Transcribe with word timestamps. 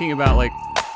talking 0.00 0.12
about 0.12 0.34
like 0.38 0.52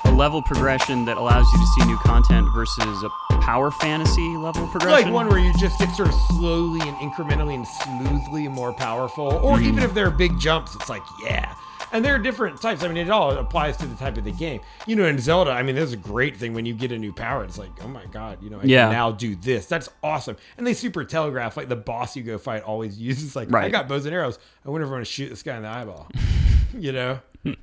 a 0.06 0.10
level 0.12 0.40
progression 0.40 1.04
that 1.04 1.18
allows 1.18 1.44
you 1.52 1.58
to 1.58 1.66
see 1.66 1.84
new 1.86 1.98
content 1.98 2.46
versus 2.54 3.02
a 3.02 3.10
power 3.42 3.70
fantasy 3.70 4.26
level 4.38 4.66
progression? 4.68 5.04
like 5.08 5.12
one 5.12 5.28
where 5.28 5.38
you 5.38 5.52
just 5.58 5.78
get 5.78 5.94
sort 5.94 6.08
of 6.08 6.14
slowly 6.30 6.80
and 6.88 6.96
incrementally 6.96 7.54
and 7.54 7.68
smoothly 7.68 8.48
more 8.48 8.72
powerful, 8.72 9.26
or 9.26 9.56
Mm-hmm. 9.58 9.64
even 9.68 9.82
if 9.82 9.92
there 9.92 10.06
are 10.06 10.10
big 10.10 10.38
jumps, 10.40 10.74
it's 10.74 10.88
like 10.88 11.02
yeah. 11.22 11.54
And 11.92 12.02
there 12.02 12.14
are 12.14 12.18
different 12.18 12.60
types. 12.62 12.82
I 12.82 12.88
mean, 12.88 12.96
it 12.96 13.10
all 13.10 13.30
applies 13.32 13.76
to 13.76 13.86
the 13.86 13.94
type 13.94 14.16
of 14.16 14.24
the 14.24 14.32
game. 14.32 14.60
You 14.86 14.96
know, 14.96 15.04
in 15.04 15.18
Zelda, 15.18 15.50
I 15.52 15.62
mean, 15.62 15.76
there's 15.76 15.92
a 15.92 15.96
great 15.98 16.36
thing 16.38 16.52
when 16.54 16.64
you 16.66 16.72
get 16.74 16.90
a 16.90 16.98
new 16.98 17.12
power. 17.12 17.44
It's 17.44 17.58
like, 17.58 17.70
oh 17.84 17.88
my 17.88 18.04
god, 18.06 18.42
you 18.42 18.48
know, 18.48 18.58
I 18.58 18.64
Yeah. 18.64 18.84
can 18.86 18.92
now 18.92 19.12
do 19.12 19.36
this. 19.36 19.66
That's 19.66 19.90
awesome. 20.02 20.36
And 20.56 20.66
they 20.66 20.72
super 20.72 21.04
telegraph. 21.04 21.58
Like 21.58 21.68
the 21.68 21.76
boss 21.76 22.16
you 22.16 22.22
go 22.22 22.38
fight 22.38 22.62
always 22.62 22.98
uses 23.10 23.36
like, 23.36 23.52
I 23.54 23.68
got 23.68 23.86
bows 23.86 24.06
and 24.06 24.14
arrows. 24.14 24.38
I 24.64 24.70
wonder 24.70 24.86
if 24.86 24.92
I'm 24.92 24.98
to 25.00 25.04
shoot 25.04 25.28
this 25.28 25.42
guy 25.42 25.56
in 25.58 25.62
the 25.62 25.68
eyeball. 25.68 26.08
you 26.74 26.92
know. 26.92 27.20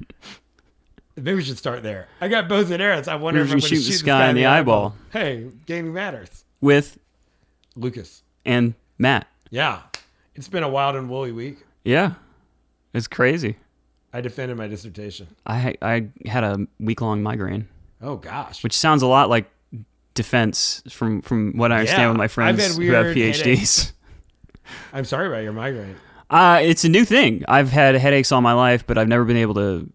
Maybe 1.15 1.33
we 1.35 1.43
should 1.43 1.57
start 1.57 1.83
there. 1.83 2.07
I 2.21 2.27
got 2.27 2.47
bows 2.47 2.71
and 2.71 2.81
arrows. 2.81 3.07
I 3.07 3.15
wonder 3.15 3.39
Maybe 3.41 3.49
if 3.49 3.51
I'm 3.51 3.55
we 3.57 3.61
going 3.61 3.69
to 3.69 3.75
shoot 3.75 3.83
shoot 3.83 3.91
this 3.91 4.01
guy 4.01 4.29
in 4.29 4.35
the 4.35 4.45
eyeball. 4.45 4.95
Hey, 5.11 5.47
gaming 5.65 5.93
matters. 5.93 6.45
with 6.61 6.97
Lucas. 7.75 8.23
and 8.45 8.73
Matt. 8.97 9.27
Yeah. 9.49 9.81
It's 10.35 10.47
been 10.47 10.63
a 10.63 10.69
wild 10.69 10.95
and 10.95 11.09
woolly 11.09 11.31
week. 11.33 11.57
Yeah, 11.83 12.13
it's 12.93 13.07
crazy. 13.07 13.57
I 14.13 14.21
defended 14.21 14.57
my 14.57 14.67
dissertation. 14.67 15.27
I 15.45 15.75
I 15.81 16.07
had 16.25 16.43
a 16.43 16.65
week 16.79 17.01
long 17.01 17.21
migraine, 17.23 17.67
Oh 18.01 18.15
gosh. 18.15 18.63
which 18.63 18.73
sounds 18.75 19.01
a 19.01 19.07
lot 19.07 19.29
like 19.29 19.49
defense 20.13 20.83
from 20.89 21.21
from 21.21 21.57
what 21.57 21.71
I 21.71 21.79
understand 21.79 22.01
Yeah, 22.03 22.07
with 22.09 22.17
my 22.17 22.27
friends 22.27 22.77
who 22.77 22.91
have 22.91 23.07
PhDs. 23.07 23.37
headaches. 23.37 23.93
I'm 24.93 25.05
sorry 25.05 25.27
about 25.27 25.43
your 25.43 25.53
migraine. 25.53 25.95
Uh, 26.29 26.59
it's 26.63 26.85
a 26.85 26.89
new 26.89 27.03
thing. 27.03 27.43
I've 27.47 27.71
had 27.71 27.95
headaches 27.95 28.31
all 28.31 28.41
my 28.41 28.53
life, 28.53 28.85
but 28.87 28.97
I've 28.97 29.07
never 29.09 29.25
been 29.25 29.37
able 29.37 29.55
to 29.55 29.89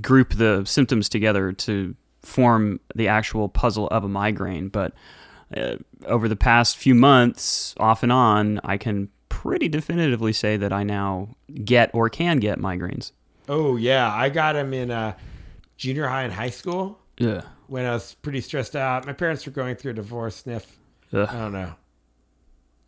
group 0.00 0.34
the 0.34 0.64
symptoms 0.64 1.08
together 1.08 1.52
to 1.52 1.94
form 2.22 2.78
the 2.94 3.08
actual 3.08 3.48
puzzle 3.48 3.88
of 3.88 4.04
a 4.04 4.08
migraine. 4.08 4.68
But 4.68 4.92
uh, 5.56 5.76
over 6.06 6.28
the 6.28 6.36
past 6.36 6.76
few 6.76 6.94
months, 6.94 7.74
off 7.78 8.02
and 8.02 8.12
on, 8.12 8.60
I 8.64 8.76
can 8.76 9.08
pretty 9.28 9.68
definitively 9.68 10.32
say 10.32 10.56
that 10.56 10.72
I 10.72 10.82
now 10.84 11.34
get 11.64 11.90
or 11.94 12.08
can 12.08 12.38
get 12.38 12.58
migraines. 12.58 13.12
Oh 13.48 13.76
yeah, 13.76 14.12
I 14.14 14.28
got 14.28 14.52
them 14.52 14.72
in 14.72 14.90
uh, 14.90 15.14
junior 15.76 16.06
high 16.06 16.22
and 16.22 16.32
high 16.32 16.50
school 16.50 17.00
Yeah. 17.18 17.42
when 17.66 17.84
I 17.84 17.92
was 17.92 18.14
pretty 18.22 18.40
stressed 18.40 18.76
out. 18.76 19.04
My 19.04 19.12
parents 19.12 19.44
were 19.44 19.52
going 19.52 19.74
through 19.74 19.90
a 19.90 19.94
divorce. 19.94 20.36
Sniff. 20.36 20.78
I 21.12 21.26
don't 21.26 21.52
know. 21.52 21.74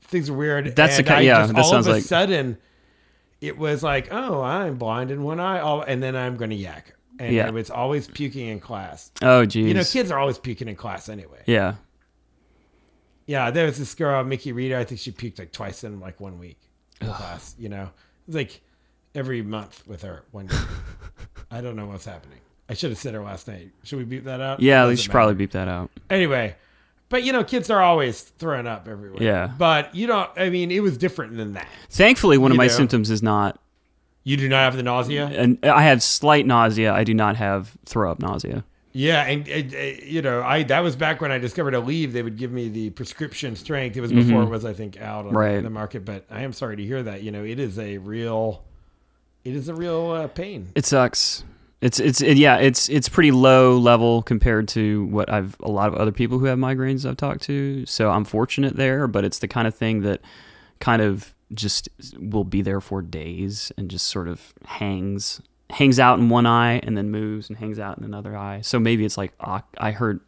Things 0.03 0.31
are 0.31 0.35
weird. 0.35 0.77
That's 0.77 0.95
the 0.97 0.99
and 1.01 1.07
ki- 1.09 1.13
I 1.15 1.21
yeah, 1.23 1.41
Just, 1.43 1.55
that 1.55 1.65
all 1.65 1.71
sounds 1.71 1.87
of 1.87 1.93
a 1.93 1.97
like- 1.97 2.05
sudden, 2.05 2.57
it 3.45 3.59
was 3.59 3.83
like, 3.83 4.09
oh, 4.11 4.43
I'm 4.43 4.77
blind 4.77 5.11
in 5.11 5.23
one 5.23 5.41
eye, 5.41 5.59
and 5.87 6.03
then 6.03 6.17
I'm 6.17 6.37
going 6.37 6.51
to 6.51 6.57
yak, 6.57 6.95
and 7.19 7.35
Yeah. 7.35 7.47
it 7.49 7.55
was 7.55 7.71
always 7.71 8.07
puking 8.09 8.49
in 8.49 8.61
class. 8.61 9.11
Oh, 9.23 9.45
geez. 9.45 9.67
You 9.69 9.75
know, 9.75 9.85
kids 9.85 10.11
are 10.11 10.19
always 10.19 10.39
puking 10.39 10.69
in 10.69 10.77
class 10.77 11.09
anyway. 11.09 11.43
yeah. 11.47 11.75
Yeah, 13.27 13.51
there 13.51 13.65
was 13.65 13.79
this 13.79 13.95
girl, 13.95 14.23
Mickey 14.23 14.53
Reeder. 14.53 14.77
I 14.77 14.85
think 14.85 15.01
she 15.01 15.11
puked 15.11 15.39
like 15.39 15.51
twice 15.51 15.83
in 15.83 15.99
like 15.99 16.21
one 16.21 16.39
week 16.39 16.59
in 17.01 17.07
class. 17.09 17.55
You 17.59 17.71
know, 17.71 17.89
like 18.29 18.61
every 19.15 19.41
month 19.41 19.83
with 19.87 20.03
her 20.03 20.25
one 20.31 20.47
day. 20.47 20.57
I 21.51 21.63
don't 21.63 21.75
know 21.77 21.87
what's 21.87 22.05
happening. 22.05 22.41
I 22.69 22.75
should 22.75 22.91
have 22.91 22.99
said 22.99 23.15
her 23.15 23.23
last 23.23 23.49
night. 23.49 23.71
Should 23.83 23.99
we 23.99 24.05
beep 24.05 24.25
that 24.25 24.43
out? 24.43 24.61
Yeah, 24.61 24.87
we 24.87 24.97
should 24.97 25.09
matter. 25.09 25.13
probably 25.17 25.35
beep 25.37 25.53
that 25.53 25.69
out. 25.69 25.91
Anyway, 26.11 26.55
but 27.15 27.23
you 27.23 27.33
know, 27.33 27.45
kids 27.45 27.71
are 27.71 27.81
always 27.81 28.21
throwing 28.23 28.67
up 28.67 28.89
everywhere. 28.89 29.23
Yeah. 29.23 29.53
But 29.57 29.95
you 29.95 30.09
don't. 30.09 30.29
I 30.37 30.51
mean, 30.51 30.73
it 30.73 30.81
was 30.81 30.99
different 30.99 31.37
than 31.37 31.53
that. 31.53 31.69
Thankfully, 31.91 32.39
one 32.39 32.51
of 32.51 32.57
You 32.57 32.59
my 32.59 32.67
know. 32.67 32.73
symptoms 32.73 33.09
is 33.09 33.23
not, 33.23 33.61
You 34.25 34.37
do 34.37 34.49
not 34.49 34.65
have 34.65 34.77
the 34.77 34.83
nausea. 34.83 35.27
and 35.27 35.59
I 35.65 35.83
have 35.85 36.03
slight 36.03 36.45
nausea. 36.45 36.93
I 36.93 37.05
do 37.05 37.15
not 37.15 37.37
have 37.37 37.77
throw 37.87 38.11
up 38.11 38.19
nausea. 38.19 38.65
Yeah, 38.97 39.23
and 39.25 39.49
uh, 39.49 39.53
uh, 39.77 39.83
you 40.05 40.23
know, 40.23 40.43
I 40.43 40.65
that 40.65 40.81
was 40.81 40.97
back 40.97 41.21
when 41.21 41.31
I 41.31 41.39
discovered 41.39 41.75
Aleve. 41.75 42.13
They 42.13 42.23
would 42.23 42.37
give 42.37 42.51
me 42.51 42.69
the 42.69 42.91
prescription 42.91 43.55
strength. 43.55 43.97
It 43.97 44.01
was 44.01 44.13
before 44.13 44.43
it 44.43 44.49
was, 44.49 44.65
I 44.65 44.73
think, 44.73 45.01
out 45.01 45.21
on 45.21 45.27
Mm-hmm. 45.27 45.37
Right. 45.37 45.63
the 45.63 45.71
market. 45.71 46.05
But 46.05 46.25
I 46.31 46.43
am 46.43 46.53
sorry 46.53 46.77
to 46.77 46.83
hear 46.85 47.01
that. 47.05 47.23
You 47.23 47.31
know, 47.31 47.45
it 47.45 47.61
is 47.61 47.79
a 47.79 47.99
real, 47.99 48.65
it 49.45 49.55
is 49.55 49.69
a 49.69 49.75
real 49.75 50.11
uh, 50.11 50.27
pain. 50.29 50.69
It 50.75 50.85
sucks. 50.85 51.45
It's 51.85 52.01
it's 52.01 52.23
it, 52.23 52.39
yeah. 52.39 52.57
It's 52.57 52.89
it's 52.89 53.11
pretty 53.11 53.31
low 53.31 53.77
level 53.77 54.23
compared 54.23 54.69
to 54.69 55.05
what 55.05 55.31
I've 55.31 55.55
a 55.61 55.71
lot 55.71 55.89
of 55.89 55.95
other 55.95 56.13
people 56.13 56.39
who 56.39 56.47
have 56.47 56.59
migraines 56.59 57.07
I've 57.07 57.19
talked 57.19 57.43
to. 57.43 57.85
So 57.85 58.11
I'm 58.11 58.25
fortunate 58.25 58.75
there, 58.75 59.07
but 59.07 59.23
it's 59.23 59.41
the 59.41 59.49
kind 59.49 59.69
of 59.69 59.75
thing 59.75 60.01
that 60.01 60.23
kind 60.81 61.03
of 61.03 61.35
just 61.53 61.91
will 62.19 62.45
be 62.45 62.63
there 62.63 62.81
for 62.81 63.03
days 63.03 63.71
and 63.77 63.91
just 63.91 64.07
sort 64.07 64.29
of 64.29 64.55
hangs 64.65 65.43
hangs 65.69 66.01
out 66.01 66.19
in 66.19 66.31
one 66.31 66.47
eye 66.47 66.81
and 66.85 66.97
then 66.97 67.11
moves 67.11 67.51
and 67.51 67.59
hangs 67.59 67.79
out 67.79 67.99
in 67.99 68.05
another 68.05 68.35
eye. 68.35 68.63
So 68.63 68.81
maybe 68.81 69.05
it's 69.05 69.19
like 69.19 69.35
I 69.77 69.91
heard 69.91 70.21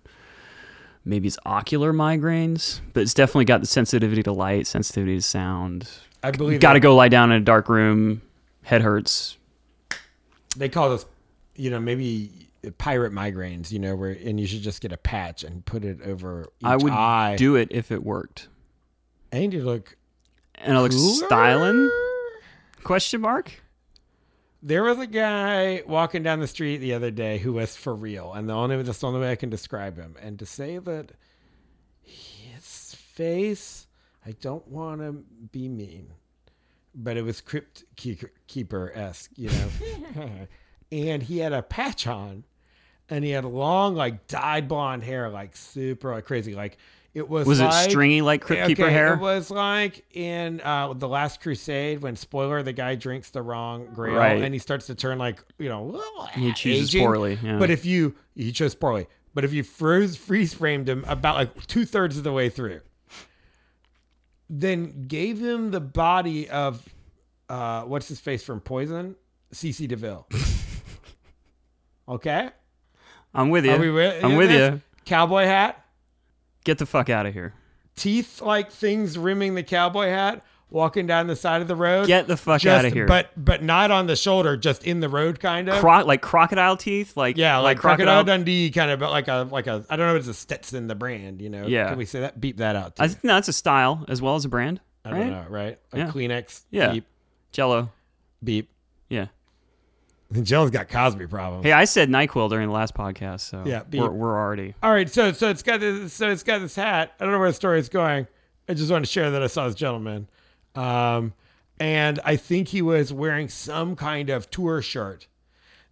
maybe 1.06 1.26
it's 1.26 1.38
ocular 1.46 1.94
migraines, 1.94 2.80
but 2.92 3.00
it's 3.00 3.14
definitely 3.14 3.46
got 3.46 3.62
the 3.62 3.66
sensitivity 3.66 4.22
to 4.24 4.32
light, 4.32 4.66
sensitivity 4.66 5.16
to 5.16 5.22
sound. 5.22 5.88
I 6.22 6.32
believe 6.32 6.60
Got 6.60 6.74
to 6.74 6.80
go 6.80 6.94
lie 6.94 7.08
down 7.08 7.32
in 7.32 7.40
a 7.40 7.44
dark 7.44 7.70
room. 7.70 8.20
Head 8.62 8.82
hurts. 8.82 9.38
They 10.54 10.68
call 10.68 10.90
this, 10.90 11.06
you 11.56 11.70
know, 11.70 11.80
maybe 11.80 12.48
pirate 12.78 13.12
migraines. 13.12 13.70
You 13.70 13.78
know, 13.78 13.94
where 13.96 14.10
and 14.10 14.38
you 14.40 14.46
should 14.46 14.62
just 14.62 14.80
get 14.80 14.92
a 14.92 14.96
patch 14.96 15.44
and 15.44 15.64
put 15.64 15.84
it 15.84 16.00
over 16.02 16.42
each 16.60 16.66
I 16.66 16.76
would 16.76 16.92
eye. 16.92 17.36
do 17.36 17.56
it 17.56 17.68
if 17.70 17.90
it 17.92 18.02
worked. 18.02 18.48
and 19.32 19.52
you 19.52 19.62
look 19.62 19.96
And 20.56 20.76
it 20.76 20.80
looks 20.80 20.94
cooler. 20.94 21.26
styling? 21.26 21.90
Question 22.82 23.20
mark? 23.20 23.52
There 24.62 24.82
was 24.82 24.98
a 24.98 25.06
guy 25.06 25.82
walking 25.86 26.22
down 26.24 26.40
the 26.40 26.46
street 26.48 26.78
the 26.78 26.94
other 26.94 27.10
day 27.10 27.38
who 27.38 27.52
was 27.52 27.76
for 27.76 27.94
real, 27.94 28.32
and 28.32 28.48
the 28.48 28.52
only 28.54 28.82
that's 28.82 28.98
the 28.98 29.06
only 29.06 29.20
way 29.20 29.30
I 29.30 29.36
can 29.36 29.50
describe 29.50 29.96
him. 29.96 30.16
And 30.20 30.38
to 30.40 30.46
say 30.46 30.78
that 30.78 31.12
his 32.02 32.94
face, 32.94 33.86
I 34.24 34.32
don't 34.32 34.66
want 34.66 35.00
to 35.02 35.22
be 35.52 35.68
mean, 35.68 36.08
but 36.94 37.16
it 37.16 37.22
was 37.22 37.40
crypt 37.40 37.84
keeper 37.94 38.92
esque, 38.94 39.30
you 39.36 39.50
know. 39.50 39.68
and 40.92 41.22
he 41.22 41.38
had 41.38 41.52
a 41.52 41.62
patch 41.62 42.06
on, 42.06 42.44
and 43.08 43.24
he 43.24 43.30
had 43.30 43.44
long, 43.44 43.94
like 43.94 44.26
dyed 44.26 44.68
blonde 44.68 45.02
hair, 45.02 45.28
like 45.28 45.56
super 45.56 46.12
like 46.12 46.24
crazy, 46.24 46.54
like. 46.54 46.78
It 47.14 47.30
was 47.30 47.46
Was 47.46 47.60
it 47.60 47.72
stringy 47.72 48.20
like 48.20 48.42
Crypt 48.42 48.66
Keeper 48.66 48.82
okay, 48.84 48.92
hair? 48.92 49.14
It 49.14 49.20
was 49.20 49.50
like 49.50 50.04
in 50.14 50.60
uh, 50.60 50.92
the 50.92 51.08
Last 51.08 51.40
Crusade 51.40 52.02
when 52.02 52.14
spoiler 52.14 52.62
the 52.62 52.74
guy 52.74 52.94
drinks 52.94 53.30
the 53.30 53.40
wrong 53.40 53.86
grail 53.94 54.16
Right. 54.16 54.42
and 54.42 54.52
he 54.52 54.58
starts 54.58 54.84
to 54.88 54.94
turn 54.94 55.16
like 55.16 55.42
you 55.58 55.70
know 55.70 55.98
He 56.34 56.52
chooses 56.52 56.90
aging. 56.90 57.06
poorly, 57.06 57.38
yeah. 57.42 57.58
But 57.58 57.70
if 57.70 57.86
you 57.86 58.16
he 58.34 58.52
chose 58.52 58.74
poorly, 58.74 59.06
but 59.32 59.46
if 59.46 59.54
you 59.54 59.62
froze 59.62 60.14
freeze 60.14 60.52
framed 60.52 60.90
him 60.90 61.06
about 61.08 61.36
like 61.36 61.66
two 61.66 61.86
thirds 61.86 62.18
of 62.18 62.24
the 62.24 62.32
way 62.32 62.50
through, 62.50 62.82
then 64.50 65.06
gave 65.08 65.38
him 65.38 65.70
the 65.70 65.80
body 65.80 66.50
of 66.50 66.86
uh, 67.48 67.84
what's 67.84 68.08
his 68.08 68.20
face 68.20 68.42
from 68.42 68.60
Poison, 68.60 69.16
CC 69.54 69.88
DeVille. 69.88 70.26
okay, 72.08 72.50
I'm 73.34 73.50
with 73.50 73.64
you. 73.64 73.72
Are 73.72 73.78
we 73.78 73.90
with- 73.90 74.24
I'm 74.24 74.36
with 74.36 74.48
this? 74.48 74.72
you. 74.74 74.82
Cowboy 75.04 75.44
hat. 75.44 75.84
Get 76.64 76.78
the 76.78 76.86
fuck 76.86 77.08
out 77.10 77.26
of 77.26 77.32
here. 77.34 77.54
teeth 77.94 78.40
like 78.42 78.70
things 78.70 79.16
rimming 79.16 79.54
the 79.54 79.62
cowboy 79.62 80.08
hat, 80.08 80.44
walking 80.68 81.06
down 81.06 81.28
the 81.28 81.36
side 81.36 81.62
of 81.62 81.68
the 81.68 81.76
road. 81.76 82.06
Get 82.08 82.26
the 82.26 82.36
fuck 82.36 82.60
just, 82.60 82.78
outta 82.78 82.88
here. 82.92 83.06
But 83.06 83.30
but 83.36 83.62
not 83.62 83.90
on 83.90 84.06
the 84.06 84.16
shoulder, 84.16 84.56
just 84.56 84.84
in 84.84 85.00
the 85.00 85.08
road, 85.08 85.38
kind 85.38 85.68
of. 85.68 85.78
Cro- 85.80 86.04
like 86.04 86.22
crocodile 86.22 86.76
teeth? 86.76 87.16
Like 87.16 87.36
yeah, 87.36 87.58
like, 87.58 87.78
crocodile, 87.78 88.24
Dundee, 88.24 88.70
kind 88.70 88.90
of, 88.90 88.98
but 88.98 89.10
like 89.10 89.28
a 89.28 89.48
like 89.50 89.66
a. 89.68 89.84
I 89.88 89.96
don't 89.96 90.08
know 90.08 90.14
if 90.16 90.20
it's 90.20 90.28
a 90.28 90.34
Stetson, 90.34 90.88
the 90.88 90.94
brand. 90.96 91.40
You 91.40 91.50
know. 91.50 91.66
Yeah. 91.66 91.88
Can 91.88 91.98
we 91.98 92.04
say 92.04 92.20
that? 92.20 92.40
Beep 92.40 92.56
that 92.56 92.74
out. 92.76 92.96
Too. 92.96 93.02
I 93.04 93.08
think 93.08 93.22
that's 93.22 93.48
a 93.48 93.52
style 93.52 94.04
as 94.08 94.20
well 94.20 94.34
as 94.34 94.44
a 94.44 94.48
brand. 94.48 94.80
I 95.04 95.12
right? 95.12 95.18
don't 95.20 95.30
know. 95.30 95.46
Right. 95.48 95.78
A 95.92 95.98
Yeah. 95.98 96.10
Kleenex. 96.10 96.64
Yeah. 96.70 96.92
Beep. 96.92 97.06
Jello. 97.52 97.92
Beep. 98.42 98.70
Yeah. 99.08 99.26
Joe's 100.42 100.70
got 100.70 100.88
Cosby 100.88 101.26
problems. 101.28 101.64
Hey, 101.64 101.72
I 101.72 101.84
said 101.84 102.08
NyQuil 102.08 102.50
during 102.50 102.68
the 102.68 102.74
last 102.74 102.94
podcast, 102.94 103.40
so 103.40 103.62
Yeah, 103.64 103.82
beep. 103.84 104.00
we're, 104.02 104.10
we're 104.10 104.36
already. 104.38 104.74
All 104.82 104.90
right, 104.92 105.08
so 105.08 105.32
so 105.32 105.48
it's 105.50 105.62
got 105.62 105.80
this 105.80 106.12
so 106.12 106.30
it's 106.30 106.42
got 106.42 106.58
this 106.60 106.74
hat. 106.76 107.12
I 107.20 107.24
don't 107.24 107.32
know 107.32 107.38
where 107.38 107.48
the 107.50 107.54
story 107.54 107.78
is 107.78 107.88
going. 107.88 108.26
I 108.68 108.74
just 108.74 108.90
wanted 108.90 109.06
to 109.06 109.10
share 109.12 109.30
that 109.30 109.42
I 109.42 109.46
saw 109.46 109.66
this 109.66 109.76
gentleman, 109.76 110.28
um, 110.74 111.32
and 111.78 112.18
I 112.24 112.34
think 112.36 112.68
he 112.68 112.82
was 112.82 113.12
wearing 113.12 113.48
some 113.48 113.94
kind 113.94 114.28
of 114.30 114.50
tour 114.50 114.82
shirt 114.82 115.28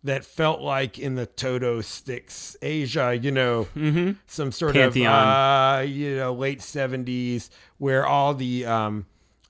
that 0.03 0.25
felt 0.25 0.61
like 0.61 0.99
in 0.99 1.15
the 1.15 1.25
Toto 1.27 1.81
Styx 1.81 2.57
Asia, 2.61 3.17
you 3.19 3.31
know, 3.31 3.69
some 4.27 4.51
sort 4.53 4.75
Pantheon. 4.75 5.13
of 5.15 5.79
uh, 5.79 5.83
you 5.83 6.17
know 6.17 6.35
late 6.35 6.61
seventies 6.61 7.49
where 7.79 8.05
all 8.07 8.35
the 8.35 8.67
um, 8.67 9.07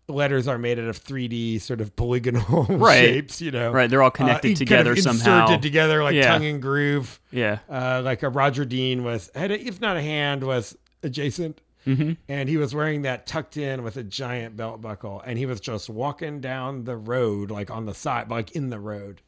letters 0.09 0.47
are 0.47 0.59
made 0.59 0.79
out 0.79 0.87
of 0.87 1.03
3D 1.03 1.61
sort 1.61 1.81
of 1.81 1.97
polygonal 1.97 2.65
Right. 2.69 2.99
shapes, 2.99 3.41
you 3.41 3.51
know, 3.51 3.71
Right, 3.73 3.89
they're 3.89 4.03
all 4.03 4.11
connected 4.11 4.49
kind 4.49 4.53
of 4.53 4.59
together 4.59 4.93
inserted 4.93 5.62
together 5.62 6.03
like 6.03 6.15
Yeah. 6.15 6.29
tongue 6.33 6.45
and 6.45 6.61
groove 6.61 7.21
Yeah. 7.31 7.59
uh, 7.71 8.03
like 8.05 8.23
a 8.23 8.29
Roger 8.29 8.65
Dean 8.65 9.03
was 9.05 9.31
had 9.35 9.51
a, 9.51 9.59
if 9.61 9.81
not 9.81 9.97
a 9.97 10.03
hand 10.03 10.45
was 10.45 10.77
adjacent, 11.03 11.61
Mm-hmm. 11.87 12.12
and 12.31 12.49
he 12.49 12.56
was 12.56 12.75
wearing 12.75 13.03
that 13.03 13.27
tucked 13.27 13.59
in 13.59 13.83
with 13.83 13.99
a 13.99 14.03
giant 14.03 14.56
belt 14.56 14.81
buckle, 14.81 15.21
and 15.27 15.37
he 15.39 15.45
was 15.45 15.61
just 15.61 15.91
walking 15.91 16.41
down 16.41 16.85
the 16.85 16.97
road 16.97 17.51
like 17.51 17.71
on 17.71 17.85
the 17.85 17.93
side, 17.93 18.31
like 18.31 18.53
in 18.53 18.71
the 18.71 18.81
road, 18.81 19.21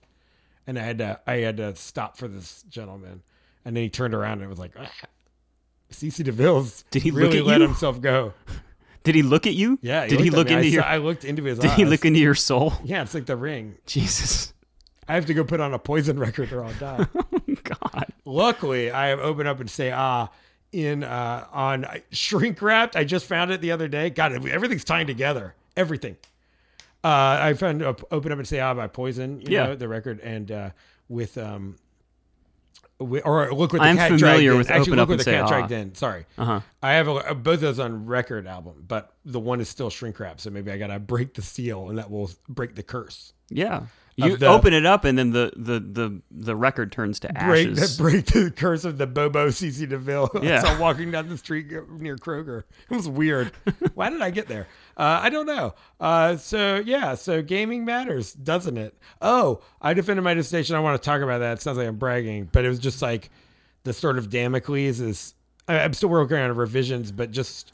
and 0.66 0.78
I 0.78 0.82
had 0.82 0.96
to 0.98 1.20
I 1.26 1.34
had 1.36 1.58
to 1.58 1.76
stop 1.76 2.16
for 2.16 2.28
this 2.28 2.62
gentleman, 2.70 3.22
and 3.66 3.76
then 3.76 3.82
he 3.82 3.90
turned 3.90 4.14
around 4.14 4.40
and 4.40 4.48
was 4.48 4.58
like, 4.58 4.72
ah, 4.80 4.90
CC 5.92 6.24
DeVille's 6.24 6.84
Did 6.90 7.02
he 7.02 7.10
really 7.10 7.42
let 7.42 7.60
you? 7.60 7.66
himself 7.66 8.00
go? 8.00 8.32
Did 9.06 9.14
he 9.14 9.22
look 9.22 9.46
at 9.46 9.54
you? 9.54 9.78
Yeah, 9.82 10.06
Did 10.06 10.20
he 10.20 10.30
look 10.30 10.50
into 10.50 10.66
I, 10.66 10.70
your? 10.70 10.84
I 10.84 10.96
looked 10.98 11.24
into 11.24 11.44
his 11.44 11.58
Did 11.58 11.70
eyes. 11.70 11.76
he 11.76 11.84
look 11.84 12.04
into 12.04 12.18
your 12.20 12.34
soul? 12.34 12.72
Yeah, 12.84 13.02
it's 13.02 13.14
like 13.14 13.26
the 13.26 13.36
ring. 13.36 13.76
Jesus. 13.86 14.52
I 15.08 15.14
have 15.14 15.26
to 15.26 15.34
go 15.34 15.44
put 15.44 15.60
on 15.60 15.72
a 15.72 15.78
poison 15.78 16.18
record 16.26 16.52
or 16.52 16.64
I'll 16.64 16.74
die. 16.74 17.06
God. 17.62 18.06
Luckily, 18.24 18.90
I 18.90 19.06
have 19.08 19.20
opened 19.20 19.48
up 19.48 19.60
and 19.60 19.70
say 19.70 19.92
ah 19.92 20.28
in 20.72 21.04
uh, 21.04 21.46
on 21.52 21.86
shrink 22.10 22.60
wrapped. 22.60 22.96
I 22.96 23.04
just 23.04 23.26
found 23.26 23.50
it 23.52 23.60
the 23.60 23.70
other 23.70 23.88
day. 23.88 24.10
God, 24.10 24.32
everything's 24.48 24.84
tying 24.84 25.06
together. 25.06 25.54
Everything. 25.76 26.16
Uh, 27.04 27.38
I 27.40 27.54
found 27.54 27.82
uh, 27.82 27.94
open 28.10 28.32
up 28.32 28.38
and 28.38 28.48
say 28.48 28.58
ah 28.58 28.74
by 28.74 28.88
Poison. 28.88 29.40
You 29.40 29.46
Yeah. 29.50 29.66
know, 29.66 29.74
the 29.76 29.86
record 29.88 30.18
and 30.20 30.50
uh, 30.50 30.70
with 31.08 31.38
um. 31.38 31.76
Or 32.98 33.52
look 33.52 33.72
what 33.74 33.82
the 33.82 33.88
I'm 33.88 33.96
cat 33.96 34.08
familiar 34.12 34.52
dragged 34.52 34.58
with 34.58 34.66
in. 34.68 34.72
Actually, 34.72 34.80
Open 34.80 34.92
look 34.98 35.02
Up 35.02 35.08
what 35.10 35.18
the 35.18 35.24
cat 35.30 35.42
Ah. 35.44 35.48
dragged 35.48 35.72
in. 35.72 35.94
Sorry, 35.94 36.24
Uh 36.38 36.44
huh. 36.44 36.60
I 36.82 36.92
have 36.94 37.08
a, 37.08 37.34
both 37.34 37.54
of 37.56 37.60
those 37.60 37.78
on 37.78 38.06
record 38.06 38.46
album, 38.46 38.84
but 38.88 39.12
the 39.24 39.38
one 39.38 39.60
is 39.60 39.68
still 39.68 39.90
shrink 39.90 40.18
wrap, 40.18 40.40
so 40.40 40.48
maybe 40.50 40.70
I 40.72 40.78
gotta 40.78 40.98
break 40.98 41.34
the 41.34 41.42
seal, 41.42 41.90
and 41.90 41.98
that 41.98 42.10
will 42.10 42.30
break 42.48 42.74
the 42.74 42.82
curse. 42.82 43.34
Yeah. 43.50 43.82
You 44.16 44.36
the- 44.36 44.46
open 44.46 44.72
it 44.72 44.86
up 44.86 45.04
and 45.04 45.18
then 45.18 45.30
the, 45.32 45.52
the, 45.56 45.78
the, 45.78 46.22
the 46.30 46.56
record 46.56 46.90
turns 46.90 47.20
to 47.20 47.38
ashes. 47.38 47.98
break 47.98 48.24
the 48.26 48.50
curse 48.50 48.84
of 48.84 48.96
the 48.98 49.06
Bobo 49.06 49.48
CC 49.48 49.88
DeVille. 49.88 50.30
Yeah. 50.42 50.58
I 50.58 50.62
saw 50.62 50.80
walking 50.80 51.10
down 51.10 51.28
the 51.28 51.36
street 51.36 51.66
near 51.98 52.16
Kroger. 52.16 52.64
It 52.90 52.94
was 52.94 53.08
weird. 53.08 53.52
Why 53.94 54.08
did 54.10 54.22
I 54.22 54.30
get 54.30 54.48
there? 54.48 54.68
Uh, 54.96 55.20
I 55.22 55.28
don't 55.28 55.46
know. 55.46 55.74
Uh, 56.00 56.36
so 56.36 56.76
yeah, 56.84 57.14
so 57.14 57.42
gaming 57.42 57.84
matters, 57.84 58.32
doesn't 58.32 58.78
it? 58.78 58.96
Oh, 59.20 59.60
I 59.82 59.92
defended 59.92 60.24
my 60.24 60.34
dissertation. 60.34 60.76
I 60.76 60.80
want 60.80 61.00
to 61.00 61.04
talk 61.04 61.20
about 61.20 61.38
that. 61.38 61.58
It 61.58 61.62
sounds 61.62 61.78
like 61.78 61.88
I'm 61.88 61.96
bragging, 61.96 62.48
but 62.52 62.64
it 62.64 62.68
was 62.68 62.78
just 62.78 63.02
like 63.02 63.30
the 63.84 63.92
sort 63.92 64.18
of 64.18 64.30
Damocles 64.30 65.00
is. 65.00 65.34
I, 65.68 65.80
I'm 65.80 65.92
still 65.92 66.08
working 66.08 66.36
on 66.38 66.54
revisions, 66.56 67.12
but 67.12 67.32
just 67.32 67.72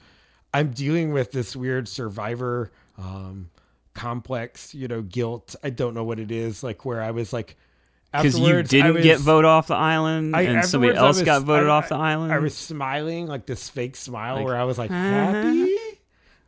I'm 0.55 0.71
dealing 0.71 1.13
with 1.13 1.31
this 1.33 1.55
weird 1.55 1.89
survivor 1.89 2.73
um, 2.99 3.51
complex, 3.95 4.75
you 4.75 4.89
know, 4.89 5.03
guilt. 5.03 5.55
I 5.63 5.71
don't 5.71 5.95
know 5.95 6.05
what 6.05 6.19
it 6.19 6.31
is. 6.31 6.63
Like 6.63 6.85
where 6.85 7.03
I 7.03 7.11
was 7.11 7.33
like. 7.33 7.57
Because 8.13 8.39
you 8.39 8.63
didn't 8.63 8.95
was- 8.95 9.03
get 9.05 9.21
voted 9.21 9.47
off 9.47 9.69
the 9.69 9.75
island 9.75 10.37
I- 10.37 10.43
and 10.43 10.65
somebody 10.67 10.95
else 10.95 11.17
was- 11.17 11.25
got 11.25 11.43
voted 11.45 11.69
I- 11.69 11.73
off 11.73 11.89
the 11.89 11.95
I- 11.95 12.13
island. 12.13 12.31
I 12.33 12.39
was 12.41 12.55
smiling 12.55 13.27
like 13.27 13.47
this 13.47 13.71
fake 13.71 13.97
smile 13.97 14.37
Like, 14.37 14.45
where 14.45 14.57
I 14.57 14.65
was 14.65 14.77
like, 14.77 14.91
uh-huh. 14.91 14.99
happy. 15.33 15.75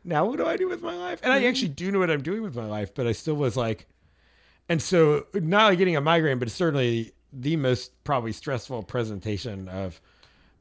Now 0.03 0.25
what 0.25 0.37
do 0.37 0.45
I 0.45 0.57
do 0.57 0.69
with 0.69 0.83
my 0.83 0.95
life? 0.95 1.19
And 1.23 1.33
I 1.33 1.45
actually 1.45 1.69
do 1.69 1.91
know 1.91 1.97
what 1.97 2.11
I'm 2.11 2.21
doing 2.21 2.43
with 2.43 2.55
my 2.55 2.67
life, 2.67 2.93
but 2.93 3.07
I 3.07 3.13
still 3.13 3.33
was 3.33 3.57
like, 3.57 3.87
and 4.69 4.79
so 4.79 5.25
not 5.33 5.69
like 5.69 5.79
getting 5.79 5.95
a 5.95 6.01
migraine, 6.01 6.37
but 6.37 6.51
certainly 6.51 7.13
the 7.33 7.55
most 7.55 8.03
probably 8.03 8.31
stressful 8.31 8.83
presentation 8.83 9.67
of 9.67 9.99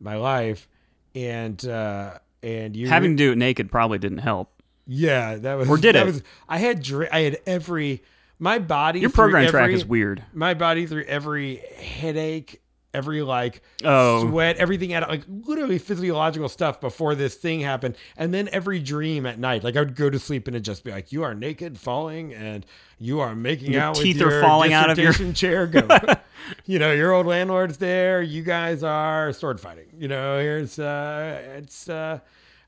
my 0.00 0.16
life. 0.16 0.66
And 1.14 1.62
uh 1.66 2.18
and 2.42 2.74
you 2.74 2.88
Having 2.88 3.18
to 3.18 3.22
do 3.24 3.32
it 3.32 3.36
naked 3.38 3.70
probably 3.70 3.98
didn't 3.98 4.18
help. 4.18 4.53
Yeah, 4.86 5.36
that 5.36 5.54
was 5.54 5.68
Or 5.68 5.76
did 5.76 5.96
it? 5.96 6.04
Was, 6.04 6.22
I 6.48 6.58
had 6.58 6.88
I 7.12 7.20
had 7.20 7.38
every 7.46 8.02
my 8.38 8.58
body. 8.58 9.00
Your 9.00 9.10
program 9.10 9.48
track 9.50 9.64
every- 9.64 9.74
is 9.74 9.84
weird. 9.86 10.22
my 10.32 10.54
body 10.54 10.86
through 10.86 11.04
every 11.04 11.56
headache, 11.78 12.60
every 12.92 13.22
like 13.22 13.62
Oh. 13.84 14.28
sweat, 14.28 14.56
everything 14.56 14.92
out 14.92 15.08
like 15.08 15.22
literally 15.28 15.78
physiological 15.78 16.48
stuff 16.48 16.80
before 16.80 17.14
this 17.14 17.34
thing 17.36 17.60
happened, 17.60 17.96
and 18.16 18.34
then 18.34 18.48
every 18.52 18.78
dream 18.80 19.24
at 19.26 19.38
night. 19.38 19.64
Like 19.64 19.76
I 19.76 19.80
would 19.80 19.96
go 19.96 20.10
to 20.10 20.18
sleep 20.18 20.46
and 20.48 20.56
it'd 20.56 20.64
just 20.64 20.84
be 20.84 20.90
like, 20.90 21.12
"You 21.12 21.22
are 21.22 21.34
naked, 21.34 21.78
falling, 21.78 22.34
and 22.34 22.66
you 22.98 23.20
are 23.20 23.34
making 23.34 23.72
Your 23.72 23.82
out 23.82 23.94
teeth 23.96 24.18
with 24.18 24.26
are 24.28 24.30
your 24.32 24.42
falling 24.42 24.72
out 24.72 24.90
of 24.90 24.98
your- 24.98 25.12
chair." 25.32 25.66
Go, 25.66 25.86
you 26.66 26.78
know, 26.78 26.92
your 26.92 27.12
old 27.12 27.26
landlord's 27.26 27.78
there. 27.78 28.20
You 28.20 28.42
guys 28.42 28.82
are 28.82 29.32
sword 29.32 29.60
fighting. 29.60 29.86
You 29.98 30.08
know, 30.08 30.38
here's 30.38 30.78
uh, 30.78 31.40
it's. 31.56 31.88
uh 31.88 32.18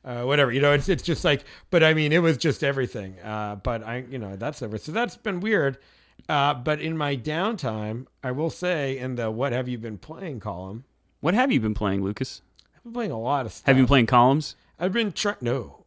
uh, 0.07 0.23
whatever 0.23 0.51
you 0.53 0.61
know 0.61 0.73
it's 0.73 0.89
it's 0.89 1.03
just 1.03 1.25
like 1.25 1.45
but 1.71 1.83
i 1.83 1.93
mean 1.93 2.13
it 2.13 2.21
was 2.21 2.37
just 2.39 2.63
everything 2.65 3.19
uh 3.21 3.57
but 3.57 3.83
i 3.83 4.05
you 4.09 4.19
know 4.19 4.37
that's 4.37 4.63
over 4.63 4.79
so 4.79 4.93
that's 4.93 5.17
been 5.17 5.41
weird 5.41 5.77
uh 6.29 6.55
but 6.55 6.81
in 6.81 6.97
my 6.97 7.17
downtime 7.17 8.07
i 8.23 8.31
will 8.31 8.49
say 8.51 8.97
in 8.97 9.17
the 9.17 9.31
what 9.31 9.53
have 9.53 9.69
you 9.69 9.77
been 9.79 9.99
playing 9.99 10.39
column 10.41 10.85
What 11.21 11.35
have 11.35 11.51
you 11.53 11.61
been 11.61 11.75
playing, 11.75 12.03
Lucas? 12.05 12.41
i've 12.77 12.85
been 12.85 12.93
playing 12.93 13.11
a 13.11 13.19
lot 13.19 13.47
of 13.47 13.53
stuff 13.53 13.67
Have 13.67 13.77
you 13.77 13.83
been 13.83 13.89
playing 13.89 14.07
columns? 14.07 14.55
i've 14.79 14.93
been 14.93 15.11
trying 15.13 15.37
no 15.41 15.85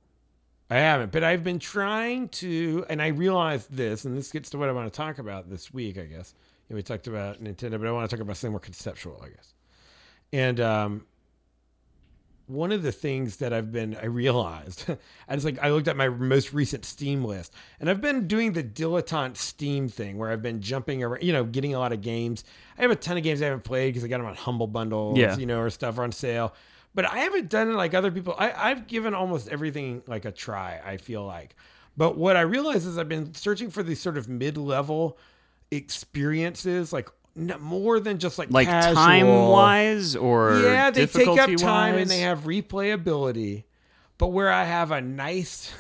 i 0.70 0.76
haven't 0.76 1.12
but 1.14 1.24
i've 1.24 1.44
been 1.44 1.60
trying 1.60 2.28
to 2.30 2.86
and 2.90 3.02
i 3.02 3.08
realized 3.08 3.72
this 3.72 4.04
and 4.06 4.18
this 4.18 4.32
gets 4.32 4.50
to 4.50 4.58
what 4.58 4.68
i 4.70 4.72
want 4.74 4.92
to 4.92 4.96
talk 4.96 5.18
about 5.20 5.50
this 5.50 5.74
week 5.74 5.98
i 5.98 6.04
guess 6.04 6.34
You 6.68 6.74
know, 6.74 6.78
we 6.78 6.84
talked 6.84 7.08
about 7.08 7.42
nintendo 7.44 7.80
but 7.80 7.88
i 7.88 7.92
want 7.92 8.10
to 8.10 8.16
talk 8.16 8.22
about 8.22 8.36
something 8.38 8.52
more 8.52 8.60
conceptual 8.60 9.22
i 9.26 9.30
guess 9.30 9.54
and 10.34 10.60
um 10.60 11.06
one 12.50 12.72
of 12.72 12.82
the 12.82 12.92
things 12.92 13.36
that 13.38 13.54
I've 13.54 13.72
been 13.72 13.96
I 13.96 14.06
realized 14.06 14.86
I 15.30 15.36
was 15.36 15.46
like 15.46 15.60
I 15.62 15.70
looked 15.70 15.88
at 15.88 15.96
my 15.96 16.10
most 16.10 16.52
recent 16.52 16.84
Steam 16.84 17.24
list 17.24 17.54
and 17.80 17.90
I've 17.90 18.02
been 18.02 18.28
doing 18.28 18.54
the 18.54 18.64
dilettante 18.64 19.38
Steam 19.38 19.88
thing 19.88 20.18
where 20.18 20.32
I've 20.32 20.42
been 20.42 20.60
jumping 20.60 21.04
around 21.04 21.22
you 21.24 21.32
know 21.32 21.44
getting 21.44 21.76
a 21.76 21.80
lot 21.80 21.94
of 21.94 22.02
games. 22.02 22.44
I 22.78 22.82
have 22.82 22.92
a 22.92 22.96
ton 22.96 23.18
of 23.18 23.24
games 23.24 23.42
I 23.42 23.46
haven't 23.46 23.64
played 23.64 23.94
because 23.94 24.04
I 24.04 24.08
got 24.08 24.18
them 24.18 24.26
on 24.26 24.36
humble 24.36 24.68
bundles 24.68 25.18
Yeah. 25.18 25.38
you 25.38 25.46
know 25.46 25.60
or 25.60 25.70
stuff 25.70 25.98
are 26.00 26.04
on 26.04 26.12
sale. 26.12 26.54
But 26.96 27.06
I 27.06 27.20
haven't 27.20 27.50
done 27.50 27.70
it 27.70 27.76
like 27.76 27.94
other 27.94 28.10
people. 28.10 28.34
I, 28.38 28.52
I've 28.72 28.88
given 28.88 29.14
almost 29.14 29.48
everything 29.50 30.02
like 30.08 30.26
a 30.26 30.32
try 30.32 30.82
I 30.84 30.98
feel 30.98 31.24
like. 31.24 31.56
But 31.96 32.18
what 32.18 32.36
I 32.36 32.42
realize 32.42 32.86
is 32.88 32.98
I've 32.98 33.10
been 33.10 33.34
searching 33.36 33.70
for 33.70 33.84
these 33.84 34.00
sort 34.02 34.18
of 34.18 34.28
mid-level 34.28 35.18
experiences 35.72 36.92
like 36.94 37.10
more 37.60 38.00
than 38.00 38.20
just 38.20 38.38
like 38.38 38.52
Like 38.52 38.68
casual- 38.68 38.96
time 38.96 39.28
wise 39.28 40.16
or 40.16 40.60
yeah, 40.62 40.90
they 40.92 41.06
take 41.06 41.28
up 41.28 41.50
time 41.58 41.96
and 41.96 42.10
they 42.10 42.20
have 42.20 42.42
replayability, 42.42 43.64
but 44.18 44.28
where 44.28 44.52
I 44.52 44.66
have 44.66 44.92
a 44.92 45.02
nice 45.02 45.72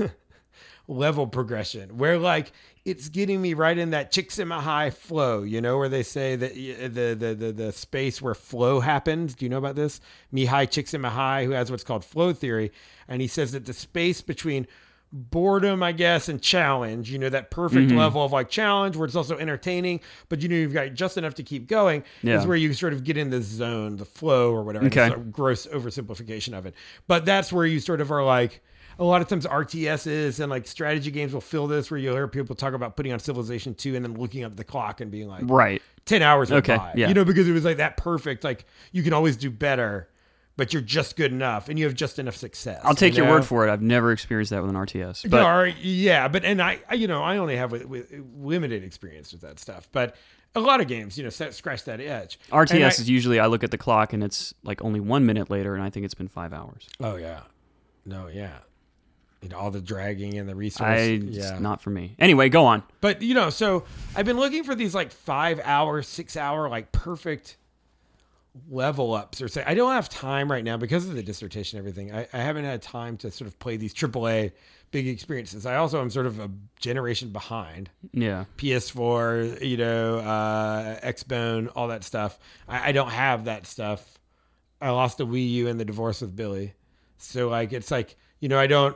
level 0.87 1.27
progression, 1.27 1.97
where 1.97 2.17
like 2.17 2.51
it's 2.85 3.09
getting 3.09 3.41
me 3.41 3.53
right 3.53 3.77
in 3.77 3.91
that 3.91 4.11
Csikszentmihalyi 4.11 4.93
flow, 4.93 5.43
you 5.43 5.61
know, 5.61 5.77
where 5.77 5.89
they 5.89 6.01
say 6.03 6.35
that 6.35 6.51
uh, 6.53 6.87
the 6.87 7.13
the 7.13 7.35
the, 7.35 7.51
the 7.51 7.71
space 7.71 8.21
where 8.21 8.33
flow 8.33 8.79
happens. 8.79 9.35
Do 9.35 9.45
you 9.45 9.49
know 9.49 9.57
about 9.57 9.75
this? 9.75 9.99
Mihai 10.33 10.67
Csikszentmihalyi, 10.67 11.45
who 11.45 11.51
has 11.51 11.69
what's 11.69 11.83
called 11.83 12.03
flow 12.05 12.33
theory, 12.33 12.71
and 13.07 13.21
he 13.21 13.27
says 13.27 13.51
that 13.51 13.65
the 13.65 13.73
space 13.73 14.21
between 14.21 14.65
boredom, 15.11 15.81
I 15.81 15.91
guess, 15.91 16.29
and 16.29 16.41
challenge, 16.41 17.11
you 17.11 17.17
know, 17.19 17.29
that 17.29 17.49
perfect 17.51 17.87
Mm-hmm. 17.89 17.97
level 17.97 18.23
of 18.23 18.31
like 18.31 18.49
challenge 18.49 18.95
where 18.95 19.05
it's 19.05 19.15
also 19.15 19.37
entertaining, 19.37 20.01
but 20.29 20.41
you 20.41 20.49
know, 20.49 20.55
you've 20.55 20.73
got 20.73 20.93
just 20.93 21.17
enough 21.17 21.35
to 21.35 21.43
keep 21.43 21.67
going 21.67 22.03
Yeah. 22.21 22.39
is 22.39 22.45
where 22.45 22.57
you 22.57 22.73
sort 22.73 22.93
of 22.93 23.03
get 23.03 23.17
in 23.17 23.29
the 23.29 23.41
zone, 23.41 23.97
the 23.97 24.05
flow 24.05 24.51
or 24.53 24.63
whatever. 24.63 24.85
Okay. 24.85 25.07
It's 25.07 25.15
a 25.15 25.19
gross 25.19 25.65
oversimplification 25.67 26.57
of 26.57 26.65
it. 26.65 26.75
But 27.07 27.25
that's 27.25 27.51
where 27.51 27.65
you 27.65 27.79
sort 27.79 28.01
of 28.01 28.11
are 28.11 28.23
like, 28.23 28.61
a 28.99 29.03
lot 29.03 29.21
of 29.21 29.29
times 29.29 29.45
RTSs 29.45 30.41
and 30.41 30.49
like 30.49 30.67
strategy 30.67 31.09
games 31.09 31.33
will 31.33 31.39
fill 31.41 31.67
this 31.67 31.89
where 31.89 31.97
you'll 31.97 32.15
hear 32.15 32.27
people 32.27 32.53
talk 32.55 32.73
about 32.73 32.97
putting 32.97 33.13
on 33.13 33.19
Civilization 33.19 33.73
2 33.73 33.95
and 33.95 34.03
then 34.03 34.13
looking 34.15 34.43
up 34.43 34.57
the 34.57 34.63
clock 34.65 34.99
and 34.99 35.09
being 35.09 35.29
like, 35.29 35.43
Right. 35.45 35.81
10 36.05 36.21
hours 36.21 36.51
Okay, 36.51 36.75
by. 36.75 36.93
yeah. 36.97 37.07
You 37.07 37.13
know, 37.13 37.23
because 37.23 37.47
it 37.47 37.53
was 37.53 37.63
like 37.63 37.77
that 37.77 37.95
perfect, 37.97 38.43
like 38.43 38.65
you 38.91 39.01
can 39.01 39.13
always 39.13 39.37
do 39.37 39.49
better, 39.49 40.09
but 40.59 40.73
you're 40.73 40.81
just 40.81 41.15
good 41.15 41.31
enough 41.31 41.69
and 41.69 41.79
you 41.79 41.85
have 41.85 41.95
just 41.95 42.19
enough 42.19 42.35
success. 42.35 42.81
I'll 42.83 42.93
take 42.93 43.15
you 43.15 43.23
your 43.23 43.31
word 43.31 43.45
for 43.45 43.65
it. 43.65 43.71
I've 43.71 43.81
never 43.81 44.11
experienced 44.11 44.51
that 44.51 44.61
with 44.61 44.69
an 44.69 44.75
RTS. 44.75 45.29
But, 45.29 45.77
yeah, 45.81 46.27
but 46.27 46.43
and 46.43 46.61
I, 46.61 46.79
I, 46.89 46.95
you 46.95 47.07
know, 47.07 47.23
I 47.23 47.37
only 47.37 47.55
have 47.55 47.71
with, 47.71 47.85
with 47.85 48.13
limited 48.37 48.83
experience 48.83 49.31
with 49.31 49.39
that 49.41 49.57
stuff, 49.57 49.87
but 49.93 50.17
a 50.53 50.59
lot 50.59 50.81
of 50.81 50.87
games, 50.89 51.17
you 51.17 51.23
know, 51.23 51.29
set, 51.29 51.53
scratch 51.53 51.85
that 51.85 52.01
edge. 52.01 52.37
RTS 52.51 52.83
I- 52.83 52.87
is 52.87 53.09
usually 53.09 53.39
I 53.39 53.45
look 53.47 53.63
at 53.63 53.71
the 53.71 53.77
clock 53.77 54.11
and 54.11 54.21
it's 54.21 54.53
like 54.63 54.83
only 54.83 54.99
one 54.99 55.25
minute 55.25 55.49
later, 55.49 55.75
and 55.75 55.81
I 55.83 55.89
think 55.89 56.03
it's 56.03 56.13
been 56.13 56.27
five 56.27 56.51
hours. 56.51 56.89
Oh 56.99 57.15
yeah, 57.15 57.43
no, 58.05 58.27
yeah, 58.27 58.57
know, 59.47 59.57
all 59.57 59.71
the 59.71 59.79
dragging 59.79 60.37
and 60.37 60.49
the 60.49 60.55
resource. 60.55 60.89
I 60.89 61.03
yeah, 61.03 61.57
not 61.59 61.81
for 61.81 61.89
me. 61.89 62.15
Anyway, 62.19 62.49
go 62.49 62.65
on. 62.65 62.83
but 62.99 63.21
you 63.21 63.33
know, 63.33 63.49
so 63.49 63.85
I've 64.13 64.25
been 64.25 64.37
looking 64.37 64.65
for 64.65 64.75
these 64.75 64.93
like 64.93 65.11
five 65.11 65.61
hour, 65.63 66.01
six 66.01 66.35
hour, 66.35 66.67
like 66.67 66.91
perfect 66.91 67.55
level 68.69 69.13
ups 69.13 69.41
or 69.41 69.47
say 69.47 69.63
I 69.65 69.73
don't 69.73 69.91
have 69.91 70.09
time 70.09 70.51
right 70.51 70.63
now 70.63 70.77
because 70.77 71.07
of 71.07 71.15
the 71.15 71.23
dissertation 71.23 71.77
and 71.77 71.87
everything. 71.87 72.13
I, 72.13 72.27
I 72.33 72.37
haven't 72.37 72.65
had 72.65 72.81
time 72.81 73.17
to 73.17 73.31
sort 73.31 73.47
of 73.47 73.59
play 73.59 73.77
these 73.77 73.93
AAA 73.93 74.51
big 74.91 75.07
experiences. 75.07 75.65
I 75.65 75.75
also 75.75 76.01
am 76.01 76.09
sort 76.09 76.25
of 76.25 76.39
a 76.39 76.49
generation 76.79 77.29
behind. 77.29 77.89
Yeah. 78.11 78.45
PS4, 78.57 79.61
you 79.61 79.77
know, 79.77 80.19
uh, 80.19 80.99
Xbone, 81.01 81.71
all 81.75 81.89
that 81.89 82.03
stuff. 82.03 82.39
I, 82.67 82.89
I 82.89 82.91
don't 82.91 83.11
have 83.11 83.45
that 83.45 83.67
stuff. 83.67 84.19
I 84.81 84.89
lost 84.91 85.19
a 85.19 85.25
Wii 85.25 85.49
U 85.51 85.67
in 85.67 85.77
the 85.77 85.85
divorce 85.85 86.21
with 86.21 86.35
Billy, 86.35 86.73
so 87.17 87.49
like 87.49 87.73
it's 87.73 87.91
like 87.91 88.15
you 88.39 88.49
know 88.49 88.57
I 88.57 88.67
don't. 88.67 88.95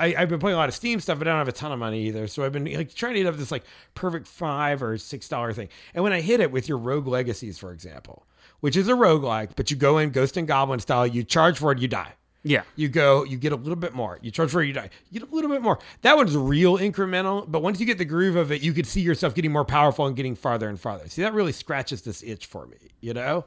I, 0.00 0.14
I've 0.16 0.28
been 0.28 0.38
playing 0.38 0.54
a 0.54 0.58
lot 0.58 0.68
of 0.68 0.76
Steam 0.76 1.00
stuff, 1.00 1.18
but 1.18 1.26
I 1.26 1.32
don't 1.32 1.38
have 1.38 1.48
a 1.48 1.52
ton 1.52 1.72
of 1.72 1.78
money 1.80 2.06
either. 2.06 2.28
So 2.28 2.44
I've 2.44 2.52
been 2.52 2.72
like 2.72 2.94
trying 2.94 3.14
to 3.14 3.18
hit 3.18 3.26
up 3.26 3.36
this 3.36 3.50
like 3.50 3.64
perfect 3.94 4.28
five 4.28 4.82
or 4.82 4.96
six 4.96 5.28
dollar 5.28 5.52
thing. 5.52 5.68
And 5.92 6.04
when 6.04 6.12
I 6.12 6.20
hit 6.20 6.40
it 6.40 6.50
with 6.52 6.68
your 6.68 6.78
Rogue 6.78 7.08
Legacies, 7.08 7.58
for 7.58 7.72
example, 7.72 8.26
which 8.60 8.76
is 8.76 8.88
a 8.88 8.92
roguelike, 8.92 9.50
but 9.56 9.70
you 9.70 9.76
go 9.76 9.98
in 9.98 10.10
Ghost 10.10 10.36
and 10.36 10.46
Goblin 10.46 10.80
style, 10.80 11.06
you 11.06 11.22
charge 11.22 11.58
for 11.58 11.72
it, 11.72 11.78
you 11.78 11.88
die. 11.88 12.12
Yeah. 12.44 12.62
You 12.76 12.88
go, 12.88 13.24
you 13.24 13.36
get 13.36 13.52
a 13.52 13.56
little 13.56 13.76
bit 13.76 13.94
more. 13.94 14.18
You 14.22 14.30
charge 14.30 14.50
for 14.50 14.62
it, 14.62 14.68
you 14.68 14.72
die. 14.72 14.90
You 15.10 15.20
get 15.20 15.30
a 15.30 15.34
little 15.34 15.50
bit 15.50 15.60
more. 15.60 15.78
That 16.02 16.16
one's 16.16 16.36
real 16.36 16.78
incremental, 16.78 17.44
but 17.48 17.62
once 17.62 17.80
you 17.80 17.86
get 17.86 17.98
the 17.98 18.04
groove 18.04 18.36
of 18.36 18.52
it, 18.52 18.62
you 18.62 18.72
could 18.72 18.86
see 18.86 19.00
yourself 19.00 19.34
getting 19.34 19.52
more 19.52 19.64
powerful 19.64 20.06
and 20.06 20.16
getting 20.16 20.34
farther 20.34 20.68
and 20.68 20.80
farther. 20.80 21.08
See, 21.08 21.22
that 21.22 21.34
really 21.34 21.52
scratches 21.52 22.02
this 22.02 22.22
itch 22.22 22.46
for 22.46 22.66
me, 22.66 22.76
you 23.00 23.12
know? 23.12 23.44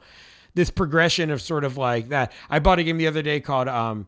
This 0.54 0.70
progression 0.70 1.30
of 1.30 1.40
sort 1.40 1.64
of 1.64 1.78
like 1.78 2.10
that. 2.10 2.32
I 2.50 2.58
bought 2.58 2.78
a 2.78 2.84
game 2.84 2.98
the 2.98 3.06
other 3.06 3.22
day 3.22 3.40
called 3.40 3.68
um 3.68 4.06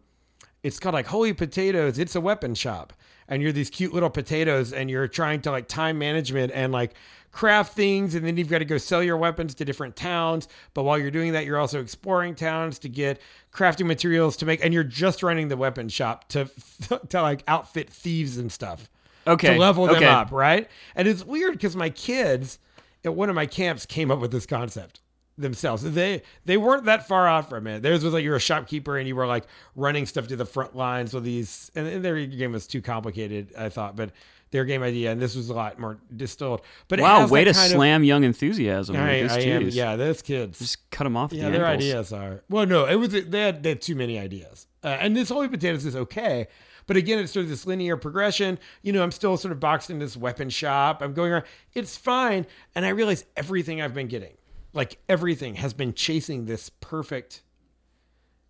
it's 0.63 0.81
called 0.81 0.95
like 0.95 1.07
Holy 1.07 1.33
Potatoes. 1.33 1.99
It's 1.99 2.17
a 2.17 2.21
weapon 2.21 2.55
shop. 2.55 2.95
And 3.29 3.43
you're 3.43 3.53
these 3.53 3.71
cute 3.71 3.93
little 3.93 4.11
potatoes 4.11 4.73
and 4.73 4.91
you're 4.91 5.09
trying 5.09 5.41
to 5.43 5.51
like 5.51 5.69
time 5.69 5.99
management 5.99 6.53
and 6.55 6.73
like 6.73 6.95
craft 7.35 7.75
things 7.75 8.15
and 8.15 8.25
then 8.25 8.37
you've 8.37 8.49
got 8.49 8.61
to 8.61 8.65
go 8.65 8.79
sell 8.79 9.03
your 9.03 9.17
weapons 9.17 9.57
to 9.57 9.65
different 9.65 9.97
towns 9.97 10.47
but 10.73 10.85
while 10.85 10.97
you're 10.97 11.11
doing 11.11 11.33
that 11.33 11.45
you're 11.45 11.59
also 11.59 11.81
exploring 11.81 12.33
towns 12.33 12.79
to 12.79 12.89
get 12.89 13.21
crafting 13.53 13.87
materials 13.87 14.37
to 14.37 14.47
make 14.47 14.65
and 14.65 14.73
you're 14.73 14.85
just 14.85 15.21
running 15.21 15.49
the 15.49 15.57
weapon 15.57 15.89
shop 15.89 16.29
to 16.29 16.49
to 17.09 17.21
like 17.21 17.43
outfit 17.49 17.91
thieves 17.91 18.39
and 18.39 18.53
stuff 18.53 18.89
Okay. 19.27 19.55
to 19.55 19.59
level 19.59 19.87
them 19.87 19.97
okay. 19.97 20.07
up 20.07 20.31
right 20.31 20.69
and 20.95 21.09
it's 21.09 21.25
weird 21.25 21.55
because 21.55 21.75
my 21.75 21.91
kids 21.91 22.61
at 23.05 23.15
one 23.17 23.29
of 23.29 23.35
my 23.35 23.47
camps 23.47 23.85
came 23.85 24.13
up 24.13 24.21
with 24.21 24.31
this 24.31 24.47
concept 24.47 25.01
themselves 25.37 25.83
they 25.83 26.23
they 26.45 26.57
weren't 26.57 26.85
that 26.85 27.09
far 27.09 27.27
off 27.27 27.49
from 27.49 27.67
it 27.67 27.83
theirs 27.83 28.05
was 28.05 28.15
like 28.15 28.23
you're 28.23 28.37
a 28.37 28.41
shopkeeper 28.41 28.97
and 28.97 29.09
you 29.09 29.17
were 29.17 29.27
like 29.27 29.45
running 29.75 30.07
stuff 30.07 30.29
to 30.29 30.37
the 30.37 30.45
front 30.45 30.77
lines 30.77 31.13
with 31.13 31.25
these 31.25 31.73
and, 31.75 31.89
and 31.89 32.05
their 32.05 32.25
game 32.27 32.53
was 32.53 32.69
too 32.69 32.81
complicated 32.81 33.53
i 33.59 33.69
thought 33.69 33.97
but 33.97 34.11
their 34.55 34.65
game 34.65 34.85
idea 34.85 35.11
and 35.11 35.21
this 35.21 35.35
was 35.35 35.49
a 35.51 35.53
lot 35.53 35.81
more 35.81 35.99
distilled 36.15 36.63
but 36.87 37.01
Wow, 37.01 37.27
way 37.27 37.43
to 37.43 37.53
kind 37.53 37.67
of- 37.67 37.73
slam 37.73 38.05
young 38.05 38.23
enthusiasm. 38.23 38.95
I, 38.95 39.23
I 39.25 39.39
am. 39.41 39.69
Yeah, 39.69 39.97
those 39.97 40.23
kids. 40.23 40.61
Just 40.61 40.89
cut 40.91 41.03
them 41.05 41.17
off. 41.17 41.33
yeah, 41.33 41.47
the 41.51 41.59
their 41.59 41.67
ankles. 41.67 41.85
ideas 41.91 42.13
are. 42.13 42.43
Well, 42.49 42.65
no, 42.65 42.87
it 42.87 42.95
was 42.95 43.09
they 43.11 43.41
had 43.41 43.63
they 43.65 43.71
had 43.71 43.83
too 43.83 43.97
many 43.97 44.17
ideas, 44.19 44.69
uh, 44.85 44.97
and 45.01 45.17
this 45.17 45.29
holy 45.29 45.49
potatoes 45.49 45.85
is 45.85 45.97
okay. 45.97 46.47
But 46.87 46.97
again, 46.97 47.19
it's 47.19 47.33
sort 47.33 47.45
of 47.45 47.51
this 47.51 47.67
linear 47.67 47.97
progression. 47.97 48.59
You 48.83 48.93
know, 48.93 49.03
I'm 49.03 49.11
still 49.11 49.37
sort 49.37 49.51
of 49.53 49.59
boxed 49.59 49.91
in 49.91 49.99
this 49.99 50.17
weapon 50.17 50.51
shop. 50.51 51.03
I'm 51.03 51.15
going 51.15 51.33
around. 51.33 51.45
It's 51.75 51.97
fine, 51.97 52.47
and 52.77 52.87
I 52.87 52.91
realize 52.91 53.25
everything 53.37 53.83
I've 53.83 53.95
been 53.95 54.07
getting, 54.09 54.37
like 54.73 54.99
everything, 55.09 55.57
has 55.57 55.75
been 55.75 55.95
chasing 55.95 56.45
this 56.45 56.71
perfect 56.81 57.43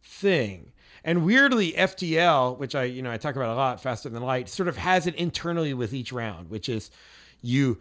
thing. 0.02 0.72
And 1.04 1.26
weirdly, 1.26 1.72
FTL, 1.72 2.58
which 2.58 2.74
I 2.74 2.84
you 2.84 3.02
know 3.02 3.10
I 3.10 3.18
talk 3.18 3.36
about 3.36 3.50
a 3.50 3.54
lot, 3.54 3.82
faster 3.82 4.08
than 4.08 4.22
light, 4.22 4.48
sort 4.48 4.68
of 4.68 4.78
has 4.78 5.06
it 5.06 5.14
internally 5.16 5.74
with 5.74 5.92
each 5.92 6.12
round, 6.12 6.48
which 6.48 6.68
is 6.68 6.90
you, 7.42 7.78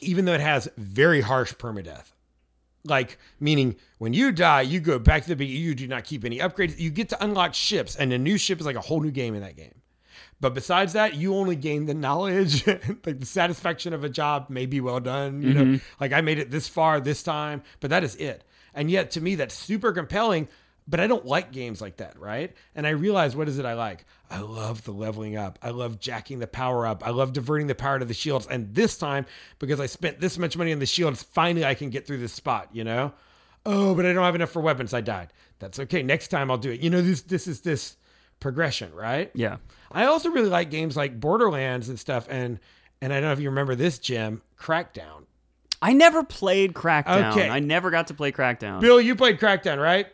even 0.00 0.24
though 0.24 0.32
it 0.32 0.40
has 0.40 0.66
very 0.78 1.20
harsh 1.20 1.52
permadeath, 1.54 2.12
like 2.84 3.18
meaning 3.38 3.76
when 3.98 4.14
you 4.14 4.32
die, 4.32 4.62
you 4.62 4.80
go 4.80 4.98
back 4.98 5.22
to 5.24 5.28
the 5.28 5.36
beginning. 5.36 5.62
You 5.62 5.74
do 5.74 5.86
not 5.86 6.04
keep 6.04 6.24
any 6.24 6.38
upgrades. 6.38 6.78
You 6.78 6.90
get 6.90 7.10
to 7.10 7.22
unlock 7.22 7.52
ships, 7.52 7.96
and 7.96 8.12
a 8.14 8.18
new 8.18 8.38
ship 8.38 8.60
is 8.60 8.66
like 8.66 8.76
a 8.76 8.80
whole 8.80 9.00
new 9.00 9.10
game 9.10 9.34
in 9.34 9.42
that 9.42 9.56
game. 9.56 9.74
But 10.40 10.54
besides 10.54 10.94
that, 10.94 11.14
you 11.14 11.34
only 11.34 11.56
gain 11.56 11.86
the 11.86 11.94
knowledge, 11.94 12.66
like 13.06 13.20
the 13.20 13.26
satisfaction 13.26 13.92
of 13.92 14.04
a 14.04 14.08
job 14.08 14.48
may 14.48 14.66
be 14.66 14.80
well 14.80 15.00
done. 15.00 15.42
You 15.42 15.54
know, 15.54 15.64
mm-hmm. 15.64 15.84
like 16.00 16.12
I 16.12 16.22
made 16.22 16.38
it 16.38 16.50
this 16.50 16.66
far 16.66 17.00
this 17.00 17.22
time, 17.22 17.62
but 17.80 17.90
that 17.90 18.04
is 18.04 18.16
it. 18.16 18.44
And 18.74 18.90
yet, 18.90 19.12
to 19.12 19.20
me, 19.20 19.36
that's 19.36 19.54
super 19.54 19.92
compelling. 19.92 20.48
But 20.86 21.00
I 21.00 21.06
don't 21.06 21.24
like 21.24 21.50
games 21.50 21.80
like 21.80 21.96
that, 21.96 22.18
right? 22.18 22.52
And 22.74 22.86
I 22.86 22.90
realize 22.90 23.34
what 23.34 23.48
is 23.48 23.58
it 23.58 23.64
I 23.64 23.72
like? 23.72 24.04
I 24.30 24.40
love 24.40 24.84
the 24.84 24.92
leveling 24.92 25.34
up. 25.34 25.58
I 25.62 25.70
love 25.70 25.98
jacking 25.98 26.40
the 26.40 26.46
power 26.46 26.86
up. 26.86 27.06
I 27.06 27.10
love 27.10 27.32
diverting 27.32 27.68
the 27.68 27.74
power 27.74 27.98
to 27.98 28.04
the 28.04 28.12
shields. 28.12 28.46
And 28.46 28.74
this 28.74 28.98
time, 28.98 29.24
because 29.58 29.80
I 29.80 29.86
spent 29.86 30.20
this 30.20 30.36
much 30.36 30.58
money 30.58 30.72
on 30.72 30.80
the 30.80 30.86
shields, 30.86 31.22
finally 31.22 31.64
I 31.64 31.72
can 31.72 31.88
get 31.88 32.06
through 32.06 32.18
this 32.18 32.34
spot, 32.34 32.68
you 32.72 32.84
know? 32.84 33.12
Oh, 33.64 33.94
but 33.94 34.04
I 34.04 34.12
don't 34.12 34.24
have 34.24 34.34
enough 34.34 34.50
for 34.50 34.60
weapons. 34.60 34.92
I 34.92 35.00
died. 35.00 35.32
That's 35.58 35.78
okay. 35.80 36.02
Next 36.02 36.28
time 36.28 36.50
I'll 36.50 36.58
do 36.58 36.70
it. 36.70 36.80
You 36.80 36.90
know, 36.90 37.00
this 37.00 37.22
this 37.22 37.46
is 37.46 37.62
this 37.62 37.96
progression, 38.40 38.92
right? 38.92 39.30
Yeah. 39.34 39.56
I 39.90 40.04
also 40.04 40.28
really 40.28 40.50
like 40.50 40.70
games 40.70 40.98
like 40.98 41.18
Borderlands 41.18 41.88
and 41.88 41.98
stuff. 41.98 42.26
And 42.28 42.60
and 43.00 43.12
I 43.12 43.16
don't 43.16 43.28
know 43.28 43.32
if 43.32 43.40
you 43.40 43.48
remember 43.48 43.74
this, 43.74 43.98
Jim, 43.98 44.42
Crackdown. 44.58 45.24
I 45.80 45.92
never 45.92 46.24
played 46.24 46.74
Crackdown. 46.74 47.32
Okay. 47.32 47.48
I 47.48 47.60
never 47.60 47.90
got 47.90 48.08
to 48.08 48.14
play 48.14 48.32
Crackdown. 48.32 48.80
Bill, 48.80 49.00
you 49.00 49.14
played 49.16 49.38
Crackdown, 49.38 49.80
right? 49.80 50.06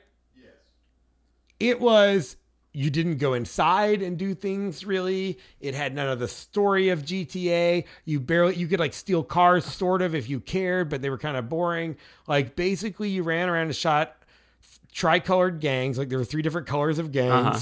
It 1.60 1.80
was 1.80 2.36
you 2.72 2.88
didn't 2.88 3.18
go 3.18 3.34
inside 3.34 4.00
and 4.00 4.16
do 4.16 4.34
things 4.34 4.84
really. 4.84 5.38
It 5.60 5.74
had 5.74 5.94
none 5.94 6.08
of 6.08 6.18
the 6.18 6.28
story 6.28 6.90
of 6.90 7.04
GTA. 7.04 7.84
You 8.04 8.20
barely 8.20 8.54
you 8.56 8.68
could 8.68 8.80
like 8.80 8.94
steal 8.94 9.24
cars 9.24 9.64
sort 9.64 10.02
of 10.02 10.14
if 10.14 10.28
you 10.28 10.40
cared, 10.40 10.88
but 10.88 11.02
they 11.02 11.10
were 11.10 11.18
kind 11.18 11.36
of 11.36 11.48
boring. 11.48 11.96
Like 12.26 12.54
basically 12.54 13.08
you 13.08 13.22
ran 13.22 13.48
around 13.48 13.66
and 13.66 13.76
shot 13.76 14.16
tricolored 14.92 15.60
gangs, 15.60 15.98
like 15.98 16.08
there 16.08 16.18
were 16.18 16.24
three 16.24 16.42
different 16.42 16.66
colors 16.66 16.98
of 16.98 17.12
gangs. 17.12 17.46
Uh-huh. 17.46 17.58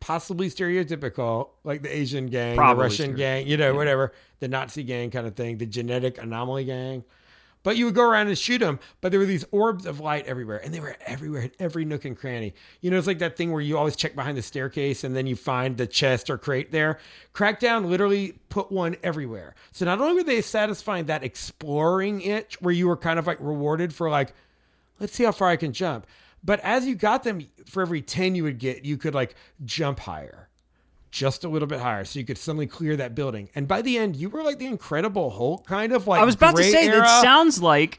Possibly 0.00 0.48
stereotypical, 0.48 1.48
like 1.64 1.82
the 1.82 1.94
Asian 1.94 2.26
gang, 2.26 2.54
Probably 2.54 2.76
the 2.76 2.82
Russian 2.82 3.16
gang, 3.16 3.48
you 3.48 3.56
know, 3.56 3.74
whatever, 3.74 4.12
the 4.38 4.46
Nazi 4.46 4.84
gang 4.84 5.10
kind 5.10 5.26
of 5.26 5.34
thing, 5.34 5.58
the 5.58 5.66
genetic 5.66 6.22
anomaly 6.22 6.64
gang. 6.64 7.02
But 7.62 7.76
you 7.76 7.86
would 7.86 7.94
go 7.94 8.02
around 8.02 8.28
and 8.28 8.38
shoot 8.38 8.58
them, 8.58 8.78
but 9.00 9.10
there 9.10 9.18
were 9.18 9.26
these 9.26 9.44
orbs 9.50 9.84
of 9.84 10.00
light 10.00 10.26
everywhere, 10.26 10.58
and 10.62 10.72
they 10.72 10.80
were 10.80 10.96
everywhere 11.06 11.42
in 11.42 11.52
every 11.58 11.84
nook 11.84 12.04
and 12.04 12.16
cranny. 12.16 12.54
You 12.80 12.90
know, 12.90 12.98
it's 12.98 13.06
like 13.06 13.18
that 13.18 13.36
thing 13.36 13.52
where 13.52 13.60
you 13.60 13.76
always 13.76 13.96
check 13.96 14.14
behind 14.14 14.38
the 14.38 14.42
staircase 14.42 15.04
and 15.04 15.14
then 15.14 15.26
you 15.26 15.36
find 15.36 15.76
the 15.76 15.86
chest 15.86 16.30
or 16.30 16.38
crate 16.38 16.72
there. 16.72 16.98
Crackdown 17.34 17.88
literally 17.88 18.38
put 18.48 18.70
one 18.70 18.96
everywhere. 19.02 19.54
So 19.72 19.84
not 19.84 20.00
only 20.00 20.14
were 20.14 20.22
they 20.22 20.40
satisfying 20.40 21.06
that 21.06 21.24
exploring 21.24 22.20
itch 22.20 22.60
where 22.60 22.72
you 22.72 22.88
were 22.88 22.96
kind 22.96 23.18
of 23.18 23.26
like 23.26 23.38
rewarded 23.40 23.92
for 23.92 24.08
like, 24.08 24.32
let's 25.00 25.14
see 25.14 25.24
how 25.24 25.32
far 25.32 25.48
I 25.48 25.56
can 25.56 25.72
jump. 25.72 26.06
But 26.44 26.60
as 26.60 26.86
you 26.86 26.94
got 26.94 27.24
them, 27.24 27.46
for 27.66 27.82
every 27.82 28.02
10 28.02 28.34
you 28.34 28.44
would 28.44 28.58
get, 28.58 28.84
you 28.84 28.96
could 28.96 29.14
like 29.14 29.34
jump 29.64 30.00
higher 30.00 30.47
just 31.10 31.44
a 31.44 31.48
little 31.48 31.68
bit 31.68 31.80
higher 31.80 32.04
so 32.04 32.18
you 32.18 32.24
could 32.24 32.38
suddenly 32.38 32.66
clear 32.66 32.96
that 32.96 33.14
building. 33.14 33.48
And 33.54 33.66
by 33.68 33.82
the 33.82 33.98
end, 33.98 34.16
you 34.16 34.28
were 34.28 34.42
like 34.42 34.58
the 34.58 34.66
Incredible 34.66 35.30
Hulk, 35.30 35.66
kind 35.66 35.92
of 35.92 36.06
like 36.06 36.20
I 36.20 36.24
was 36.24 36.34
about 36.34 36.56
to 36.56 36.64
say 36.64 36.86
era 36.86 37.00
that 37.00 37.22
sounds 37.22 37.62
like 37.62 37.98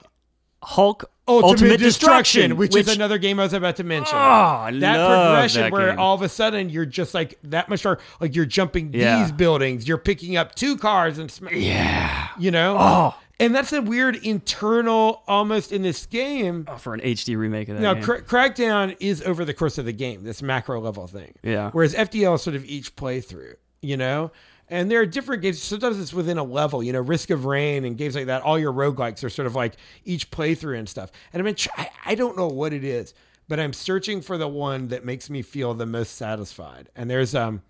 Hulk 0.61 1.09
Ultimate, 1.27 1.49
Ultimate, 1.51 1.79
Destruction, 1.79 2.57
which, 2.57 2.75
is 2.75 2.87
another 2.87 3.17
game 3.19 3.39
I 3.39 3.43
was 3.43 3.53
about 3.53 3.75
to 3.75 3.83
mention. 3.83 4.15
Oh, 4.15 4.19
I 4.19 4.71
that 4.79 5.07
progression 5.07 5.61
that 5.61 5.71
where 5.71 5.99
all 5.99 6.15
of 6.15 6.23
a 6.23 6.29
sudden 6.29 6.69
you're 6.69 6.87
just 6.87 7.13
like 7.13 7.37
that 7.43 7.69
much 7.69 7.79
stronger. 7.79 8.01
Like 8.19 8.35
you're 8.35 8.45
jumping 8.47 8.91
Yeah. 8.93 9.21
these 9.21 9.31
buildings, 9.31 9.87
you're 9.87 9.99
picking 9.99 10.37
up 10.37 10.55
two 10.55 10.75
cars 10.75 11.19
and 11.19 11.29
sm- 11.29 11.49
Yeah. 11.53 12.29
you 12.39 12.49
know. 12.51 12.77
Oh. 12.79 13.15
And 13.39 13.55
that's 13.55 13.71
a 13.71 13.81
weird 13.81 14.17
internal, 14.17 15.23
almost 15.27 15.71
in 15.71 15.81
this 15.81 16.05
game. 16.05 16.65
Oh, 16.67 16.75
for 16.75 16.93
an 16.93 16.99
HD 16.99 17.37
remake 17.37 17.69
of 17.69 17.79
that 17.79 17.81
Now, 17.81 17.93
Crackdown 17.95 18.97
is 18.99 19.21
over 19.21 19.45
the 19.45 19.53
course 19.53 19.77
of 19.77 19.85
the 19.85 19.93
game, 19.93 20.23
this 20.23 20.41
macro 20.41 20.81
level 20.81 21.07
thing. 21.07 21.35
Yeah. 21.41 21.71
Whereas 21.71 21.95
FTL 21.95 22.35
is 22.35 22.41
sort 22.41 22.57
of 22.57 22.65
each 22.65 22.95
playthrough, 22.97 23.55
you 23.81 23.95
know? 23.95 24.31
And 24.67 24.91
there 24.91 24.99
are 24.99 25.05
different 25.05 25.41
games. 25.41 25.61
Sometimes 25.61 25.99
it's 25.99 26.13
within 26.13 26.37
a 26.37 26.43
level, 26.43 26.83
you 26.83 26.91
know, 26.93 26.99
Risk 26.99 27.29
of 27.29 27.45
Rain 27.45 27.85
and 27.85 27.97
games 27.97 28.13
like 28.13 28.27
that. 28.27 28.43
All 28.43 28.59
your 28.59 28.73
roguelikes 28.73 29.23
are 29.23 29.29
sort 29.29 29.47
of 29.47 29.55
like 29.55 29.75
each 30.03 30.29
playthrough 30.31 30.77
and 30.77 30.87
stuff. 30.87 31.11
And 31.33 31.41
I 31.41 31.45
mean, 31.45 31.55
I, 31.77 31.89
I 32.05 32.15
don't 32.15 32.37
know 32.37 32.47
what 32.47 32.73
it 32.73 32.83
is, 32.83 33.13
but 33.47 33.59
I'm 33.59 33.73
searching 33.73 34.21
for 34.21 34.37
the 34.37 34.47
one 34.47 34.89
that 34.89 35.05
makes 35.05 35.29
me 35.29 35.41
feel 35.41 35.73
the 35.73 35.85
most 35.85 36.17
satisfied. 36.17 36.89
And 36.95 37.09
there's, 37.09 37.33
um, 37.33 37.61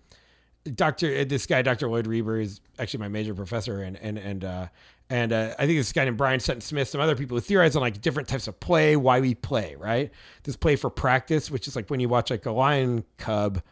Dr. 0.74 1.24
This 1.24 1.46
guy, 1.46 1.62
Dr. 1.62 1.88
Lloyd 1.88 2.06
Reber, 2.06 2.40
is 2.40 2.60
actually 2.78 3.00
my 3.00 3.08
major 3.08 3.34
professor, 3.34 3.82
and 3.82 3.96
and 3.96 4.18
and 4.18 4.44
uh, 4.44 4.68
and 5.08 5.32
uh, 5.32 5.54
I 5.58 5.66
think 5.66 5.78
this 5.78 5.92
guy 5.92 6.04
named 6.04 6.16
Brian 6.16 6.38
Sutton 6.38 6.60
Smith, 6.60 6.88
some 6.88 7.00
other 7.00 7.16
people 7.16 7.36
who 7.36 7.40
theorize 7.40 7.74
on 7.76 7.82
like 7.82 8.00
different 8.00 8.28
types 8.28 8.46
of 8.46 8.60
play, 8.60 8.94
why 8.94 9.20
we 9.20 9.34
play, 9.34 9.74
right? 9.76 10.10
This 10.44 10.56
play 10.56 10.76
for 10.76 10.90
practice, 10.90 11.50
which 11.50 11.66
is 11.66 11.74
like 11.74 11.88
when 11.88 11.98
you 11.98 12.08
watch 12.08 12.30
like 12.30 12.46
a 12.46 12.52
lion 12.52 13.04
cub 13.16 13.62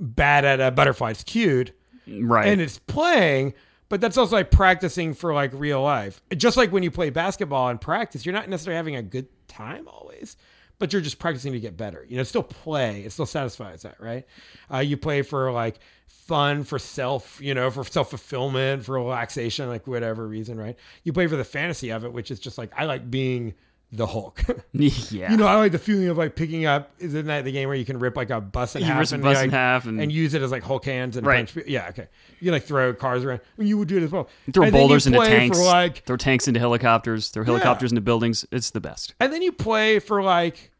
bat 0.00 0.44
at 0.44 0.60
a 0.60 0.70
butterfly, 0.70 1.10
it's 1.10 1.22
cute, 1.22 1.72
right. 2.08 2.48
and 2.48 2.60
it's 2.60 2.78
playing, 2.78 3.54
but 3.88 4.00
that's 4.00 4.16
also 4.16 4.36
like 4.36 4.50
practicing 4.50 5.14
for 5.14 5.32
like 5.32 5.52
real 5.54 5.82
life. 5.82 6.20
Just 6.36 6.56
like 6.56 6.72
when 6.72 6.82
you 6.82 6.90
play 6.90 7.10
basketball 7.10 7.68
and 7.68 7.80
practice, 7.80 8.26
you're 8.26 8.34
not 8.34 8.48
necessarily 8.48 8.76
having 8.76 8.96
a 8.96 9.02
good 9.02 9.28
time 9.48 9.86
always, 9.86 10.36
but 10.78 10.92
you're 10.92 11.02
just 11.02 11.18
practicing 11.18 11.52
to 11.52 11.60
get 11.60 11.76
better. 11.76 12.04
You 12.08 12.16
know, 12.16 12.22
still 12.22 12.42
play. 12.42 13.02
It 13.02 13.12
still 13.12 13.26
satisfies 13.26 13.82
that, 13.82 14.00
right? 14.00 14.26
Uh, 14.72 14.78
you 14.78 14.96
play 14.96 15.22
for 15.22 15.50
like 15.52 15.78
fun, 16.06 16.62
for 16.64 16.78
self, 16.78 17.40
you 17.40 17.54
know, 17.54 17.70
for 17.70 17.84
self 17.84 18.10
fulfillment, 18.10 18.84
for 18.84 18.92
relaxation, 18.92 19.68
like 19.68 19.86
whatever 19.86 20.26
reason, 20.26 20.58
right? 20.58 20.76
You 21.04 21.12
play 21.12 21.26
for 21.26 21.36
the 21.36 21.44
fantasy 21.44 21.90
of 21.90 22.04
it, 22.04 22.12
which 22.12 22.30
is 22.30 22.38
just 22.38 22.58
like 22.58 22.70
I 22.76 22.84
like 22.84 23.10
being 23.10 23.54
the 23.90 24.06
Hulk. 24.06 24.42
yeah. 24.72 25.30
You 25.30 25.36
know, 25.38 25.46
I 25.46 25.54
like 25.56 25.72
the 25.72 25.78
feeling 25.78 26.08
of 26.08 26.18
like 26.18 26.36
picking 26.36 26.66
up. 26.66 26.90
Isn't 26.98 27.26
that 27.26 27.44
the 27.44 27.52
game 27.52 27.68
where 27.68 27.76
you 27.76 27.84
can 27.86 27.98
rip 27.98 28.16
like 28.16 28.28
a 28.30 28.40
bus 28.40 28.76
in 28.76 28.82
You 28.82 28.88
half 28.88 29.12
and, 29.12 29.22
bus 29.22 29.40
in 29.42 29.50
half 29.50 29.86
and- 29.86 30.12
use 30.12 30.34
it 30.34 30.42
as 30.42 30.50
like 30.50 30.62
Hulk 30.62 30.84
hands 30.84 31.16
and 31.16 31.26
Right. 31.26 31.50
punch? 31.52 31.66
Yeah, 31.66 31.88
okay. 31.88 32.08
You 32.40 32.46
can 32.46 32.52
like 32.52 32.64
throw 32.64 32.92
cars 32.92 33.24
around. 33.24 33.40
Well, 33.56 33.66
you 33.66 33.78
would 33.78 33.88
do 33.88 33.96
it 33.96 34.02
as 34.02 34.10
well. 34.10 34.28
throw 34.52 34.64
And 34.64 34.74
you 34.74 34.78
boulders 34.80 35.06
into 35.06 35.18
tanks. 35.20 35.58
Like, 35.58 36.04
throw 36.04 36.16
tanks 36.18 36.46
into 36.48 36.60
helicopters. 36.60 37.28
Throw 37.28 37.44
helicopters 37.44 37.90
into 37.90 38.02
buildings. 38.02 38.44
It's 38.52 38.70
the 38.70 38.80
best. 38.80 39.14
and 39.20 39.32
then 39.32 39.40
you 39.42 39.52
play 39.52 39.98
for 40.00 40.22
like 40.22 40.70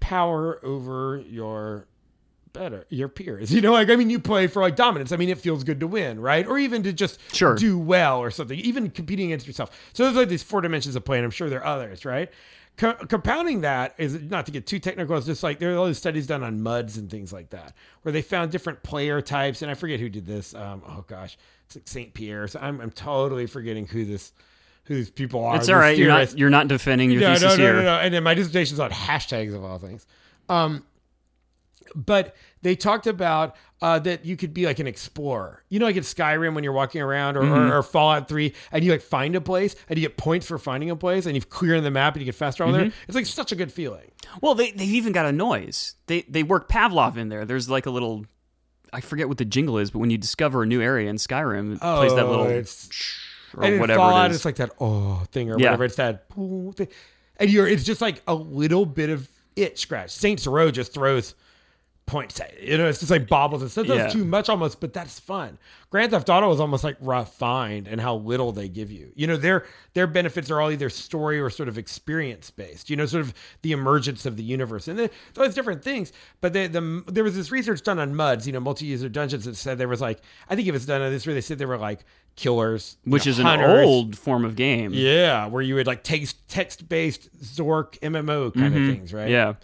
power 0.00 0.58
over 0.64 1.22
your 1.28 1.86
better 2.52 2.84
your 2.88 3.08
peers. 3.08 3.52
You 3.52 3.60
know, 3.60 3.72
like 3.72 3.90
I 3.90 3.96
mean, 3.96 4.10
you 4.10 4.18
play 4.18 4.46
for 4.46 4.60
like 4.62 4.76
dominance. 4.76 5.12
I 5.12 5.16
mean, 5.16 5.28
it 5.28 5.38
feels 5.38 5.64
good 5.64 5.80
to 5.80 5.86
win, 5.86 6.20
right? 6.20 6.46
Or 6.46 6.58
even 6.58 6.82
to 6.84 6.92
just 6.92 7.18
Sure. 7.34 7.54
do 7.54 7.78
well 7.78 8.18
or 8.18 8.30
something. 8.30 8.58
Even 8.58 8.90
competing 8.90 9.26
against 9.26 9.46
yourself. 9.46 9.70
So 9.92 10.04
there's 10.04 10.16
like 10.16 10.28
these 10.28 10.42
four 10.42 10.60
dimensions 10.60 10.96
of 10.96 11.04
play, 11.04 11.18
and 11.18 11.24
I'm 11.24 11.30
sure 11.30 11.48
there 11.48 11.60
are 11.64 11.76
others, 11.76 12.04
right? 12.04 12.30
Co- 12.76 12.94
compounding 12.94 13.60
that 13.62 13.94
is 13.98 14.20
not 14.22 14.46
to 14.46 14.52
get 14.52 14.66
too 14.66 14.78
technical. 14.78 15.16
It's 15.16 15.26
just 15.26 15.42
like 15.42 15.58
there 15.58 15.74
are 15.74 15.76
all 15.76 15.86
these 15.86 15.98
studies 15.98 16.26
done 16.26 16.42
on 16.42 16.62
muds 16.62 16.96
and 16.96 17.10
things 17.10 17.32
like 17.32 17.50
that, 17.50 17.74
where 18.02 18.12
they 18.12 18.22
found 18.22 18.50
different 18.52 18.82
player 18.82 19.20
types. 19.20 19.60
And 19.62 19.70
I 19.70 19.74
forget 19.74 20.00
who 20.00 20.08
did 20.08 20.26
this. 20.26 20.54
Um, 20.54 20.82
oh 20.86 21.04
gosh, 21.06 21.36
it's 21.66 21.76
like 21.76 21.88
Saint 21.88 22.14
Pierre. 22.14 22.48
So 22.48 22.58
I'm 22.62 22.80
I'm 22.80 22.90
totally 22.90 23.46
forgetting 23.46 23.86
who 23.86 24.04
this 24.04 24.32
who 24.84 24.94
these 24.94 25.10
people 25.10 25.44
are. 25.44 25.56
It's 25.56 25.68
all 25.68 25.76
right. 25.76 25.96
You're 25.98 26.08
not 26.08 26.38
you're 26.38 26.48
not 26.48 26.68
defending 26.68 27.10
your 27.10 27.20
No, 27.20 27.28
thesis 27.34 27.42
no, 27.42 27.50
no, 27.50 27.56
here. 27.62 27.72
no, 27.74 27.82
no. 27.82 27.94
And 27.98 28.14
then 28.14 28.22
my 28.22 28.34
dissertation's 28.34 28.80
on 28.80 28.90
hashtags 28.90 29.54
of 29.54 29.62
all 29.62 29.78
things. 29.78 30.06
Um, 30.48 30.82
but 31.94 32.34
they 32.62 32.76
talked 32.76 33.06
about 33.06 33.56
uh, 33.82 33.98
that 34.00 34.24
you 34.24 34.36
could 34.36 34.52
be 34.52 34.66
like 34.66 34.78
an 34.78 34.86
explorer. 34.86 35.62
You 35.68 35.78
know, 35.78 35.86
like 35.86 35.96
in 35.96 36.02
Skyrim 36.02 36.54
when 36.54 36.64
you're 36.64 36.72
walking 36.72 37.00
around, 37.02 37.36
or, 37.36 37.42
Mm-hmm. 37.42 37.72
or, 37.72 37.78
or 37.78 37.82
Fallout 37.82 38.28
Three, 38.28 38.54
and 38.72 38.84
you 38.84 38.90
like 38.92 39.02
find 39.02 39.34
a 39.36 39.40
place, 39.40 39.74
and 39.88 39.98
you 39.98 40.06
get 40.06 40.16
points 40.16 40.46
for 40.46 40.58
finding 40.58 40.90
a 40.90 40.96
place, 40.96 41.26
and 41.26 41.34
you've 41.34 41.48
cleared 41.50 41.82
the 41.84 41.90
map, 41.90 42.14
and 42.14 42.20
you 42.22 42.26
get 42.26 42.34
faster 42.34 42.64
Mm-hmm. 42.64 42.72
there. 42.72 42.92
It's 43.08 43.14
like 43.14 43.26
such 43.26 43.52
a 43.52 43.56
good 43.56 43.72
feeling. 43.72 44.10
Well, 44.42 44.54
they 44.54 44.70
they've 44.72 44.88
even 44.94 45.12
got 45.12 45.26
a 45.26 45.32
noise. 45.32 45.94
They 46.06 46.22
they 46.22 46.42
work 46.42 46.68
Pavlov 46.68 47.16
in 47.16 47.28
there. 47.30 47.44
There's 47.44 47.68
like 47.70 47.86
a 47.86 47.90
little. 47.90 48.26
I 48.92 49.00
forget 49.00 49.28
what 49.28 49.38
the 49.38 49.44
jingle 49.44 49.78
is, 49.78 49.90
but 49.92 50.00
when 50.00 50.10
you 50.10 50.18
discover 50.18 50.64
a 50.64 50.66
new 50.66 50.82
area 50.82 51.08
in 51.08 51.16
Skyrim, 51.16 51.74
it 51.76 51.80
plays 51.80 52.12
that 52.14 52.28
little 52.28 52.46
Oh, 52.46 52.48
it's 52.48 52.88
or 53.56 53.64
and 53.64 53.80
whatever 53.80 53.98
Fallout, 53.98 54.26
it 54.26 54.30
is. 54.32 54.36
it's 54.38 54.44
like 54.44 54.56
that 54.56 54.70
oh 54.80 55.22
thing 55.30 55.48
or 55.50 55.58
Yeah. 55.58 55.66
whatever. 55.66 55.84
It's 55.84 55.96
that 55.96 56.26
thing. 56.76 56.88
and 57.36 57.48
you're 57.50 57.68
it's 57.68 57.84
just 57.84 58.00
like 58.00 58.20
a 58.26 58.34
little 58.34 58.84
bit 58.86 59.08
of 59.10 59.28
itch 59.56 59.78
scratch. 59.78 60.10
Saints 60.10 60.44
Row 60.46 60.70
just 60.72 60.92
throws 60.92 61.34
points 62.10 62.40
at 62.40 62.60
you. 62.62 62.76
Know, 62.76 62.88
it's 62.88 62.98
just 62.98 63.10
like 63.10 63.28
bobbles. 63.28 63.62
It's 63.62 63.74
sometimes 63.74 63.98
Yeah. 63.98 64.08
too 64.08 64.24
much 64.24 64.48
almost, 64.48 64.80
but 64.80 64.92
that's 64.92 65.20
fun. 65.20 65.58
Grand 65.90 66.10
Theft 66.10 66.28
Auto 66.28 66.52
is 66.52 66.60
almost 66.60 66.82
like 66.84 66.96
refined 67.00 67.86
and 67.88 68.00
how 68.00 68.16
little 68.16 68.52
they 68.52 68.68
give 68.68 68.90
you. 68.90 69.12
You 69.14 69.26
know, 69.26 69.36
their 69.36 69.64
their 69.94 70.06
benefits 70.06 70.50
are 70.50 70.60
all 70.60 70.70
either 70.70 70.90
story 70.90 71.40
or 71.40 71.50
sort 71.50 71.68
of 71.68 71.78
experience 71.78 72.50
based. 72.50 72.90
You 72.90 72.96
know, 72.96 73.06
sort 73.06 73.22
of 73.22 73.34
the 73.62 73.72
emergence 73.72 74.26
of 74.26 74.36
the 74.36 74.42
universe 74.42 74.88
and 74.88 74.98
there's 74.98 75.10
always 75.36 75.54
different 75.54 75.82
things. 75.84 76.12
But 76.40 76.52
the, 76.52 76.66
the 76.66 77.04
there 77.06 77.24
was 77.24 77.36
this 77.36 77.50
research 77.52 77.82
done 77.82 77.98
on 77.98 78.14
MUDs, 78.14 78.46
you 78.46 78.52
know, 78.52 78.60
multi-user 78.60 79.08
dungeons 79.08 79.44
that 79.44 79.56
said 79.56 79.78
there 79.78 79.88
was 79.88 80.00
like 80.00 80.20
I 80.48 80.56
think 80.56 80.66
it 80.68 80.72
was 80.72 80.86
done 80.86 81.00
on 81.02 81.10
this 81.12 81.26
where 81.26 81.34
they 81.34 81.40
said 81.40 81.58
there 81.58 81.68
were 81.68 81.78
like 81.78 82.00
killers, 82.36 82.96
which 83.04 83.26
know, 83.26 83.30
is 83.30 83.38
an 83.38 83.46
old 83.60 84.16
form 84.16 84.44
of 84.44 84.56
game. 84.56 84.92
Yeah, 84.94 85.46
where 85.46 85.62
you 85.62 85.74
would 85.76 85.86
like 85.86 86.02
text 86.02 86.36
text 86.48 86.88
based 86.88 87.28
Zork 87.42 87.98
MMO 88.00 88.52
kind 88.54 88.74
of 88.76 88.94
things, 88.94 89.12
right? 89.12 89.24
Mm-hmm. 89.24 89.32
Yeah. 89.32 89.54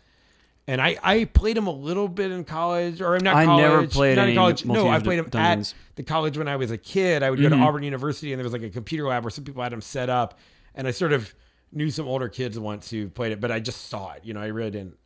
And 0.69 0.81
I 0.81 0.97
I 1.03 1.25
played 1.25 1.57
them 1.57 1.69
a 1.69 1.73
little 1.73 2.09
bit 2.09 2.33
in 2.33 2.45
college, 2.45 3.01
or 3.01 3.19
not 3.21 3.37
I 3.37 3.45
college. 3.45 3.63
never 3.63 3.87
played 3.87 4.17
not 4.17 4.29
in 4.29 4.35
college. 4.35 4.65
No, 4.65 4.89
I 4.89 4.99
played 4.99 5.19
them 5.21 5.29
dungeons. 5.29 5.71
Mm-hmm. 5.71 5.91
at 5.91 5.97
the 5.97 6.03
college 6.03 6.37
when 6.37 6.49
I 6.49 6.57
was 6.57 6.71
a 6.73 6.79
kid. 6.79 7.23
I 7.23 7.31
would 7.31 7.41
go 7.41 7.49
to 7.49 7.57
Auburn 7.57 7.85
University, 7.85 8.33
and 8.33 8.41
there 8.41 8.45
was 8.45 8.53
like 8.53 8.63
a 8.63 8.71
computer 8.71 9.07
lab 9.07 9.23
where 9.23 9.31
some 9.31 9.45
people 9.45 9.63
had 9.63 9.73
them 9.73 9.81
set 9.81 10.11
up, 10.11 10.39
and 10.75 10.89
I 10.89 10.91
sort 10.91 11.13
of 11.13 11.33
knew 11.73 11.91
some 11.91 12.09
older 12.09 12.29
kids 12.29 12.59
once 12.59 12.91
who 12.91 13.09
played 13.09 13.33
it, 13.33 13.41
but 13.41 13.53
I 13.53 13.61
just 13.61 13.89
saw 13.89 14.13
it. 14.13 14.25
You 14.25 14.35
know, 14.35 14.41
I 14.41 14.47
really 14.47 14.71
didn't. 14.71 14.97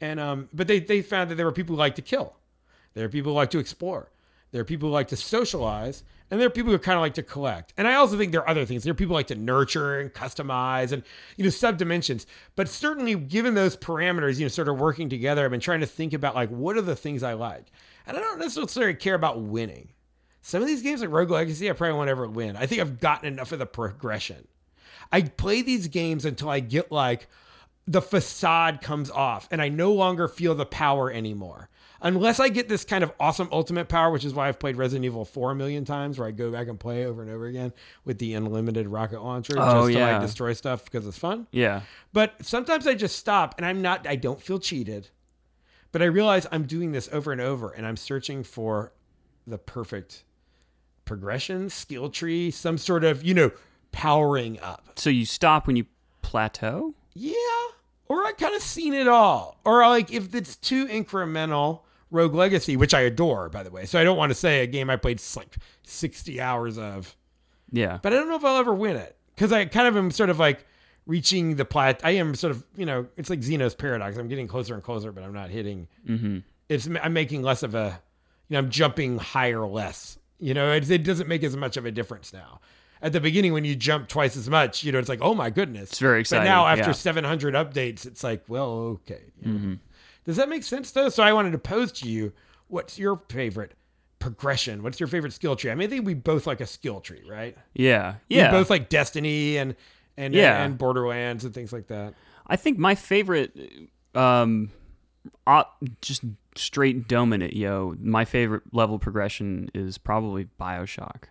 And 0.00 0.20
um, 0.20 0.48
but 0.52 0.66
they 0.68 0.80
they 0.80 1.00
found 1.00 1.30
that 1.30 1.36
there 1.36 1.46
were 1.46 1.52
people 1.52 1.76
who 1.76 1.78
like 1.78 1.94
to 1.94 2.02
kill. 2.02 2.34
There 2.92 3.04
are 3.04 3.08
people 3.08 3.32
who 3.32 3.36
like 3.36 3.50
to 3.50 3.58
explore. 3.58 4.10
There 4.52 4.60
are 4.60 4.64
people 4.64 4.88
who 4.88 4.92
like 4.94 5.08
to 5.08 5.16
socialize, 5.16 6.04
and 6.30 6.40
there 6.40 6.46
are 6.46 6.50
people 6.50 6.72
who 6.72 6.78
kind 6.78 6.96
of 6.96 7.02
like 7.02 7.14
to 7.14 7.22
collect. 7.22 7.72
And 7.76 7.86
I 7.86 7.94
also 7.94 8.18
think 8.18 8.32
there 8.32 8.42
are 8.42 8.48
other 8.48 8.64
things. 8.64 8.82
There 8.82 8.90
are 8.90 8.94
people 8.94 9.14
like 9.14 9.28
to 9.28 9.34
nurture 9.34 10.00
and 10.00 10.12
customize 10.12 10.92
and 10.92 11.02
you 11.36 11.44
know 11.44 11.50
sub 11.50 11.78
dimensions. 11.78 12.26
But 12.56 12.68
certainly, 12.68 13.14
given 13.14 13.54
those 13.54 13.76
parameters, 13.76 14.38
you 14.38 14.44
know, 14.44 14.48
sort 14.48 14.68
of 14.68 14.78
working 14.78 15.08
together, 15.08 15.44
I've 15.44 15.50
been 15.50 15.60
trying 15.60 15.80
to 15.80 15.86
think 15.86 16.12
about 16.12 16.34
like 16.34 16.50
what 16.50 16.76
are 16.76 16.82
the 16.82 16.96
things 16.96 17.22
I 17.22 17.34
like, 17.34 17.66
and 18.06 18.16
I 18.16 18.20
don't 18.20 18.38
necessarily 18.38 18.94
care 18.94 19.14
about 19.14 19.40
winning. 19.40 19.90
Some 20.42 20.62
of 20.62 20.68
these 20.68 20.82
games 20.82 21.00
like 21.00 21.10
Rogue 21.10 21.30
Legacy, 21.30 21.68
I 21.68 21.72
probably 21.72 21.96
won't 21.96 22.08
ever 22.08 22.28
win. 22.28 22.56
I 22.56 22.66
think 22.66 22.80
I've 22.80 23.00
gotten 23.00 23.26
enough 23.26 23.50
of 23.50 23.58
the 23.58 23.66
progression. 23.66 24.46
I 25.10 25.22
play 25.22 25.62
these 25.62 25.88
games 25.88 26.24
until 26.24 26.48
I 26.48 26.60
get 26.60 26.92
like 26.92 27.28
the 27.86 28.02
facade 28.02 28.80
comes 28.80 29.10
off 29.10 29.48
and 29.50 29.62
I 29.62 29.68
no 29.68 29.92
longer 29.92 30.28
feel 30.28 30.54
the 30.54 30.66
power 30.66 31.10
anymore. 31.10 31.68
Unless 32.02 32.40
I 32.40 32.48
get 32.48 32.68
this 32.68 32.84
kind 32.84 33.02
of 33.02 33.12
awesome 33.18 33.48
ultimate 33.52 33.88
power, 33.88 34.10
which 34.10 34.24
is 34.24 34.34
why 34.34 34.48
I've 34.48 34.58
played 34.58 34.76
Resident 34.76 35.04
Evil 35.04 35.24
4 35.24 35.52
a 35.52 35.54
million 35.54 35.84
times, 35.84 36.18
where 36.18 36.28
I 36.28 36.30
go 36.30 36.50
back 36.50 36.68
and 36.68 36.78
play 36.78 37.06
over 37.06 37.22
and 37.22 37.30
over 37.30 37.46
again 37.46 37.72
with 38.04 38.18
the 38.18 38.34
unlimited 38.34 38.86
rocket 38.88 39.22
launcher 39.22 39.54
Oh, 39.58 39.88
just 39.88 39.98
to 39.98 40.04
like 40.04 40.20
destroy 40.20 40.52
stuff 40.52 40.84
because 40.84 41.06
it's 41.06 41.18
fun. 41.18 41.46
Yeah. 41.50 41.82
But 42.12 42.34
sometimes 42.44 42.86
I 42.86 42.94
just 42.94 43.16
stop 43.16 43.54
and 43.56 43.66
I'm 43.66 43.82
not, 43.82 44.06
I 44.06 44.16
don't 44.16 44.40
feel 44.40 44.58
cheated, 44.58 45.08
but 45.92 46.02
I 46.02 46.06
realize 46.06 46.46
I'm 46.52 46.64
doing 46.64 46.92
this 46.92 47.08
over 47.12 47.32
and 47.32 47.40
over 47.40 47.70
and 47.70 47.86
I'm 47.86 47.96
searching 47.96 48.42
for 48.42 48.92
the 49.46 49.58
perfect 49.58 50.24
progression, 51.04 51.70
skill 51.70 52.10
tree, 52.10 52.50
some 52.50 52.76
sort 52.76 53.04
of, 53.04 53.24
you 53.24 53.32
know, 53.32 53.52
powering 53.92 54.60
up. 54.60 54.90
So 54.96 55.08
you 55.08 55.24
stop 55.24 55.66
when 55.66 55.76
you 55.76 55.86
plateau? 56.20 56.94
Yeah. 57.14 57.32
Or 58.08 58.24
I 58.24 58.32
kind 58.32 58.54
of 58.54 58.62
seen 58.62 58.92
it 58.92 59.08
all. 59.08 59.58
Or 59.64 59.80
like 59.88 60.12
if 60.12 60.34
it's 60.34 60.56
too 60.56 60.86
incremental, 60.86 61.80
Rogue 62.16 62.34
Legacy, 62.34 62.76
which 62.76 62.94
I 62.94 63.00
adore, 63.02 63.48
by 63.48 63.62
the 63.62 63.70
way. 63.70 63.84
So 63.86 64.00
I 64.00 64.04
don't 64.04 64.16
want 64.16 64.30
to 64.30 64.34
say 64.34 64.62
a 64.62 64.66
game 64.66 64.90
I 64.90 64.96
played 64.96 65.20
like 65.36 65.56
60 65.84 66.40
hours 66.40 66.78
of, 66.78 67.14
Yeah. 67.70 67.98
but 68.02 68.12
I 68.12 68.16
don't 68.16 68.28
know 68.28 68.36
if 68.36 68.44
I'll 68.44 68.58
ever 68.58 68.74
win 68.74 68.96
it. 68.96 69.16
Because 69.34 69.52
I 69.52 69.66
kind 69.66 69.86
of 69.86 69.96
am 69.96 70.10
sort 70.10 70.30
of 70.30 70.38
like 70.38 70.64
reaching 71.06 71.56
the 71.56 71.64
plat. 71.64 72.00
I 72.02 72.12
am 72.12 72.34
sort 72.34 72.50
of, 72.52 72.64
you 72.76 72.86
know, 72.86 73.06
it's 73.16 73.28
like 73.30 73.42
Zeno's 73.42 73.74
paradox. 73.74 74.16
I'm 74.16 74.28
getting 74.28 74.48
closer 74.48 74.74
and 74.74 74.82
closer, 74.82 75.12
but 75.12 75.22
I'm 75.22 75.34
not 75.34 75.50
hitting. 75.50 75.88
Mm-hmm. 76.08 76.38
It's 76.68 76.88
I'm 77.02 77.12
making 77.12 77.42
less 77.42 77.62
of 77.62 77.74
a, 77.74 78.00
you 78.48 78.54
know, 78.54 78.58
I'm 78.60 78.70
jumping 78.70 79.18
higher 79.18 79.66
less. 79.66 80.18
You 80.38 80.54
know, 80.54 80.72
it, 80.72 80.90
it 80.90 81.04
doesn't 81.04 81.28
make 81.28 81.44
as 81.44 81.56
much 81.56 81.76
of 81.76 81.86
a 81.86 81.90
difference 81.90 82.32
now. 82.32 82.60
At 83.02 83.12
the 83.12 83.20
beginning, 83.20 83.52
when 83.52 83.64
you 83.64 83.76
jump 83.76 84.08
twice 84.08 84.36
as 84.38 84.48
much, 84.48 84.82
you 84.82 84.90
know, 84.90 84.98
it's 84.98 85.08
like, 85.08 85.20
oh 85.20 85.34
my 85.34 85.50
goodness. 85.50 85.90
It's 85.90 85.98
very 85.98 86.20
exciting. 86.20 86.44
But 86.46 86.50
now, 86.50 86.66
after 86.66 86.86
yeah. 86.86 86.92
700 86.92 87.54
updates, 87.54 88.06
it's 88.06 88.24
like, 88.24 88.42
well, 88.48 88.70
okay. 89.04 89.20
Mm-hmm. 89.44 89.74
Does 90.26 90.36
that 90.36 90.48
make 90.48 90.64
sense, 90.64 90.90
though? 90.90 91.08
So 91.08 91.22
I 91.22 91.32
wanted 91.32 91.52
to 91.52 91.58
pose 91.58 91.92
to 91.92 92.08
you, 92.08 92.32
what's 92.68 92.98
your 92.98 93.22
favorite 93.28 93.72
progression? 94.18 94.82
What's 94.82 94.98
your 94.98 95.06
favorite 95.06 95.32
skill 95.32 95.54
tree? 95.56 95.70
I 95.70 95.74
mean, 95.74 95.86
I 95.86 95.90
think 95.90 96.04
we 96.04 96.14
both 96.14 96.46
like 96.46 96.60
a 96.60 96.66
skill 96.66 97.00
tree, 97.00 97.22
right? 97.28 97.56
Yeah. 97.74 98.16
We 98.28 98.36
Yeah. 98.36 98.50
both 98.50 98.68
like 98.70 98.88
Destiny 98.88 99.56
and 99.56 99.74
and 100.18 100.34
Yeah. 100.34 100.64
and 100.64 100.76
Borderlands 100.78 101.44
and 101.44 101.52
things 101.54 101.72
like 101.72 101.86
that. 101.88 102.14
I 102.46 102.56
think 102.56 102.78
my 102.78 102.94
favorite, 102.94 103.54
um, 104.14 104.70
uh, 105.46 105.64
just 106.00 106.22
straight 106.56 107.06
dominant, 107.06 107.52
yo. 107.54 107.94
My 108.00 108.24
favorite 108.24 108.62
level 108.72 108.98
progression 108.98 109.68
is 109.74 109.98
probably 109.98 110.48
Bioshock, 110.58 111.24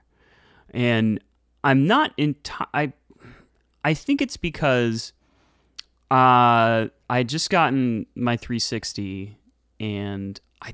and 0.69 1.19
I'm 1.63 1.87
not 1.87 2.13
in. 2.17 2.35
enti- 2.35 2.67
I, 2.75 2.93
I 3.83 3.93
think 3.95 4.21
it's 4.21 4.37
because, 4.37 5.13
uh, 6.11 6.87
I 7.09 7.23
just 7.23 7.49
gotten 7.49 8.07
my 8.15 8.37
360, 8.37 9.37
and 9.79 10.39
I 10.61 10.73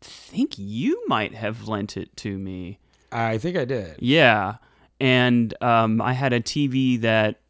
think 0.00 0.54
you 0.56 1.02
might 1.06 1.34
have 1.34 1.68
lent 1.68 1.96
it 1.96 2.16
to 2.18 2.38
me. 2.38 2.78
I 3.10 3.38
think 3.38 3.56
I 3.56 3.64
did. 3.64 3.96
Yeah. 3.98 4.56
And 5.00 5.52
um, 5.60 6.00
I 6.00 6.12
had 6.12 6.32
a 6.32 6.40
TV 6.40 7.00
that 7.00 7.40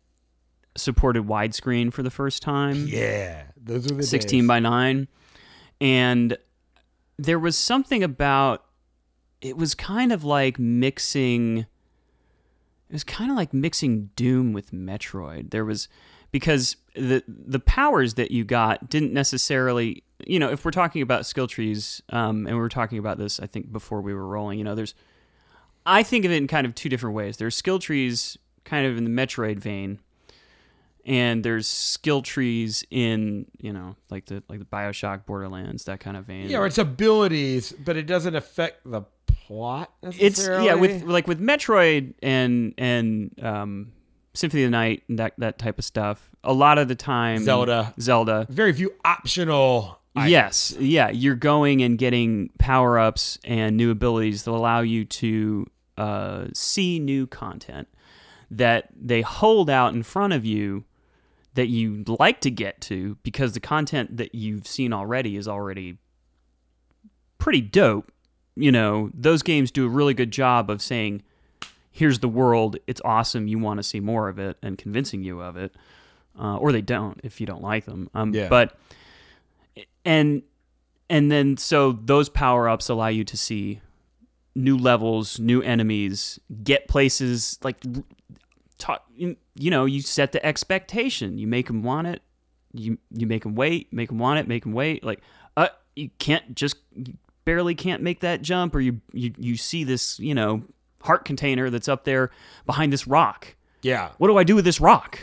supported 0.77 1.27
widescreen 1.27 1.93
for 1.93 2.03
the 2.03 2.11
first 2.11 2.43
time. 2.43 2.87
Yeah, 2.89 3.45
those 3.57 3.91
are 3.91 3.95
the 3.95 4.03
16 4.03 4.41
days. 4.41 4.49
by 4.49 4.59
9 4.59 5.09
and 5.83 6.39
there 7.19 7.41
was 7.41 7.59
something 7.59 8.03
about 8.05 8.65
it 9.41 9.57
was 9.57 9.75
kind 9.75 10.13
of 10.13 10.23
like 10.25 10.59
mixing 10.59 11.59
it 11.59 12.93
was 12.93 13.05
kind 13.05 13.31
of 13.31 13.37
like 13.37 13.53
mixing 13.53 14.11
doom 14.15 14.53
with 14.53 14.71
metroid 14.71 15.51
there 15.51 15.65
was 15.65 15.89
because 16.33 16.77
the 16.95 17.23
the 17.29 17.61
powers 17.61 18.15
that 18.15 18.31
you 18.31 18.45
got 18.45 18.91
didn't 18.91 19.13
necessarily 19.13 20.03
you 20.27 20.39
know 20.39 20.51
if 20.51 20.65
we're 20.65 20.71
talking 20.71 21.01
about 21.03 21.25
skill 21.27 21.47
trees 21.47 22.03
um, 22.11 22.47
and 22.47 22.57
we 22.57 22.61
were 22.61 22.69
talking 22.69 22.99
about 22.99 23.19
this 23.19 23.39
i 23.41 23.47
think 23.47 23.73
before 23.73 24.01
we 24.01 24.13
were 24.13 24.27
rolling 24.27 24.59
you 24.59 24.65
know 24.65 24.75
there's 24.75 24.95
i 25.87 26.03
think 26.03 26.25
of 26.25 26.31
it 26.31 26.37
in 26.37 26.47
kind 26.47 26.67
of 26.67 26.75
two 26.75 26.89
different 26.89 27.15
ways 27.17 27.37
there's 27.37 27.57
skill 27.57 27.79
trees 27.79 28.37
kind 28.65 28.87
of 28.87 28.97
in 28.97 29.05
the 29.05 29.11
metroid 29.11 29.59
vein 29.59 29.99
and 31.05 31.45
there's 31.45 31.67
skill 31.67 32.23
trees 32.23 32.85
in 32.91 33.47
you 33.61 33.73
know 33.73 33.97
like 34.11 34.27
the 34.27 34.43
like 34.49 34.59
the 34.61 34.65
bioshock 34.65 35.27
borderlands 35.27 35.85
that 35.85 35.99
kind 35.99 36.17
of 36.17 36.25
vein 36.27 36.49
Yeah, 36.49 36.59
or 36.59 36.67
it's 36.67 36.79
abilities, 36.79 37.73
but 37.73 37.97
it 37.97 38.07
doesn't 38.07 38.37
affect 38.37 38.89
the 38.89 39.03
plot. 39.27 39.91
it's 40.03 40.47
yeah 40.47 40.75
with 40.75 41.03
like 41.03 41.27
with 41.27 41.41
metroid 41.41 42.15
and 42.23 42.75
and 42.79 43.35
um 43.43 43.93
symphony 44.35 44.65
of 44.65 44.69
the 44.69 44.71
night 44.77 45.03
and 45.09 45.19
that 45.19 45.35
that 45.39 45.59
type 45.59 45.79
of 45.79 45.85
stuff 45.85 46.31
a 46.45 46.53
lot 46.53 46.79
of 46.79 46.89
the 46.89 46.95
time 46.95 47.43
Zelda. 47.43 47.95
zelda 48.01 48.47
very 48.49 48.73
few 48.73 48.95
optional. 49.05 49.99
items. 50.17 50.31
yes 50.31 50.77
yeah 50.79 51.11
you're 51.11 51.35
going 51.35 51.83
and 51.83 51.99
getting 51.99 52.51
power-ups 52.59 53.39
and 53.45 53.77
new 53.77 53.91
abilities 53.91 54.45
that 54.45 54.51
allow 54.51 54.81
you 54.81 55.05
to 55.05 55.67
uh, 55.99 56.47
see 56.55 56.99
new 56.99 57.27
content 57.27 57.87
that 58.51 58.89
they 58.95 59.23
hold 59.23 59.71
out 59.71 59.95
in 59.95 60.03
front 60.03 60.33
of 60.33 60.45
you 60.45 60.85
that 61.55 61.69
you'd 61.69 62.09
like 62.09 62.41
to 62.41 62.51
get 62.51 62.81
to 62.81 63.17
because 63.23 63.53
the 63.53 63.61
content 63.61 64.17
that 64.17 64.35
you've 64.35 64.67
seen 64.67 64.93
already 64.93 65.37
is 65.37 65.47
already 65.47 65.99
pretty 67.39 67.61
dope. 67.61 68.11
You 68.55 68.73
know, 68.73 69.11
those 69.15 69.43
games 69.43 69.71
do 69.71 69.87
a 69.87 69.89
really 69.89 70.15
good 70.15 70.31
job 70.31 70.71
of 70.71 70.81
saying, 70.83 71.23
"Here's 71.93 72.19
the 72.19 72.29
world. 72.29 72.77
It's 72.87 73.01
awesome. 73.05 73.47
You 73.47 73.59
want 73.59 73.79
to 73.79 73.83
see 73.83 74.01
more 74.01 74.29
of 74.29 74.39
it," 74.39 74.57
and 74.63 74.77
convincing 74.77 75.23
you 75.23 75.41
of 75.41 75.57
it, 75.57 75.75
uh, 76.39 76.57
or 76.57 76.73
they 76.73 76.83
don't 76.83 77.21
if 77.23 77.41
you 77.41 77.47
don't 77.47 77.63
like 77.63 77.85
them. 77.85 78.11
Um, 78.15 78.35
Yeah. 78.35 78.49
But 78.49 78.77
and 80.05 80.43
and 81.09 81.31
then 81.31 81.57
so 81.57 81.93
those 81.93 82.29
power 82.29 82.69
ups 82.69 82.89
allow 82.89 83.09
you 83.09 83.25
to 83.25 83.37
see 83.37 83.81
new 84.55 84.77
levels, 84.77 85.39
new 85.39 85.63
enemies, 85.63 86.39
get 86.63 86.89
places 86.89 87.59
like 87.63 87.77
ta- 88.79 89.03
you 89.15 89.37
you 89.55 89.71
know 89.71 89.85
you 89.85 90.01
set 90.01 90.33
the 90.33 90.45
expectation 90.45 91.39
you 91.39 91.47
make 91.47 91.67
them 91.67 91.83
want 91.83 92.07
it 92.07 92.23
you 92.73 92.99
you 93.11 93.27
make 93.27 93.43
them 93.43 93.55
wait 93.55 93.93
make 93.93 94.09
them 94.09 94.19
want 94.19 94.39
it 94.39 94.49
make 94.49 94.63
them 94.65 94.73
wait 94.73 95.05
like 95.05 95.21
uh 95.59 95.69
you 95.95 96.09
can't 96.19 96.55
just 96.55 96.77
you 96.95 97.15
barely 97.45 97.75
can't 97.75 98.03
make 98.03 98.21
that 98.21 98.41
jump 98.41 98.75
or 98.75 98.81
you 98.81 99.01
you, 99.13 99.33
you 99.39 99.57
see 99.57 99.85
this 99.85 100.19
you 100.19 100.35
know 100.35 100.63
heart 101.03 101.25
container 101.25 101.71
that's 101.71 101.89
up 101.89 102.05
there 102.05 102.31
behind 102.67 102.93
this 102.93 103.07
rock 103.07 103.55
Yeah. 103.83 104.11
what 104.19 104.29
do 104.29 104.37
i 104.39 104.45
do 104.45 104.55
with 104.55 104.65
this 104.65 104.81
rock 104.81 105.19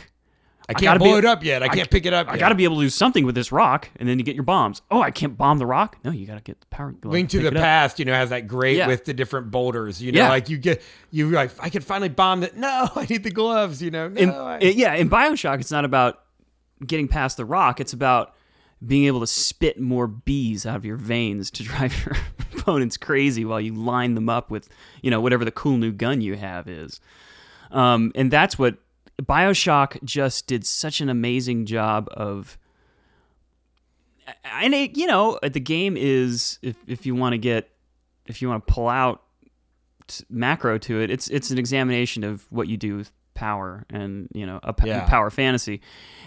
I 0.68 0.72
can't 0.74 1.00
be- 1.00 1.04
blow 1.06 1.16
it 1.18 1.24
up 1.24 1.42
yet. 1.42 1.64
I 1.64 1.68
can't 1.68 1.90
pick 1.90 2.06
it 2.06 2.12
up 2.12 2.28
i 2.28 2.36
gotta 2.38 2.54
be 2.54 2.62
able 2.62 2.76
to 2.76 2.82
do 2.82 2.90
something 2.90 3.26
with 3.26 3.34
this 3.34 3.50
rock 3.50 3.88
and 3.96 4.08
then 4.08 4.18
you 4.20 4.24
get 4.24 4.36
your 4.36 4.44
bombs 4.44 4.82
oh 4.90 5.02
i 5.02 5.10
can't 5.10 5.36
bomb 5.36 5.58
the 5.58 5.66
rock 5.66 5.96
no 6.04 6.12
you 6.12 6.26
gotta 6.26 6.40
get 6.42 6.60
the 6.60 6.66
power 6.68 6.92
glove, 6.92 7.12
Link 7.12 7.28
to 7.30 7.40
the 7.40 7.48
it 7.48 7.56
up. 7.56 7.62
Past, 7.62 7.98
you 7.98 8.04
know, 8.04 8.14
has 8.14 8.30
that 8.30 8.46
great 8.46 8.76
Yeah. 8.76 8.86
with 8.86 9.04
the 9.04 9.12
different 9.12 9.50
boulders. 9.50 10.00
You 10.00 10.12
know, 10.12 10.20
Yeah. 10.20 10.28
like 10.28 10.48
you 10.48 10.58
get 10.58 10.80
you 11.10 11.28
like 11.30 11.50
I 11.58 11.70
can 11.70 11.82
finally 11.82 12.08
bomb 12.08 12.40
that. 12.40 12.56
No, 12.56 12.88
I 12.94 13.04
need 13.10 13.24
the 13.24 13.32
gloves. 13.32 13.82
You 13.82 13.90
know, 13.90 14.06
no, 14.08 14.20
in, 14.20 14.30
I, 14.30 14.60
yeah, 14.60 14.94
in 14.94 15.10
Bioshock, 15.10 15.58
it's 15.60 15.72
not 15.72 15.84
about 15.84 16.20
getting 16.86 17.08
past 17.08 17.36
the 17.36 17.44
rock. 17.44 17.80
It's 17.80 17.92
about 17.92 18.34
being 18.84 19.06
able 19.06 19.20
to 19.20 19.26
spit 19.26 19.78
more 19.78 20.06
bees 20.06 20.64
out 20.64 20.76
of 20.76 20.84
your 20.84 20.96
veins 20.96 21.50
to 21.50 21.62
drive 21.64 22.04
your 22.04 22.16
opponents 22.52 22.96
crazy 22.96 23.44
while 23.44 23.60
you 23.60 23.74
line 23.74 24.14
them 24.14 24.28
up 24.28 24.50
with, 24.50 24.68
you 25.02 25.10
know, 25.10 25.20
whatever 25.20 25.44
the 25.44 25.50
cool 25.50 25.76
new 25.76 25.92
gun 25.92 26.20
you 26.20 26.36
have 26.36 26.68
is. 26.68 27.00
Um, 27.70 28.12
and 28.14 28.30
that's 28.30 28.58
what 28.58 28.76
Bioshock 29.20 30.02
just 30.04 30.46
did 30.46 30.66
such 30.66 31.00
an 31.00 31.08
amazing 31.08 31.66
job 31.66 32.08
of. 32.12 32.58
And 34.44 34.74
it, 34.74 34.96
you 34.96 35.06
know, 35.06 35.38
the 35.42 35.60
game 35.60 35.96
is 35.96 36.58
if 36.62 36.76
if 36.86 37.04
you 37.04 37.14
want 37.14 37.32
to 37.32 37.38
get 37.38 37.70
if 38.26 38.40
you 38.40 38.48
want 38.48 38.64
to 38.66 38.72
pull 38.72 38.88
out 38.88 39.22
macro 40.28 40.78
to 40.78 41.00
it, 41.00 41.10
it's 41.10 41.28
it's 41.28 41.50
an 41.50 41.58
examination 41.58 42.24
of 42.24 42.46
what 42.50 42.68
you 42.68 42.76
do 42.76 42.96
with 42.96 43.12
power 43.40 43.84
and 43.90 44.28
you 44.34 44.44
know 44.46 44.60
a 44.62 44.72
p- 44.72 44.86
Yeah. 44.88 45.06
power 45.08 45.30
fantasy, 45.30 45.80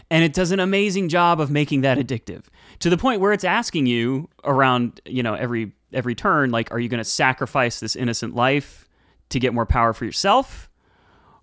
and 0.10 0.24
it 0.24 0.34
does 0.34 0.52
an 0.52 0.60
amazing 0.60 1.08
job 1.10 1.40
of 1.40 1.50
making 1.52 1.82
that 1.82 1.98
addictive 1.98 2.44
to 2.80 2.90
the 2.90 2.98
point 2.98 3.22
where 3.22 3.32
it's 3.34 3.44
asking 3.44 3.86
you 3.86 4.28
around 4.44 5.00
you 5.06 5.24
know 5.24 5.36
every 5.36 5.72
every 5.94 6.16
turn 6.16 6.50
like, 6.52 6.72
are 6.72 6.80
you 6.80 6.90
going 6.90 6.98
to 7.04 7.10
sacrifice 7.10 7.80
this 7.80 7.96
innocent 7.96 8.34
life 8.36 8.88
to 9.30 9.40
get 9.40 9.54
more 9.54 9.66
power 9.66 9.94
for 9.94 10.06
yourself? 10.06 10.70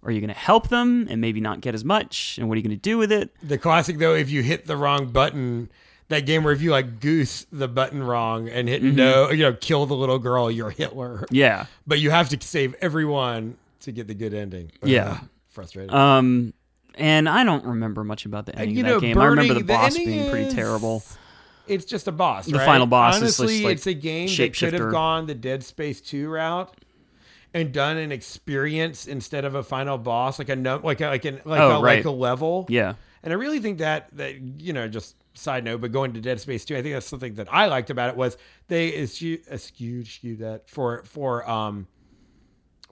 Or 0.02 0.08
are 0.08 0.12
you 0.12 0.20
going 0.20 0.34
to 0.34 0.40
help 0.50 0.68
them 0.70 1.06
and 1.10 1.20
maybe 1.20 1.40
not 1.40 1.60
get 1.60 1.74
as 1.74 1.84
much? 1.84 2.36
And 2.38 2.48
what 2.48 2.54
are 2.54 2.60
you 2.60 2.62
going 2.66 2.76
to 2.76 2.82
do 2.90 2.96
with 2.98 3.12
it? 3.12 3.30
the 3.46 3.58
classic 3.58 3.98
though, 3.98 4.14
if 4.14 4.28
you 4.30 4.42
hit 4.42 4.66
the 4.66 4.76
wrong 4.76 5.12
button, 5.12 5.70
that 6.08 6.26
game 6.26 6.42
where 6.42 6.52
if 6.54 6.62
you 6.62 6.70
like 6.72 6.98
goose 7.00 7.46
the 7.52 7.68
button 7.68 8.02
wrong 8.02 8.48
and 8.48 8.66
hit 8.68 8.82
Mm-hmm. 8.82 8.96
no, 8.96 9.30
you 9.30 9.44
know, 9.44 9.52
kill 9.52 9.86
the 9.86 9.94
little 9.94 10.18
girl, 10.18 10.50
you're 10.50 10.70
Hitler. 10.70 11.26
Yeah. 11.30 11.66
But 11.86 12.00
you 12.00 12.10
have 12.10 12.28
to 12.30 12.38
save 12.40 12.74
everyone 12.80 13.56
to 13.82 13.92
get 13.92 14.08
the 14.08 14.14
good 14.14 14.34
ending. 14.34 14.72
Yeah. 14.82 15.18
Ugh, 15.20 15.28
frustrating. 15.60 15.94
Um, 15.94 16.54
and 16.96 17.28
I 17.28 17.44
don't 17.44 17.64
remember 17.64 18.04
much 18.04 18.26
about 18.26 18.46
the 18.46 18.56
ending 18.58 18.76
you 18.76 18.82
of 18.82 18.86
know, 18.88 18.94
that 18.94 19.06
game. 19.06 19.18
I 19.18 19.24
remember 19.26 19.54
the 19.54 19.60
burning- 19.60 19.66
the 19.66 19.72
boss 19.72 19.96
ending 19.96 20.06
being 20.18 20.30
pretty 20.30 20.46
is- 20.48 20.54
terrible. 20.54 21.02
it's 21.66 21.84
just 21.84 22.08
a 22.08 22.12
boss. 22.12 22.46
The 22.46 22.58
right? 22.58 22.66
final 22.66 22.86
boss 22.86 23.16
is 23.16 23.22
Honestly, 23.40 23.62
like, 23.64 23.76
it's 23.76 23.86
a 23.86 23.94
game 23.94 24.28
that 24.36 24.56
could 24.58 24.72
have 24.74 24.90
gone 24.90 25.26
the 25.26 25.34
Dead 25.34 25.62
Space 25.62 26.00
Two 26.00 26.28
route 26.28 26.74
and 27.54 27.72
done 27.72 27.96
an 27.96 28.12
experience 28.12 29.06
instead 29.06 29.44
of 29.44 29.54
a 29.54 29.62
final 29.62 29.98
boss, 29.98 30.38
like 30.38 30.48
a 30.48 30.56
no, 30.56 30.80
like 30.82 31.00
a, 31.00 31.06
like 31.06 31.24
an 31.24 31.40
like 31.44 31.60
Oh, 31.60 31.78
a 31.78 31.82
right. 31.82 31.96
like 31.98 32.04
a 32.04 32.10
level. 32.10 32.66
Yeah. 32.68 32.94
And 33.22 33.32
I 33.32 33.36
really 33.36 33.60
think 33.60 33.78
that 33.78 34.08
that 34.16 34.40
you 34.60 34.72
know, 34.72 34.88
just 34.88 35.14
side 35.34 35.64
note, 35.64 35.80
but 35.80 35.92
going 35.92 36.12
to 36.14 36.20
Dead 36.20 36.40
Space 36.40 36.64
Two, 36.64 36.76
I 36.76 36.82
think 36.82 36.94
that's 36.94 37.06
something 37.06 37.34
that 37.34 37.48
I 37.52 37.66
liked 37.66 37.90
about 37.90 38.10
it 38.10 38.16
was 38.16 38.36
they 38.68 38.92
eschew 38.94 39.38
eschewed, 39.50 40.06
eschewed 40.06 40.38
that 40.40 40.68
for 40.68 41.02
for 41.04 41.48
um 41.48 41.86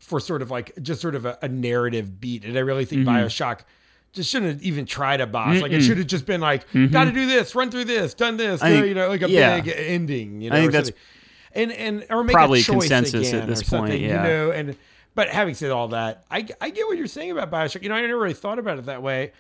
for 0.08 0.18
sort 0.20 0.42
of 0.42 0.50
like 0.50 0.72
just 0.82 1.00
sort 1.00 1.14
of 1.14 1.24
a, 1.26 1.38
a 1.42 1.48
narrative 1.48 2.20
beat, 2.20 2.44
and 2.44 2.56
I 2.56 2.60
really 2.60 2.84
think 2.84 3.02
Mm-hmm. 3.02 3.10
Bioshock. 3.26 3.60
Just 4.14 4.30
shouldn't 4.30 4.52
have 4.52 4.62
even 4.62 4.86
tried 4.86 5.20
a 5.20 5.26
boss. 5.26 5.60
Like 5.60 5.70
it 5.70 5.82
should 5.82 5.98
have 5.98 6.06
just 6.06 6.24
been 6.24 6.40
like, 6.40 6.64
got 6.90 7.04
to 7.04 7.12
do 7.12 7.26
this, 7.26 7.54
run 7.54 7.70
through 7.70 7.84
this, 7.84 8.14
done 8.14 8.38
this. 8.38 8.60
Mm-hmm. 8.62 8.72
Think- 8.72 8.86
you 8.86 8.94
know, 8.94 9.08
like 9.08 9.20
a 9.20 9.28
yeah. 9.28 9.60
big 9.60 9.74
ending. 9.76 10.40
You 10.40 10.48
know, 10.50 10.56
I 10.56 10.60
think 10.60 10.72
that's 10.72 10.88
something. 10.88 11.02
and 11.52 11.72
and 11.72 12.06
or 12.10 12.24
make 12.24 12.32
probably 12.32 12.60
a 12.60 12.62
choice 12.62 12.88
consensus 12.88 13.28
again 13.28 13.42
at 13.42 13.48
this 13.48 13.62
point, 13.62 14.00
You 14.00 14.08
yeah. 14.08 14.22
know, 14.22 14.50
and 14.50 14.76
but 15.14 15.28
having 15.28 15.54
said 15.54 15.70
all 15.70 15.88
that, 15.88 16.24
I 16.30 16.48
I 16.58 16.70
get 16.70 16.86
what 16.86 16.96
you're 16.96 17.06
saying 17.06 17.32
about 17.32 17.50
Bioshock. 17.50 17.82
You 17.82 17.90
know, 17.90 17.96
I 17.96 18.00
never 18.00 18.18
really 18.18 18.32
thought 18.34 18.58
about 18.58 18.78
it 18.78 18.86
that 18.86 19.02
way. 19.02 19.32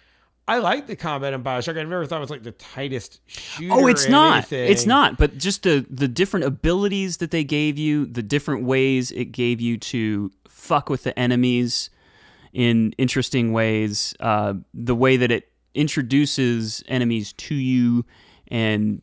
I 0.46 0.58
like 0.58 0.86
the 0.86 0.96
combat 0.96 1.32
in 1.34 1.42
Bioshock. 1.42 1.78
I 1.78 1.82
never 1.82 2.06
thought 2.06 2.18
it 2.18 2.20
was 2.20 2.30
like 2.30 2.42
the 2.42 2.52
tightest 2.52 3.20
shooter. 3.26 3.72
Oh, 3.72 3.86
it's 3.86 4.08
not. 4.08 4.36
anything. 4.36 4.70
It's 4.70 4.86
not. 4.86 5.16
But 5.18 5.38
just 5.38 5.62
the 5.62 5.86
the 5.90 6.08
different 6.08 6.44
abilities 6.46 7.16
that 7.18 7.30
they 7.30 7.42
gave 7.44 7.78
you, 7.78 8.04
the 8.06 8.22
different 8.22 8.64
ways 8.64 9.10
it 9.12 9.26
gave 9.26 9.60
you 9.62 9.76
to 9.78 10.30
fuck 10.58 10.90
with 10.90 11.04
the 11.04 11.18
enemies 11.18 11.90
in 12.52 12.92
interesting 12.98 13.52
ways, 13.52 14.14
uh, 14.20 14.54
the 14.74 14.94
way 14.94 15.16
that 15.16 15.30
it 15.30 15.52
introduces 15.74 16.82
enemies 16.88 17.32
to 17.34 17.54
you 17.54 18.04
and 18.48 19.00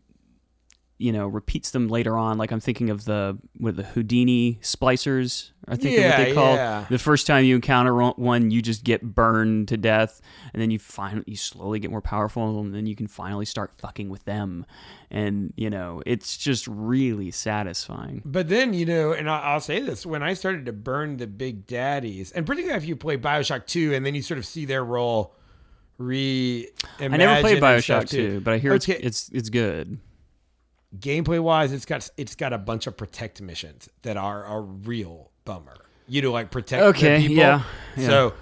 you 0.98 1.12
know 1.12 1.28
repeats 1.28 1.72
them 1.72 1.88
later 1.88 2.18
on. 2.18 2.38
Like 2.38 2.52
I'm 2.52 2.60
thinking 2.60 2.90
of 2.90 3.06
the 3.06 3.38
with 3.60 3.76
the 3.76 3.84
Houdini 3.84 4.60
splicers. 4.62 5.52
I 5.68 5.76
think 5.76 5.98
of 5.98 6.06
what 6.06 6.18
they 6.18 6.34
call 6.34 6.56
yeah. 6.56 6.86
the 6.90 7.00
first 7.00 7.26
time 7.26 7.44
you 7.44 7.56
encounter 7.56 7.94
one, 8.12 8.52
you 8.52 8.62
just 8.62 8.84
get 8.84 9.02
burned 9.02 9.68
to 9.70 9.78
death, 9.78 10.22
and 10.54 10.62
then 10.62 10.72
you 10.72 10.80
finally 10.80 11.24
you 11.28 11.36
slowly 11.36 11.80
get 11.80 11.92
more 11.92 12.02
powerful, 12.02 12.60
and 12.60 12.74
then 12.74 12.86
you 12.86 12.96
can 12.96 13.08
finally 13.08 13.46
start 13.46 13.74
fucking 13.78 14.10
with 14.10 14.24
them, 14.26 14.66
and 15.12 15.54
you 15.58 15.70
know 15.70 16.02
it's 16.06 16.38
just 16.38 16.68
really 16.68 17.32
satisfying. 17.32 18.22
But 18.24 18.48
then 18.48 18.74
you 18.74 18.86
know, 18.86 19.12
and 19.12 19.30
I'll, 19.30 19.60
say 19.60 19.82
this: 19.82 20.06
when 20.06 20.24
I 20.24 20.34
started 20.34 20.66
to 20.68 20.74
burn 20.74 21.18
the 21.18 21.28
big 21.28 21.66
daddies, 21.66 22.32
and 22.32 22.46
particularly 22.46 22.82
if 22.82 22.88
you 22.88 22.96
play 22.96 23.18
Bioshock 23.18 23.66
Two, 23.66 23.94
and 23.94 24.06
then 24.06 24.16
you 24.16 24.22
sort 24.22 24.38
of 24.38 24.46
see 24.46 24.66
their 24.66 24.86
role 24.86 25.36
re. 25.98 26.70
I 27.00 27.08
never 27.08 27.42
played 27.42 27.62
Bioshock 27.62 28.10
2, 28.10 28.42
but 28.42 28.54
I 28.54 28.58
hear 28.58 28.74
Okay. 28.74 28.94
it's 28.94 29.04
it's 29.04 29.30
it's 29.34 29.50
good. 29.50 30.00
Gameplay 31.00 31.40
wise, 31.42 31.72
it's 31.72 31.86
got 31.86 32.10
it's 32.18 32.36
got 32.36 32.54
a 32.54 32.58
bunch 32.58 32.88
of 32.88 32.96
protect 32.98 33.42
missions 33.42 33.90
that 34.04 34.18
are 34.18 34.46
a 34.46 34.60
real 34.62 35.32
bummer. 35.46 35.76
You 36.08 36.22
know, 36.22 36.32
like 36.32 36.52
protect 36.52 36.84
Okay, 36.84 37.20
people. 37.22 37.36
yeah, 37.38 37.64
yeah. 37.98 38.06
So, 38.08 38.34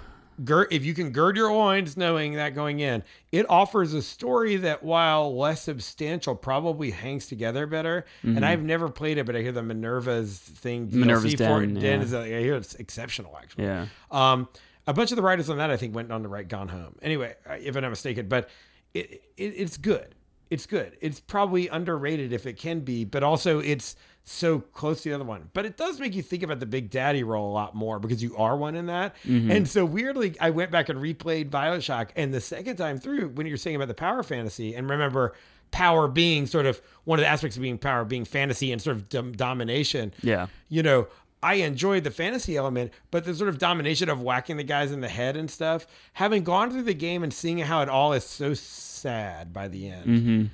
gir- 0.44 0.68
if 0.70 0.84
you 0.84 0.92
can 0.92 1.10
gird 1.12 1.34
your 1.36 1.50
loins, 1.50 1.96
knowing 1.96 2.34
that 2.34 2.54
going 2.54 2.80
in, 2.80 3.02
it 3.32 3.48
offers 3.48 3.94
a 3.94 4.02
story 4.02 4.56
that, 4.56 4.82
while 4.82 5.34
less 5.34 5.62
substantial, 5.62 6.34
probably 6.34 6.90
hangs 6.90 7.26
together 7.26 7.66
better. 7.66 8.04
And 8.22 8.44
I've 8.44 8.62
never 8.62 8.90
played 8.90 9.16
it, 9.16 9.24
but 9.24 9.34
I 9.34 9.40
hear 9.40 9.52
the 9.52 9.62
Minerva's 9.62 10.38
thing. 10.38 10.88
DLC 10.88 10.90
Mm-hmm. 10.90 11.00
Minerva's 11.00 11.32
for 11.34 11.38
Den, 11.60 11.76
it, 11.76 11.80
Den 11.80 12.00
yeah. 12.00 12.04
is, 12.04 12.12
uh, 12.14 12.20
I 12.20 12.26
hear 12.26 12.54
it's 12.56 12.74
exceptional, 12.74 13.34
actually. 13.40 13.64
Yeah. 13.64 13.86
Um, 14.10 14.48
a 14.86 14.92
bunch 14.92 15.10
of 15.12 15.16
the 15.16 15.22
writers 15.22 15.48
on 15.48 15.56
that 15.56 15.70
I 15.70 15.78
think 15.78 15.94
went 15.94 16.12
on 16.12 16.22
to 16.24 16.28
write 16.28 16.48
Gone 16.48 16.68
Home. 16.68 16.96
Anyway, 17.00 17.34
uh, 17.48 17.54
if 17.58 17.74
I'm 17.76 17.80
not 17.82 17.88
mistaken, 17.88 18.28
but 18.28 18.50
it, 18.92 19.22
it 19.38 19.54
it's 19.56 19.78
good. 19.78 20.14
It's 20.54 20.66
good. 20.66 20.96
It's 21.00 21.20
probably 21.20 21.68
underrated 21.68 22.32
if 22.32 22.46
it 22.46 22.56
can 22.56 22.80
be, 22.80 23.04
but 23.04 23.22
also 23.22 23.58
it's 23.58 23.96
so 24.22 24.60
close 24.60 25.02
to 25.02 25.10
the 25.10 25.14
other 25.14 25.24
one. 25.24 25.50
But 25.52 25.66
it 25.66 25.76
does 25.76 26.00
make 26.00 26.14
you 26.14 26.22
think 26.22 26.42
about 26.42 26.60
the 26.60 26.66
Big 26.66 26.88
Daddy 26.90 27.22
role 27.22 27.50
a 27.50 27.52
lot 27.52 27.74
more 27.74 27.98
because 27.98 28.22
you 28.22 28.34
are 28.36 28.56
one 28.56 28.74
in 28.74 28.86
that. 28.86 29.14
Mm-hmm. 29.26 29.50
And 29.50 29.68
so 29.68 29.84
weirdly, 29.84 30.34
I 30.40 30.50
went 30.50 30.70
back 30.70 30.88
and 30.88 30.98
replayed 30.98 31.50
Bioshock, 31.50 32.10
and 32.16 32.32
the 32.32 32.40
second 32.40 32.76
time 32.76 32.98
through, 32.98 33.28
when 33.30 33.46
you're 33.46 33.56
saying 33.58 33.76
about 33.76 33.88
the 33.88 33.94
power 33.94 34.22
fantasy, 34.22 34.74
and 34.74 34.88
remember 34.88 35.34
power 35.72 36.06
being 36.06 36.46
sort 36.46 36.66
of 36.66 36.80
one 37.02 37.18
of 37.18 37.24
the 37.24 37.28
aspects 37.28 37.56
of 37.56 37.62
being 37.62 37.76
power 37.78 38.04
being 38.04 38.24
fantasy 38.24 38.70
and 38.70 38.80
sort 38.80 38.94
of 38.96 39.08
dom- 39.08 39.32
domination 39.32 40.14
Yeah. 40.22 40.46
you 40.68 40.84
know, 40.84 41.08
I 41.44 41.54
enjoyed 41.56 42.04
the 42.04 42.10
fantasy 42.10 42.56
element, 42.56 42.90
but 43.10 43.26
the 43.26 43.34
sort 43.34 43.50
of 43.50 43.58
domination 43.58 44.08
of 44.08 44.22
whacking 44.22 44.56
the 44.56 44.64
guys 44.64 44.92
in 44.92 45.02
the 45.02 45.08
head 45.08 45.36
and 45.36 45.50
stuff, 45.50 45.86
having 46.14 46.42
gone 46.42 46.70
through 46.70 46.84
the 46.84 46.94
game 46.94 47.22
and 47.22 47.34
seeing 47.34 47.58
how 47.58 47.82
it 47.82 47.90
all 47.90 48.14
is 48.14 48.24
so 48.24 48.54
sad 48.54 49.52
by 49.52 49.68
the 49.68 49.90
end. 49.90 50.06
Mm-hmm. 50.06 50.44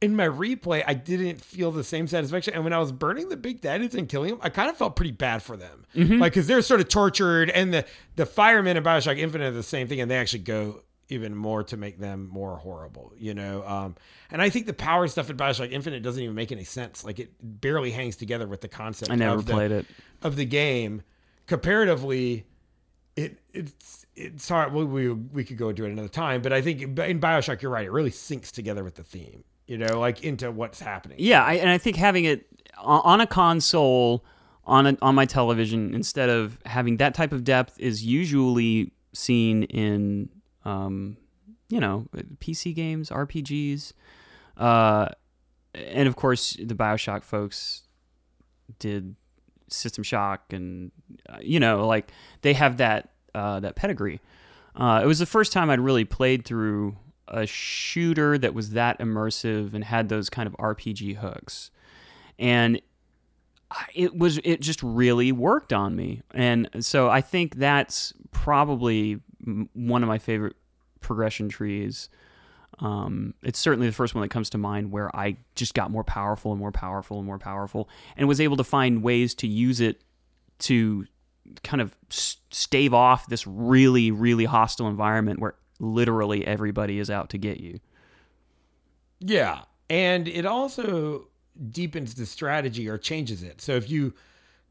In 0.00 0.16
my 0.16 0.26
replay, 0.26 0.82
I 0.86 0.94
didn't 0.94 1.42
feel 1.42 1.70
the 1.70 1.84
same 1.84 2.06
satisfaction. 2.06 2.54
And 2.54 2.64
when 2.64 2.72
I 2.72 2.78
was 2.78 2.92
burning 2.92 3.28
the 3.28 3.36
big 3.36 3.60
daddies 3.60 3.94
and 3.94 4.08
killing 4.08 4.30
them, 4.30 4.38
I 4.42 4.48
kind 4.48 4.70
of 4.70 4.76
felt 4.78 4.96
pretty 4.96 5.12
bad 5.12 5.42
for 5.42 5.56
them. 5.56 5.84
Mm-hmm. 5.94 6.18
Like, 6.18 6.32
because 6.32 6.46
they're 6.46 6.62
sort 6.62 6.80
of 6.80 6.88
tortured, 6.88 7.50
and 7.50 7.74
the, 7.74 7.84
the 8.16 8.24
firemen 8.24 8.78
in 8.78 8.82
Bioshock 8.82 9.18
Infinite 9.18 9.48
are 9.48 9.50
the 9.50 9.62
same 9.62 9.86
thing, 9.86 10.00
and 10.00 10.10
they 10.10 10.16
actually 10.16 10.44
go 10.44 10.80
even 11.08 11.34
more 11.34 11.62
to 11.64 11.76
make 11.76 11.98
them 11.98 12.28
more 12.30 12.56
horrible, 12.56 13.12
you 13.16 13.34
know? 13.34 13.64
Um, 13.66 13.96
and 14.30 14.42
I 14.42 14.50
think 14.50 14.66
the 14.66 14.74
power 14.74 15.08
stuff 15.08 15.30
in 15.30 15.36
Bioshock 15.36 15.72
Infinite 15.72 16.02
doesn't 16.02 16.22
even 16.22 16.34
make 16.34 16.52
any 16.52 16.64
sense. 16.64 17.04
Like, 17.04 17.18
it 17.18 17.32
barely 17.40 17.90
hangs 17.90 18.16
together 18.16 18.46
with 18.46 18.60
the 18.60 18.68
concept 18.68 19.10
I 19.10 19.14
never 19.14 19.38
of 19.38 19.46
the, 19.46 19.58
it. 19.58 19.86
of 20.22 20.36
the 20.36 20.44
game 20.44 21.02
comparatively 21.46 22.44
it 23.16 23.38
it's 23.54 24.04
it's 24.14 24.46
hard 24.50 24.72
we, 24.74 24.84
we 24.84 25.08
we 25.08 25.42
could 25.42 25.56
go 25.56 25.70
into 25.70 25.86
it 25.86 25.90
another 25.90 26.08
time 26.08 26.42
but 26.42 26.52
i 26.52 26.60
think 26.60 26.82
in 26.82 27.18
bioshock 27.18 27.62
you're 27.62 27.70
right 27.70 27.86
it 27.86 27.90
really 27.90 28.10
syncs 28.10 28.52
together 28.52 28.84
with 28.84 28.96
the 28.96 29.02
theme 29.02 29.42
you 29.68 29.76
know, 29.76 30.00
like 30.00 30.24
into 30.24 30.50
what's 30.50 30.80
happening. 30.80 31.18
Yeah, 31.20 31.44
I, 31.44 31.54
and 31.54 31.70
I 31.70 31.78
think 31.78 31.94
having 31.96 32.24
it 32.24 32.46
on 32.78 33.02
on 33.04 33.20
a 33.20 33.26
console 33.26 34.24
on 34.64 34.86
a, 34.86 34.98
on 35.02 35.14
my 35.14 35.26
television 35.26 35.94
instead 35.94 36.28
of 36.30 36.58
having 36.66 36.96
that 36.96 37.14
type 37.14 37.32
of 37.32 37.44
depth 37.44 37.78
is 37.78 38.04
usually 38.04 38.92
seen 39.12 39.64
in 39.64 40.30
um, 40.68 41.16
you 41.68 41.80
know 41.80 42.06
PC 42.40 42.74
games, 42.74 43.10
RPGs, 43.10 43.92
uh, 44.56 45.08
and 45.74 46.08
of 46.08 46.16
course 46.16 46.56
the 46.62 46.74
Bioshock 46.74 47.24
folks 47.24 47.82
did 48.78 49.16
System 49.68 50.04
Shock, 50.04 50.52
and 50.52 50.90
uh, 51.28 51.38
you 51.40 51.60
know 51.60 51.86
like 51.86 52.10
they 52.42 52.52
have 52.54 52.76
that 52.78 53.10
uh, 53.34 53.60
that 53.60 53.76
pedigree. 53.76 54.20
Uh, 54.76 55.00
it 55.02 55.06
was 55.06 55.18
the 55.18 55.26
first 55.26 55.52
time 55.52 55.70
I'd 55.70 55.80
really 55.80 56.04
played 56.04 56.44
through 56.44 56.96
a 57.26 57.46
shooter 57.46 58.38
that 58.38 58.54
was 58.54 58.70
that 58.70 58.98
immersive 59.00 59.74
and 59.74 59.84
had 59.84 60.08
those 60.08 60.30
kind 60.30 60.46
of 60.46 60.54
RPG 60.56 61.16
hooks, 61.16 61.70
and 62.38 62.80
it 63.94 64.16
was 64.16 64.38
it 64.44 64.60
just 64.60 64.82
really 64.82 65.32
worked 65.32 65.72
on 65.72 65.96
me, 65.96 66.22
and 66.32 66.68
so 66.80 67.08
I 67.08 67.22
think 67.22 67.56
that's 67.56 68.12
probably 68.30 69.20
one 69.72 70.02
of 70.02 70.08
my 70.08 70.18
favorite 70.18 70.56
progression 71.00 71.48
trees. 71.48 72.08
Um, 72.80 73.34
it's 73.42 73.58
certainly 73.58 73.86
the 73.86 73.92
first 73.92 74.14
one 74.14 74.22
that 74.22 74.28
comes 74.28 74.50
to 74.50 74.58
mind 74.58 74.92
where 74.92 75.14
I 75.16 75.38
just 75.54 75.74
got 75.74 75.90
more 75.90 76.04
powerful 76.04 76.52
and 76.52 76.60
more 76.60 76.72
powerful 76.72 77.18
and 77.18 77.26
more 77.26 77.38
powerful, 77.38 77.88
and 78.16 78.28
was 78.28 78.40
able 78.40 78.56
to 78.58 78.64
find 78.64 79.02
ways 79.02 79.34
to 79.36 79.46
use 79.46 79.80
it 79.80 80.02
to 80.60 81.06
kind 81.64 81.80
of 81.80 81.96
stave 82.10 82.92
off 82.92 83.26
this 83.28 83.46
really, 83.46 84.10
really 84.10 84.44
hostile 84.44 84.86
environment 84.88 85.40
where 85.40 85.54
literally 85.80 86.46
everybody 86.46 86.98
is 86.98 87.10
out 87.10 87.30
to 87.30 87.38
get 87.38 87.58
you. 87.58 87.80
Yeah. 89.20 89.62
And 89.88 90.28
it 90.28 90.44
also 90.44 91.28
deepens 91.70 92.14
the 92.14 92.26
strategy 92.26 92.88
or 92.88 92.98
changes 92.98 93.42
it. 93.42 93.60
So 93.60 93.72
if 93.72 93.90
you 93.90 94.12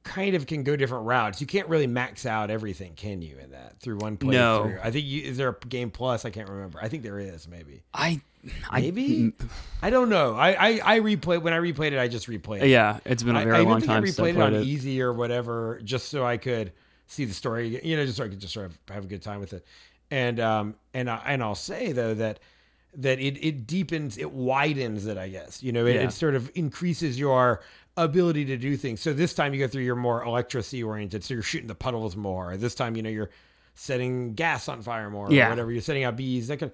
kind 0.07 0.35
of 0.35 0.45
can 0.47 0.63
go 0.63 0.75
different 0.75 1.05
routes, 1.05 1.39
you 1.41 1.47
can't 1.47 1.67
really 1.67 1.87
max 1.87 2.25
out 2.25 2.49
everything, 2.49 2.93
can 2.95 3.21
you, 3.21 3.37
in 3.37 3.51
that 3.51 3.79
through 3.79 3.97
one 3.97 4.17
playthrough? 4.17 4.31
No. 4.31 4.77
I 4.83 4.91
think 4.91 5.05
you, 5.05 5.21
is 5.23 5.37
there 5.37 5.49
a 5.49 5.67
game 5.67 5.89
plus? 5.91 6.25
I 6.25 6.29
can't 6.29 6.49
remember. 6.49 6.79
I 6.81 6.87
think 6.89 7.03
there 7.03 7.19
is, 7.19 7.47
maybe. 7.47 7.83
I, 7.93 8.21
I 8.69 8.81
Maybe? 8.81 9.33
I 9.81 9.89
don't 9.89 10.09
know. 10.09 10.35
I, 10.35 10.51
I, 10.51 10.95
I 10.95 10.99
replayed 11.01 11.41
when 11.41 11.53
I 11.53 11.57
replayed 11.57 11.91
it, 11.91 11.99
I 11.99 12.07
just 12.07 12.27
replayed 12.27 12.61
it. 12.63 12.69
yeah, 12.69 12.99
it's 13.05 13.21
been 13.23 13.35
a 13.35 13.43
very 13.43 13.57
I 13.57 13.59
even 13.61 13.71
long 13.71 13.79
think 13.81 13.91
I 13.91 13.95
time 13.95 14.03
I 14.03 14.07
replayed 14.07 14.35
it 14.35 14.41
on 14.41 14.55
it. 14.55 14.63
easy 14.63 15.01
or 15.01 15.11
whatever, 15.13 15.81
just 15.83 16.09
so 16.09 16.25
I 16.25 16.37
could 16.37 16.71
see 17.07 17.25
the 17.25 17.33
story. 17.33 17.79
You 17.85 17.97
know, 17.97 18.05
just 18.05 18.17
so 18.17 18.23
I 18.23 18.29
could 18.29 18.39
just 18.39 18.53
sort 18.53 18.67
of 18.67 18.77
have 18.89 19.03
a 19.03 19.07
good 19.07 19.21
time 19.21 19.39
with 19.41 19.53
it. 19.53 19.65
And 20.11 20.39
um 20.39 20.75
and 20.93 21.09
I, 21.09 21.21
and 21.25 21.43
I'll 21.43 21.55
say 21.55 21.91
though 21.91 22.13
that 22.13 22.39
that 22.95 23.19
it 23.19 23.37
it 23.45 23.67
deepens, 23.67 24.17
it 24.17 24.31
widens 24.31 25.05
it. 25.07 25.17
I 25.17 25.27
guess 25.27 25.61
you 25.61 25.73
know 25.73 25.85
it, 25.85 25.95
Yeah. 25.95 26.03
it 26.03 26.11
sort 26.13 26.33
of 26.35 26.49
increases 26.55 27.19
your 27.19 27.61
ability 27.97 28.45
to 28.45 28.57
do 28.57 28.77
things. 28.77 29.01
So 29.01 29.11
this 29.13 29.33
time 29.33 29.53
you 29.53 29.59
go 29.59 29.67
through, 29.67 29.83
you're 29.83 29.95
more 29.95 30.23
electricity 30.23 30.83
oriented. 30.83 31.23
So 31.23 31.33
you're 31.33 31.43
shooting 31.43 31.67
the 31.67 31.75
puddles 31.75 32.15
more. 32.15 32.55
This 32.55 32.75
time 32.75 32.95
you 32.95 33.03
know 33.03 33.09
you're 33.09 33.31
setting 33.75 34.33
gas 34.33 34.69
on 34.69 34.81
fire 34.81 35.09
more. 35.09 35.31
Yeah. 35.31 35.47
or 35.47 35.49
whatever. 35.49 35.71
You're 35.71 35.81
setting 35.81 36.03
out 36.03 36.15
bees. 36.15 36.47
That 36.47 36.57
kind. 36.59 36.71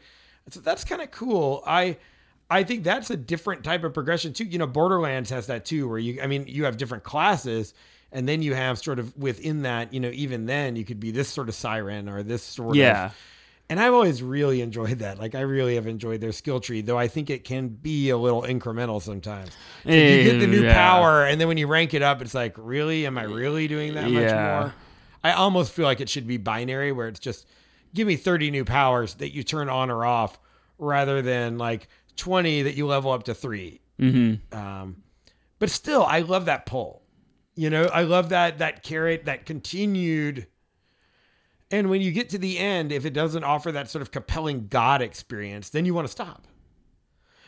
So 0.50 0.60
that's 0.60 0.84
kind 0.84 1.02
of 1.02 1.10
cool. 1.12 1.64
I. 1.66 1.98
I 2.50 2.64
think 2.64 2.84
that's 2.84 3.10
a 3.10 3.18
different 3.18 3.64
type 3.64 3.84
of 3.84 3.94
progression 3.96 4.32
too. 4.34 4.44
You 4.44 4.60
know, 4.60 4.68
Borderlands 4.68 5.30
has 5.32 5.48
that 5.48 5.66
too, 5.66 5.88
where 5.90 5.98
you, 5.98 6.22
I 6.22 6.28
mean, 6.28 6.46
you 6.48 6.66
have 6.66 6.78
different 6.78 7.04
classes, 7.04 7.74
and 8.12 8.28
then 8.30 8.44
you 8.44 8.54
have 8.54 8.78
sort 8.78 9.00
of 9.00 9.18
within 9.18 9.64
that, 9.64 9.92
you 9.92 10.00
know, 10.00 10.12
even 10.14 10.46
then 10.46 10.76
you 10.76 10.86
could 10.86 11.00
be 11.00 11.10
this 11.10 11.30
sort 11.30 11.50
of 11.50 11.56
siren 11.56 12.08
or 12.08 12.22
this 12.22 12.44
sort 12.44 12.76
Yeah. 12.76 13.06
of. 13.08 13.18
And 13.70 13.80
I've 13.80 13.94
always 13.94 14.22
really 14.22 14.62
enjoyed 14.62 15.00
that. 15.00 15.18
Like, 15.20 15.36
I 15.36 15.42
really 15.42 15.76
have 15.76 15.88
enjoyed 15.88 16.22
their 16.22 16.32
skill 16.34 16.60
tree, 16.60 16.82
though 16.82 16.98
I 16.98 17.08
think 17.08 17.30
it 17.30 17.44
can 17.44 17.70
be 17.70 18.10
a 18.10 18.18
little 18.18 18.44
incremental 18.44 19.02
sometimes. 19.02 19.52
You 19.86 19.94
get 20.24 20.40
the 20.40 20.48
new 20.48 20.64
Yeah. 20.64 20.74
power, 20.74 21.26
and 21.26 21.40
then 21.42 21.48
when 21.48 21.58
you 21.58 21.66
rank 21.68 21.94
it 21.94 22.02
up, 22.02 22.22
it's 22.22 22.34
like, 22.34 22.54
really? 22.58 23.06
Am 23.08 23.18
I 23.18 23.24
really 23.24 23.68
doing 23.68 23.94
that 23.96 24.12
much 24.12 24.32
more? 24.32 24.74
I 25.24 25.32
almost 25.32 25.72
feel 25.72 25.86
like 25.86 26.02
it 26.02 26.10
should 26.10 26.28
be 26.28 26.38
binary, 26.38 26.92
where 26.92 27.08
it's 27.08 27.20
just 27.22 27.48
give 27.94 28.06
me 28.08 28.16
30 28.18 28.52
new 28.52 28.66
powers 28.66 29.16
that 29.16 29.34
you 29.34 29.44
turn 29.44 29.70
on 29.70 29.90
or 29.90 30.04
off, 30.06 30.38
rather 30.78 31.22
than 31.22 31.58
like 31.58 31.88
20 32.18 32.64
that 32.64 32.76
you 32.76 32.86
level 32.86 33.12
up 33.12 33.24
to 33.24 33.34
3 33.34 33.80
Mm-hmm. 34.00 34.58
um, 34.58 34.98
but 35.60 35.70
still, 35.70 36.04
I 36.04 36.20
love 36.20 36.46
that 36.46 36.66
pull. 36.66 37.04
You 37.56 37.70
know, 37.70 37.86
I 37.86 38.02
love 38.04 38.30
that 38.30 38.58
that 38.58 38.84
carrot, 38.84 39.26
that 39.26 39.46
continued. 39.46 40.48
And 41.74 41.90
when 41.90 42.02
you 42.02 42.12
get 42.12 42.30
to 42.30 42.38
the 42.38 42.60
end, 42.60 42.92
if 42.92 43.04
it 43.04 43.16
doesn't 43.16 43.44
offer 43.44 43.72
that 43.72 43.90
sort 43.90 44.04
of 44.04 44.12
compelling 44.12 44.68
God 44.68 45.02
experience, 45.02 45.72
then 45.72 45.86
you 45.86 45.96
want 45.96 46.06
to 46.06 46.12
stop. 46.12 46.46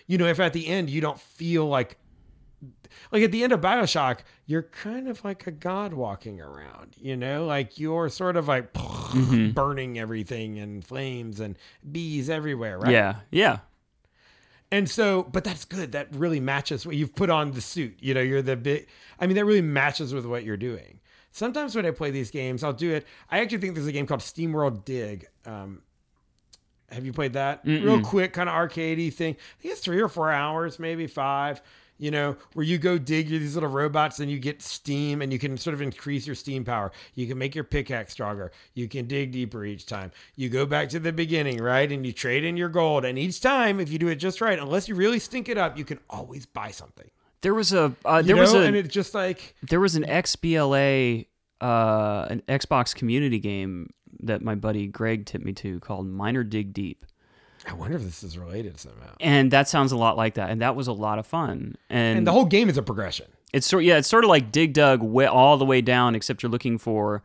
You 0.07 0.17
know, 0.17 0.25
if 0.25 0.39
at 0.39 0.51
the 0.51 0.65
end 0.65 0.89
you 0.89 0.99
don't 0.99 1.19
feel 1.19 1.67
like, 1.67 1.99
like 3.11 3.21
at 3.21 3.31
the 3.31 3.43
end 3.43 3.53
of 3.53 3.61
Bioshock, 3.61 4.21
you're 4.47 4.63
kind 4.63 5.07
of 5.09 5.23
like 5.23 5.45
a 5.45 5.51
God 5.51 5.93
walking 5.93 6.41
around. 6.41 6.95
You 6.97 7.15
know, 7.15 7.45
like 7.45 7.79
you're 7.79 8.09
sort 8.09 8.35
of 8.35 8.47
like 8.47 8.73
mm-hmm. 8.73 9.49
burning 9.53 9.99
everything 9.99 10.57
in 10.57 10.81
flames 10.81 11.39
and 11.39 11.55
bees 11.91 12.27
everywhere, 12.27 12.79
right? 12.79 12.91
Yeah, 12.91 13.17
yeah, 13.29 13.59
And 14.71 14.89
so, 14.89 15.21
but 15.21 15.43
that's 15.43 15.65
good. 15.65 15.91
That 15.91 16.07
really 16.15 16.39
matches 16.39 16.83
what 16.83 16.95
you've 16.95 17.13
put 17.13 17.29
on 17.29 17.51
the 17.51 17.61
suit. 17.61 17.97
You 17.99 18.15
know, 18.15 18.21
you're 18.21 18.41
the 18.41 18.55
big, 18.55 18.87
I 19.19 19.27
mean, 19.27 19.35
that 19.35 19.45
really 19.45 19.61
matches 19.61 20.15
with 20.15 20.25
what 20.25 20.43
you're 20.43 20.57
doing. 20.57 20.99
Sometimes 21.35 21.75
when 21.75 21.85
I 21.85 21.91
play 21.91 22.11
these 22.11 22.31
games, 22.31 22.63
I'll 22.63 22.71
do 22.71 22.93
it. 22.93 23.05
I 23.29 23.39
actually 23.39 23.57
think 23.57 23.75
there's 23.75 23.87
a 23.87 23.91
game 23.91 24.07
called 24.07 24.21
SteamWorld 24.21 24.85
Dig. 24.85 25.27
Um, 25.45 25.81
have 26.89 27.05
you 27.05 27.11
played 27.11 27.33
that? 27.33 27.59
Real 27.83 27.99
quick, 28.01 28.31
kind 28.31 28.47
of 28.47 28.55
arcadey 28.55 29.13
thing. 29.13 29.33
I 29.33 29.61
think 29.61 29.73
it's 29.73 29.81
three 29.81 29.99
or 29.99 30.07
four 30.07 30.31
hours, 30.31 30.79
maybe 30.79 31.07
five. 31.07 31.61
You 31.97 32.11
know, 32.11 32.37
where 32.53 32.65
you 32.65 32.77
go 32.77 32.97
dig 32.97 33.27
these 33.27 33.55
little 33.55 33.69
robots 33.69 34.21
and 34.21 34.31
you 34.31 34.39
get 34.39 34.61
steam 34.61 35.21
and 35.21 35.33
you 35.33 35.37
can 35.37 35.57
sort 35.57 35.73
of 35.73 35.81
increase 35.81 36.25
your 36.25 36.35
steam 36.37 36.63
power. 36.63 36.93
You 37.15 37.27
can 37.27 37.37
make 37.37 37.53
your 37.53 37.65
pickaxe 37.65 38.13
stronger. 38.13 38.53
You 38.73 38.87
can 38.87 39.05
dig 39.05 39.33
deeper 39.33 39.65
each 39.65 39.85
time. 39.85 40.11
You 40.37 40.47
go 40.47 40.65
back 40.65 40.87
to 40.89 40.99
the 41.01 41.11
beginning, 41.11 41.61
right? 41.61 41.91
And 41.91 42.05
you 42.05 42.13
trade 42.13 42.45
in 42.45 42.55
your 42.55 42.69
gold. 42.69 43.03
And 43.03 43.19
each 43.19 43.41
time, 43.41 43.81
if 43.81 43.91
you 43.91 43.99
do 43.99 44.07
it 44.07 44.15
just 44.15 44.39
right, 44.39 44.57
unless 44.57 44.87
you 44.87 44.95
really 44.95 45.19
stink 45.19 45.49
it 45.49 45.57
up, 45.57 45.77
you 45.77 45.83
can 45.83 45.99
always 46.09 46.45
buy 46.45 46.71
something. 46.71 47.09
There 47.45 47.53
was 47.53 47.71
a 47.73 47.95
uh, 48.05 48.17
You 48.17 48.23
there 48.23 48.35
was 48.37 48.53
a 48.53 48.61
and 48.61 48.75
it's 48.75 48.91
just 48.91 49.13
like, 49.13 49.55
there 49.69 49.79
was 49.79 49.95
an 49.95 50.03
XBLA, 50.03 51.27
uh, 51.61 52.25
an 52.31 52.41
Xbox 52.47 52.95
community 52.95 53.37
game 53.37 53.93
that 54.21 54.41
my 54.41 54.55
buddy 54.55 54.87
Greg 54.87 55.27
tipped 55.27 55.45
me 55.45 55.53
to 55.53 55.79
called 55.81 56.07
Miner 56.07 56.43
Dig 56.43 56.73
Deep, 56.73 57.05
I 57.67 57.73
wonder 57.73 57.97
if 57.97 58.03
this 58.03 58.23
is 58.23 58.35
related 58.35 58.79
somehow. 58.79 59.13
and 59.19 59.51
that 59.51 59.69
sounds 59.69 59.91
a 59.91 59.97
lot 59.97 60.17
like 60.17 60.33
that, 60.35 60.49
and 60.49 60.59
that 60.61 60.75
was 60.75 60.87
a 60.87 60.91
lot 60.93 61.19
of 61.19 61.27
fun. 61.27 61.75
And, 61.87 62.17
And 62.17 62.27
the 62.27 62.31
whole 62.31 62.45
game 62.45 62.67
is 62.67 62.77
a 62.79 62.81
progression. 62.83 63.27
it's 63.53 63.67
sort 63.67 63.83
yeah, 63.83 63.97
it's 63.97 64.07
sort 64.07 64.23
of 64.23 64.29
like 64.29 64.51
Dig 64.51 64.73
Dug 64.73 65.03
way, 65.03 65.27
all 65.27 65.57
the 65.57 65.65
way 65.65 65.81
down, 65.81 66.15
except 66.15 66.41
you're 66.41 66.51
looking 66.51 66.79
for, 66.79 67.21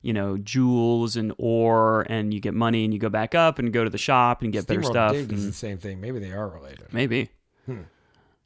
you 0.00 0.12
know, 0.12 0.38
jewels 0.38 1.16
and 1.16 1.32
ore, 1.38 2.06
and 2.08 2.32
you 2.32 2.38
get 2.38 2.54
money, 2.54 2.84
and 2.84 2.94
you 2.94 3.00
go 3.00 3.08
back 3.08 3.34
up 3.34 3.58
and 3.58 3.72
go 3.72 3.82
to 3.82 3.90
the 3.90 3.98
shop 3.98 4.42
and 4.42 4.52
get 4.52 4.68
better 4.68 4.80
SteamWorld 4.80 4.90
stuff. 4.90 5.12
Dig 5.12 5.32
is 5.32 5.44
the 5.44 5.52
same 5.52 5.78
thing. 5.78 6.00
Maybe 6.00 6.20
they 6.20 6.30
are 6.30 6.48
related. 6.48 6.86
maybe. 6.92 7.30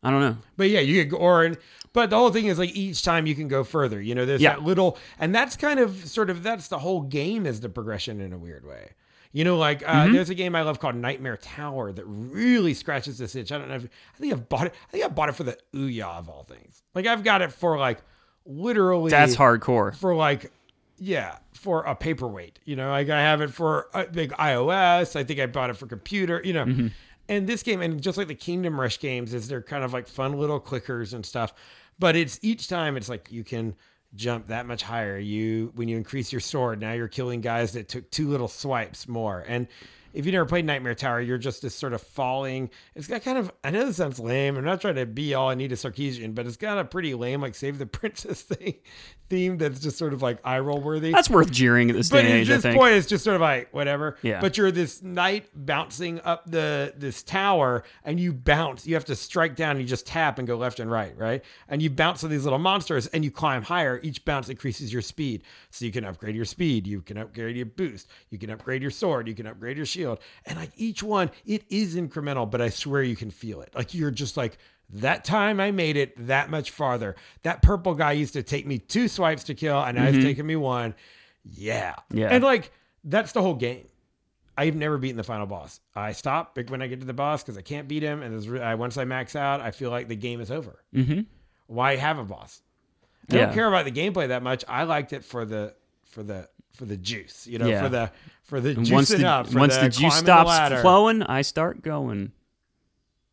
I 0.02 0.10
don't 0.10 0.20
know. 0.20 0.36
But 0.56 0.70
yeah, 0.70 0.80
you 0.80 1.04
get 1.04 1.12
or 1.16 1.52
but 1.92 2.08
the 2.10 2.16
whole 2.16 2.30
thing 2.30 2.46
is 2.46 2.58
like 2.58 2.74
each 2.76 3.02
time 3.02 3.26
you 3.26 3.34
can 3.34 3.48
go 3.48 3.64
further. 3.64 4.00
You 4.00 4.14
know, 4.14 4.24
there's 4.24 4.40
Yeah. 4.40 4.54
that 4.54 4.62
little 4.62 4.96
and 5.18 5.34
that's 5.34 5.56
kind 5.56 5.78
of 5.80 6.06
sort 6.08 6.30
of 6.30 6.42
that's 6.42 6.68
the 6.68 6.78
whole 6.78 7.02
game 7.02 7.46
is 7.46 7.60
the 7.60 7.68
progression 7.68 8.20
in 8.20 8.32
a 8.32 8.38
weird 8.38 8.64
way. 8.64 8.90
You 9.32 9.44
know, 9.44 9.56
like 9.58 9.82
uh, 9.88 9.92
Mm-hmm. 9.92 10.12
there's 10.14 10.30
a 10.30 10.34
game 10.34 10.54
I 10.56 10.62
love 10.62 10.80
called 10.80 10.96
Nightmare 10.96 11.36
Tower 11.36 11.92
that 11.92 12.04
really 12.06 12.74
scratches 12.74 13.18
this 13.18 13.36
itch. 13.36 13.52
I 13.52 13.58
don't 13.58 13.68
know. 13.68 13.76
If, 13.76 13.84
I 13.84 14.18
think 14.18 14.32
I've 14.32 14.48
bought 14.48 14.66
it. 14.66 14.74
I 14.88 14.90
think 14.90 15.04
I 15.04 15.08
bought 15.08 15.28
it 15.28 15.34
for 15.36 15.44
the 15.44 15.56
Ouya 15.74 16.18
of 16.18 16.28
all 16.28 16.42
things. 16.44 16.82
Like 16.94 17.06
I've 17.06 17.22
got 17.22 17.42
it 17.42 17.52
for 17.52 17.78
like 17.78 17.98
literally 18.46 19.10
That's 19.10 19.36
hardcore. 19.36 19.94
for 19.94 20.14
like 20.14 20.50
yeah 21.02 21.38
for 21.54 21.82
a 21.84 21.94
paperweight 21.94 22.58
you 22.66 22.76
know 22.76 22.90
like 22.90 23.08
i 23.08 23.18
have 23.20 23.40
it 23.40 23.50
for 23.50 23.86
a 23.94 24.04
big 24.04 24.32
ios 24.32 25.16
i 25.16 25.24
think 25.24 25.40
i 25.40 25.46
bought 25.46 25.70
it 25.70 25.76
for 25.76 25.86
computer 25.86 26.42
you 26.44 26.52
know 26.52 26.64
Mm-hmm. 26.66 26.88
And 27.30 27.46
this 27.46 27.62
game 27.62 27.80
and 27.80 28.02
just 28.02 28.18
like 28.18 28.26
the 28.26 28.34
kingdom 28.34 28.78
rush 28.78 28.98
games 28.98 29.32
is 29.32 29.46
they're 29.46 29.62
kind 29.62 29.84
of 29.84 29.92
like 29.92 30.08
fun 30.08 30.32
little 30.32 30.60
clickers 30.60 31.14
and 31.14 31.24
stuff. 31.24 31.54
But 31.98 32.16
it's 32.16 32.40
each 32.42 32.66
time 32.66 32.96
it's 32.96 33.08
like 33.08 33.30
you 33.30 33.44
can 33.44 33.76
jump 34.16 34.48
that 34.48 34.66
much 34.66 34.82
higher. 34.82 35.16
You 35.16 35.72
when 35.76 35.88
you 35.88 35.96
increase 35.96 36.32
your 36.32 36.40
sword 36.40 36.80
now 36.80 36.92
you're 36.92 37.08
killing 37.08 37.40
guys 37.40 37.72
that 37.72 37.88
took 37.88 38.10
two 38.10 38.28
little 38.28 38.48
swipes 38.48 39.06
more. 39.06 39.44
And 39.46 39.68
if 40.12 40.26
you 40.26 40.32
never 40.32 40.46
played 40.46 40.64
Nightmare 40.64 40.94
Tower, 40.94 41.20
you're 41.20 41.38
just 41.38 41.62
this 41.62 41.74
sort 41.74 41.92
of 41.92 42.02
falling. 42.02 42.70
It's 42.94 43.06
got 43.06 43.22
kind 43.22 43.38
of, 43.38 43.52
I 43.62 43.70
know 43.70 43.86
this 43.86 43.96
sounds 43.96 44.18
lame. 44.18 44.56
I'm 44.56 44.64
not 44.64 44.80
trying 44.80 44.96
to 44.96 45.06
be 45.06 45.34
all 45.34 45.50
Anita 45.50 45.74
Sarkeesian, 45.74 46.34
but 46.34 46.46
it's 46.46 46.56
got 46.56 46.78
a 46.78 46.84
pretty 46.84 47.14
lame, 47.14 47.40
like 47.40 47.54
Save 47.54 47.78
the 47.78 47.86
Princess 48.00 48.42
thing 48.42 48.74
theme 49.30 49.56
that's 49.56 49.78
just 49.80 49.96
sort 49.96 50.12
of 50.12 50.20
like 50.20 50.38
eye 50.44 50.58
roll 50.58 50.80
worthy. 50.80 51.12
That's 51.12 51.30
worth 51.30 51.50
jeering 51.50 51.88
at 51.88 51.96
this 51.96 52.08
day 52.08 52.16
But 52.16 52.24
and 52.26 52.34
at 52.34 52.40
age. 52.40 52.50
I 52.50 52.56
this 52.56 52.76
point, 52.76 52.94
it's 52.94 53.06
just 53.06 53.24
sort 53.24 53.36
of 53.36 53.40
like 53.40 53.72
whatever. 53.72 54.18
Yeah. 54.20 54.40
But 54.40 54.58
you're 54.58 54.72
this 54.72 55.02
knight 55.02 55.48
bouncing 55.54 56.20
up 56.22 56.50
the 56.50 56.92
this 56.96 57.22
tower, 57.22 57.84
and 58.04 58.20
you 58.20 58.32
bounce. 58.34 58.86
You 58.86 58.94
have 58.94 59.04
to 59.06 59.16
strike 59.16 59.56
down. 59.56 59.72
and 59.72 59.80
You 59.80 59.86
just 59.86 60.06
tap 60.06 60.38
and 60.38 60.46
go 60.46 60.56
left 60.56 60.80
and 60.80 60.90
right, 60.90 61.16
right? 61.16 61.42
And 61.68 61.80
you 61.80 61.88
bounce 61.88 62.20
to 62.20 62.28
these 62.28 62.44
little 62.44 62.58
monsters, 62.58 63.06
and 63.06 63.24
you 63.24 63.30
climb 63.30 63.62
higher. 63.62 64.00
Each 64.02 64.22
bounce 64.24 64.48
increases 64.48 64.92
your 64.92 65.02
speed, 65.02 65.44
so 65.70 65.84
you 65.84 65.92
can 65.92 66.04
upgrade 66.04 66.34
your 66.34 66.44
speed. 66.44 66.86
You 66.86 67.00
can 67.00 67.16
upgrade 67.16 67.56
your 67.56 67.66
boost. 67.66 68.08
You 68.30 68.38
can 68.38 68.50
upgrade 68.50 68.82
your 68.82 68.90
sword. 68.90 69.28
You 69.28 69.34
can 69.34 69.46
upgrade 69.46 69.76
your 69.76 69.86
shield. 69.86 69.99
Shield. 70.00 70.18
And 70.46 70.58
like 70.58 70.70
each 70.76 71.02
one, 71.02 71.30
it 71.46 71.64
is 71.68 71.96
incremental, 71.96 72.50
but 72.50 72.60
I 72.60 72.70
swear 72.70 73.02
you 73.02 73.16
can 73.16 73.30
feel 73.30 73.60
it. 73.60 73.74
Like 73.74 73.94
you're 73.94 74.10
just 74.10 74.36
like, 74.36 74.58
that 74.94 75.24
time 75.24 75.60
I 75.60 75.70
made 75.70 75.96
it 75.96 76.26
that 76.26 76.50
much 76.50 76.70
farther. 76.72 77.14
That 77.42 77.62
purple 77.62 77.94
guy 77.94 78.12
used 78.12 78.32
to 78.32 78.42
take 78.42 78.66
me 78.66 78.78
two 78.78 79.06
swipes 79.08 79.44
to 79.44 79.54
kill, 79.54 79.80
and 79.80 79.96
now 79.96 80.06
it's 80.06 80.24
taken 80.24 80.46
me 80.46 80.56
one. 80.56 80.94
Yeah. 81.44 81.94
Yeah. 82.12 82.28
And 82.30 82.42
like, 82.42 82.72
that's 83.04 83.32
the 83.32 83.40
whole 83.42 83.54
game. 83.54 83.86
I've 84.58 84.74
never 84.74 84.98
beaten 84.98 85.16
the 85.16 85.22
final 85.22 85.46
boss. 85.46 85.80
I 85.94 86.12
stop 86.12 86.54
big 86.54 86.70
when 86.70 86.82
I 86.82 86.86
get 86.86 87.00
to 87.00 87.06
the 87.06 87.14
boss 87.14 87.42
because 87.42 87.56
I 87.56 87.62
can't 87.62 87.88
beat 87.88 88.02
him. 88.02 88.22
And 88.22 88.60
I, 88.60 88.74
once 88.74 88.98
I 88.98 89.04
max 89.04 89.36
out, 89.36 89.60
I 89.60 89.70
feel 89.70 89.90
like 89.90 90.08
the 90.08 90.16
game 90.16 90.40
is 90.40 90.50
over. 90.50 90.82
Mm-hmm. 90.94 91.20
Why 91.68 91.96
have 91.96 92.18
a 92.18 92.24
boss? 92.24 92.60
I 93.30 93.36
Yeah. 93.36 93.44
don't 93.46 93.54
care 93.54 93.68
about 93.68 93.84
the 93.84 93.92
gameplay 93.92 94.28
that 94.28 94.42
much. 94.42 94.64
I 94.68 94.82
liked 94.82 95.12
it 95.12 95.24
for 95.24 95.44
the 95.44 95.74
for 96.04 96.22
the 96.24 96.48
for 96.80 96.86
the 96.86 96.96
juice, 96.96 97.46
you 97.46 97.58
know, 97.58 97.66
Yeah. 97.68 97.82
for 97.82 97.88
the 97.90 98.10
for 98.42 98.60
the 98.60 98.74
juicing 98.74 98.92
once 98.92 99.08
the 99.10 99.26
up. 99.28 99.48
For 99.48 99.58
once 99.58 99.76
the, 99.76 99.82
the 99.82 99.88
juice 99.90 100.20
climbing 100.22 100.24
the 100.24 100.66
stops 100.68 100.80
flowing, 100.80 101.22
I 101.22 101.42
start 101.42 101.82
going. 101.82 102.32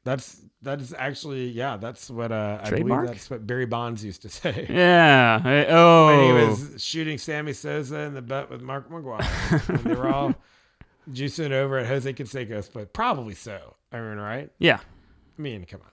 That's 0.03 0.41
that's 0.61 0.93
actually 0.93 1.47
yeah. 1.47 1.77
That's 1.77 2.09
what 2.09 2.33
uh, 2.33 2.59
I 2.61 2.69
believe 2.69 3.07
that's 3.07 3.29
what 3.29 3.47
Barry 3.47 3.65
Bonds 3.65 4.03
used 4.03 4.21
to 4.23 4.29
say. 4.41 4.67
Yeah. 4.69 5.41
I- 5.43 5.65
oh. 5.69 6.07
when 6.07 6.25
he 6.25 6.45
was 6.49 6.83
shooting 6.83 7.17
Sammy 7.17 7.53
Sosa 7.53 7.99
in 8.01 8.13
the 8.13 8.21
butt 8.21 8.49
with 8.49 8.61
Mark 8.61 8.89
McGwire. 8.89 9.83
they 9.83 9.95
were 9.95 10.09
all 10.13 10.35
juicing 11.11 11.51
over 11.51 11.77
at 11.77 11.87
Jose 11.87 12.11
Canseco's, 12.13 12.67
but 12.67 12.91
probably 12.91 13.33
so. 13.33 13.75
I 13.93 14.01
mean, 14.01 14.17
right? 14.17 14.49
yeah. 14.59 14.79
I 15.37 15.41
mean, 15.41 15.63
come 15.63 15.79
on. 15.81 15.91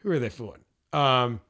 Who 0.00 0.10
are 0.12 0.18
they 0.18 0.28
fooling? 0.28 0.60
Um, 0.92 1.40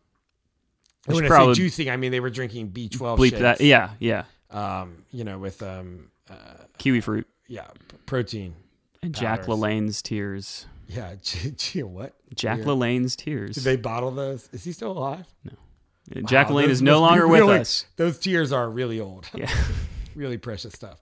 when 1.06 1.24
I 1.24 1.28
probably 1.28 1.54
say 1.54 1.84
juicing, 1.86 1.92
I 1.92 1.96
mean 1.96 2.12
they 2.12 2.20
were 2.20 2.30
drinking 2.30 2.70
B12 2.70 3.18
Bleep 3.18 3.30
shakes. 3.30 3.40
that. 3.40 3.60
Yeah. 3.60 3.90
Yeah. 3.98 4.24
Um, 4.50 5.04
you 5.12 5.24
know, 5.24 5.38
with 5.38 5.62
um, 5.62 6.10
uh, 6.28 6.34
Kiwi 6.78 7.00
fruit 7.00 7.26
yeah, 7.46 7.68
protein. 8.06 8.54
and 9.02 9.14
Jack 9.14 9.40
Powders. 9.42 9.54
LaLanne's 9.60 10.02
tears. 10.02 10.66
Yeah, 10.88 11.14
G- 11.22 11.52
G- 11.56 11.82
what? 11.84 12.14
Jack 12.34 12.56
Weird. 12.56 12.68
LaLanne's 12.68 13.14
tears. 13.16 13.54
Did 13.54 13.64
they 13.64 13.76
bottle 13.76 14.10
those? 14.10 14.48
Is 14.52 14.64
he 14.64 14.72
still 14.72 14.90
alive? 14.92 15.26
No. 15.44 15.52
Jack 16.22 16.48
Wow, 16.50 16.56
LaLanne 16.56 16.62
those 16.62 16.70
is 16.72 16.82
no 16.82 17.00
must 17.00 17.14
be 17.14 17.20
longer 17.20 17.28
with 17.28 17.40
really- 17.42 17.58
us. 17.60 17.86
Those 17.96 18.18
tears 18.18 18.50
are 18.52 18.68
really 18.68 18.98
old. 18.98 19.28
Yeah. 19.34 19.48
really 20.16 20.38
precious 20.38 20.72
stuff. 20.72 21.00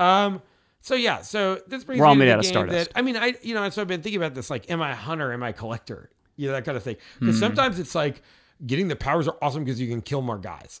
Um, 0.00 0.42
so 0.80 0.94
yeah, 0.96 1.22
so 1.22 1.60
this 1.68 1.84
brings 1.84 2.00
We're 2.00 2.06
all 2.06 2.14
me 2.16 2.24
to 2.24 2.24
made 2.24 2.28
the 2.30 2.32
out 2.32 2.38
of 2.40 2.44
game 2.44 2.50
stardust. 2.52 2.90
That, 2.94 2.98
I 2.98 3.02
mean, 3.02 3.16
I 3.16 3.34
you 3.42 3.54
know, 3.54 3.68
so 3.70 3.80
I've 3.82 3.88
been 3.88 4.02
thinking 4.02 4.20
about 4.20 4.34
this, 4.34 4.50
like, 4.50 4.68
am 4.70 4.82
I 4.82 4.90
a 4.92 4.96
hunter? 4.96 5.32
Am 5.32 5.42
I 5.44 5.50
a 5.50 5.52
collector? 5.52 6.10
You 6.36 6.48
know, 6.48 6.52
that 6.54 6.64
kind 6.64 6.76
of 6.76 6.82
thing. 6.82 6.96
Because 7.20 7.36
Hmm. 7.36 7.40
sometimes 7.40 7.78
it's 7.78 7.94
like 7.94 8.22
getting 8.66 8.88
the 8.88 8.96
powers 8.96 9.28
are 9.28 9.36
awesome 9.40 9.62
because 9.64 9.80
you 9.80 9.86
can 9.88 10.00
kill 10.02 10.22
more 10.22 10.38
guys, 10.38 10.80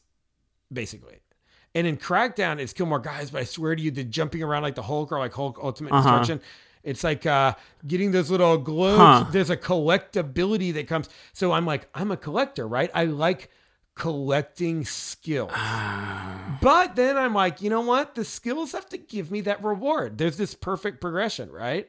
basically. 0.72 1.18
And 1.74 1.86
in 1.86 1.96
Crackdown, 1.96 2.58
it's 2.58 2.72
kill 2.72 2.86
more 2.86 2.98
guys, 2.98 3.30
but 3.30 3.40
I 3.42 3.44
swear 3.44 3.76
to 3.76 3.82
you, 3.82 3.90
the 3.90 4.04
jumping 4.04 4.42
around 4.42 4.62
like 4.62 4.74
the 4.74 4.82
Hulk 4.82 5.12
or 5.12 5.18
like 5.18 5.32
Hulk 5.32 5.58
Ultimate 5.62 5.92
Uh-huh. 5.92 6.02
Destruction. 6.18 6.40
It's 6.82 7.04
like 7.04 7.26
uh, 7.26 7.54
getting 7.86 8.12
those 8.12 8.30
little 8.30 8.56
globes. 8.56 8.98
Huh. 8.98 9.24
There's 9.30 9.50
a 9.50 9.56
collectability 9.56 10.72
that 10.74 10.88
comes. 10.88 11.08
So 11.32 11.52
I'm 11.52 11.66
like, 11.66 11.88
I'm 11.94 12.10
a 12.10 12.16
collector, 12.16 12.66
right? 12.66 12.90
I 12.94 13.04
like 13.04 13.50
collecting 13.94 14.84
skills. 14.84 15.50
But 16.62 16.96
then 16.96 17.16
I'm 17.18 17.34
like, 17.34 17.60
you 17.60 17.68
know 17.68 17.80
what? 17.82 18.14
The 18.14 18.24
skills 18.24 18.72
have 18.72 18.88
to 18.90 18.96
give 18.98 19.30
me 19.30 19.40
that 19.42 19.62
reward. 19.62 20.18
There's 20.18 20.36
this 20.36 20.54
perfect 20.54 21.00
progression, 21.00 21.50
right? 21.50 21.88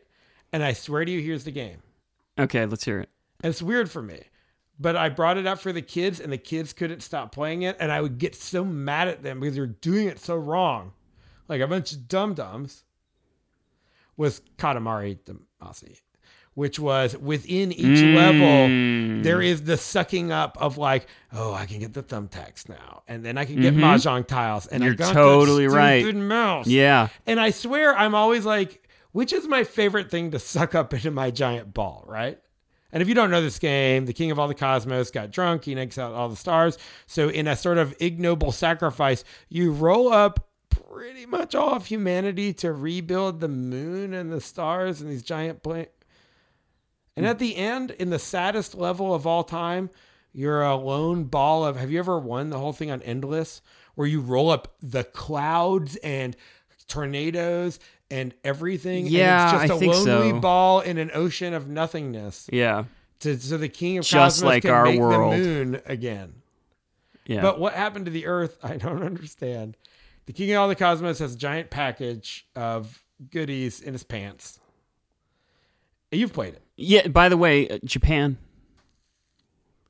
And 0.52 0.64
I 0.64 0.74
swear 0.74 1.06
to 1.06 1.12
you, 1.12 1.22
here's 1.22 1.44
the 1.44 1.52
game. 1.52 1.78
Okay, 2.38 2.66
let's 2.66 2.84
hear 2.84 3.00
it. 3.00 3.10
And 3.44 3.52
it's 3.52 3.62
weird 3.62 3.90
for 3.92 4.02
me. 4.02 4.22
But 4.80 4.96
I 4.96 5.10
brought 5.10 5.38
it 5.38 5.46
up 5.46 5.60
for 5.60 5.74
the 5.74 5.82
kids, 5.82 6.20
and 6.22 6.32
the 6.32 6.38
kids 6.38 6.72
couldn't 6.72 7.02
stop 7.02 7.34
playing 7.34 7.64
it. 7.64 7.76
And 7.80 7.92
I 7.92 8.00
would 8.02 8.18
get 8.18 8.34
so 8.36 8.64
mad 8.64 9.08
at 9.10 9.24
them 9.24 9.40
because 9.42 9.56
they 9.56 9.62
were 9.62 9.68
doing 9.68 10.08
it 10.08 10.20
so 10.20 10.36
wrong. 10.36 10.94
Like 11.50 11.60
a 11.62 11.68
bunch 11.68 11.92
of 11.92 12.08
dum 12.08 12.34
dums 12.34 12.84
was 14.18 14.42
Katamari 14.58 15.18
Damacy, 15.62 16.00
which 16.54 16.80
was 16.80 17.16
within 17.18 17.72
each 17.72 18.02
level, 18.16 18.68
Mm. 18.68 19.24
there 19.24 19.42
is 19.42 19.64
the 19.64 19.78
sucking 19.78 20.32
up 20.32 20.58
of 20.62 20.78
like, 20.78 21.08
oh, 21.34 21.54
I 21.54 21.66
can 21.66 21.80
get 21.80 21.94
the 21.94 22.04
thumbtacks 22.04 22.68
now, 22.70 23.04
and 23.08 23.24
then 23.26 23.38
I 23.38 23.46
can 23.46 23.62
get 23.62 23.74
Mhm. 23.74 23.80
mahjong 23.82 24.28
tiles, 24.28 24.68
and 24.68 24.84
You're 24.84 24.94
got 24.96 25.14
totally 25.14 25.68
right. 25.68 26.14
Mouse. 26.16 26.68
Yeah. 26.68 27.08
And 27.26 27.40
I 27.40 27.52
swear, 27.52 27.96
I'm 27.98 28.14
always 28.16 28.46
like, 28.46 28.88
which 29.12 29.34
is 29.34 29.48
my 29.48 29.64
favorite 29.64 30.12
thing 30.12 30.32
to 30.32 30.40
suck 30.40 30.76
up 30.76 30.94
into 30.94 31.12
my 31.12 31.32
giant 31.32 31.74
ball, 31.74 32.04
right? 32.08 32.40
And 32.92 33.02
if 33.02 33.08
you 33.08 33.14
don't 33.14 33.30
know 33.30 33.42
this 33.42 33.60
game, 33.60 34.06
the 34.06 34.14
king 34.14 34.32
of 34.32 34.40
all 34.40 34.48
the 34.48 34.56
cosmos 34.56 35.12
got 35.12 35.32
drunk. 35.32 35.66
He 35.66 35.76
nakes 35.76 35.98
out 35.98 36.14
all 36.14 36.30
the 36.30 36.36
stars. 36.36 36.78
So, 37.06 37.30
in 37.30 37.48
a 37.48 37.56
sort 37.56 37.78
of 37.78 37.96
ignoble 38.00 38.52
sacrifice, 38.52 39.24
you 39.48 39.72
roll 39.72 40.12
up 40.12 40.50
pretty 40.70 41.26
much 41.26 41.54
all 41.54 41.76
of 41.76 41.86
humanity 41.86 42.54
to 42.54 42.74
rebuild 42.74 43.40
the 43.40 43.48
moon 43.48 44.14
and 44.14 44.32
the 44.32 44.42
stars 44.42 45.02
and 45.02 45.10
these 45.10 45.24
giant 45.24 45.62
planets. 45.62 45.92
And 47.16 47.26
at 47.26 47.38
the 47.38 47.58
end, 47.58 47.92
in 47.92 48.10
the 48.10 48.20
saddest 48.20 48.76
level 48.76 49.14
of 49.14 49.28
all 49.28 49.44
time, 49.44 49.90
you're 50.32 50.62
a 50.62 50.76
lone 50.76 51.26
ball 51.26 51.66
of. 51.66 51.76
Have 51.76 51.92
you 51.92 52.00
ever 52.00 52.18
won 52.18 52.50
the 52.50 52.60
whole 52.60 52.74
thing 52.74 52.92
on 52.92 53.02
Endless, 53.02 53.62
where 53.96 54.08
you 54.08 54.22
roll 54.22 54.50
up 54.50 54.76
the 54.82 55.04
clouds 55.04 55.96
and 55.98 56.36
tornadoes 56.88 57.80
and 58.12 58.34
everything? 58.44 59.08
Yeah, 59.08 59.42
and 59.42 59.56
it's 59.56 59.62
just 59.64 59.72
I 59.72 59.76
a 59.76 59.80
think 59.80 59.94
lonely 59.94 60.30
so. 60.32 60.40
ball 60.40 60.80
in 60.82 60.98
an 60.98 61.12
ocean 61.14 61.54
of 61.54 61.68
nothingness. 61.68 62.50
Yeah. 62.52 62.86
To, 63.22 63.38
so 63.40 63.58
the 63.58 63.68
king 63.70 63.98
of 63.98 64.06
Just 64.06 64.38
cosmos 64.42 64.48
like 64.48 64.62
can 64.64 64.72
our 64.72 64.86
make 64.86 65.00
world. 65.00 65.34
the 65.34 65.38
moon 65.38 65.82
again. 65.86 66.36
Yeah. 67.26 67.42
But 67.42 67.60
what 67.60 67.74
happened 67.74 68.06
to 68.06 68.12
the 68.12 68.26
Earth? 68.28 68.58
I 68.64 68.78
don't 68.78 69.04
understand. 69.04 69.76
The 70.26 70.34
king 70.34 70.52
of 70.52 70.58
all 70.62 70.68
the 70.70 70.76
cosmos 70.76 71.20
has 71.20 71.36
a 71.36 71.38
giant 71.38 71.70
package 71.70 72.48
of 72.56 73.04
goodies 73.32 73.82
in 73.82 73.94
his 73.94 74.04
pants. 74.04 74.60
You've 76.12 76.34
played 76.34 76.54
it. 76.56 76.64
yeah. 76.76 77.08
By 77.08 77.30
the 77.30 77.38
way, 77.38 77.68
uh, 77.70 77.78
Japan. 77.84 78.38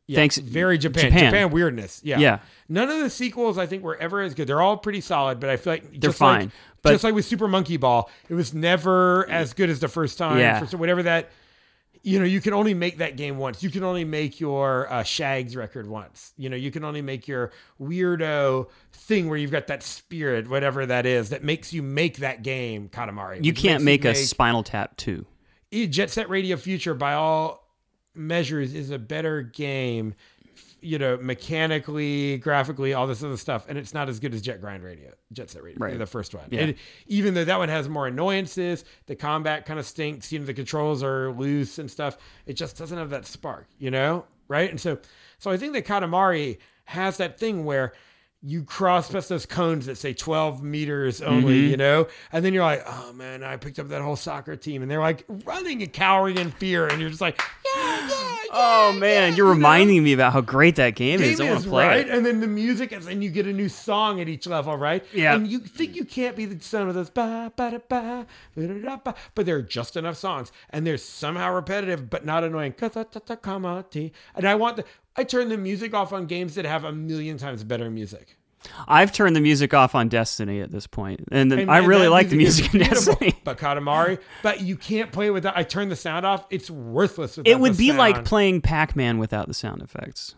Yeah, 0.09 0.15
Thanks- 0.15 0.37
Very 0.39 0.79
Japan. 0.79 1.05
Japan. 1.05 1.25
Japan. 1.31 1.51
weirdness. 1.51 2.01
Yeah. 2.03 2.17
Yeah. 2.17 2.39
None 2.67 2.89
of 2.89 2.99
the 2.99 3.09
sequels 3.11 3.59
I 3.59 3.67
think 3.67 3.83
were 3.83 3.95
ever 3.97 4.21
as 4.21 4.33
good. 4.33 4.47
They're 4.47 4.61
all 4.61 4.75
pretty 4.77 5.01
solid, 5.01 5.39
but 5.39 5.51
I 5.51 5.57
feel 5.57 5.73
like 5.73 5.83
They're 5.91 6.09
just 6.09 6.19
like- 6.19 6.39
fine, 6.41 6.51
but- 6.81 6.91
just 6.93 7.03
like 7.03 7.13
with 7.13 7.25
Super 7.25 7.47
Monkey 7.47 7.77
Ball, 7.77 8.09
it 8.27 8.33
was 8.33 8.51
never 8.53 9.29
as 9.29 9.53
good 9.53 9.69
as 9.69 9.79
the 9.79 9.87
first 9.87 10.17
time. 10.17 10.39
Yeah. 10.39 10.63
For 10.65 10.77
whatever 10.77 11.03
that, 11.03 11.29
you 12.01 12.17
know, 12.17 12.25
you 12.25 12.41
can 12.41 12.53
only 12.53 12.73
make 12.73 12.97
that 12.99 13.17
game 13.17 13.37
once. 13.37 13.61
You 13.61 13.69
can 13.69 13.83
only 13.83 14.03
make 14.05 14.39
your 14.39 14.91
uh, 14.91 15.03
Shaggs 15.03 15.55
record 15.55 15.85
once. 15.87 16.33
You 16.37 16.49
know, 16.49 16.55
you 16.55 16.71
can 16.71 16.83
only 16.83 17.01
make 17.03 17.27
your 17.27 17.51
weirdo 17.79 18.67
thing 18.93 19.29
where 19.29 19.37
you've 19.37 19.51
got 19.51 19.67
that 19.67 19.83
spirit, 19.83 20.49
whatever 20.49 20.85
that 20.85 21.05
is, 21.05 21.29
that 21.29 21.43
makes 21.43 21.73
you 21.73 21.83
make 21.83 22.17
that 22.17 22.41
game, 22.41 22.89
Katamari. 22.89 23.43
You 23.43 23.53
can't 23.53 23.83
makes 23.83 24.03
make 24.05 24.15
a 24.15 24.15
Spinal 24.15 24.63
Tap 24.63 24.95
2. 24.97 25.25
Jet 25.89 26.09
Set 26.09 26.29
Radio 26.29 26.57
Future, 26.57 26.93
by 26.93 27.13
all 27.13 27.68
measures, 28.15 28.73
is 28.73 28.89
a 28.91 28.99
better 28.99 29.41
game. 29.41 30.13
You 30.81 30.97
know, 30.97 31.17
mechanically, 31.17 32.37
graphically, 32.37 32.93
all 32.93 33.05
this 33.05 33.21
other 33.21 33.35
stuff, 33.35 33.65
and 33.67 33.77
it's 33.77 33.93
not 33.93 34.07
as 34.07 34.19
good 34.19 34.33
as 34.33 34.41
Jet 34.41 34.61
Grind 34.61 34.81
Radio, 34.83 35.11
Jet 35.33 35.49
Set 35.49 35.61
Radio, 35.61 35.77
Right. 35.79 35.97
the 35.97 36.05
first 36.05 36.33
one. 36.33 36.45
Yeah. 36.51 36.61
And 36.61 36.75
even 37.07 37.33
though 37.33 37.43
that 37.43 37.57
one 37.57 37.67
has 37.67 37.89
more 37.89 38.07
annoyances, 38.07 38.85
the 39.05 39.15
combat 39.15 39.65
kind 39.65 39.77
of 39.77 39.85
stinks. 39.85 40.31
You 40.31 40.39
know, 40.39 40.45
the 40.45 40.53
controls 40.53 41.03
are 41.03 41.31
loose 41.31 41.79
and 41.79 41.91
stuff. 41.91 42.17
It 42.45 42.53
just 42.53 42.77
doesn't 42.77 42.97
have 42.97 43.09
that 43.09 43.25
spark. 43.25 43.67
You 43.77 43.91
know, 43.91 44.25
right? 44.47 44.69
And 44.69 44.79
so, 44.79 44.99
so 45.37 45.51
I 45.51 45.57
think 45.57 45.73
that 45.73 45.85
Katamari 45.85 46.59
has 46.85 47.17
that 47.17 47.37
thing 47.37 47.65
where 47.65 47.91
you 48.41 48.63
cross 48.63 49.11
past 49.11 49.27
those 49.27 49.45
cones 49.45 49.85
that 49.87 49.97
say 49.97 50.13
12 50.13 50.63
meters 50.63 51.21
only, 51.21 51.61
Mm-hmm. 51.61 51.71
you 51.71 51.77
know? 51.77 52.07
And 52.31 52.43
then 52.45 52.53
you're 52.53 52.63
like, 52.63 52.83
oh 52.85 53.11
man, 53.13 53.43
I 53.43 53.57
picked 53.57 53.79
up 53.79 53.89
that 53.89 54.01
whole 54.01 54.15
soccer 54.15 54.55
team. 54.55 54.81
And 54.81 54.89
they're 54.89 55.01
like 55.01 55.25
running 55.43 55.81
and 55.81 55.91
cowering 55.91 56.37
in 56.37 56.51
fear. 56.51 56.87
And 56.87 57.01
you're 57.01 57.09
just 57.09 57.19
like, 57.21 57.37
yeah, 57.75 57.99
yeah, 57.99 58.07
yeah. 58.07 58.39
Oh 58.51 58.93
man, 58.97 59.31
yeah, 59.31 59.35
you're 59.35 59.47
you 59.47 59.53
know? 59.53 59.57
reminding 59.57 60.03
me 60.03 60.13
about 60.13 60.33
how 60.33 60.41
great 60.41 60.77
that 60.77 60.95
game, 60.95 61.21
is. 61.21 61.39
I 61.39 61.49
want 61.51 61.63
to 61.63 61.69
play 61.69 61.85
right, 61.85 62.07
it. 62.07 62.09
and 62.09 62.25
then 62.25 62.39
the 62.39 62.47
music, 62.47 62.91
is, 62.93 63.05
and 63.05 63.23
you 63.23 63.29
get 63.29 63.45
a 63.45 63.53
new 63.53 63.69
song 63.69 64.19
at 64.21 64.27
each 64.27 64.47
level, 64.47 64.75
right? 64.75 65.05
Yeah. 65.13 65.35
and 65.35 65.47
you 65.47 65.59
think 65.59 65.95
you 65.95 66.03
can't 66.03 66.35
be 66.35 66.45
the 66.45 66.59
son 66.63 66.87
of 66.89 66.95
those 66.95 67.11
ba 67.11 67.51
ba 67.55 67.71
da 67.71 67.77
ba 67.87 68.25
ba 68.55 68.67
da 68.67 68.73
da 68.89 68.97
ba, 68.97 69.15
but 69.35 69.45
there 69.45 69.57
are 69.57 69.61
just 69.61 69.95
enough 69.97 70.17
songs, 70.17 70.51
and 70.71 70.87
they're 70.87 70.97
somehow 70.97 71.53
repetitive 71.53 72.09
but 72.09 72.25
not 72.25 72.43
annoying. 72.43 72.73
And 72.79 74.47
I 74.47 74.55
want 74.55 74.77
the, 74.77 74.85
I 75.15 75.23
turn 75.23 75.49
the 75.49 75.57
music 75.57 75.93
off 75.93 76.13
on 76.13 76.25
games 76.27 76.55
that 76.55 76.65
have 76.65 76.83
a 76.83 76.91
million 76.91 77.37
times 77.37 77.63
better 77.63 77.89
music. 77.89 78.37
I've 78.87 79.13
turned 79.13 79.35
the 79.35 79.41
music 79.41 79.73
off 79.73 79.95
on 79.95 80.09
Destiny 80.09 80.59
at 80.59 80.71
this 80.71 80.85
point, 80.85 81.21
and, 81.31 81.49
then 81.51 81.59
And- 81.59 81.71
I 81.71 81.77
really 81.79 82.03
that 82.03 82.11
like 82.11 82.29
the 82.29 82.35
music 82.35 82.73
in. 82.73 82.81
Destiny. 82.81 83.33
But 83.43 83.57
Katamari, 83.57 84.19
but 84.43 84.61
you 84.61 84.75
can't 84.75 85.11
play 85.11 85.29
without. 85.29 85.57
I 85.57 85.63
turn 85.63 85.87
the 85.89 85.95
sound 85.95 86.25
off. 86.25 86.45
It's 86.49 86.69
worthless. 86.69 87.37
Without 87.37 87.49
It 87.49 87.59
would 87.59 87.73
the 87.75 87.91
be 87.91 87.93
like 87.93 88.25
playing 88.25 88.61
Pac-Man 88.61 89.17
without 89.17 89.47
the 89.47 89.53
sound 89.53 89.81
effects. 89.81 90.35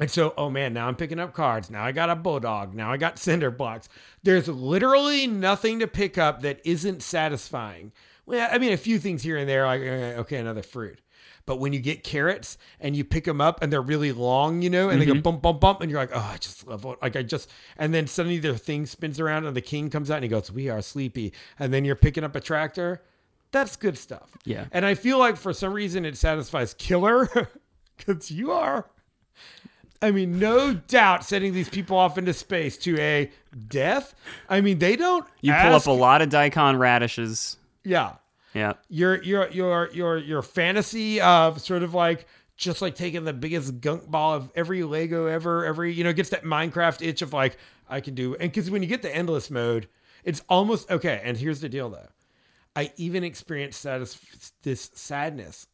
And 0.00 0.10
so, 0.10 0.32
oh 0.36 0.48
man, 0.50 0.74
now 0.74 0.86
I'm 0.86 0.94
picking 0.96 1.18
up 1.18 1.32
cards. 1.32 1.70
Now 1.70 1.84
I 1.84 1.92
got 1.92 2.10
a 2.10 2.14
bulldog. 2.16 2.74
Now 2.74 2.92
I 2.92 2.96
got 2.96 3.18
cinder 3.18 3.50
blocks. 3.50 3.88
There's 4.22 4.46
literally 4.48 5.26
nothing 5.26 5.80
to 5.80 5.86
pick 5.88 6.18
up 6.18 6.42
that 6.42 6.60
isn't 6.64 7.02
satisfying. 7.02 7.92
Well, 8.26 8.48
I 8.50 8.58
mean, 8.58 8.72
a 8.72 8.76
few 8.76 8.98
things 8.98 9.22
here 9.22 9.36
and 9.36 9.48
there, 9.48 9.64
like 9.66 9.80
eh, 9.80 10.14
okay, 10.18 10.36
another 10.36 10.62
fruit. 10.62 11.00
But 11.48 11.60
when 11.60 11.72
you 11.72 11.80
get 11.80 12.04
carrots 12.04 12.58
and 12.78 12.94
you 12.94 13.04
pick 13.04 13.24
them 13.24 13.40
up 13.40 13.62
and 13.62 13.72
they're 13.72 13.80
really 13.80 14.12
long, 14.12 14.60
you 14.60 14.68
know, 14.68 14.90
and 14.90 15.00
they 15.00 15.06
go 15.06 15.14
mm-hmm. 15.14 15.22
bump, 15.22 15.40
bump, 15.40 15.60
bump, 15.62 15.80
and 15.80 15.90
you're 15.90 15.98
like, 15.98 16.10
oh, 16.12 16.30
I 16.34 16.36
just 16.36 16.66
love 16.66 16.84
it. 16.84 16.98
Like 17.00 17.16
I 17.16 17.22
just, 17.22 17.50
and 17.78 17.94
then 17.94 18.06
suddenly 18.06 18.36
their 18.36 18.54
thing 18.54 18.84
spins 18.84 19.18
around 19.18 19.46
and 19.46 19.56
the 19.56 19.62
king 19.62 19.88
comes 19.88 20.10
out 20.10 20.16
and 20.16 20.24
he 20.24 20.28
goes, 20.28 20.52
we 20.52 20.68
are 20.68 20.82
sleepy. 20.82 21.32
And 21.58 21.72
then 21.72 21.86
you're 21.86 21.96
picking 21.96 22.22
up 22.22 22.36
a 22.36 22.40
tractor. 22.42 23.02
That's 23.50 23.76
good 23.76 23.96
stuff. 23.96 24.36
Yeah. 24.44 24.66
And 24.72 24.84
I 24.84 24.94
feel 24.94 25.18
like 25.18 25.38
for 25.38 25.54
some 25.54 25.72
reason 25.72 26.04
it 26.04 26.18
satisfies 26.18 26.74
killer 26.74 27.30
because 27.96 28.30
you 28.30 28.52
are. 28.52 28.90
I 30.02 30.10
mean, 30.10 30.38
no 30.38 30.74
doubt 30.74 31.24
sending 31.24 31.54
these 31.54 31.70
people 31.70 31.96
off 31.96 32.18
into 32.18 32.34
space 32.34 32.76
to 32.76 33.00
a 33.00 33.30
death. 33.68 34.14
I 34.50 34.60
mean, 34.60 34.80
they 34.80 34.96
don't. 34.96 35.26
You 35.40 35.54
pull 35.54 35.74
up 35.74 35.86
a 35.86 35.92
lot 35.92 36.20
of 36.20 36.28
daikon 36.28 36.76
radishes. 36.76 37.56
Yeah. 37.84 38.16
Yeah. 38.54 38.74
Your 38.88 39.22
your 39.22 39.48
your 39.50 39.90
your 39.92 40.18
your 40.18 40.42
fantasy 40.42 41.20
of 41.20 41.60
sort 41.60 41.82
of 41.82 41.94
like 41.94 42.26
just 42.56 42.82
like 42.82 42.94
taking 42.94 43.24
the 43.24 43.32
biggest 43.32 43.80
gunk 43.80 44.10
ball 44.10 44.34
of 44.34 44.50
every 44.54 44.82
Lego 44.82 45.26
ever, 45.26 45.64
every 45.64 45.92
you 45.92 46.04
know 46.04 46.12
gets 46.12 46.30
that 46.30 46.44
Minecraft 46.44 47.06
itch 47.06 47.22
of 47.22 47.32
like 47.32 47.56
I 47.88 48.00
can 48.00 48.14
do, 48.14 48.34
and 48.34 48.50
because 48.50 48.70
when 48.70 48.82
you 48.82 48.88
get 48.88 49.02
the 49.02 49.14
endless 49.14 49.50
mode, 49.50 49.88
it's 50.24 50.42
almost 50.48 50.90
okay. 50.90 51.20
And 51.24 51.36
here's 51.36 51.60
the 51.60 51.68
deal 51.68 51.88
though, 51.88 52.08
I 52.74 52.92
even 52.96 53.24
experienced 53.24 53.80
satis- 53.80 54.52
this 54.62 54.90
sadness 54.94 55.66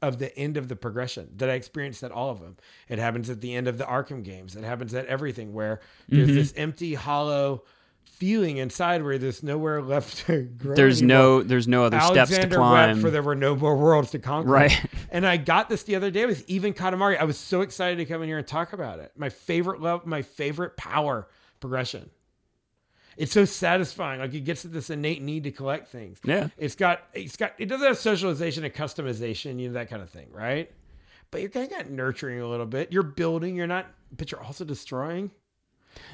of 0.00 0.18
the 0.18 0.36
end 0.38 0.56
of 0.56 0.68
the 0.68 0.76
progression 0.76 1.28
that 1.36 1.50
I 1.50 1.54
experienced 1.54 2.04
at 2.04 2.12
all 2.12 2.30
of 2.30 2.40
them. 2.40 2.56
It 2.88 3.00
happens 3.00 3.28
at 3.30 3.40
the 3.40 3.54
end 3.54 3.66
of 3.66 3.78
the 3.78 3.84
Arkham 3.84 4.22
games. 4.22 4.54
It 4.54 4.62
happens 4.62 4.94
at 4.94 5.06
everything 5.06 5.52
where 5.52 5.80
there's 6.08 6.28
mm-hmm. 6.28 6.36
this 6.36 6.54
empty, 6.56 6.94
hollow 6.94 7.64
feeling 8.08 8.56
inside 8.56 9.02
where 9.02 9.18
there's 9.18 9.42
nowhere 9.42 9.80
left 9.82 10.26
to 10.26 10.42
grow. 10.58 10.74
There's 10.74 11.00
anymore. 11.02 11.16
no 11.16 11.42
there's 11.42 11.68
no 11.68 11.84
other 11.84 12.00
steps 12.00 12.12
to 12.12 12.18
Alexander 12.36 12.56
climb. 12.56 12.88
wept 12.90 13.00
for 13.00 13.10
there 13.10 13.22
were 13.22 13.34
no 13.36 13.54
more 13.54 13.76
worlds 13.76 14.10
to 14.12 14.18
conquer. 14.18 14.50
Right. 14.50 14.80
And 15.10 15.26
I 15.26 15.38
got 15.38 15.70
this 15.70 15.84
the 15.84 15.96
other 15.96 16.10
day 16.10 16.26
with 16.26 16.44
even 16.50 16.74
Katamari. 16.74 17.18
I 17.18 17.24
was 17.24 17.38
so 17.38 17.62
excited 17.62 17.96
to 17.96 18.04
come 18.04 18.20
in 18.20 18.28
here 18.28 18.36
and 18.36 18.46
talk 18.46 18.74
about 18.74 18.98
it. 18.98 19.10
My 19.16 19.30
favorite 19.30 19.80
love, 19.80 20.04
my 20.04 20.20
favorite 20.20 20.76
power 20.76 21.28
progression. 21.60 22.10
It's 23.16 23.32
so 23.32 23.46
satisfying. 23.46 24.20
Like 24.20 24.34
it 24.34 24.40
gets 24.40 24.62
to 24.62 24.68
this 24.68 24.90
innate 24.90 25.22
need 25.22 25.44
to 25.44 25.50
collect 25.50 25.88
things. 25.88 26.18
Yeah. 26.24 26.48
It's 26.58 26.74
got 26.74 27.00
it's 27.14 27.36
got 27.38 27.52
it 27.58 27.66
doesn't 27.66 27.86
have 27.86 27.96
socialization 27.96 28.64
and 28.64 28.74
customization, 28.74 29.58
you 29.58 29.68
know, 29.68 29.74
that 29.74 29.88
kind 29.88 30.02
of 30.02 30.10
thing, 30.10 30.26
right? 30.30 30.70
But 31.30 31.40
you're 31.40 31.50
kind 31.50 31.64
of 31.64 31.76
got 31.76 31.90
nurturing 31.90 32.40
a 32.40 32.46
little 32.46 32.66
bit. 32.66 32.92
You're 32.92 33.02
building, 33.02 33.56
you're 33.56 33.66
not 33.66 33.86
but 34.16 34.30
you're 34.30 34.42
also 34.42 34.64
destroying. 34.64 35.30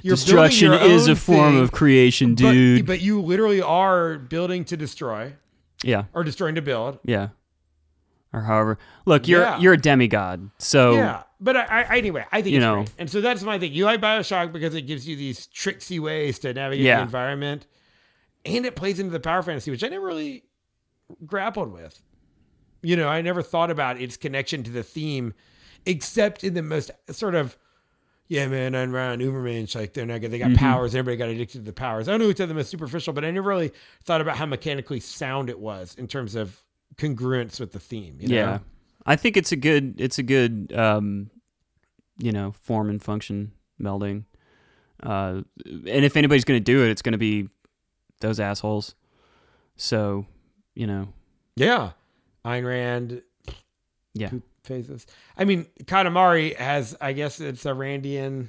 You're 0.02 0.16
Destruction 0.16 0.72
is 0.72 1.08
a 1.08 1.16
form 1.16 1.54
thing, 1.54 1.62
of 1.62 1.72
creation, 1.72 2.34
but- 2.34 2.52
dude. 2.52 2.86
but 2.86 3.00
you 3.00 3.20
literally 3.20 3.62
are 3.62 4.18
building 4.18 4.64
to 4.66 4.76
destroy 4.76 5.34
yeah. 5.82 6.04
or 6.12 6.24
destroying 6.24 6.54
to 6.56 6.62
build. 6.62 6.98
Yeah. 7.04 7.28
Or 8.32 8.40
however, 8.42 8.78
look, 9.06 9.28
you're 9.28 9.42
Yeah. 9.42 9.58
you're 9.60 9.74
a 9.74 9.78
demigod, 9.80 10.50
so 10.58 10.94
Yeah, 10.94 11.22
but 11.40 11.56
I, 11.56 11.82
I 11.88 11.96
anyway, 11.98 12.24
I 12.32 12.42
think 12.42 12.52
You 12.52 12.58
it's 12.58 12.62
know. 12.62 12.74
great. 12.76 12.90
and 12.98 13.08
so 13.10 13.20
that's 13.20 13.42
my 13.44 13.58
thing. 13.58 13.72
You 13.72 13.84
like 13.84 14.00
Bioshock 14.00 14.52
because 14.52 14.74
it 14.74 14.82
gives 14.82 15.06
you 15.06 15.14
these 15.16 15.46
tricksy 15.46 16.00
ways 16.00 16.38
to 16.40 16.52
navigate 16.52 16.84
Yeah. 16.84 16.96
the 16.96 17.02
environment, 17.02 17.66
and 18.44 18.66
it 18.66 18.74
plays 18.76 18.98
into 18.98 19.12
the 19.12 19.20
power 19.20 19.42
fantasy, 19.42 19.70
which 19.70 19.84
I 19.84 19.88
never 19.88 20.04
really 20.04 20.42
grappled 21.24 21.72
with. 21.72 22.02
You 22.82 22.96
know, 22.96 23.08
I 23.08 23.20
never 23.22 23.40
thought 23.40 23.70
about 23.70 24.00
its 24.00 24.16
connection 24.16 24.62
to 24.64 24.70
the 24.70 24.82
theme, 24.82 25.32
except 25.86 26.42
in 26.44 26.54
the 26.54 26.62
most 26.62 26.90
sort 27.12 27.34
of, 27.36 27.56
yeah, 28.28 28.46
man, 28.46 28.74
I'm 28.74 28.94
around 28.94 29.20
Ubermensch, 29.20 29.74
like 29.74 29.92
they're 29.92 30.06
not 30.06 30.20
good. 30.20 30.30
They 30.30 30.38
got 30.38 30.54
powers. 30.54 30.94
Everybody 30.94 31.16
got 31.16 31.28
addicted 31.28 31.58
to 31.58 31.64
the 31.64 31.72
powers. 31.72 32.08
I 32.08 32.16
know 32.16 32.28
it's 32.28 32.38
the 32.38 32.46
most 32.54 32.70
superficial, 32.70 33.12
but 33.12 33.24
I 33.24 33.30
never 33.30 33.48
really 33.48 33.72
thought 34.04 34.20
about 34.20 34.36
how 34.36 34.46
mechanically 34.46 35.00
sound 35.00 35.50
it 35.50 35.58
was 35.58 35.94
in 35.96 36.06
terms 36.06 36.34
of 36.34 36.62
congruence 36.96 37.60
with 37.60 37.72
the 37.72 37.80
theme. 37.80 38.16
You 38.20 38.28
know? 38.28 38.34
yeah. 38.34 38.58
I 39.06 39.16
think 39.16 39.36
it's 39.36 39.52
a 39.52 39.56
good 39.56 40.00
it's 40.00 40.18
a 40.18 40.22
good 40.22 40.72
um, 40.74 41.30
you 42.18 42.32
know 42.32 42.52
form 42.62 42.88
and 42.88 43.02
function 43.02 43.52
melding. 43.80 44.24
Uh, 45.02 45.42
and 45.66 46.04
if 46.04 46.16
anybody's 46.16 46.44
going 46.44 46.58
to 46.58 46.64
do 46.64 46.82
it, 46.84 46.90
it's 46.90 47.02
going 47.02 47.12
to 47.12 47.18
be 47.18 47.48
those 48.20 48.40
assholes. 48.40 48.94
So, 49.76 50.24
you 50.74 50.86
know, 50.86 51.08
Yeah. 51.56 51.90
Ayn 52.44 52.64
Rand 52.64 53.22
yeah, 54.14 54.30
faces. 54.64 55.06
I 55.38 55.44
mean, 55.44 55.66
Katamari 55.84 56.56
has, 56.56 56.96
I 57.00 57.12
guess 57.12 57.40
it's 57.40 57.64
a 57.66 57.70
Randian, 57.70 58.48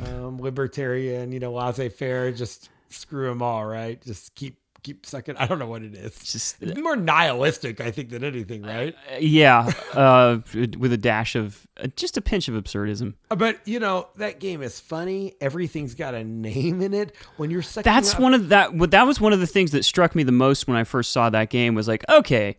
um, 0.00 0.38
libertarian, 0.38 1.32
you 1.32 1.40
know, 1.40 1.52
laissez 1.52 1.88
faire, 1.88 2.32
just 2.32 2.68
screw 2.88 3.28
them 3.28 3.42
all, 3.42 3.64
right? 3.64 4.00
Just 4.02 4.34
keep, 4.34 4.58
keep 4.82 5.06
sucking. 5.06 5.36
I 5.36 5.46
don't 5.46 5.58
know 5.58 5.66
what 5.68 5.82
it 5.82 5.94
is. 5.94 6.18
just 6.18 6.60
It's 6.60 6.78
more 6.80 6.96
nihilistic, 6.96 7.80
I 7.80 7.90
think, 7.90 8.10
than 8.10 8.22
anything, 8.24 8.62
right? 8.62 8.94
yeah, 9.20 9.72
uh, 9.94 10.38
with 10.78 10.92
a 10.92 10.96
dash 10.98 11.36
of 11.36 11.66
uh, 11.78 11.86
just 11.96 12.16
a 12.16 12.20
pinch 12.20 12.48
of 12.48 12.54
absurdism. 12.54 13.14
But, 13.28 13.60
you 13.66 13.78
know, 13.80 14.08
that 14.16 14.40
game 14.40 14.62
is 14.62 14.80
funny. 14.80 15.34
Everything's 15.40 15.94
got 15.94 16.14
a 16.14 16.24
name 16.24 16.82
in 16.82 16.92
it. 16.92 17.14
When 17.36 17.50
you're 17.50 17.62
sucking 17.62 17.90
That's 17.90 18.14
up- 18.14 18.20
one 18.20 18.34
of 18.34 18.48
that. 18.50 18.76
That 18.90 19.06
was 19.06 19.20
one 19.20 19.32
of 19.32 19.40
the 19.40 19.46
things 19.46 19.70
that 19.70 19.84
struck 19.84 20.14
me 20.14 20.22
the 20.24 20.32
most 20.32 20.66
when 20.66 20.76
I 20.76 20.84
first 20.84 21.12
saw 21.12 21.30
that 21.30 21.50
game. 21.50 21.74
Was 21.74 21.88
like, 21.88 22.04
okay, 22.08 22.56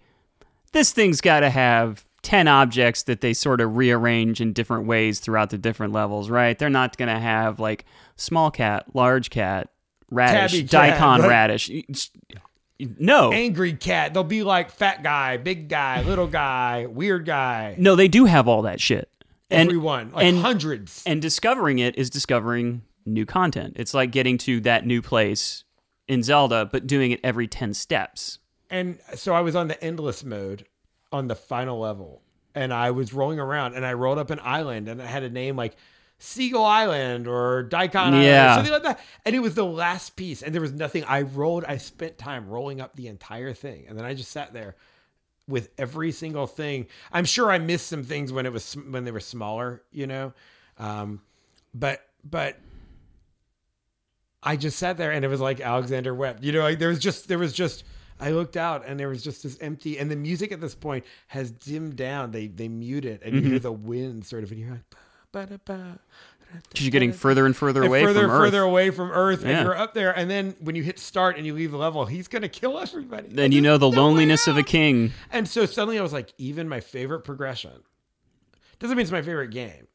this 0.72 0.92
thing's 0.94 1.22
got 1.22 1.42
to 1.42 1.50
have 1.50 2.05
ten 2.26 2.48
objects 2.48 3.04
that 3.04 3.22
they 3.22 3.34
sort 3.34 3.62
of 3.62 3.78
rearrange 3.78 4.42
in 4.42 4.52
different 4.52 4.88
ways 4.88 5.20
throughout 5.20 5.52
the 5.52 5.58
different 5.60 5.94
levels, 5.94 6.28
right? 6.30 6.58
They're 6.58 6.72
not 6.72 6.98
gonna 6.98 7.20
have 7.20 7.60
like 7.60 7.86
small 8.16 8.50
cat, 8.50 8.86
large 8.96 9.30
cat, 9.30 9.70
radish, 10.10 10.52
Tabby 10.54 10.68
cat, 10.68 10.72
daikon 11.00 11.22
radish. 11.30 11.70
No, 12.80 13.32
angry 13.32 13.74
cat. 13.74 14.14
They'll 14.14 14.24
be 14.26 14.44
like 14.44 14.70
fat 14.72 15.02
guy, 15.04 15.38
big 15.38 15.70
guy, 15.70 16.02
little 16.02 16.28
guy, 16.28 16.88
weird 16.88 17.26
guy. 17.26 17.76
no, 17.78 17.96
they 17.96 18.08
do 18.10 18.26
have 18.26 18.48
all 18.48 18.64
that 18.64 18.82
shit. 18.82 19.10
And 19.52 19.70
Everyone, 19.70 20.12
like 20.12 20.26
and- 20.26 20.40
hundreds. 20.40 21.04
and 21.06 21.22
discovering 21.22 21.78
it 21.80 21.96
is 21.96 22.10
discovering 22.10 22.82
new 23.06 23.26
content. 23.26 23.74
It's 23.78 23.94
like 23.94 24.12
getting 24.12 24.38
to 24.40 24.60
that 24.62 24.86
new 24.86 25.02
place 25.02 25.64
in 26.08 26.24
Zelda, 26.24 26.66
but 26.66 26.88
doing 26.88 27.12
it 27.12 27.20
every 27.24 27.48
ten 27.48 27.74
steps. 27.76 28.40
And 28.70 28.98
so 29.14 29.34
I 29.36 29.42
was 29.42 29.56
on 29.56 29.68
the 29.68 29.82
endless 29.84 30.24
mode 30.24 30.66
on 31.16 31.28
the 31.28 31.36
final 31.36 31.80
level, 31.80 32.22
and 32.54 32.74
I 32.74 32.92
was 32.92 33.14
rolling 33.14 33.40
around, 33.40 33.76
and 33.76 33.86
I 33.86 33.94
rolled 33.94 34.18
up 34.18 34.30
an 34.30 34.40
island, 34.42 34.88
and 34.88 35.00
it 35.02 35.08
had 35.08 35.24
a 35.24 35.30
name 35.30 35.56
like 35.56 35.76
Seagull 36.20 36.66
Island 36.66 37.28
or 37.28 37.64
Daikon 37.64 38.14
Island, 38.14 38.26
or 38.52 38.56
something 38.56 38.74
like 38.74 38.84
that. 38.84 39.00
And 39.26 39.36
it 39.36 39.40
was 39.40 39.56
the 39.56 39.66
last 39.66 40.16
piece, 40.16 40.42
and 40.42 40.54
there 40.54 40.62
was 40.62 40.74
nothing. 40.74 41.04
I 41.06 41.22
rolled. 41.22 41.66
I 41.66 41.78
spent 41.78 42.18
time 42.18 42.48
rolling 42.48 42.82
up 42.82 42.96
the 42.96 43.08
entire 43.08 43.54
thing, 43.54 43.86
and 43.88 43.98
then 43.98 44.06
I 44.06 44.14
just 44.14 44.32
sat 44.32 44.54
there 44.54 44.76
with 45.48 45.70
every 45.78 46.12
single 46.12 46.48
thing. 46.48 46.88
I'm 47.12 47.26
sure 47.26 47.52
I 47.52 47.60
missed 47.60 47.88
some 47.88 48.04
things 48.04 48.32
when 48.32 48.46
it 48.46 48.54
was 48.54 48.74
when 48.74 49.04
they 49.06 49.12
were 49.12 49.20
smaller, 49.20 49.84
you 49.92 50.08
know, 50.08 50.34
um, 50.78 51.22
but 51.74 52.02
but 52.24 52.58
I 54.42 54.56
just 54.56 54.78
sat 54.78 54.98
there 54.98 55.12
and 55.12 55.26
it 55.26 55.28
was 55.28 55.42
like 55.42 55.60
Alexander 55.60 56.14
wept. 56.14 56.44
You 56.44 56.52
know, 56.52 56.62
like 56.62 56.80
there 56.80 56.90
was 56.90 57.00
just 57.00 57.28
there 57.28 57.40
was 57.40 57.54
just 57.54 57.84
I 58.20 58.32
looked 58.32 58.56
out 58.58 58.86
and 58.86 59.00
there 59.00 59.10
was 59.10 59.24
just 59.24 59.44
this 59.44 59.58
empty 59.60 59.98
and 59.98 60.10
the 60.10 60.16
music 60.16 60.52
at 60.52 60.62
this 60.62 60.76
point 60.76 61.06
has 61.28 61.52
dimmed 61.52 61.96
down. 61.96 62.32
They 62.32 62.48
they 62.48 62.68
mute 62.68 63.06
it 63.06 63.22
and 63.24 63.36
you 63.36 63.42
hear 63.42 63.56
mm-hmm. 63.56 63.64
the 63.64 63.72
wind 63.72 64.26
sort 64.26 64.44
of 64.44 64.52
and 64.52 64.60
you're 64.60 64.72
like 64.72 64.86
ba, 65.32 65.48
ba, 65.48 65.60
ba, 65.66 66.00
Because 66.70 66.86
you're 66.86 66.92
getting 66.92 67.12
further 67.12 67.46
and 67.46 67.56
further 67.56 67.82
and 67.82 67.88
away 67.88 68.04
further 68.04 68.22
from 68.22 68.32
Earth. 68.32 68.40
further 68.40 68.62
away 68.62 68.90
from 68.90 69.12
Earth 69.12 69.44
Yeah. 69.44 69.50
and 69.50 69.66
you're 69.66 69.78
up 69.78 69.94
there 69.94 70.18
and 70.18 70.30
then 70.30 70.56
when 70.60 70.76
you 70.76 70.84
hit 70.84 70.98
start 70.98 71.36
and 71.38 71.46
you 71.46 71.54
leave 71.54 71.72
the 71.72 71.78
level, 71.78 72.06
he's 72.06 72.28
gonna 72.30 72.48
kill 72.50 72.80
everybody. 72.80 73.28
then 73.30 73.52
you 73.52 73.62
know 73.62 73.78
the 73.78 73.90
loneliness 74.02 74.48
of 74.48 74.58
a 74.58 74.64
king. 74.64 75.12
And 75.32 75.48
so 75.48 75.66
suddenly 75.66 76.00
I 76.00 76.02
was 76.02 76.14
like, 76.14 76.34
even 76.38 76.70
my 76.70 76.80
favorite 76.80 77.22
progression 77.22 77.84
doesn't 78.80 78.96
mean 78.96 79.04
it's 79.04 79.12
my 79.12 79.22
favorite 79.22 79.52
game, 79.52 79.88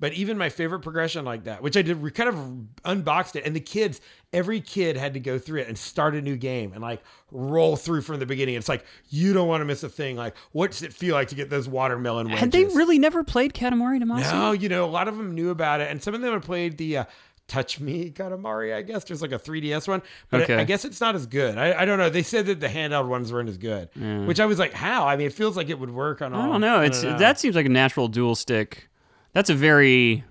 but 0.00 0.12
even 0.12 0.38
my 0.38 0.48
favorite 0.48 0.80
progression 0.80 1.24
like 1.24 1.44
that, 1.44 1.62
which 1.62 1.76
I 1.76 1.82
did, 1.82 2.00
we 2.00 2.10
kind 2.10 2.28
of 2.28 2.36
unboxed 2.84 3.34
it. 3.36 3.44
And 3.44 3.54
the 3.56 3.60
kids, 3.60 4.00
every 4.32 4.60
kid 4.60 4.96
had 4.96 5.14
to 5.14 5.20
go 5.20 5.38
through 5.38 5.60
it 5.60 5.68
and 5.68 5.76
start 5.76 6.14
a 6.14 6.20
new 6.22 6.36
game 6.36 6.72
and 6.72 6.80
like 6.82 7.02
roll 7.32 7.74
through 7.76 8.02
from 8.02 8.18
the 8.20 8.26
beginning. 8.26 8.54
It's 8.54 8.68
like, 8.68 8.84
you 9.08 9.32
don't 9.32 9.48
want 9.48 9.60
to 9.60 9.64
miss 9.64 9.82
a 9.82 9.88
thing. 9.88 10.16
Like, 10.16 10.34
what's 10.52 10.82
it 10.82 10.92
feel 10.92 11.14
like 11.14 11.28
to 11.28 11.34
get 11.34 11.50
those 11.50 11.68
watermelon 11.68 12.26
wedges? 12.28 12.40
Had 12.40 12.52
they 12.52 12.64
really 12.64 12.98
never 12.98 13.24
played 13.24 13.54
Katamari 13.54 14.02
Damacy? 14.02 14.30
No, 14.32 14.52
you 14.52 14.68
know, 14.68 14.84
a 14.84 14.86
lot 14.86 15.08
of 15.08 15.16
them 15.16 15.34
knew 15.34 15.50
about 15.50 15.80
it. 15.80 15.90
And 15.90 16.02
some 16.02 16.14
of 16.14 16.20
them 16.20 16.32
had 16.32 16.42
played 16.42 16.78
the, 16.78 16.98
uh, 16.98 17.04
Touch 17.48 17.80
My 17.80 18.12
Katamari, 18.14 18.74
I 18.74 18.82
guess. 18.82 19.04
There's 19.04 19.22
like 19.22 19.32
a 19.32 19.38
3DS 19.38 19.88
one, 19.88 20.02
but 20.28 20.42
Okay. 20.42 20.56
I 20.56 20.64
guess 20.64 20.84
it's 20.84 21.00
not 21.00 21.14
as 21.14 21.24
good. 21.24 21.56
I, 21.56 21.80
I 21.80 21.84
don't 21.86 21.98
know. 21.98 22.10
They 22.10 22.22
said 22.22 22.44
that 22.44 22.60
the 22.60 22.68
handheld 22.68 23.08
ones 23.08 23.32
weren't 23.32 23.48
as 23.48 23.56
good, 23.56 23.88
which 24.26 24.38
I 24.38 24.44
was 24.44 24.58
like, 24.58 24.74
how? 24.74 25.08
I 25.08 25.16
mean, 25.16 25.28
it 25.28 25.32
feels 25.32 25.56
like 25.56 25.70
it 25.70 25.78
would 25.78 25.88
work 25.88 26.20
on 26.20 26.34
all. 26.34 26.42
I 26.42 26.46
don't 26.46 26.60
know. 26.60 26.82
It's 26.82 27.00
don't 27.00 27.12
know. 27.12 27.18
that 27.20 27.40
seems 27.40 27.56
like 27.56 27.64
a 27.64 27.70
natural 27.70 28.06
dual 28.06 28.34
stick. 28.34 28.90
That's 29.38 29.50
a 29.50 29.54
very 29.54 30.24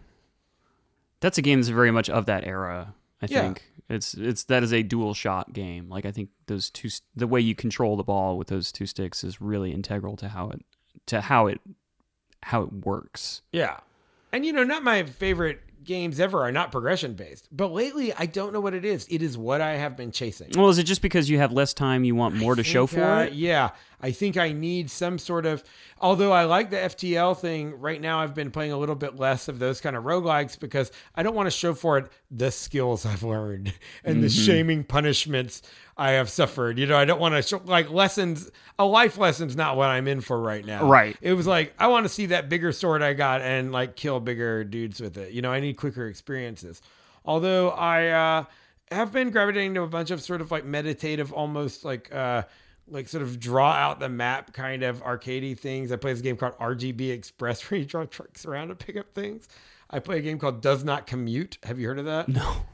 that's 1.21 1.37
a 1.37 1.41
game 1.41 1.59
that's 1.59 1.69
very 1.69 1.91
much 1.91 2.09
of 2.09 2.25
that 2.25 2.45
era. 2.45 2.93
I 3.21 3.27
Yeah. 3.29 3.41
think 3.43 3.63
it's 3.87 4.13
it's 4.15 4.43
that 4.43 4.63
is 4.63 4.73
a 4.73 4.83
DualShock 4.83 5.53
game. 5.53 5.87
Like 5.87 6.05
I 6.05 6.11
think 6.11 6.27
those 6.47 6.69
two 6.69 6.89
the 7.15 7.25
way 7.25 7.39
you 7.39 7.55
control 7.55 7.95
the 7.95 8.03
ball 8.03 8.37
with 8.37 8.49
those 8.49 8.69
two 8.69 8.85
sticks 8.85 9.23
is 9.23 9.39
really 9.39 9.71
integral 9.71 10.17
to 10.17 10.27
how 10.27 10.49
it 10.49 10.65
to 11.05 11.21
how 11.21 11.47
it 11.47 11.61
how 12.43 12.63
it 12.63 12.73
works. 12.73 13.43
Yeah. 13.53 13.77
And 14.33 14.45
you 14.45 14.51
know, 14.51 14.65
not 14.65 14.83
my 14.83 15.03
favorite 15.03 15.61
games 15.85 16.19
ever 16.19 16.41
are 16.41 16.51
not 16.51 16.73
progression 16.73 17.13
based, 17.13 17.47
but 17.49 17.71
lately 17.71 18.11
I 18.11 18.25
don't 18.25 18.51
know 18.51 18.59
what 18.59 18.73
it 18.73 18.83
is. 18.83 19.07
It 19.09 19.21
is 19.21 19.37
what 19.37 19.61
I 19.61 19.77
have 19.77 19.95
been 19.95 20.11
chasing. 20.11 20.51
Well, 20.53 20.67
is 20.67 20.79
it 20.79 20.83
just 20.83 21.01
because 21.01 21.29
you 21.29 21.37
have 21.37 21.53
less 21.53 21.73
time 21.73 22.03
you 22.03 22.13
want 22.13 22.35
more 22.35 22.55
to 22.55 22.63
show 22.63 22.87
for 22.87 23.01
uh, 23.05 23.23
it? 23.23 23.31
Yeah. 23.31 23.69
I 23.99 24.11
think 24.11 24.37
I 24.37 24.51
need 24.51 24.91
some 24.91 25.17
sort 25.17 25.45
of, 25.47 25.63
although 25.99 26.31
I 26.31 26.43
like 26.43 26.69
the 26.69 26.77
FTL 26.77 27.37
thing, 27.37 27.79
right 27.79 27.99
now 27.99 28.19
I've 28.19 28.35
been 28.35 28.51
playing 28.51 28.71
a 28.71 28.77
little 28.77 28.95
bit 28.95 29.15
less 29.15 29.47
of 29.47 29.57
those 29.57 29.81
kind 29.81 29.95
of 29.95 30.03
roguelikes 30.03 30.59
because 30.59 30.91
I 31.15 31.23
don't 31.23 31.33
want 31.33 31.47
to 31.47 31.51
show 31.51 31.73
for 31.73 31.97
it 31.97 32.11
the 32.29 32.51
skills 32.51 33.05
I've 33.05 33.23
learned 33.23 33.73
and 34.03 34.23
the 34.23 34.29
shaming 34.29 34.83
punishments 34.83 35.63
I 35.97 36.11
have 36.11 36.29
suffered. 36.29 36.77
You 36.77 36.85
know, 36.85 36.97
I 36.97 37.05
don't 37.05 37.19
want 37.19 37.35
to 37.35 37.41
show 37.41 37.59
like 37.65 37.89
lessons, 37.89 38.51
a 38.77 38.85
life 38.85 39.17
lesson's 39.17 39.55
not 39.55 39.77
what 39.77 39.89
I'm 39.89 40.07
in 40.07 40.21
for 40.21 40.39
right 40.39 40.63
now. 40.63 40.87
Right. 40.87 41.17
It 41.21 41.33
was 41.33 41.47
like, 41.47 41.73
I 41.79 41.87
want 41.87 42.05
to 42.05 42.09
see 42.09 42.27
that 42.27 42.49
bigger 42.49 42.71
sword 42.71 43.01
I 43.01 43.13
got 43.13 43.41
and 43.41 43.71
like 43.71 43.95
kill 43.95 44.19
bigger 44.19 44.63
dudes 44.63 45.01
with 45.01 45.17
it. 45.17 45.31
You 45.31 45.41
know, 45.41 45.51
I 45.51 45.59
need 45.59 45.77
quicker 45.77 46.07
experiences. 46.07 46.83
Although 47.25 47.71
I, 47.71 48.07
uh, 48.09 48.45
have 48.91 49.11
been 49.11 49.31
gravitating 49.31 49.73
to 49.73 49.81
a 49.81 49.87
bunch 49.87 50.11
of 50.11 50.21
sort 50.21 50.39
of 50.39 50.49
like 50.49 50.63
meditative, 50.63 51.33
almost 51.33 51.83
like 51.83 52.13
uh 52.13 52.43
like 52.89 53.07
sort 53.07 53.23
of 53.23 53.39
draw 53.39 53.71
out 53.71 53.99
the 53.99 54.09
map 54.09 54.53
kind 54.53 54.83
of 54.83 55.03
arcadey 55.03 55.57
things. 55.57 55.91
I 55.91 55.97
play 55.97 56.13
this 56.13 56.21
game 56.21 56.37
called 56.37 56.57
RGB 56.57 57.11
Express 57.11 57.61
where 57.71 57.79
you 57.79 57.85
draw 57.85 58.05
trucks 58.05 58.45
around 58.45 58.69
to 58.69 58.75
pick 58.75 58.97
up 58.97 59.13
things. 59.13 59.47
I 59.89 59.99
play 59.99 60.17
a 60.19 60.21
game 60.21 60.39
called 60.39 60.61
Does 60.61 60.83
Not 60.83 61.07
Commute. 61.07 61.57
Have 61.63 61.79
you 61.79 61.87
heard 61.87 61.99
of 61.99 62.05
that? 62.05 62.27
No. 62.27 62.65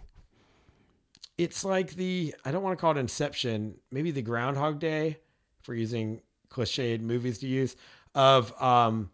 It's 1.38 1.66
like 1.66 1.96
the 1.96 2.36
I 2.46 2.52
don't 2.52 2.64
want 2.64 2.78
to 2.78 2.82
call 2.82 2.92
it 2.92 2.98
Inception, 2.98 3.76
maybe 3.92 4.12
the 4.12 4.22
Groundhog 4.22 4.80
Day 4.80 5.18
for 5.62 5.74
using 5.74 6.22
cliched 6.50 7.02
movies 7.02 7.40
to 7.40 7.48
use 7.48 7.76
of 8.14 8.54
um 8.62 9.10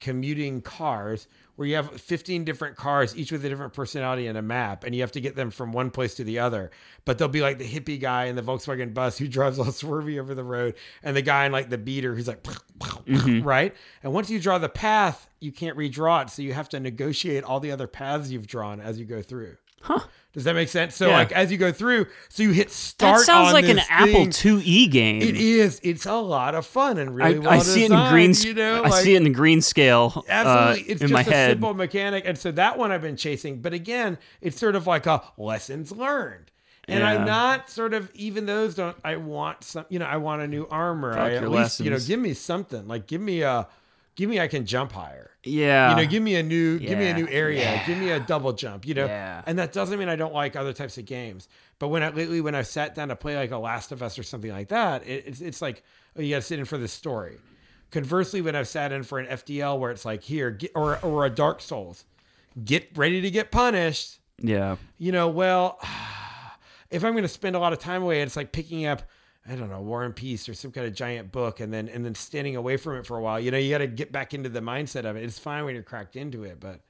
commuting 0.00 0.62
cars 0.62 1.28
where 1.60 1.68
you 1.68 1.76
have 1.76 2.00
15 2.00 2.44
different 2.44 2.74
cars, 2.74 3.14
each 3.14 3.30
with 3.30 3.44
a 3.44 3.48
different 3.50 3.74
personality 3.74 4.26
and 4.26 4.38
a 4.38 4.40
map, 4.40 4.82
and 4.82 4.94
you 4.94 5.02
have 5.02 5.12
to 5.12 5.20
get 5.20 5.36
them 5.36 5.50
from 5.50 5.72
one 5.72 5.90
place 5.90 6.14
to 6.14 6.24
the 6.24 6.38
other. 6.38 6.70
But 7.04 7.18
they'll 7.18 7.28
be 7.28 7.42
like 7.42 7.58
the 7.58 7.68
hippie 7.68 8.00
guy 8.00 8.24
in 8.24 8.34
the 8.34 8.40
Volkswagen 8.40 8.94
bus 8.94 9.18
who 9.18 9.28
drives 9.28 9.58
all 9.58 9.66
swervy 9.66 10.18
over 10.18 10.34
the 10.34 10.42
road, 10.42 10.74
and 11.02 11.14
the 11.14 11.20
guy 11.20 11.44
in 11.44 11.52
like 11.52 11.68
the 11.68 11.76
beater 11.76 12.14
who's 12.14 12.28
like, 12.28 12.42
mm-hmm. 12.42 13.42
right? 13.46 13.76
And 14.02 14.14
once 14.14 14.30
you 14.30 14.40
draw 14.40 14.56
the 14.56 14.70
path, 14.70 15.28
you 15.38 15.52
can't 15.52 15.76
redraw 15.76 16.22
it. 16.22 16.30
So 16.30 16.40
you 16.40 16.54
have 16.54 16.70
to 16.70 16.80
negotiate 16.80 17.44
all 17.44 17.60
the 17.60 17.72
other 17.72 17.86
paths 17.86 18.30
you've 18.30 18.46
drawn 18.46 18.80
as 18.80 18.98
you 18.98 19.04
go 19.04 19.20
through. 19.20 19.58
Huh. 19.82 20.00
Does 20.32 20.44
that 20.44 20.54
make 20.54 20.68
sense? 20.68 20.94
So 20.94 21.08
Yeah. 21.08 21.14
like 21.16 21.32
as 21.32 21.50
you 21.50 21.58
go 21.58 21.72
through, 21.72 22.06
so 22.28 22.42
you 22.44 22.52
hit 22.52 22.70
start. 22.70 23.18
That 23.18 23.26
sounds 23.26 23.52
like 23.52 23.64
an 23.68 23.76
this 23.76 23.86
Apple 23.90 24.26
thing. 24.26 24.30
IIe 24.30 24.90
game. 24.90 25.22
It 25.22 25.36
is. 25.36 25.80
It's 25.82 26.06
a 26.06 26.14
lot 26.14 26.54
of 26.54 26.64
fun 26.66 26.98
and 26.98 27.10
I, 27.10 27.26
really 27.30 27.38
well 27.40 27.50
I 27.50 27.58
see 27.58 27.82
it 27.84 27.90
in 27.90 28.08
green. 28.10 28.32
You 28.34 28.54
know, 28.54 28.76
I 28.84 28.88
like- 28.90 29.02
see 29.02 29.14
it 29.14 29.16
in 29.16 29.24
the 29.24 29.30
green 29.30 29.60
scale. 29.60 30.24
Absolutely. 30.28 30.82
uh, 30.82 30.92
it's 30.92 31.02
in 31.02 31.08
just 31.08 31.12
my 31.12 31.20
a 31.22 31.24
head. 31.24 31.50
simple 31.52 31.74
mechanic. 31.74 32.24
And 32.26 32.38
so 32.38 32.52
that 32.52 32.78
one 32.78 32.92
I've 32.92 33.02
been 33.02 33.16
chasing. 33.16 33.60
But 33.60 33.72
again, 33.74 34.18
it's 34.40 34.58
sort 34.60 34.76
of 34.76 34.86
like 34.86 35.06
a 35.06 35.20
lessons 35.36 35.90
learned. 35.90 36.52
And 36.86 37.00
Yeah. 37.00 37.10
I'm 37.10 37.24
not 37.24 37.68
sort 37.68 37.92
of 37.92 38.10
even 38.14 38.46
those 38.46 38.76
don't 38.76 38.96
I 39.04 39.16
want 39.16 39.64
some 39.64 39.84
you 39.88 39.98
know, 39.98 40.06
I 40.06 40.18
want 40.18 40.42
a 40.42 40.46
new 40.46 40.66
armor. 40.70 41.18
I 41.18 41.34
at 41.34 41.50
least, 41.50 41.80
you 41.80 41.90
know, 41.90 41.98
give 41.98 42.20
me 42.20 42.34
something. 42.34 42.86
Like 42.86 43.08
give 43.08 43.20
me 43.20 43.42
a 43.42 43.66
give 44.20 44.28
me 44.28 44.38
I 44.38 44.48
can 44.48 44.66
jump 44.66 44.92
higher. 44.92 45.30
Yeah. 45.44 45.90
You 45.90 45.96
know, 45.96 46.06
give 46.10 46.22
me 46.22 46.36
a 46.36 46.42
new 46.42 46.78
give 46.78 46.98
me 46.98 47.08
a 47.08 47.14
new 47.14 47.26
area. 47.26 47.62
Yeah. 47.62 47.86
Give 47.86 47.96
me 47.96 48.10
a 48.10 48.20
double 48.20 48.52
jump, 48.52 48.86
you 48.86 48.92
know. 48.92 49.06
Yeah. 49.06 49.42
And 49.46 49.58
that 49.58 49.72
doesn't 49.72 49.98
mean 49.98 50.10
I 50.10 50.16
don't 50.16 50.34
like 50.34 50.56
other 50.56 50.74
types 50.74 50.98
of 50.98 51.06
games. 51.06 51.48
But 51.78 51.88
when 51.88 52.02
I 52.02 52.10
lately 52.10 52.42
when 52.42 52.54
I've 52.54 52.66
sat 52.66 52.94
down 52.94 53.08
to 53.08 53.16
play 53.16 53.34
like 53.34 53.50
a 53.50 53.56
Last 53.56 53.92
of 53.92 54.02
Us 54.02 54.18
or 54.18 54.22
something 54.22 54.50
like 54.50 54.68
that, 54.68 55.06
it, 55.06 55.24
it's 55.26 55.40
it's 55.40 55.62
like 55.62 55.82
oh, 56.18 56.20
you 56.20 56.34
got 56.34 56.36
to 56.36 56.42
sit 56.42 56.58
in 56.58 56.66
for 56.66 56.76
the 56.76 56.86
story. 56.86 57.38
Conversely, 57.90 58.42
when 58.42 58.54
I've 58.54 58.68
sat 58.68 58.92
in 58.92 59.04
for 59.04 59.18
an 59.18 59.26
FTL 59.26 59.78
where 59.78 59.90
it's 59.90 60.04
like 60.04 60.22
here 60.22 60.50
get, 60.50 60.72
or 60.74 60.98
or 61.02 61.24
a 61.24 61.30
Dark 61.30 61.62
Souls, 61.62 62.04
get 62.62 62.90
ready 62.96 63.22
to 63.22 63.30
get 63.30 63.50
punished. 63.50 64.18
yeah. 64.38 64.76
You 64.98 65.12
know, 65.12 65.28
well, 65.28 65.80
if 66.90 67.04
I'm 67.04 67.12
going 67.12 67.22
to 67.22 67.28
spend 67.28 67.56
a 67.56 67.58
lot 67.58 67.72
of 67.72 67.78
time 67.78 68.02
away, 68.02 68.20
it's 68.20 68.36
like 68.36 68.52
picking 68.52 68.84
up. 68.84 69.02
I 69.48 69.54
don't 69.54 69.70
know, 69.70 69.80
War 69.80 70.04
and 70.04 70.14
Peace 70.14 70.48
or 70.48 70.54
some 70.54 70.70
kind 70.70 70.86
of 70.86 70.94
giant 70.94 71.32
book 71.32 71.60
and 71.60 71.72
then 71.72 71.88
and 71.88 72.04
then 72.04 72.14
standing 72.14 72.56
away 72.56 72.76
from 72.76 72.96
it 72.96 73.06
for 73.06 73.16
a 73.16 73.22
while. 73.22 73.40
You 73.40 73.50
know, 73.50 73.58
you 73.58 73.70
got 73.70 73.78
to 73.78 73.86
get 73.86 74.12
back 74.12 74.34
into 74.34 74.48
the 74.48 74.60
mindset 74.60 75.04
of 75.04 75.16
it. 75.16 75.24
It's 75.24 75.38
fine 75.38 75.64
when 75.64 75.74
you're 75.74 75.82
cracked 75.82 76.16
into 76.16 76.44
it, 76.44 76.60
but 76.60 76.80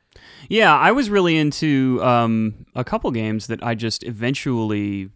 Yeah, 0.48 0.76
I 0.76 0.92
was 0.92 1.10
really 1.10 1.36
into 1.36 2.00
um, 2.02 2.66
a 2.74 2.84
couple 2.84 3.10
games 3.12 3.46
that 3.46 3.62
I 3.62 3.74
just 3.74 4.02
eventually 4.02 5.10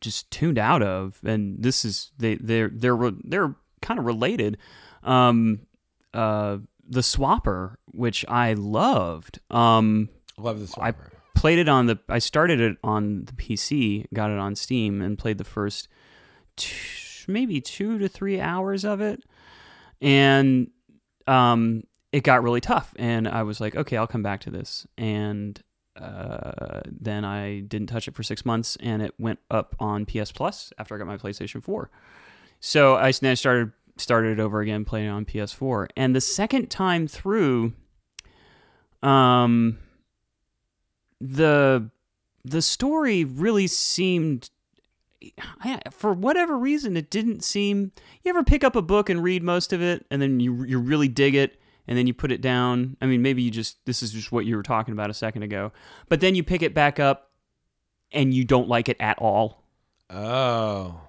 just 0.00 0.30
tuned 0.30 0.58
out 0.58 0.82
of, 0.82 1.18
and 1.24 1.62
this 1.62 1.84
is 1.84 2.12
they 2.18 2.36
they're 2.36 2.70
they're 2.72 3.10
they're 3.24 3.54
kind 3.82 3.98
of 3.98 4.06
related. 4.06 4.58
Um, 5.02 5.60
uh, 6.14 6.58
the 6.88 7.00
Swapper, 7.00 7.76
which 7.86 8.24
I 8.28 8.54
loved. 8.54 9.40
Um, 9.50 10.08
love 10.38 10.60
this 10.60 10.76
I 10.78 10.94
played 11.34 11.58
it 11.58 11.68
on 11.68 11.86
the. 11.86 11.98
I 12.08 12.18
started 12.18 12.60
it 12.60 12.78
on 12.82 13.24
the 13.24 13.32
PC, 13.32 14.06
got 14.12 14.30
it 14.30 14.38
on 14.38 14.56
Steam, 14.56 15.00
and 15.00 15.18
played 15.18 15.38
the 15.38 15.44
first 15.44 15.88
two, 16.60 17.32
maybe 17.32 17.60
two 17.60 17.98
to 17.98 18.08
three 18.08 18.40
hours 18.40 18.84
of 18.84 19.00
it, 19.00 19.22
and 20.00 20.70
um, 21.26 21.82
it 22.12 22.22
got 22.22 22.42
really 22.42 22.60
tough. 22.60 22.94
And 22.96 23.26
I 23.26 23.42
was 23.42 23.60
like, 23.60 23.74
okay, 23.74 23.96
I'll 23.96 24.06
come 24.06 24.22
back 24.22 24.40
to 24.42 24.50
this. 24.50 24.86
And 24.96 25.60
uh, 26.00 26.80
then 26.86 27.24
I 27.24 27.60
didn't 27.60 27.88
touch 27.88 28.08
it 28.08 28.14
for 28.14 28.22
six 28.22 28.44
months, 28.44 28.76
and 28.80 29.02
it 29.02 29.14
went 29.18 29.38
up 29.50 29.74
on 29.78 30.06
PS 30.06 30.32
Plus 30.32 30.72
after 30.78 30.94
I 30.94 30.98
got 30.98 31.06
my 31.06 31.16
PlayStation 31.16 31.62
Four. 31.62 31.90
So 32.60 32.96
I 32.96 33.12
then 33.12 33.36
started 33.36 33.72
started 33.96 34.38
it 34.38 34.40
over 34.40 34.60
again, 34.60 34.84
playing 34.84 35.06
it 35.06 35.10
on 35.10 35.24
PS4. 35.24 35.88
And 35.96 36.14
the 36.14 36.20
second 36.20 36.70
time 36.70 37.06
through, 37.06 37.72
um, 39.02 39.78
the 41.20 41.90
the 42.44 42.62
story 42.62 43.24
really 43.24 43.66
seemed 43.66 44.50
I, 45.60 45.80
for 45.90 46.12
whatever 46.12 46.56
reason 46.58 46.96
it 46.96 47.10
didn't 47.10 47.42
seem 47.44 47.92
you 48.22 48.30
ever 48.30 48.42
pick 48.42 48.64
up 48.64 48.74
a 48.74 48.82
book 48.82 49.10
and 49.10 49.22
read 49.22 49.42
most 49.42 49.72
of 49.72 49.82
it 49.82 50.06
and 50.10 50.20
then 50.22 50.40
you 50.40 50.64
you 50.64 50.78
really 50.78 51.08
dig 51.08 51.34
it 51.34 51.60
and 51.86 51.98
then 51.98 52.06
you 52.06 52.14
put 52.14 52.32
it 52.32 52.40
down 52.40 52.96
i 53.02 53.06
mean 53.06 53.20
maybe 53.20 53.42
you 53.42 53.50
just 53.50 53.84
this 53.84 54.02
is 54.02 54.12
just 54.12 54.32
what 54.32 54.46
you 54.46 54.56
were 54.56 54.62
talking 54.62 54.92
about 54.92 55.10
a 55.10 55.14
second 55.14 55.42
ago 55.42 55.72
but 56.08 56.20
then 56.20 56.34
you 56.34 56.42
pick 56.42 56.62
it 56.62 56.72
back 56.72 56.98
up 56.98 57.30
and 58.12 58.32
you 58.32 58.44
don't 58.44 58.68
like 58.68 58.88
it 58.88 58.96
at 58.98 59.18
all 59.18 59.62
Oh. 60.08 61.00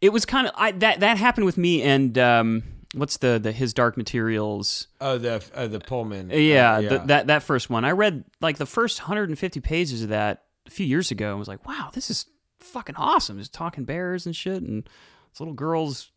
it 0.00 0.10
was 0.12 0.24
kind 0.24 0.46
of 0.46 0.52
I, 0.56 0.70
that 0.72 1.00
that 1.00 1.18
happened 1.18 1.46
with 1.46 1.58
me 1.58 1.82
and 1.82 2.16
um 2.16 2.62
what's 2.94 3.16
the 3.18 3.38
the 3.42 3.50
his 3.52 3.74
dark 3.74 3.96
materials 3.96 4.86
Oh, 5.00 5.18
the 5.18 5.42
uh, 5.54 5.66
the 5.66 5.80
Pullman. 5.80 6.30
yeah, 6.30 6.74
Uh, 6.76 6.80
The, 6.80 6.98
that 7.06 7.26
that 7.26 7.42
first 7.42 7.68
one. 7.70 7.84
I 7.84 7.90
read 7.90 8.24
like 8.40 8.56
the 8.58 8.64
first 8.66 9.00
150 9.00 9.60
pages 9.60 10.02
of 10.04 10.08
that 10.10 10.44
a 10.66 10.70
few 10.70 10.86
years 10.86 11.10
ago 11.10 11.30
and 11.30 11.38
was 11.38 11.48
like, 11.48 11.66
"Wow, 11.66 11.90
this 11.92 12.08
is 12.10 12.24
fucking 12.66 12.96
awesome." 12.96 13.38
Just 13.38 13.52
talking 13.54 13.84
bears 13.84 14.26
and 14.26 14.34
shit 14.34 14.62
and 14.62 14.84
this 15.32 15.40
little 15.40 15.54
girl's 15.54 16.10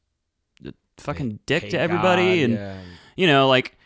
fucking 0.97 1.39
dick 1.45 1.63
Hey, 1.63 1.69
to 1.69 1.79
everybody 1.79 2.39
God, 2.41 2.43
and 2.43 2.53
yeah. 2.55 2.77
you 3.15 3.25
know 3.25 3.47
like 3.47 3.77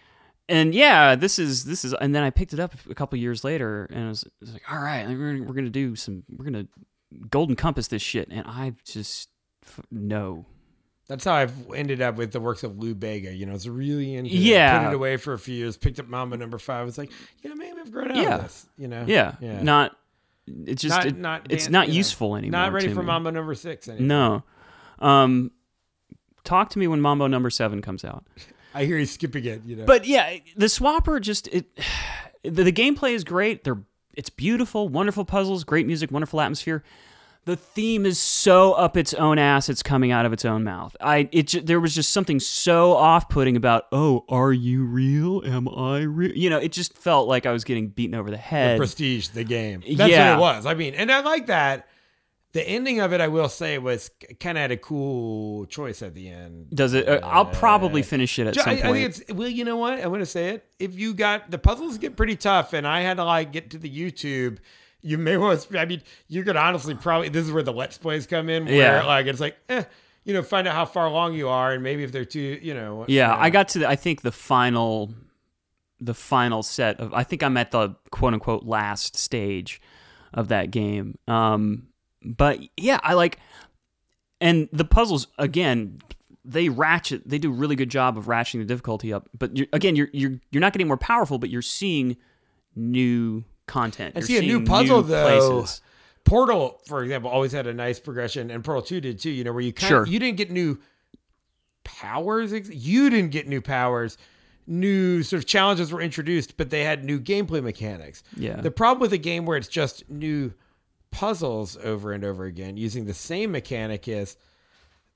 and 0.49 0.73
yeah, 0.73 1.15
this 1.15 1.37
is 1.39 1.63
this 1.65 1.85
is 1.85 1.93
and 1.93 2.13
then 2.15 2.23
I 2.23 2.29
picked 2.31 2.53
it 2.53 2.59
up 2.59 2.73
a 2.89 2.95
couple 2.95 3.17
years 3.19 3.43
later 3.43 3.87
and 3.93 4.05
I 4.05 4.07
was, 4.09 4.23
it 4.23 4.31
was 4.41 4.53
like, 4.53 4.63
"All 4.71 4.79
right, 4.81 5.07
we're 5.07 5.33
gonna, 5.33 5.43
we're 5.43 5.53
going 5.53 5.65
to 5.65 5.69
do 5.71 5.95
some 5.95 6.23
we're 6.29 6.49
going 6.49 6.65
to 6.65 7.25
golden 7.29 7.55
compass 7.55 7.87
this 7.87 8.01
shit." 8.01 8.27
And 8.29 8.45
I 8.47 8.73
just 8.83 9.29
f- 9.65 9.79
no. 9.91 10.45
That's 11.07 11.25
how 11.25 11.33
I've 11.33 11.53
ended 11.75 12.01
up 12.01 12.15
with 12.15 12.31
the 12.31 12.39
works 12.39 12.63
of 12.63 12.77
Lou 12.79 12.95
Bega. 12.95 13.33
You 13.33 13.45
know, 13.45 13.53
it's 13.53 13.67
really 13.67 14.15
into 14.15 14.31
Yeah. 14.31 14.81
it, 14.81 14.85
put 14.85 14.91
it 14.93 14.95
away 14.95 15.17
for 15.17 15.33
a 15.33 15.39
few 15.39 15.53
years, 15.55 15.77
picked 15.77 15.99
up 15.99 16.07
Mambo 16.07 16.35
number 16.37 16.57
five. 16.57 16.87
It's 16.87 16.97
like, 16.97 17.11
yeah, 17.41 17.53
maybe 17.53 17.77
I've 17.79 17.91
grown 17.91 18.11
out 18.11 18.17
Yeah. 18.17 18.35
of 18.35 18.41
this. 18.43 18.65
You 18.77 18.87
know, 18.87 19.03
Yeah. 19.07 19.35
yeah. 19.41 19.61
Not 19.61 19.95
it's 20.47 20.81
just 20.81 20.95
Not- 20.97 21.05
it- 21.05 21.17
not 21.17 21.47
it's 21.51 21.69
not 21.69 21.89
useful 21.89 22.35
anymore. 22.35 22.59
not 22.61 22.73
ready 22.73 22.89
for 22.93 23.01
me. 23.01 23.05
Mambo 23.07 23.29
number 23.29 23.55
six 23.55 23.87
anymore. 23.87 24.43
No. 24.99 25.05
Um, 25.07 25.51
talk 26.43 26.69
to 26.71 26.79
me 26.79 26.87
when 26.87 27.01
Mambo 27.01 27.27
number 27.27 27.49
seven 27.49 27.81
comes 27.81 28.03
out. 28.05 28.25
I 28.75 28.85
hear 28.85 28.97
he's 28.97 29.11
skipping 29.11 29.45
it. 29.45 29.61
You 29.65 29.75
know, 29.77 29.85
But 29.85 30.05
yeah, 30.07 30.37
the 30.55 30.65
Swapper 30.67 31.21
just 31.21 31.47
it. 31.49 31.65
The, 32.45 32.65
the 32.65 32.73
gameplay 32.73 33.11
is 33.13 33.23
great. 33.23 33.63
They're 33.63 33.79
it's 34.15 34.29
beautiful, 34.29 34.89
wonderful 34.89 35.23
puzzles, 35.23 35.63
great 35.63 35.87
music, 35.87 36.11
wonderful 36.11 36.41
atmosphere. 36.41 36.83
The 37.45 37.57
theme 37.57 38.05
is 38.05 38.19
so 38.19 38.71
up 38.73 38.95
its 38.95 39.13
own 39.13 39.37
ass. 39.37 39.67
It's 39.67 39.83
coming 39.83 40.11
out 40.11 40.25
of 40.25 40.31
its 40.31 40.45
own 40.45 40.63
mouth. 40.63 40.95
I 41.01 41.27
it 41.33 41.65
there 41.65 41.81
was 41.81 41.93
just 41.93 42.11
something 42.13 42.39
so 42.39 42.93
off-putting 42.93 43.57
about. 43.57 43.87
Oh, 43.91 44.23
are 44.29 44.53
you 44.53 44.85
real? 44.85 45.41
Am 45.45 45.67
I 45.67 45.99
real? 45.99 46.31
You 46.31 46.49
know, 46.49 46.57
it 46.57 46.71
just 46.71 46.97
felt 46.97 47.27
like 47.27 47.45
I 47.45 47.51
was 47.51 47.65
getting 47.65 47.89
beaten 47.89 48.15
over 48.15 48.31
the 48.31 48.37
head. 48.37 48.77
Prestige, 48.77 49.27
the 49.29 49.43
game. 49.43 49.81
That's 49.95 50.09
Yeah. 50.09 50.37
what 50.37 50.53
it 50.53 50.55
was. 50.57 50.65
I 50.65 50.73
mean, 50.73 50.93
and 50.93 51.11
I 51.11 51.19
like 51.19 51.47
that. 51.47 51.89
The 52.53 52.65
ending 52.69 52.99
of 52.99 53.13
it, 53.13 53.19
I 53.19 53.27
will 53.29 53.49
say, 53.49 53.79
was 53.79 54.11
kind 54.39 54.57
of 54.57 54.61
had 54.61 54.71
a 54.71 54.77
cool 54.77 55.65
choice 55.65 56.03
at 56.03 56.13
the 56.13 56.29
end. 56.29 56.69
Does 56.69 56.93
it? 56.93 57.09
Uh, 57.09 57.19
I'll 57.23 57.47
probably 57.47 58.03
finish 58.03 58.37
it 58.39 58.45
at 58.47 58.55
some 58.55 58.69
I, 58.69 58.75
point. 58.75 58.85
I 58.85 58.93
think 58.93 59.09
it's 59.09 59.33
well. 59.33 59.49
You 59.49 59.65
know 59.65 59.75
what? 59.77 59.93
I'm 59.95 60.09
going 60.09 60.19
to 60.19 60.25
say 60.25 60.49
it. 60.49 60.65
If 60.79 60.95
you 60.95 61.13
got 61.13 61.51
the 61.51 61.57
puzzles 61.57 61.97
get 61.97 62.15
pretty 62.15 62.35
tough, 62.35 62.71
and 62.73 62.87
I 62.87 63.01
had 63.01 63.17
to 63.17 63.25
like 63.25 63.51
get 63.51 63.71
to 63.71 63.77
the 63.79 63.89
YouTube. 63.89 64.59
You 65.03 65.17
may 65.17 65.37
want 65.37 65.59
to. 65.61 65.79
I 65.79 65.85
mean, 65.85 66.01
you 66.27 66.43
could 66.43 66.55
honestly 66.55 66.95
probably. 66.95 67.29
This 67.29 67.45
is 67.45 67.51
where 67.51 67.61
the 67.63 67.73
let's 67.73 67.97
plays 67.97 68.25
come 68.25 68.49
in. 68.49 68.65
Where 68.65 68.73
Yeah. 68.75 69.05
like 69.05 69.25
it's 69.27 69.39
like, 69.41 69.57
eh, 69.69 69.83
you 70.23 70.33
know, 70.33 70.41
find 70.41 70.67
out 70.67 70.73
how 70.75 70.85
far 70.85 71.05
along 71.05 71.33
you 71.33 71.49
are, 71.49 71.73
and 71.73 71.83
maybe 71.83 72.03
if 72.03 72.11
they're 72.11 72.23
too, 72.25 72.57
you 72.61 72.73
know. 72.73 73.05
Yeah, 73.07 73.31
you 73.31 73.37
know. 73.37 73.43
I 73.43 73.49
got 73.49 73.67
to 73.69 73.79
the, 73.79 73.89
I 73.89 73.95
think 73.97 74.21
the 74.21 74.31
final 74.31 75.13
the 75.99 76.13
final 76.13 76.63
set 76.63 76.99
of 76.99 77.13
I 77.13 77.23
think 77.23 77.43
I'm 77.43 77.55
at 77.57 77.71
the 77.71 77.95
quote 78.11 78.33
unquote 78.33 78.63
last 78.65 79.15
stage 79.17 79.81
of 80.33 80.47
that 80.49 80.71
game. 80.71 81.17
Um 81.27 81.87
but 82.23 82.59
yeah, 82.77 82.99
I 83.03 83.13
like 83.13 83.39
and 84.41 84.67
the 84.71 84.85
puzzles 84.85 85.27
again 85.37 85.99
they 86.45 86.67
ratchet. 86.67 87.27
They 87.27 87.37
do 87.37 87.49
a 87.51 87.55
really 87.55 87.77
good 87.77 87.89
job 87.89 88.17
of 88.17 88.25
ratcheting 88.25 88.59
the 88.59 88.65
difficulty 88.65 89.13
up. 89.13 89.29
But 89.37 89.55
you're, 89.55 89.67
again, 89.71 89.95
you're 89.95 90.09
you're 90.11 90.39
you're 90.51 90.61
not 90.61 90.73
getting 90.73 90.87
more 90.87 90.97
powerful, 90.97 91.37
but 91.37 91.49
you're 91.49 91.61
seeing 91.61 92.17
new 92.75 93.45
content. 93.67 94.15
And 94.15 94.23
see, 94.25 94.37
a 94.37 94.41
new 94.41 94.47
seeing 94.57 94.65
puzzle, 94.65 95.01
though, 95.03 95.59
places. 95.59 95.81
Portal, 96.25 96.81
for 96.87 97.03
example, 97.03 97.29
always 97.29 97.51
had 97.51 97.67
a 97.67 97.73
nice 97.73 97.99
progression, 97.99 98.49
and 98.49 98.63
Portal 98.63 98.81
Two 98.81 99.01
did 99.01 99.19
too. 99.19 99.29
You 99.29 99.43
know, 99.43 99.51
where 99.51 99.61
you 99.61 99.73
kind 99.73 99.89
Sure. 99.89 100.01
of 100.03 100.07
you 100.07 100.19
didn't 100.19 100.37
get 100.37 100.51
new 100.51 100.79
powers. 101.83 102.51
You 102.53 103.09
didn't 103.09 103.31
get 103.31 103.47
new 103.47 103.61
powers. 103.61 104.17
New 104.65 105.23
sort 105.23 105.41
of 105.43 105.45
challenges 105.45 105.91
were 105.91 105.99
introduced, 106.01 106.55
but 106.55 106.69
they 106.69 106.85
had 106.85 107.03
new 107.03 107.19
gameplay 107.19 107.61
mechanics. 107.61 108.23
Yeah. 108.37 108.61
The 108.61 108.71
problem 108.71 109.01
with 109.01 109.11
a 109.11 109.17
game 109.17 109.45
where 109.45 109.57
it's 109.57 109.67
just 109.67 110.09
new 110.09 110.53
puzzles 111.11 111.75
over 111.83 112.13
and 112.13 112.23
over 112.23 112.45
again 112.45 112.77
using 112.77 113.05
the 113.05 113.13
same 113.13 113.51
mechanic 113.51 114.07
is 114.07 114.37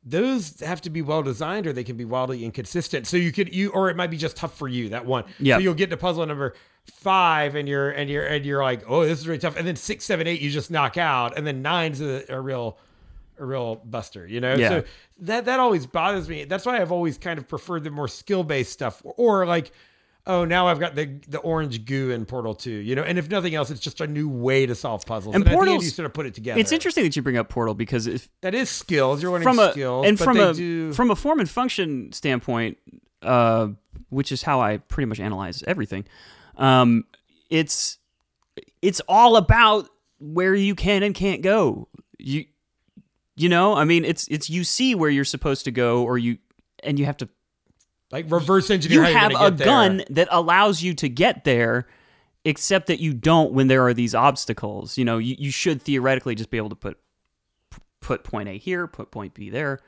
those 0.10 0.60
have 0.62 0.82
to 0.82 0.90
be 0.90 1.02
well 1.02 1.22
designed 1.22 1.68
or 1.68 1.74
they 1.74 1.84
can 1.84 1.98
be 1.98 2.06
wildly 2.06 2.46
inconsistent. 2.46 3.08
So 3.08 3.18
you 3.18 3.32
could 3.32 3.54
you 3.54 3.70
or 3.72 3.90
it 3.90 3.96
might 3.96 4.10
be 4.10 4.18
just 4.18 4.38
tough 4.38 4.58
for 4.58 4.68
you 4.68 4.90
that 4.90 5.06
one. 5.06 5.26
Yeah. 5.40 5.58
So 5.58 5.62
you'll 5.62 5.74
get 5.74 5.90
to 5.90 5.98
puzzle 5.98 6.26
number 6.26 6.56
five 6.86 7.56
and 7.56 7.68
you're 7.68 7.90
and 7.90 8.10
you're 8.10 8.26
and 8.26 8.46
you're 8.46 8.64
like, 8.64 8.84
oh, 8.88 9.06
this 9.06 9.20
is 9.20 9.28
really 9.28 9.40
tough. 9.40 9.58
And 9.58 9.68
then 9.68 9.76
six, 9.76 10.06
seven, 10.06 10.28
eight, 10.28 10.40
you 10.40 10.50
just 10.50 10.72
knock 10.72 10.98
out, 10.98 11.38
and 11.38 11.46
then 11.46 11.62
nine's 11.62 12.00
a, 12.02 12.24
a 12.30 12.40
real 12.40 12.78
a 13.40 13.46
real 13.46 13.76
buster, 13.76 14.26
you 14.26 14.40
know? 14.40 14.56
Yeah. 14.56 14.70
So 14.70 14.84
that 15.20 15.46
that 15.46 15.60
always 15.60 15.86
bothers 15.86 16.30
me. 16.30 16.46
That's 16.46 16.66
why 16.66 16.80
I've 16.80 16.92
always 16.92 17.18
kind 17.18 17.38
of 17.38 17.48
preferred 17.48 17.84
the 17.84 17.92
more 17.92 18.08
skill 18.08 18.44
based 18.44 18.72
stuff. 18.72 19.02
Or 19.04 19.46
like, 19.46 19.72
oh, 20.28 20.46
now 20.46 20.68
I've 20.68 20.80
got 20.80 20.94
the 20.94 21.20
the 21.28 21.40
orange 21.40 21.86
goo 21.86 22.12
in 22.12 22.26
Portal 22.26 22.54
2, 22.54 22.70
you 22.70 22.96
know, 22.96 23.02
and 23.02 23.18
if 23.18 23.30
nothing 23.30 23.56
else, 23.56 23.72
it's 23.72 23.80
just 23.80 24.02
a 24.02 24.06
new 24.08 24.30
way 24.30 24.66
to 24.68 24.76
solve 24.76 25.06
puzzles. 25.06 25.34
And 25.34 25.42
And, 25.44 25.48
at 25.48 25.52
the 25.52 25.58
end, 25.58 25.66
Portal's- 25.68 25.86
you 25.86 25.90
sort 25.90 26.06
of 26.06 26.14
put 26.14 26.26
it 26.26 26.34
together. 26.36 26.60
It's 26.60 26.72
interesting 26.72 27.04
that 27.06 27.16
you 27.16 27.22
bring 27.24 27.38
up 27.38 27.50
Portal 27.50 27.74
because 27.74 28.06
if 28.06 28.30
That 28.42 28.54
is 28.54 28.70
skills. 28.70 29.24
You're 29.24 29.32
learning 29.32 29.48
from 29.48 29.58
a 29.60 29.72
skills. 29.72 30.06
and 30.06 30.18
but 30.18 30.24
from 30.24 30.38
a 30.40 30.54
do, 30.54 30.94
from 30.94 31.10
a 31.10 31.16
form 31.16 31.40
and 31.40 31.50
function 31.50 32.12
standpoint, 32.12 32.78
uh, 33.24 33.70
which 34.10 34.32
is 34.32 34.44
how 34.44 34.62
I 34.62 34.78
pretty 34.78 35.08
much 35.08 35.20
analyze 35.20 35.64
everything. 35.64 36.06
Um, 36.58 37.06
it's 37.50 37.98
it's 38.82 39.00
all 39.08 39.38
about 39.38 39.90
where 40.20 40.54
you 40.56 40.76
can 40.76 41.04
and 41.04 41.16
can't 41.16 41.42
go. 41.42 41.88
You 42.20 42.46
you 43.36 43.50
know, 43.50 43.76
I 43.76 43.84
mean, 43.86 44.04
it's 44.04 44.28
it's 44.30 44.50
you 44.50 44.64
see 44.64 44.96
where 44.96 45.10
you're 45.10 45.24
supposed 45.24 45.66
to 45.66 45.72
go, 45.72 46.04
or 46.04 46.18
you 46.18 46.38
and 46.84 46.98
you 47.00 47.06
have 47.06 47.18
to. 47.18 47.30
Like 48.12 48.30
reverse 48.30 48.70
engineer 48.70 49.04
You 49.04 49.16
have 49.16 49.34
a 49.40 49.52
gun 49.52 50.04
that 50.10 50.28
allows 50.32 50.82
you 50.82 50.94
to 50.96 51.10
get 51.10 51.44
there. 51.44 51.88
Except 52.46 52.88
that 52.88 53.02
you 53.02 53.14
don't 53.14 53.52
when 53.52 53.68
there 53.68 53.86
are 53.88 53.94
these 53.94 54.16
obstacles. 54.16 54.98
You 54.98 55.04
know, 55.04 55.18
you, 55.18 55.36
you 55.38 55.52
should 55.52 55.82
theoretically 55.82 56.34
just 56.34 56.50
be 56.50 56.56
able 56.56 56.70
to 56.70 56.76
put 56.76 56.98
put 58.00 58.24
point 58.24 58.48
A 58.48 58.58
here, 58.58 58.88
put 58.88 59.12
point 59.12 59.34
B 59.34 59.50
there, 59.50 59.82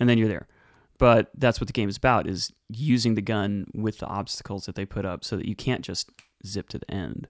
and 0.00 0.08
then 0.08 0.18
you're 0.18 0.26
there. 0.26 0.48
But 0.98 1.30
that's 1.36 1.60
what 1.60 1.68
the 1.68 1.72
game 1.72 1.88
is 1.88 1.96
about: 1.96 2.26
is 2.26 2.52
using 2.68 3.14
the 3.14 3.22
gun 3.22 3.66
with 3.72 3.98
the 3.98 4.06
obstacles 4.06 4.66
that 4.66 4.74
they 4.74 4.84
put 4.84 5.04
up, 5.04 5.24
so 5.24 5.36
that 5.36 5.46
you 5.46 5.54
can't 5.54 5.82
just 5.82 6.10
zip 6.44 6.68
to 6.70 6.78
the 6.78 6.90
end. 6.90 7.28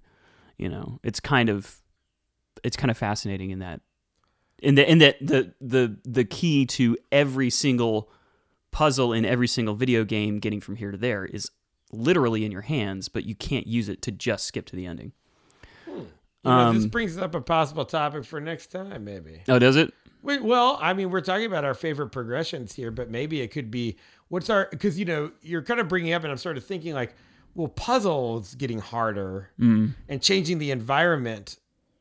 You 0.57 0.71
know, 0.71 0.99
it's 1.03 1.21
kind 1.21 1.51
of 1.51 1.77
it's 2.65 2.77
kind 2.77 2.91
of 2.91 2.97
fascinating 2.97 3.51
in 3.51 3.59
that 3.59 3.83
in 4.63 4.77
the 4.77 4.91
in 4.91 4.99
that 4.99 5.19
the 5.21 5.53
the 5.61 5.99
the 6.05 6.25
key 6.25 6.65
to 6.67 6.97
every 7.13 7.51
single 7.51 8.11
puzzle 8.77 9.11
in 9.15 9.25
every 9.25 9.49
single 9.49 9.75
video 9.75 10.05
game 10.05 10.39
getting 10.39 10.61
from 10.61 10.77
here 10.77 10.91
to 10.91 10.99
there 10.99 11.25
is 11.25 11.51
literally 11.93 12.45
in 12.45 12.53
your 12.53 12.61
hands, 12.61 13.09
but 13.09 13.25
you 13.25 13.35
can't 13.35 13.67
use 13.67 13.89
it 13.89 14.03
to 14.03 14.13
just 14.13 14.45
skip 14.45 14.67
to 14.67 14.77
the 14.77 14.85
ending. 14.85 15.13
You 15.87 15.95
know, 16.45 16.73
this 16.75 16.85
Um, 16.85 16.91
brings 16.91 17.17
up 17.17 17.35
a 17.35 17.41
possible 17.41 17.87
topic 17.87 18.27
for 18.27 18.39
next 18.39 18.67
time, 18.67 19.03
maybe. 19.05 19.41
Oh, 19.49 19.59
does 19.59 19.77
it? 19.77 19.95
Wait, 20.23 20.45
well, 20.45 20.79
I 20.83 20.93
mean, 20.93 21.09
we're 21.11 21.23
talking 21.23 21.47
about 21.47 21.65
our 21.65 21.73
favorite 21.73 22.09
progressions 22.11 22.75
here, 22.75 22.91
but 22.91 23.09
maybe 23.11 23.41
it 23.41 23.49
could 23.51 23.71
be 23.71 23.97
what's 24.29 24.51
our 24.51 24.69
because 24.71 24.99
you 24.99 25.07
know 25.07 25.31
you're 25.41 25.63
kind 25.63 25.81
of 25.81 25.89
bringing 25.89 26.13
up, 26.13 26.23
and 26.23 26.31
I'm 26.31 26.37
sort 26.37 26.59
of 26.59 26.65
thinking 26.67 26.93
like, 26.93 27.15
well, 27.55 27.69
puzzles 27.69 28.55
getting 28.57 28.81
harder 28.81 29.51
Mm. 29.59 29.95
and 30.09 30.21
changing 30.21 30.59
the 30.59 30.71
environment. 30.71 31.57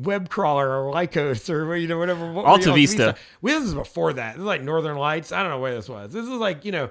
WebCrawler 0.00 0.66
or 0.66 0.92
Lycos 0.92 1.48
or 1.50 1.76
you 1.76 1.88
know 1.88 1.98
whatever. 1.98 2.32
what- 2.32 2.44
Alta 2.44 2.62
you 2.62 2.66
know, 2.68 2.74
Vista. 2.74 3.16
Well, 3.40 3.60
this 3.60 3.68
is 3.68 3.74
before 3.74 4.14
that. 4.14 4.32
This 4.32 4.40
is 4.40 4.46
like 4.46 4.62
Northern 4.62 4.96
Lights. 4.96 5.32
I 5.32 5.42
don't 5.42 5.50
know 5.50 5.60
where 5.60 5.74
this 5.74 5.88
was. 5.88 6.12
This 6.12 6.24
is 6.24 6.30
like 6.30 6.64
you 6.64 6.72
know, 6.72 6.90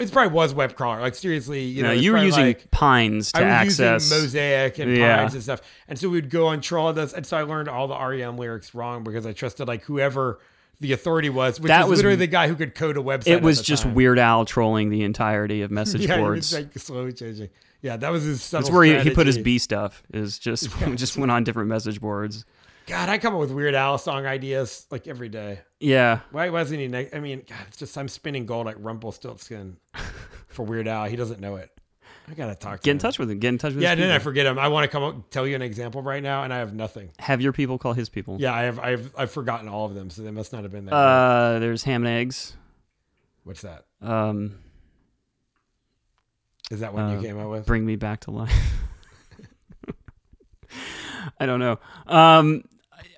it 0.00 0.10
probably 0.12 0.32
was 0.32 0.54
WebCrawler. 0.54 1.00
Like 1.00 1.14
seriously, 1.14 1.62
you 1.64 1.82
No, 1.82 1.88
know, 1.88 1.94
you 1.94 2.12
were 2.12 2.18
using 2.24 2.44
like, 2.46 2.70
Pines 2.70 3.32
to 3.32 3.38
I 3.40 3.42
was 3.64 3.80
access. 3.80 4.10
using 4.10 4.18
Mosaic 4.24 4.78
and 4.78 4.96
Yeah. 4.96 5.16
Pines 5.18 5.34
and 5.34 5.42
stuff, 5.42 5.60
and 5.88 5.98
so 5.98 6.08
we'd 6.08 6.30
go 6.30 6.48
and 6.50 6.62
troll 6.62 6.92
this, 6.92 7.12
and 7.12 7.26
so 7.26 7.36
I 7.36 7.42
learned 7.42 7.68
all 7.68 7.88
the 7.88 7.96
REM 7.98 8.36
lyrics 8.38 8.74
wrong 8.74 9.04
because 9.04 9.26
I 9.26 9.32
trusted 9.32 9.68
like 9.68 9.82
whoever 9.84 10.38
the 10.80 10.92
authority 10.92 11.30
was, 11.30 11.60
which 11.60 11.68
That 11.68 11.88
was 11.88 11.98
literally 11.98 12.16
the 12.16 12.26
guy 12.26 12.48
who 12.48 12.56
could 12.56 12.74
code 12.74 12.96
a 12.96 13.00
website. 13.00 13.28
it 13.28 13.42
was 13.42 13.62
just 13.62 13.84
time. 13.84 13.94
Weird 13.94 14.18
Al 14.18 14.44
trolling 14.44 14.90
the 14.90 15.02
entirety 15.04 15.62
of 15.62 15.70
message 15.70 16.06
Yeah, 16.06 16.16
boards. 16.18 16.52
was 16.52 16.60
like 16.64 16.78
slowly 16.78 17.12
changing. 17.12 17.50
Yeah, 17.82 17.96
that 17.96 18.10
was 18.12 18.22
his. 18.24 18.50
That's 18.50 18.70
where 18.70 18.84
he, 18.84 18.98
he 19.00 19.10
put 19.10 19.26
his. 19.26 19.38
B 19.38 19.58
stuff. 19.58 20.02
Is 20.12 20.38
just 20.38 20.68
just 20.94 21.16
went 21.16 21.30
on 21.32 21.44
different 21.44 21.68
message 21.68 22.00
boards. 22.00 22.44
God, 22.92 23.08
I 23.08 23.16
come 23.16 23.32
up 23.32 23.40
with 23.40 23.50
Weird 23.52 23.74
Al 23.74 23.96
song 23.96 24.26
ideas 24.26 24.86
like 24.90 25.08
every 25.08 25.30
day. 25.30 25.60
Yeah, 25.80 26.20
Why 26.30 26.50
wasn't 26.50 26.80
he? 26.80 26.88
ne- 26.88 27.08
I 27.14 27.20
mean, 27.20 27.42
God, 27.48 27.58
it's 27.68 27.78
just 27.78 27.96
I'm 27.96 28.06
spinning 28.06 28.44
gold 28.44 28.66
like 28.66 28.76
Rumpelstiltskin 28.78 29.78
for 30.48 30.62
Weird 30.62 30.86
Al. 30.86 31.06
He 31.06 31.16
doesn't 31.16 31.40
know 31.40 31.56
it. 31.56 31.70
I 32.28 32.34
gotta 32.34 32.54
talk. 32.54 32.80
To 32.80 32.84
get 32.84 32.90
in 32.90 32.96
him. 32.96 33.00
touch 33.00 33.18
with 33.18 33.30
him. 33.30 33.38
Get 33.38 33.48
in 33.48 33.56
touch 33.56 33.70
with. 33.70 33.76
Him. 33.78 33.82
Yeah, 33.84 33.94
then 33.94 34.10
I 34.10 34.18
forget 34.18 34.44
him. 34.44 34.58
I 34.58 34.68
want 34.68 34.84
to 34.84 34.88
come 34.88 35.02
up 35.04 35.30
tell 35.30 35.46
you 35.46 35.56
an 35.56 35.62
example 35.62 36.02
right 36.02 36.22
now, 36.22 36.42
and 36.44 36.52
I 36.52 36.58
have 36.58 36.74
nothing. 36.74 37.12
Have 37.18 37.40
your 37.40 37.54
people 37.54 37.78
call 37.78 37.94
his 37.94 38.10
people. 38.10 38.36
Yeah, 38.38 38.52
I 38.52 38.64
have. 38.64 38.78
I've 38.78 39.10
I've 39.16 39.30
forgotten 39.30 39.68
all 39.70 39.86
of 39.86 39.94
them, 39.94 40.10
so 40.10 40.20
they 40.20 40.30
must 40.30 40.52
not 40.52 40.62
have 40.62 40.70
been 40.70 40.84
there. 40.84 40.94
Uh, 40.94 41.60
there's 41.60 41.84
ham 41.84 42.04
and 42.04 42.14
eggs. 42.14 42.54
What's 43.44 43.62
that? 43.62 43.86
Um, 44.02 44.58
Is 46.70 46.80
that 46.80 46.92
one 46.92 47.04
uh, 47.04 47.14
you 47.16 47.26
came 47.26 47.40
up 47.40 47.48
with? 47.48 47.64
bring 47.64 47.86
me 47.86 47.96
back 47.96 48.20
to 48.20 48.32
life. 48.32 48.52
I 51.40 51.46
don't 51.46 51.58
know. 51.58 51.78
Um, 52.06 52.64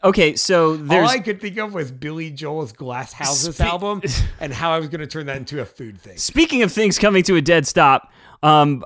okay, 0.05 0.37
so 0.37 0.71
All 0.71 0.77
there's 0.77 1.11
I 1.11 1.19
could 1.19 1.41
think 1.41 1.57
of 1.57 1.75
was 1.75 1.91
Billy 1.91 2.31
Joel's 2.31 2.73
Glass 2.73 3.13
Houses 3.13 3.57
Spe- 3.57 3.63
album, 3.63 4.03
and 4.41 4.53
how 4.53 4.71
I 4.71 4.79
was 4.79 4.89
going 4.89 5.01
to 5.01 5.07
turn 5.07 5.27
that 5.27 5.39
into 5.39 5.61
a 5.61 5.65
food 5.65 6.01
thing. 6.01 6.19
Speaking 6.19 6.63
of 6.63 6.71
things 6.71 6.99
coming 6.99 7.23
to 7.25 7.37
a 7.37 7.43
dead 7.43 7.67
stop, 7.67 8.13
um, 8.43 8.85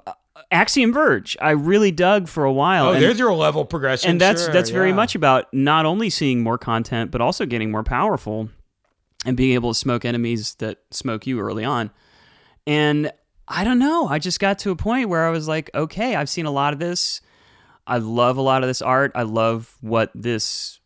Axiom 0.51 0.93
Verge, 0.93 1.37
I 1.43 1.51
really 1.51 1.91
dug 1.91 2.29
for 2.29 2.45
a 2.45 2.53
while. 2.53 2.89
Oh, 2.89 2.93
and, 2.93 3.03
there's 3.03 3.19
your 3.19 3.35
level 3.35 3.65
progression, 3.65 4.13
and 4.13 4.21
that's 4.21 4.45
Sure, 4.45 4.53
that's 4.53 4.71
very 4.71 4.93
much 4.93 5.15
about 5.15 5.53
not 5.53 5.85
only 5.85 6.09
seeing 6.09 6.43
more 6.43 6.57
content, 6.57 7.11
but 7.11 7.21
also 7.21 7.45
getting 7.45 7.71
more 7.71 7.83
powerful 7.83 8.49
and 9.27 9.37
being 9.37 9.53
able 9.55 9.73
to 9.73 9.79
smoke 9.79 10.05
enemies 10.05 10.55
that 10.57 10.79
smoke 10.91 11.27
you 11.27 11.41
early 11.41 11.65
on. 11.65 11.91
And 12.67 13.13
I 13.47 13.65
don't 13.65 13.79
know, 13.79 14.07
I 14.09 14.19
just 14.19 14.41
got 14.41 14.59
to 14.61 14.71
a 14.71 14.77
point 14.77 15.09
where 15.09 15.27
I 15.27 15.31
was 15.31 15.49
like, 15.49 15.71
okay, 15.75 16.15
I've 16.15 16.29
seen 16.29 16.47
a 16.47 16.51
lot 16.51 16.73
of 16.73 16.79
this. 16.79 17.21
I 17.87 17.99
love 17.99 18.37
a 18.37 18.43
lot 18.43 18.63
of 18.63 18.69
this 18.69 18.83
art. 18.83 19.13
I 19.15 19.23
love 19.23 19.77
what 19.81 20.11
this 20.15 20.79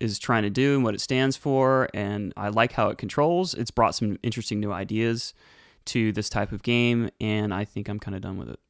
is 0.00 0.18
trying 0.18 0.44
to 0.44 0.50
do 0.50 0.74
and 0.76 0.84
what 0.84 0.94
it 0.94 1.00
stands 1.00 1.36
for, 1.36 1.88
and 1.94 2.32
I 2.36 2.48
like 2.48 2.72
how 2.72 2.88
it 2.90 2.98
controls. 2.98 3.54
It's 3.54 3.70
brought 3.70 3.94
some 3.94 4.18
interesting 4.22 4.60
new 4.60 4.72
ideas 4.72 5.34
to 5.86 6.12
this 6.12 6.28
type 6.28 6.52
of 6.52 6.62
game, 6.62 7.10
and 7.20 7.52
I 7.52 7.64
think 7.64 7.88
I'm 7.88 7.98
kind 7.98 8.14
of 8.14 8.20
done 8.22 8.38
with 8.38 8.48
it. 8.50 8.60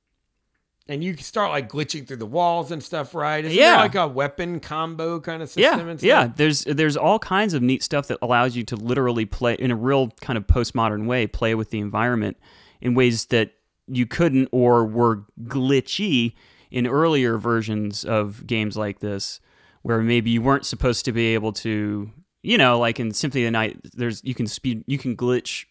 And 0.91 1.05
you 1.05 1.13
can 1.13 1.23
start 1.23 1.51
like 1.51 1.69
glitching 1.69 2.07
through 2.07 2.17
the 2.17 2.25
walls 2.27 2.71
and 2.71 2.83
stuff, 2.83 3.15
right? 3.15 3.45
Isn't 3.45 3.55
Yeah. 3.59 3.77
like 3.77 3.95
a 3.95 4.07
weapon 4.09 4.59
combo 4.59 5.21
kind 5.21 5.43
of 5.43 5.51
system 5.51 5.81
Yeah, 5.81 5.91
and 5.91 6.01
stuff? 6.01 6.07
yeah. 6.09 6.31
There's 6.35 6.65
there's 6.65 6.97
all 6.97 7.19
kinds 7.19 7.53
of 7.53 7.61
neat 7.61 7.83
stuff 7.83 8.07
that 8.09 8.17
allows 8.23 8.57
you 8.57 8.63
to 8.65 8.77
literally 8.77 9.27
play 9.27 9.55
in 9.59 9.71
a 9.71 9.77
real 9.77 10.09
kind 10.23 10.39
of 10.39 10.47
postmodern 10.47 11.05
way, 11.07 11.27
play 11.27 11.55
with 11.55 11.69
the 11.69 11.79
environment 11.81 12.39
in 12.81 12.95
ways 12.95 13.27
that 13.27 13.53
you 13.87 14.07
couldn't 14.07 14.49
or 14.51 14.87
were 14.87 15.25
glitchy 15.45 16.33
in 16.71 16.87
earlier 16.87 17.37
versions 17.37 18.03
of 18.05 18.47
games 18.47 18.75
like 18.77 19.01
this, 19.01 19.41
where 19.83 19.99
maybe 20.01 20.31
you 20.31 20.43
weren't 20.43 20.67
supposed 20.67 21.05
to 21.07 21.13
be 21.13 21.35
able 21.35 21.53
to, 21.53 22.11
you 22.43 22.59
know, 22.59 22.79
like 22.79 22.99
in 23.01 23.13
Symphony 23.13 23.45
of 23.45 23.49
the 23.49 23.53
Night, 23.53 23.79
there's 23.95 24.23
you 24.25 24.35
can 24.35 24.47
speed, 24.47 24.85
you 24.87 24.99
can 24.99 25.17
glitch, 25.17 25.67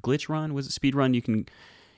glitch 0.00 0.28
run 0.28 0.54
was 0.54 0.66
it 0.66 0.72
speed 0.72 0.94
run? 0.94 1.14
You 1.14 1.22
can. 1.22 1.46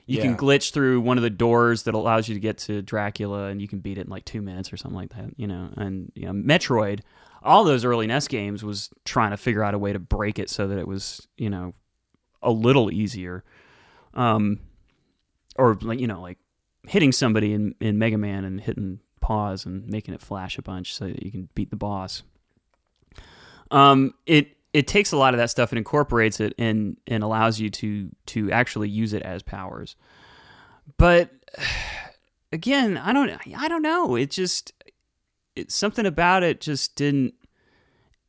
You 0.05 0.17
Yeah. 0.17 0.23
can 0.23 0.37
glitch 0.37 0.71
through 0.73 1.01
one 1.01 1.17
of 1.17 1.21
the 1.21 1.29
doors 1.29 1.83
that 1.83 1.93
allows 1.93 2.27
you 2.27 2.33
to 2.33 2.39
get 2.39 2.57
to 2.59 2.81
Dracula, 2.81 3.49
and 3.49 3.61
you 3.61 3.67
can 3.67 3.77
beat 3.77 3.99
it 3.99 4.05
in 4.05 4.09
like 4.09 4.25
two 4.25 4.41
minutes 4.41 4.73
or 4.73 4.77
something 4.77 4.97
like 4.97 5.13
that. 5.15 5.29
You 5.37 5.45
know, 5.45 5.69
and 5.77 6.11
you 6.15 6.25
know, 6.25 6.31
Metroid, 6.33 7.01
all 7.43 7.63
those 7.63 7.85
early 7.85 8.07
NES 8.07 8.27
games 8.27 8.63
was 8.63 8.89
trying 9.05 9.29
to 9.29 9.37
figure 9.37 9.63
out 9.63 9.75
a 9.75 9.77
way 9.77 9.93
to 9.93 9.99
break 9.99 10.39
it 10.39 10.49
so 10.49 10.67
that 10.67 10.79
it 10.79 10.87
was, 10.87 11.27
you 11.37 11.47
know, 11.51 11.75
a 12.41 12.49
little 12.49 12.91
easier. 12.91 13.43
Um, 14.15 14.57
or 15.57 15.77
like 15.79 15.99
you 15.99 16.07
know, 16.07 16.21
like 16.21 16.39
hitting 16.87 17.11
somebody 17.11 17.53
in 17.53 17.75
in 17.79 17.99
Mega 17.99 18.17
Man 18.17 18.45
and 18.45 18.59
hitting 18.59 19.01
pause 19.19 19.65
and 19.65 19.87
making 19.87 20.13
it 20.13 20.21
flash 20.21 20.57
a 20.57 20.61
bunch 20.61 20.93
so 20.93 21.05
that 21.05 21.23
you 21.23 21.31
can 21.31 21.49
beat 21.55 21.69
the 21.69 21.75
boss. 21.75 22.23
Um, 23.71 24.13
it 24.25 24.57
it 24.73 24.87
takes 24.87 25.11
a 25.11 25.17
lot 25.17 25.33
of 25.33 25.39
that 25.39 25.49
stuff 25.49 25.71
and 25.71 25.77
incorporates 25.77 26.39
it 26.39 26.53
and 26.57 26.97
and 27.07 27.23
allows 27.23 27.59
you 27.59 27.69
to 27.69 28.09
to 28.27 28.51
actually 28.51 28.89
use 28.89 29.13
it 29.13 29.21
as 29.23 29.41
powers. 29.43 29.95
But 30.97 31.31
again, 32.51 32.97
I 32.97 33.13
don't 33.13 33.31
I 33.57 33.67
don't 33.67 33.81
know. 33.81 34.15
It 34.15 34.31
just 34.31 34.73
it, 35.55 35.71
something 35.71 36.05
about 36.05 36.43
it 36.43 36.61
just 36.61 36.95
didn't 36.95 37.33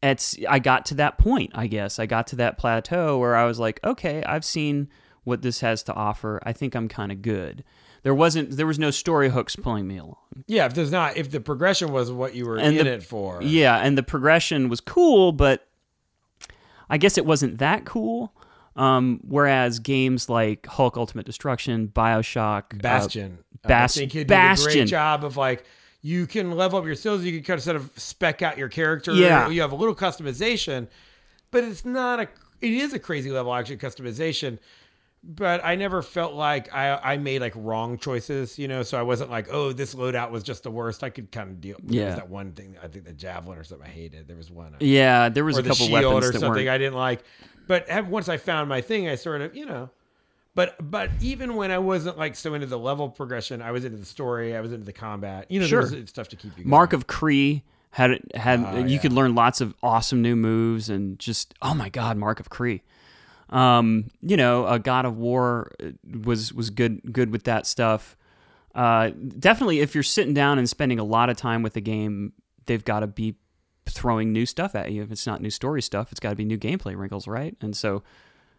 it's 0.02 0.36
I 0.48 0.58
got 0.58 0.86
to 0.86 0.94
that 0.94 1.18
point, 1.18 1.52
I 1.54 1.66
guess. 1.66 1.98
I 1.98 2.06
got 2.06 2.26
to 2.28 2.36
that 2.36 2.58
plateau 2.58 3.18
where 3.18 3.36
I 3.36 3.44
was 3.44 3.58
like, 3.58 3.80
okay, 3.84 4.22
I've 4.24 4.44
seen 4.44 4.88
what 5.24 5.42
this 5.42 5.60
has 5.60 5.82
to 5.84 5.94
offer. 5.94 6.40
I 6.44 6.52
think 6.52 6.74
I'm 6.74 6.88
kind 6.88 7.12
of 7.12 7.22
good. 7.22 7.64
There 8.02 8.14
wasn't 8.14 8.56
there 8.56 8.66
was 8.66 8.78
no 8.78 8.90
story 8.90 9.28
hooks 9.28 9.56
pulling 9.56 9.86
me 9.86 9.98
along. 9.98 10.16
Yeah, 10.46 10.64
if 10.66 10.74
there's 10.74 10.90
not, 10.90 11.16
if 11.16 11.30
the 11.30 11.40
progression 11.40 11.92
was 11.92 12.10
what 12.10 12.34
you 12.34 12.46
were 12.46 12.56
And 12.56 12.76
in 12.78 12.86
the- 12.86 12.92
it 12.94 13.02
for. 13.02 13.42
Yeah, 13.42 13.76
and 13.76 13.96
the 13.98 14.02
progression 14.02 14.68
was 14.68 14.80
cool, 14.80 15.32
but 15.32 15.66
I 16.88 16.98
guess 16.98 17.18
it 17.18 17.26
wasn't 17.26 17.58
that 17.58 17.84
cool. 17.84 18.32
Um, 18.76 19.20
whereas 19.26 19.78
games 19.80 20.28
like 20.28 20.66
Hulk 20.66 20.96
Ultimate 20.96 21.26
Destruction, 21.26 21.88
Bioshock, 21.88 22.74
uh, 22.74 22.78
Bastion. 22.78 23.38
Bas- 23.62 23.96
I 23.96 24.00
think 24.00 24.12
he 24.12 24.24
did 24.24 24.30
a 24.32 24.56
great 24.56 24.86
job 24.86 25.24
of 25.24 25.36
like 25.36 25.64
you 26.00 26.26
can 26.26 26.52
level 26.52 26.78
up 26.78 26.86
your 26.86 26.94
skills. 26.94 27.22
You 27.22 27.32
can 27.32 27.42
kind 27.42 27.58
of 27.58 27.64
sort 27.64 27.76
of 27.76 27.90
spec 27.96 28.40
out 28.40 28.56
your 28.56 28.68
character. 28.68 29.12
Yeah. 29.12 29.48
you 29.48 29.60
have 29.60 29.72
a 29.72 29.76
little 29.76 29.94
customization, 29.94 30.88
but 31.50 31.64
it's 31.64 31.84
not 31.84 32.20
a. 32.20 32.28
It 32.62 32.72
is 32.72 32.92
a 32.94 32.98
crazy 32.98 33.30
level 33.30 33.54
actually 33.54 33.76
customization. 33.78 34.58
But 35.22 35.62
I 35.62 35.74
never 35.74 36.00
felt 36.00 36.32
like 36.32 36.72
I 36.74 36.96
I 36.96 37.16
made 37.18 37.40
like 37.42 37.52
wrong 37.54 37.98
choices, 37.98 38.58
you 38.58 38.68
know. 38.68 38.82
So 38.82 38.98
I 38.98 39.02
wasn't 39.02 39.30
like, 39.30 39.48
oh, 39.52 39.72
this 39.72 39.94
loadout 39.94 40.30
was 40.30 40.42
just 40.42 40.62
the 40.62 40.70
worst. 40.70 41.04
I 41.04 41.10
could 41.10 41.30
kind 41.30 41.50
of 41.50 41.60
deal. 41.60 41.76
There 41.82 42.00
Yeah. 42.00 42.06
was 42.06 42.14
that 42.16 42.30
one 42.30 42.52
thing. 42.52 42.76
I 42.82 42.88
think 42.88 43.04
the 43.04 43.12
javelin 43.12 43.58
or 43.58 43.64
something 43.64 43.86
I 43.86 43.90
hated. 43.90 44.28
There 44.28 44.36
was 44.36 44.50
one. 44.50 44.72
I- 44.80 44.82
yeah, 44.84 45.28
there 45.28 45.44
was 45.44 45.58
a 45.58 45.62
the 45.62 45.68
couple 45.70 45.86
shield 45.88 46.04
weapons 46.14 46.24
or 46.24 46.32
something 46.38 46.50
weren't. 46.64 46.68
I 46.70 46.78
didn't 46.78 46.94
like. 46.96 47.22
But 47.66 47.86
once 48.06 48.28
I 48.30 48.38
found 48.38 48.68
my 48.70 48.80
thing, 48.80 49.08
I 49.08 49.14
sort 49.16 49.42
of, 49.42 49.54
you 49.54 49.66
know. 49.66 49.90
But 50.54 50.76
but 50.90 51.10
even 51.20 51.54
when 51.54 51.70
I 51.70 51.78
wasn't 51.78 52.16
like 52.18 52.34
so 52.34 52.54
into 52.54 52.66
the 52.66 52.78
level 52.78 53.08
progression, 53.10 53.60
I 53.62 53.72
was 53.72 53.84
into 53.84 53.98
the 53.98 54.06
story, 54.06 54.56
I 54.56 54.60
was 54.62 54.72
into 54.72 54.86
the 54.86 54.92
combat. 54.92 55.50
You 55.50 55.60
know, 55.60 55.66
Sure. 55.66 55.84
there 55.84 56.00
was 56.00 56.08
stuff 56.08 56.28
to 56.28 56.36
keep 56.36 56.56
you. 56.56 56.64
Going. 56.64 56.70
Mark 56.70 56.92
of 56.94 57.06
Kri 57.06 57.62
had 57.90 58.18
had 58.34 58.60
Ah, 58.64 58.76
you 58.78 58.98
could 58.98 59.12
learn 59.12 59.34
lots 59.34 59.60
of 59.60 59.74
awesome 59.82 60.22
new 60.22 60.34
moves 60.34 60.88
and 60.88 61.18
just 61.18 61.52
oh 61.60 61.74
my 61.74 61.88
god, 61.90 62.16
Mark 62.16 62.40
of 62.40 62.48
Kri. 62.48 62.82
Um, 63.50 64.10
you 64.22 64.36
know, 64.36 64.66
a 64.66 64.78
God 64.78 65.04
of 65.04 65.18
War 65.18 65.72
uh, 65.82 65.90
was 66.24 66.52
was 66.52 66.70
good 66.70 67.12
good 67.12 67.30
with 67.30 67.44
that 67.44 67.66
stuff. 67.66 68.16
Uh, 68.74 69.10
definitely, 69.38 69.80
if 69.80 69.94
you're 69.94 70.04
sitting 70.04 70.32
down 70.34 70.58
and 70.58 70.68
spending 70.68 70.98
a 70.98 71.04
lot 71.04 71.28
of 71.28 71.36
time 71.36 71.62
with 71.62 71.74
the 71.74 71.80
game, 71.80 72.32
they've 72.66 72.84
got 72.84 73.00
to 73.00 73.08
be 73.08 73.34
throwing 73.86 74.32
new 74.32 74.46
stuff 74.46 74.76
at 74.76 74.92
you. 74.92 75.02
If 75.02 75.10
it's 75.10 75.26
not 75.26 75.40
new 75.42 75.50
story 75.50 75.82
stuff, 75.82 76.12
it's 76.12 76.20
got 76.20 76.30
to 76.30 76.36
be 76.36 76.44
new 76.44 76.58
gameplay 76.58 76.96
wrinkles, 76.96 77.26
right? 77.26 77.56
And 77.60 77.76
so, 77.76 78.04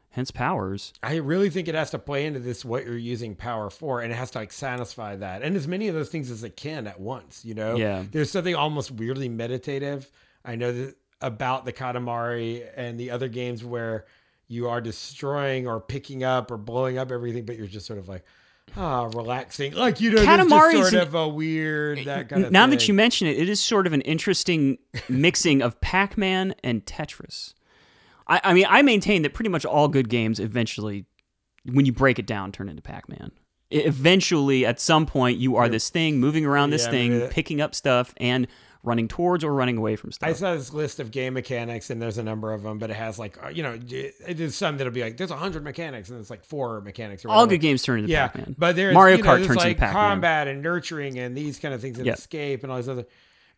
hence 0.10 0.30
powers. 0.30 0.92
I 1.02 1.16
really 1.16 1.50
think 1.50 1.70
it 1.70 1.76
has 1.76 1.92
to 1.92 2.00
play 2.00 2.26
into 2.26 2.42
this 2.42 2.66
what 2.66 2.86
you're 2.86 2.98
using 2.98 3.36
power 3.36 3.70
for, 3.70 4.02
and 4.02 4.12
it 4.12 4.16
has 4.16 4.32
to 4.32 4.39
like 4.39 4.52
satisfy 4.52 5.16
that, 5.16 5.42
and 5.42 5.56
as 5.56 5.68
many 5.68 5.88
of 5.88 5.96
those 5.96 6.10
things 6.10 6.30
as 6.30 6.44
it 6.44 6.58
can 6.58 6.86
at 6.88 7.00
once. 7.00 7.46
You 7.46 7.54
know, 7.54 7.78
Yeah. 7.78 8.04
There's 8.12 8.30
something 8.30 8.56
almost 8.56 8.92
weirdly 8.92 9.30
meditative. 9.30 10.12
I 10.44 10.56
know 10.56 10.74
that 10.74 10.96
about 11.22 11.66
the 11.66 11.72
Katamari 11.72 12.68
and 12.76 13.00
the 13.00 13.12
other 13.12 13.30
games 13.30 13.64
where 13.64 14.06
you 14.52 14.68
are 14.68 14.82
destroying 14.82 15.66
or 15.68 15.80
picking 15.80 16.24
up 16.24 16.52
or 16.52 16.58
blowing 16.58 16.97
up 16.97 17.12
everything, 17.12 17.45
but 17.45 17.58
you're 17.58 17.68
just 17.68 17.86
sort 17.86 17.97
of 17.99 18.08
like. 18.10 18.24
Ah, 18.78 19.04
relaxing. 19.14 19.74
Like 19.74 19.99
you 19.99 20.12
know, 20.12 20.24
just 20.24 20.49
sort 20.49 20.93
an- 20.93 20.99
of 20.99 21.14
a 21.16 21.28
weird 21.28 22.06
that 22.06 22.30
kind 22.30 22.45
of. 22.45 22.52
now 22.52 22.64
thing. 22.64 22.70
that 22.72 22.88
you 22.88 22.93
mention 22.93 23.28
it, 23.28 23.38
it 23.38 23.49
is 23.49 23.60
sort 23.60 23.86
of 23.86 23.91
an 23.91 23.99
interesting 24.02 24.78
mixing 25.10 25.62
of 25.62 25.80
Pac-Man 25.82 26.56
and 26.64 26.86
Tetris. 26.86 27.54
I, 28.28 28.39
I 28.45 28.54
mean, 28.54 28.66
I 28.70 28.82
maintain 28.82 29.24
that 29.24 29.34
pretty 29.34 29.49
much 29.49 29.66
all 29.66 29.89
good 29.89 30.08
games 30.08 30.39
eventually, 30.39 31.06
when 31.66 31.86
you 31.86 31.91
break 31.91 32.18
it 32.18 32.26
down, 32.26 32.54
turn 32.54 32.70
into 32.70 32.82
Pac-Man. 32.82 33.32
Eventually, 33.72 34.66
at 34.66 34.80
some 34.80 35.06
point, 35.06 35.38
you 35.38 35.56
are 35.58 35.68
this 35.68 35.89
thing 35.89 36.20
moving 36.20 36.45
around 36.45 36.70
this 36.70 36.86
Yeah, 36.86 36.91
thing, 36.91 37.28
picking 37.30 37.60
up 37.62 37.74
stuff, 37.76 38.14
and 38.18 38.47
running 38.84 39.08
towards 39.08 39.44
or 39.44 39.54
running 39.54 39.78
away 39.78 39.96
from 39.96 40.12
stuff. 40.12 40.28
I 40.30 40.34
saw 40.34 40.56
this 40.56 40.74
list 40.74 41.00
of 41.00 41.12
game 41.12 41.34
mechanics, 41.34 41.90
and 41.90 42.02
there's 42.02 42.18
a 42.18 42.24
number 42.24 42.52
of 42.54 42.64
them, 42.64 42.80
but 42.80 42.90
it 42.90 42.96
has 42.96 43.20
like 43.20 43.44
uh, 43.44 43.50
you 43.50 43.64
know, 43.64 43.78
it 43.90 44.40
is 44.40 44.56
some 44.56 44.78
that'll 44.78 44.94
be 44.94 45.02
like 45.04 45.18
there's 45.18 45.32
a 45.32 45.38
hundred 45.38 45.64
mechanics, 45.64 46.10
and 46.10 46.20
it's 46.20 46.30
like 46.30 46.44
four 46.44 46.82
mechanics. 46.82 47.24
Or 47.26 47.30
all 47.30 47.46
good 47.48 47.62
games 47.62 47.84
turn 47.84 48.00
into 48.00 48.12
yeah, 48.12 48.28
Pac-Man. 48.28 48.56
but 48.58 48.76
there's 48.76 48.94
Mario 48.94 49.18
you 49.18 49.24
know, 49.24 49.30
Kart 49.30 49.36
there's 49.38 49.48
turns 49.48 49.58
like 49.58 49.68
into 49.68 49.80
Pac-Man. 49.82 50.04
combat 50.04 50.48
and 50.48 50.62
nurturing 50.64 51.20
and 51.20 51.38
these 51.38 51.60
kind 51.60 51.74
of 51.74 51.82
things 51.82 51.98
and 51.98 52.08
Yeah. 52.08 52.14
escape 52.14 52.64
and 52.64 52.72
all 52.72 52.78
these 52.78 52.90
other. 52.90 53.06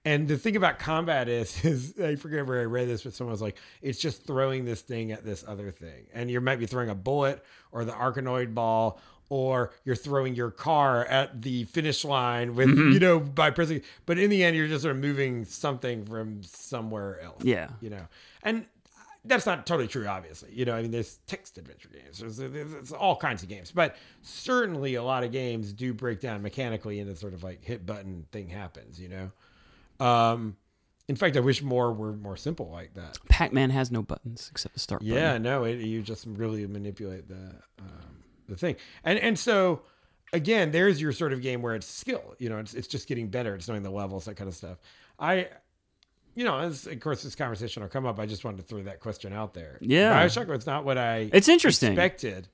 And 0.06 0.28
the 0.28 0.38
thing 0.38 0.58
about 0.58 0.80
combat 0.80 1.30
is, 1.30 1.64
is 1.66 1.98
I 1.98 2.16
forget 2.16 2.46
where 2.46 2.60
I 2.60 2.66
read 2.66 2.90
this, 2.90 3.04
but 3.04 3.14
someone 3.14 3.32
was 3.32 3.42
like, 3.42 3.56
it's 3.82 4.00
just 4.00 4.28
throwing 4.28 4.66
this 4.66 4.82
thing 4.82 5.14
at 5.14 5.24
this 5.24 5.46
other 5.48 5.72
thing, 5.72 6.08
and 6.14 6.30
you 6.30 6.42
might 6.42 6.60
be 6.60 6.66
throwing 6.66 6.90
a 6.90 6.96
bullet 6.96 7.42
or 7.72 7.86
the 7.86 7.94
Arkanoid 7.94 8.54
ball. 8.54 9.00
Or 9.30 9.72
you're 9.86 9.96
throwing 9.96 10.36
your 10.36 10.52
car 10.52 11.06
at 11.06 11.42
the 11.42 11.64
finish 11.66 12.06
line 12.06 12.56
with, 12.56 12.70
Mm-hmm. 12.70 12.92
you 12.92 13.00
know, 13.00 13.20
by 13.20 13.50
pressing. 13.50 13.82
But 14.06 14.20
in 14.20 14.30
the 14.30 14.44
end, 14.44 14.56
you're 14.56 14.68
just 14.68 14.84
sort 14.84 14.96
of 14.96 15.02
moving 15.02 15.46
something 15.46 16.06
from 16.06 16.44
somewhere 16.44 17.20
else 17.22 17.44
Yeah. 17.44 17.70
you 17.82 17.90
know 17.90 18.06
and 18.44 18.66
that's 19.26 19.46
not 19.46 19.66
totally 19.66 19.88
true 19.88 20.06
obviously 20.06 20.50
you 20.52 20.66
know 20.66 20.76
i 20.76 20.82
mean 20.82 20.92
there's 20.92 21.20
text 21.28 21.58
adventure 21.58 21.88
games 21.88 22.20
there's, 22.20 22.36
there's 22.38 22.92
all 22.92 23.16
kinds 23.16 23.42
of 23.42 23.48
games 23.48 23.72
but 23.72 23.96
certainly 24.22 24.96
a 24.96 25.04
lot 25.04 25.24
of 25.24 25.32
games 25.32 25.72
do 25.72 25.94
break 25.94 26.20
down 26.20 26.42
mechanically 26.42 27.00
into 27.00 27.16
sort 27.16 27.34
of 27.34 27.42
like 27.42 27.64
hit 27.64 27.86
button 27.86 28.26
thing 28.34 28.50
happens 28.50 29.00
you 29.00 29.08
know 29.08 30.06
um 30.06 30.58
in 31.08 31.16
fact 31.16 31.38
i 31.38 31.40
wish 31.40 31.62
more 31.64 31.94
were 31.94 32.12
more 32.14 32.36
simple 32.36 32.70
like 32.70 32.94
that 32.96 33.18
Pac-Man 33.30 33.70
has 33.70 33.92
no 33.92 34.02
buttons 34.02 34.50
except 34.52 34.74
the 34.74 34.80
start 34.82 35.00
button. 35.02 35.14
yeah 35.16 35.38
no 35.38 35.64
it, 35.64 35.80
you 35.80 36.02
just 36.02 36.26
really 36.28 36.68
manipulate 36.68 37.30
the 37.30 37.56
um, 37.80 38.23
the 38.54 38.60
thing 38.60 38.76
and 39.04 39.20
and 39.20 39.38
so 39.38 39.82
again 40.32 40.72
there's 40.72 41.02
your 41.02 41.12
sort 41.12 41.34
of 41.34 41.42
game 41.42 41.62
where 41.62 41.76
it's 41.76 41.88
skill 41.88 42.36
you 42.40 42.50
know 42.50 42.58
it's, 42.58 42.74
it's 42.74 42.88
just 42.88 43.08
getting 43.08 43.28
better 43.28 43.56
it's 43.56 43.68
knowing 43.68 43.84
the 43.84 43.90
levels 43.92 44.26
that 44.26 44.36
kind 44.36 44.48
of 44.48 44.56
stuff 44.56 44.78
i 45.20 45.48
you 46.36 46.44
know 46.44 46.58
as 46.60 46.88
of 46.88 47.00
course 47.00 47.22
this 47.24 47.36
conversation 47.36 47.82
will 47.84 47.90
come 47.90 48.06
up 48.06 48.20
i 48.20 48.26
just 48.26 48.44
wanted 48.44 48.58
to 48.58 48.64
throw 48.64 48.82
that 48.84 49.00
question 49.00 49.34
out 49.34 49.54
there 49.54 49.78
Yeah. 49.82 50.14
bioshock 50.24 50.48
was 50.48 50.66
not 50.66 50.86
what 50.86 50.98
i 50.98 51.30
It's 51.34 51.48
interesting. 51.50 51.92
expected 51.94 52.48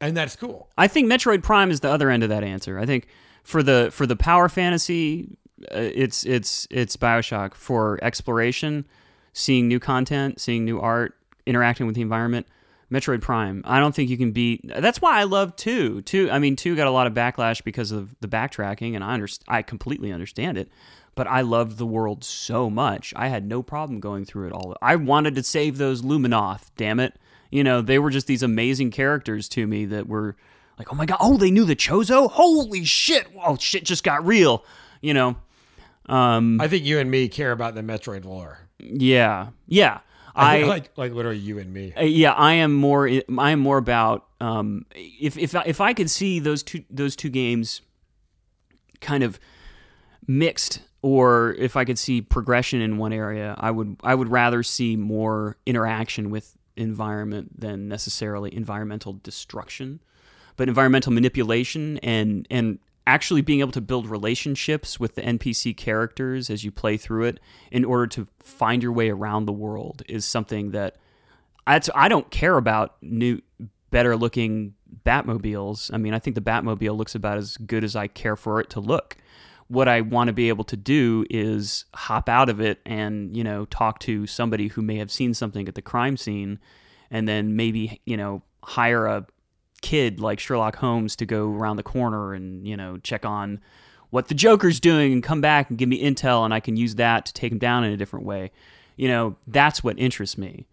and 0.00 0.16
that's 0.16 0.36
cool 0.36 0.68
I 0.76 0.88
think 0.88 1.10
Metroid 1.10 1.42
Prime 1.42 1.70
is 1.70 1.80
the 1.80 1.88
other 1.90 2.10
end 2.10 2.22
of 2.24 2.28
that 2.28 2.42
answer. 2.42 2.78
I 2.78 2.84
think 2.84 3.06
for 3.44 3.62
the 3.62 3.90
for 3.92 4.06
the 4.06 4.16
power 4.16 4.48
fantasy, 4.48 5.38
uh, 5.72 5.78
it's 5.78 6.26
it's 6.26 6.66
it's 6.70 6.96
Bioshock 6.96 7.54
for 7.54 7.98
exploration, 8.02 8.86
seeing 9.32 9.68
new 9.68 9.78
content, 9.78 10.40
seeing 10.40 10.64
new 10.64 10.80
art, 10.80 11.14
interacting 11.46 11.86
with 11.86 11.94
the 11.94 12.02
environment. 12.02 12.46
Metroid 12.90 13.20
Prime. 13.22 13.62
I 13.64 13.80
don't 13.80 13.94
think 13.94 14.10
you 14.10 14.16
can 14.16 14.32
beat. 14.32 14.60
That's 14.64 15.00
why 15.00 15.18
I 15.18 15.24
love 15.24 15.56
two. 15.56 16.02
Two. 16.02 16.30
I 16.30 16.38
mean, 16.38 16.56
two 16.56 16.76
got 16.76 16.86
a 16.86 16.90
lot 16.90 17.06
of 17.06 17.14
backlash 17.14 17.64
because 17.64 17.90
of 17.90 18.14
the 18.20 18.28
backtracking, 18.28 18.94
and 18.94 19.02
I 19.02 19.16
underst- 19.16 19.42
I 19.48 19.62
completely 19.62 20.12
understand 20.12 20.58
it. 20.58 20.68
But 21.16 21.26
I 21.28 21.42
loved 21.42 21.78
the 21.78 21.86
world 21.86 22.24
so 22.24 22.68
much. 22.68 23.14
I 23.16 23.28
had 23.28 23.46
no 23.46 23.62
problem 23.62 24.00
going 24.00 24.24
through 24.24 24.48
it 24.48 24.52
all. 24.52 24.76
I 24.82 24.96
wanted 24.96 25.36
to 25.36 25.42
save 25.44 25.78
those 25.78 26.02
Luminoth. 26.02 26.70
Damn 26.76 26.98
it. 26.98 27.14
You 27.50 27.62
know, 27.62 27.80
they 27.80 28.00
were 28.00 28.10
just 28.10 28.26
these 28.26 28.42
amazing 28.42 28.90
characters 28.90 29.48
to 29.50 29.66
me 29.66 29.84
that 29.86 30.08
were 30.08 30.34
like, 30.76 30.92
oh 30.92 30.96
my 30.96 31.06
god, 31.06 31.18
oh 31.20 31.36
they 31.36 31.52
knew 31.52 31.64
the 31.64 31.76
Chozo. 31.76 32.28
Holy 32.28 32.84
shit! 32.84 33.28
Oh 33.44 33.56
shit, 33.56 33.84
just 33.84 34.02
got 34.02 34.26
real. 34.26 34.64
You 35.00 35.14
know. 35.14 35.36
Um, 36.06 36.60
i 36.60 36.68
think 36.68 36.84
you 36.84 36.98
and 36.98 37.10
me 37.10 37.28
care 37.28 37.50
about 37.50 37.74
the 37.74 37.80
metroid 37.80 38.26
lore 38.26 38.58
Yeah, 38.78 39.48
yeah. 39.66 40.00
I, 40.34 40.62
I 40.62 40.64
like 40.66 40.96
like 40.96 41.12
literally 41.12 41.38
you 41.38 41.58
and 41.58 41.72
me. 41.72 41.92
Uh, 41.96 42.02
yeah, 42.02 42.32
I 42.32 42.54
am 42.54 42.72
more. 42.72 43.08
I 43.08 43.50
am 43.50 43.60
more 43.60 43.78
about 43.78 44.26
um, 44.40 44.86
if 44.94 45.36
if 45.38 45.54
if 45.66 45.80
I 45.80 45.92
could 45.94 46.10
see 46.10 46.38
those 46.38 46.62
two 46.62 46.84
those 46.90 47.16
two 47.16 47.30
games 47.30 47.82
kind 49.00 49.22
of 49.22 49.38
mixed, 50.26 50.80
or 51.02 51.54
if 51.58 51.76
I 51.76 51.84
could 51.84 51.98
see 51.98 52.20
progression 52.20 52.80
in 52.80 52.98
one 52.98 53.12
area, 53.12 53.54
I 53.58 53.70
would 53.70 53.96
I 54.02 54.14
would 54.14 54.28
rather 54.28 54.62
see 54.62 54.96
more 54.96 55.56
interaction 55.66 56.30
with 56.30 56.56
environment 56.76 57.60
than 57.60 57.88
necessarily 57.88 58.54
environmental 58.54 59.12
destruction, 59.12 60.00
but 60.56 60.68
environmental 60.68 61.12
manipulation 61.12 61.98
and 61.98 62.46
and 62.50 62.78
actually 63.06 63.42
being 63.42 63.60
able 63.60 63.72
to 63.72 63.80
build 63.80 64.08
relationships 64.08 64.98
with 64.98 65.14
the 65.14 65.22
NPC 65.22 65.76
characters 65.76 66.48
as 66.48 66.64
you 66.64 66.70
play 66.70 66.96
through 66.96 67.24
it 67.24 67.40
in 67.70 67.84
order 67.84 68.06
to 68.06 68.26
find 68.38 68.82
your 68.82 68.92
way 68.92 69.10
around 69.10 69.46
the 69.46 69.52
world 69.52 70.02
is 70.08 70.24
something 70.24 70.70
that 70.70 70.96
I, 71.66 72.08
don't 72.08 72.30
care 72.30 72.56
about 72.56 72.96
new 73.02 73.40
better 73.90 74.16
looking 74.16 74.74
Batmobiles. 75.04 75.92
I 75.92 75.98
mean, 75.98 76.14
I 76.14 76.18
think 76.18 76.34
the 76.34 76.42
Batmobile 76.42 76.96
looks 76.96 77.14
about 77.14 77.38
as 77.38 77.56
good 77.56 77.84
as 77.84 77.96
I 77.96 78.06
care 78.06 78.36
for 78.36 78.60
it 78.60 78.70
to 78.70 78.80
look. 78.80 79.16
What 79.68 79.88
I 79.88 80.02
want 80.02 80.28
to 80.28 80.34
be 80.34 80.48
able 80.50 80.64
to 80.64 80.76
do 80.76 81.24
is 81.30 81.86
hop 81.94 82.28
out 82.28 82.48
of 82.48 82.60
it 82.60 82.80
and, 82.84 83.34
you 83.36 83.42
know, 83.42 83.64
talk 83.66 83.98
to 84.00 84.26
somebody 84.26 84.68
who 84.68 84.82
may 84.82 84.96
have 84.96 85.10
seen 85.10 85.32
something 85.32 85.68
at 85.68 85.74
the 85.74 85.82
crime 85.82 86.16
scene 86.16 86.58
and 87.10 87.26
then 87.26 87.56
maybe, 87.56 88.00
you 88.04 88.16
know, 88.16 88.42
hire 88.62 89.06
a 89.06 89.26
kid 89.84 90.18
like 90.18 90.40
Sherlock 90.40 90.76
Holmes 90.76 91.14
to 91.16 91.26
go 91.26 91.52
around 91.52 91.76
the 91.76 91.82
corner 91.82 92.32
and 92.32 92.66
you 92.66 92.74
know 92.74 92.96
check 92.96 93.26
on 93.26 93.60
what 94.08 94.28
the 94.28 94.34
Joker's 94.34 94.80
doing 94.80 95.12
and 95.12 95.22
come 95.22 95.42
back 95.42 95.68
and 95.68 95.78
give 95.78 95.90
me 95.90 96.02
intel 96.02 96.42
and 96.46 96.54
I 96.54 96.60
can 96.60 96.74
use 96.74 96.94
that 96.94 97.26
to 97.26 97.34
take 97.34 97.52
him 97.52 97.58
down 97.58 97.84
in 97.84 97.92
a 97.92 97.96
different 97.96 98.24
way. 98.24 98.50
You 98.96 99.08
know 99.08 99.36
that's 99.46 99.84
what 99.84 99.98
interests 99.98 100.38
me. 100.38 100.66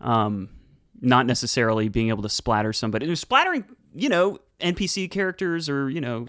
Um, 0.00 0.48
not 1.02 1.26
necessarily 1.26 1.90
being 1.90 2.08
able 2.08 2.22
to 2.22 2.30
splatter 2.30 2.72
somebody. 2.72 3.14
Splattering, 3.14 3.64
you 3.94 4.08
know, 4.08 4.38
NPC 4.58 5.10
characters 5.10 5.68
or 5.68 5.90
you 5.90 6.00
know 6.00 6.26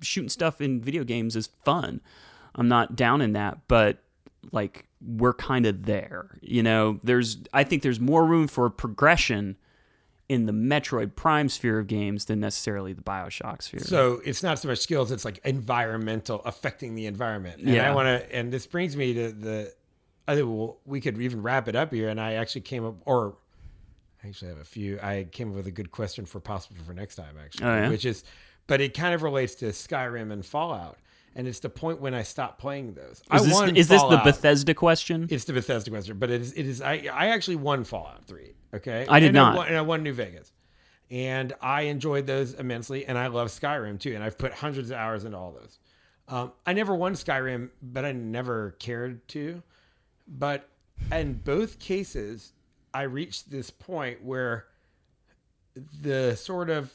shooting 0.00 0.28
stuff 0.28 0.60
in 0.60 0.80
video 0.80 1.02
games 1.02 1.34
is 1.34 1.48
fun. 1.64 2.00
I'm 2.54 2.68
not 2.68 2.94
down 2.94 3.20
in 3.20 3.32
that, 3.32 3.58
but 3.66 3.98
like 4.52 4.86
we're 5.04 5.34
kind 5.34 5.66
of 5.66 5.84
there. 5.84 6.38
You 6.42 6.62
know, 6.62 7.00
there's 7.02 7.38
I 7.52 7.64
think 7.64 7.82
there's 7.82 7.98
more 7.98 8.24
room 8.24 8.46
for 8.46 8.70
progression 8.70 9.56
in 10.30 10.46
the 10.46 10.52
Metroid 10.52 11.16
Prime 11.16 11.48
sphere 11.48 11.80
of 11.80 11.88
games 11.88 12.26
than 12.26 12.38
necessarily 12.38 12.92
the 12.92 13.02
Bioshock 13.02 13.62
sphere. 13.62 13.80
So 13.80 14.20
it's 14.24 14.44
not 14.44 14.60
so 14.60 14.68
much 14.68 14.78
skills; 14.78 15.10
it's 15.10 15.24
like 15.24 15.40
environmental, 15.44 16.40
affecting 16.44 16.94
the 16.94 17.06
environment. 17.06 17.58
And 17.60 17.74
Yeah. 17.74 17.90
I 17.90 17.94
want 17.96 18.06
to, 18.06 18.32
and 18.34 18.52
this 18.52 18.64
brings 18.68 18.96
me 18.96 19.12
to 19.14 19.32
the. 19.32 19.74
I 20.28 20.36
think 20.36 20.46
well, 20.46 20.78
we 20.86 21.00
could 21.00 21.20
even 21.20 21.42
wrap 21.42 21.66
it 21.66 21.74
up 21.74 21.92
here. 21.92 22.08
And 22.08 22.20
I 22.20 22.34
actually 22.34 22.60
came 22.60 22.84
up, 22.86 22.94
or 23.06 23.38
I 24.22 24.28
actually 24.28 24.50
have 24.50 24.58
a 24.60 24.64
few. 24.64 25.00
I 25.02 25.26
came 25.32 25.50
up 25.50 25.56
with 25.56 25.66
a 25.66 25.72
good 25.72 25.90
question 25.90 26.26
for 26.26 26.38
possible 26.38 26.76
for 26.86 26.94
next 26.94 27.16
time, 27.16 27.34
actually, 27.44 27.66
Oh, 27.66 27.74
yeah? 27.74 27.88
which 27.88 28.04
is, 28.04 28.22
but 28.68 28.80
it 28.80 28.94
kind 28.94 29.14
of 29.16 29.24
relates 29.24 29.56
to 29.56 29.64
Skyrim 29.66 30.30
and 30.30 30.46
Fallout, 30.46 30.98
and 31.34 31.46
it's 31.46 31.60
the 31.60 31.70
point 31.70 32.00
when 32.00 32.14
I 32.14 32.22
stopped 32.22 32.58
playing 32.58 32.94
those. 32.94 33.18
is 33.18 33.22
I 33.30 33.38
this, 33.38 33.52
won 33.52 33.76
is 33.76 33.88
this 33.88 34.02
the 34.02 34.20
Bethesda 34.24 34.74
question? 34.74 35.28
It's 35.30 35.44
the 35.44 35.52
Bethesda 35.52 35.90
question, 35.90 36.18
but 36.18 36.30
it 36.30 36.40
is. 36.40 36.52
It 36.52 36.66
is. 36.66 36.82
I 36.82 37.08
I 37.12 37.28
actually 37.28 37.56
won 37.56 37.84
Fallout 37.84 38.24
Three. 38.26 38.54
Okay, 38.74 39.06
I 39.08 39.20
did 39.20 39.26
and 39.26 39.34
not. 39.34 39.56
won, 39.56 39.68
and 39.68 39.76
I 39.76 39.82
won 39.82 40.02
New 40.02 40.12
Vegas, 40.12 40.52
and 41.10 41.52
I 41.60 41.82
enjoyed 41.82 42.26
those 42.26 42.54
immensely, 42.54 43.06
and 43.06 43.18
I 43.18 43.28
love 43.28 43.48
Skyrim 43.48 43.98
too, 43.98 44.14
and 44.14 44.22
I've 44.22 44.38
put 44.38 44.52
hundreds 44.52 44.90
of 44.90 44.96
hours 44.96 45.24
into 45.24 45.36
all 45.36 45.52
those. 45.52 45.78
Um, 46.28 46.52
I 46.64 46.72
never 46.72 46.94
won 46.94 47.14
Skyrim, 47.14 47.70
but 47.82 48.04
I 48.04 48.12
never 48.12 48.76
cared 48.78 49.26
to. 49.28 49.62
But 50.28 50.68
in 51.10 51.34
both 51.34 51.80
cases, 51.80 52.52
I 52.94 53.02
reached 53.02 53.50
this 53.50 53.70
point 53.70 54.22
where 54.22 54.66
the 55.74 56.36
sort 56.36 56.70
of 56.70 56.92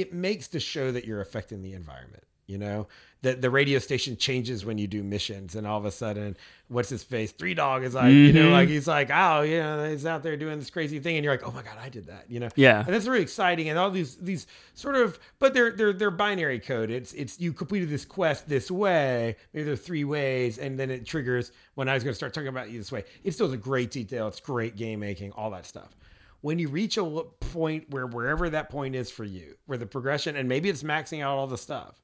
it 0.00 0.12
makes 0.12 0.48
the 0.48 0.60
show 0.60 0.92
that 0.92 1.04
you're 1.04 1.20
affecting 1.20 1.62
the 1.62 1.72
environment. 1.74 2.24
You 2.46 2.56
know 2.56 2.88
that 3.20 3.42
the 3.42 3.50
radio 3.50 3.78
station 3.78 4.16
changes 4.16 4.64
when 4.64 4.78
you 4.78 4.86
do 4.86 5.02
missions, 5.02 5.54
and 5.54 5.66
all 5.66 5.76
of 5.76 5.84
a 5.84 5.90
sudden, 5.90 6.34
what's 6.68 6.88
his 6.88 7.02
face? 7.02 7.30
Three 7.30 7.52
Dog 7.52 7.82
is 7.84 7.92
like, 7.94 8.10
you 8.10 8.32
know, 8.32 8.48
Mhm. 8.48 8.52
like 8.52 8.68
he's 8.70 8.88
like, 8.88 9.10
oh, 9.12 9.42
you 9.42 9.58
know, 9.58 9.90
he's 9.90 10.06
out 10.06 10.22
there 10.22 10.34
doing 10.34 10.58
this 10.58 10.70
crazy 10.70 10.98
thing, 10.98 11.16
and 11.16 11.24
you're 11.24 11.34
like, 11.34 11.46
oh 11.46 11.50
my 11.52 11.60
god, 11.62 11.76
I 11.78 11.90
did 11.90 12.06
that. 12.06 12.24
You 12.30 12.40
know, 12.40 12.48
Yeah. 12.56 12.82
and 12.86 12.94
that's 12.94 13.06
really 13.06 13.20
exciting. 13.20 13.68
And 13.68 13.78
all 13.78 13.90
these 13.90 14.16
these 14.16 14.46
sort 14.72 14.96
of, 14.96 15.18
but 15.40 15.52
they're 15.52 15.72
they're 15.72 15.92
they're 15.92 16.10
binary 16.10 16.58
code. 16.58 16.90
It's 16.90 17.12
it's 17.12 17.38
you 17.38 17.52
completed 17.52 17.90
this 17.90 18.06
quest 18.06 18.48
this 18.48 18.70
way. 18.70 19.36
Maybe 19.52 19.64
there 19.64 19.74
are 19.74 19.76
three 19.76 20.04
ways, 20.04 20.56
and 20.56 20.80
then 20.80 20.90
it 20.90 21.04
triggers 21.04 21.52
when 21.74 21.86
I 21.90 21.92
was 21.94 22.02
going 22.02 22.12
to 22.12 22.16
start 22.16 22.32
talking 22.32 22.48
about 22.48 22.70
you 22.70 22.78
this 22.78 22.90
way. 22.90 23.04
It 23.24 23.32
still 23.32 23.48
is 23.48 23.52
a 23.52 23.58
great 23.58 23.90
detail. 23.90 24.26
It's 24.28 24.40
great 24.40 24.74
game 24.74 25.00
making, 25.00 25.32
all 25.32 25.50
that 25.50 25.66
stuff. 25.66 25.94
When 26.40 26.58
you 26.58 26.68
reach 26.68 26.96
a 26.96 27.04
point 27.04 27.90
where 27.90 28.06
wherever 28.06 28.48
that 28.48 28.70
point 28.70 28.94
is 28.94 29.10
for 29.10 29.24
you, 29.24 29.56
where 29.66 29.78
the 29.78 29.86
progression, 29.86 30.36
and 30.36 30.48
maybe 30.48 30.68
it's 30.68 30.82
maxing 30.82 31.22
out 31.22 31.36
all 31.36 31.46
the 31.46 31.58
stuff. 31.58 32.00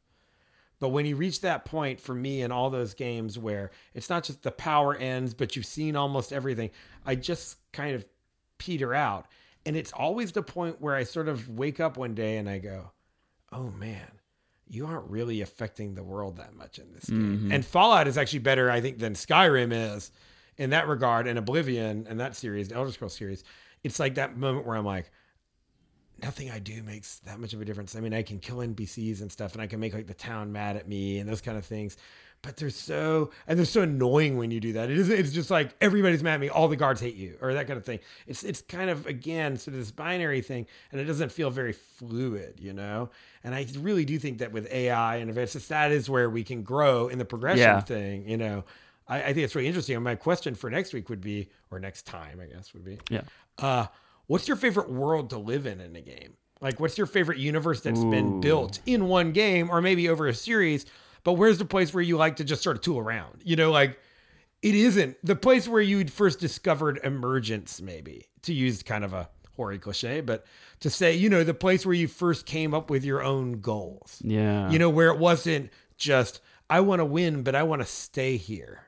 But 0.81 0.89
when 0.89 1.07
you 1.07 1.17
reach 1.17 1.41
that 1.43 1.65
point 1.65 2.01
for 2.01 2.15
me 2.15 2.43
in 2.43 2.51
all 2.51 2.69
those 2.69 2.95
games 2.95 3.39
where 3.39 3.71
it's 3.95 4.11
not 4.11 4.25
just 4.25 4.43
the 4.43 4.51
power 4.51 4.95
ends, 4.95 5.33
but 5.33 5.55
you've 5.55 5.67
seen 5.67 5.95
almost 5.95 6.33
everything, 6.33 6.71
I 7.07 7.15
just 7.15 7.59
kind 7.73 7.95
of 7.95 8.05
peter 8.59 8.93
out. 8.93 9.27
And 9.65 9.77
it's 9.77 9.93
always 9.93 10.33
the 10.33 10.43
point 10.43 10.81
where 10.81 10.95
I 10.95 11.05
sort 11.05 11.29
of 11.29 11.49
wake 11.49 11.81
up 11.81 11.97
one 11.97 12.15
day 12.15 12.37
and 12.37 12.51
I 12.51 12.59
go, 12.59 12.91
oh 13.53 13.71
man, 13.79 14.11
you 14.67 14.87
aren't 14.87 15.09
really 15.09 15.41
affecting 15.41 15.95
the 15.95 16.03
world 16.03 16.37
that 16.37 16.55
much 16.55 16.79
in 16.79 16.93
this 16.93 17.05
game. 17.05 17.39
Mm-hmm. 17.39 17.53
And 17.53 17.65
Fallout 17.65 18.09
is 18.09 18.19
actually 18.19 18.41
better, 18.41 18.71
I 18.71 18.81
think, 18.81 18.99
than 18.99 19.15
Skyrim 19.15 19.73
is 19.73 20.11
in 20.59 20.71
that 20.71 20.89
regard. 20.89 21.27
And 21.27 21.39
Oblivion 21.39 22.07
and 22.09 22.21
that 22.21 22.37
series, 22.37 22.69
the 22.69 22.75
Elder 22.75 22.93
Scrolls 22.93 23.15
series, 23.15 23.45
it's 23.85 24.01
like 24.01 24.17
that 24.17 24.37
moment 24.37 24.67
where 24.67 24.77
I'm 24.77 24.85
like, 24.87 25.11
nothing 26.23 26.51
I 26.51 26.59
do 26.59 26.83
makes 26.83 27.19
that 27.21 27.39
much 27.39 27.53
of 27.53 27.61
a 27.61 27.65
difference. 27.65 27.95
I 27.97 28.01
mean, 28.01 28.15
I 28.15 28.23
can 28.23 28.39
kill 28.39 28.57
NPCs 28.59 29.21
and 29.21 29.31
stuff, 29.31 29.53
and 29.53 29.63
I 29.63 29.67
can 29.67 29.81
make 29.81 29.95
like 29.95 30.07
the 30.07 30.15
town 30.15 30.53
mad 30.53 30.77
at 30.77 30.89
me 30.89 31.19
and 31.19 31.29
those 31.29 31.41
kind 31.41 31.57
of 31.59 31.65
things. 31.65 31.97
But 32.43 32.59
they're 32.59 32.69
so 32.69 33.31
and 33.49 33.59
they're 33.59 33.65
so 33.65 33.81
annoying 33.83 34.37
when 34.37 34.51
you 34.51 34.61
do 34.61 34.75
that. 34.75 34.91
It 34.91 34.99
is 34.99 35.09
it's 35.09 35.33
just 35.33 35.51
like 35.51 35.75
everybody's 35.81 36.23
mad 36.23 36.35
at 36.35 36.41
me, 36.41 36.51
all 36.51 36.69
the 36.69 36.77
guards 36.77 37.01
hate 37.01 37.15
you, 37.17 37.39
or 37.41 37.55
that 37.55 37.67
kind 37.67 37.79
of 37.79 37.87
thing. 37.87 38.01
It's 38.27 38.43
it's 38.45 38.61
kind 38.61 38.91
of 38.91 39.07
again 39.07 39.57
sort 39.57 39.73
of 39.75 39.81
this 39.81 39.91
binary 39.91 40.43
thing, 40.43 40.67
and 40.93 41.01
it 41.01 41.05
doesn't 41.05 41.33
feel 41.33 41.49
very 41.51 41.73
fluid, 41.73 42.61
you 42.61 42.75
know. 42.75 43.09
And 43.45 43.55
I 43.55 43.67
really 43.79 44.05
do 44.05 44.19
think 44.19 44.39
that 44.39 44.53
with 44.53 44.71
AI 44.71 45.17
and 45.17 45.31
advances, 45.31 45.69
that 45.69 45.91
is 45.91 46.11
where 46.11 46.29
we 46.29 46.45
can 46.45 46.63
grow 46.63 47.09
in 47.09 47.19
the 47.19 47.25
progression 47.25 47.61
Yeah. 47.61 47.81
thing, 47.81 48.29
you 48.29 48.37
know. 48.37 48.65
I, 49.09 49.19
I 49.23 49.27
think 49.33 49.39
it's 49.39 49.55
really 49.55 49.69
interesting. 49.69 49.97
And 49.97 50.05
my 50.05 50.15
question 50.15 50.55
for 50.55 50.71
next 50.71 50.93
week 50.95 51.09
would 51.11 51.21
be, 51.21 51.49
or 51.71 51.79
next 51.79 52.07
time, 52.07 52.41
I 52.41 52.47
guess, 52.47 52.73
would 52.75 52.85
be, 52.85 52.99
Yeah. 53.11 53.23
Uh, 53.59 53.87
what's 54.27 54.49
your 54.49 54.57
favorite 54.57 54.91
world 54.91 55.31
to 55.31 55.39
live 55.39 55.67
in 55.67 55.81
in 55.81 55.95
a 55.97 56.01
game? 56.01 56.35
Like, 56.61 56.81
what's 56.81 56.97
your 56.97 57.07
favorite 57.07 57.39
universe 57.39 57.81
that's 57.81 58.05
been 58.05 58.41
built 58.41 58.81
in 58.87 59.07
one 59.07 59.33
game 59.33 59.69
or 59.71 59.83
maybe 59.83 60.09
over 60.09 60.27
a 60.27 60.35
series? 60.35 60.87
But 61.23 61.35
where's 61.35 61.59
the 61.59 61.65
place 61.65 61.93
where 61.93 62.03
you 62.03 62.17
like 62.17 62.37
to 62.37 62.45
just 62.45 62.63
sort 62.63 62.77
of 62.77 62.83
tool 62.83 62.99
around? 62.99 63.43
You 63.45 63.57
know, 63.57 63.71
like 63.71 63.99
it 64.63 64.75
isn't 64.75 65.17
the 65.23 65.37
place 65.37 65.69
where 65.69 65.83
you'd 65.83 66.11
first 66.11 66.41
discovered 66.41 67.01
emergence, 67.05 67.83
maybe 67.83 68.29
to 68.43 68.55
use 68.55 68.83
kind 68.83 69.05
of 69.05 69.13
a 69.13 69.29
hoary 69.57 69.79
cliche, 69.79 70.23
but 70.23 70.47
to 70.81 70.89
say, 70.89 71.15
you 71.15 71.29
know, 71.29 71.45
the 71.45 71.55
place 71.55 71.85
where 71.85 71.95
you 71.95 72.09
first 72.09 72.47
came 72.47 72.73
up 72.73 72.89
with 72.89 73.05
your 73.05 73.23
own 73.23 73.61
goals. 73.61 74.23
Yeah. 74.25 74.71
You 74.71 74.79
know, 74.79 74.89
where 74.89 75.09
it 75.09 75.19
wasn't 75.19 75.71
just, 75.97 76.41
I 76.71 76.81
want 76.81 77.01
to 77.01 77.05
win, 77.05 77.43
but 77.43 77.55
I 77.55 77.63
want 77.63 77.83
to 77.83 77.87
stay 77.87 78.37
here. 78.39 78.84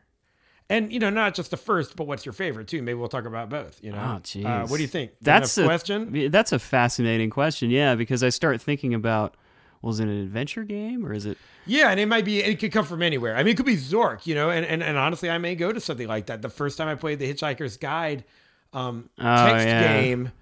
And, 0.68 0.92
you 0.92 0.98
know, 0.98 1.10
not 1.10 1.34
just 1.34 1.52
the 1.52 1.56
first, 1.56 1.94
but 1.94 2.06
what's 2.08 2.26
your 2.26 2.32
favorite 2.32 2.66
too? 2.66 2.82
Maybe 2.82 2.94
we'll 2.94 3.08
talk 3.08 3.24
about 3.24 3.48
both, 3.48 3.78
you 3.82 3.92
know? 3.92 4.20
Oh, 4.20 4.44
Uh, 4.44 4.66
what 4.66 4.76
do 4.76 4.82
you 4.82 4.88
think? 4.88 5.12
That's 5.20 5.56
a 5.58 5.64
question. 5.64 6.30
That's 6.30 6.50
a 6.52 6.58
fascinating 6.58 7.30
question. 7.30 7.70
Yeah, 7.70 7.94
because 7.94 8.24
I 8.24 8.30
start 8.30 8.60
thinking 8.60 8.92
about, 8.92 9.36
was 9.80 10.00
it 10.00 10.08
an 10.08 10.20
adventure 10.22 10.64
game 10.64 11.06
or 11.06 11.12
is 11.12 11.24
it? 11.24 11.38
Yeah, 11.66 11.90
and 11.90 12.00
it 12.00 12.06
might 12.06 12.24
be 12.24 12.40
it 12.40 12.58
could 12.58 12.72
come 12.72 12.84
from 12.84 13.02
anywhere. 13.02 13.36
I 13.36 13.44
mean, 13.44 13.52
it 13.52 13.56
could 13.56 13.66
be 13.66 13.76
Zork, 13.76 14.26
you 14.26 14.34
know, 14.34 14.50
and 14.50 14.66
and, 14.66 14.82
and 14.82 14.96
honestly, 14.96 15.30
I 15.30 15.38
may 15.38 15.54
go 15.54 15.72
to 15.72 15.80
something 15.80 16.08
like 16.08 16.26
that. 16.26 16.42
The 16.42 16.48
first 16.48 16.78
time 16.78 16.88
I 16.88 16.94
played 16.96 17.18
the 17.20 17.32
Hitchhiker's 17.32 17.76
Guide 17.76 18.24
um, 18.72 19.08
Oh, 19.18 19.22
text 19.46 19.66
yeah. 19.68 19.82
game, 20.02 20.32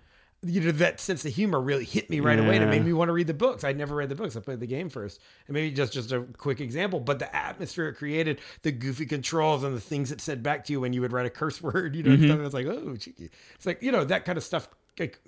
you 0.44 0.60
know, 0.60 0.70
that 0.72 1.00
sense 1.00 1.24
of 1.24 1.32
humor 1.34 1.60
really 1.60 1.84
hit 1.84 2.10
me 2.10 2.20
right 2.20 2.38
away, 2.38 2.56
and 2.56 2.64
it 2.64 2.68
made 2.68 2.84
me 2.84 2.92
want 2.92 3.08
to 3.08 3.12
read 3.12 3.26
the 3.26 3.34
books. 3.34 3.64
I'd 3.64 3.76
never 3.78 3.94
read 3.96 4.08
the 4.08 4.14
books. 4.14 4.36
I 4.36 4.40
played 4.40 4.60
the 4.60 4.66
game 4.66 4.88
first, 4.88 5.20
and 5.46 5.54
maybe 5.54 5.70
just 5.74 5.92
just 5.92 6.12
a 6.12 6.20
quick 6.36 6.60
example, 6.60 7.00
but 7.00 7.18
the 7.18 7.34
atmosphere 7.34 7.88
it 7.88 7.94
created, 7.94 8.40
the 8.62 8.72
goofy 8.72 9.06
controls, 9.06 9.64
and 9.64 9.76
the 9.76 9.80
things 9.80 10.12
it 10.12 10.20
said 10.20 10.42
back 10.42 10.64
to 10.66 10.72
you 10.72 10.80
when 10.80 10.92
you 10.92 11.00
would 11.00 11.12
write 11.12 11.26
a 11.26 11.30
curse 11.30 11.60
word, 11.62 11.96
you 11.96 12.02
know, 12.02 12.10
Mm-hmm. 12.16 12.44
It's 12.44 12.54
like, 12.54 12.66
oh, 12.66 12.96
cheeky. 12.96 13.30
It's 13.54 13.66
like 13.66 13.82
you 13.82 13.90
know 13.92 14.04
that 14.04 14.24
kind 14.24 14.38
of 14.38 14.44
stuff. 14.44 14.68
Like, 14.98 15.18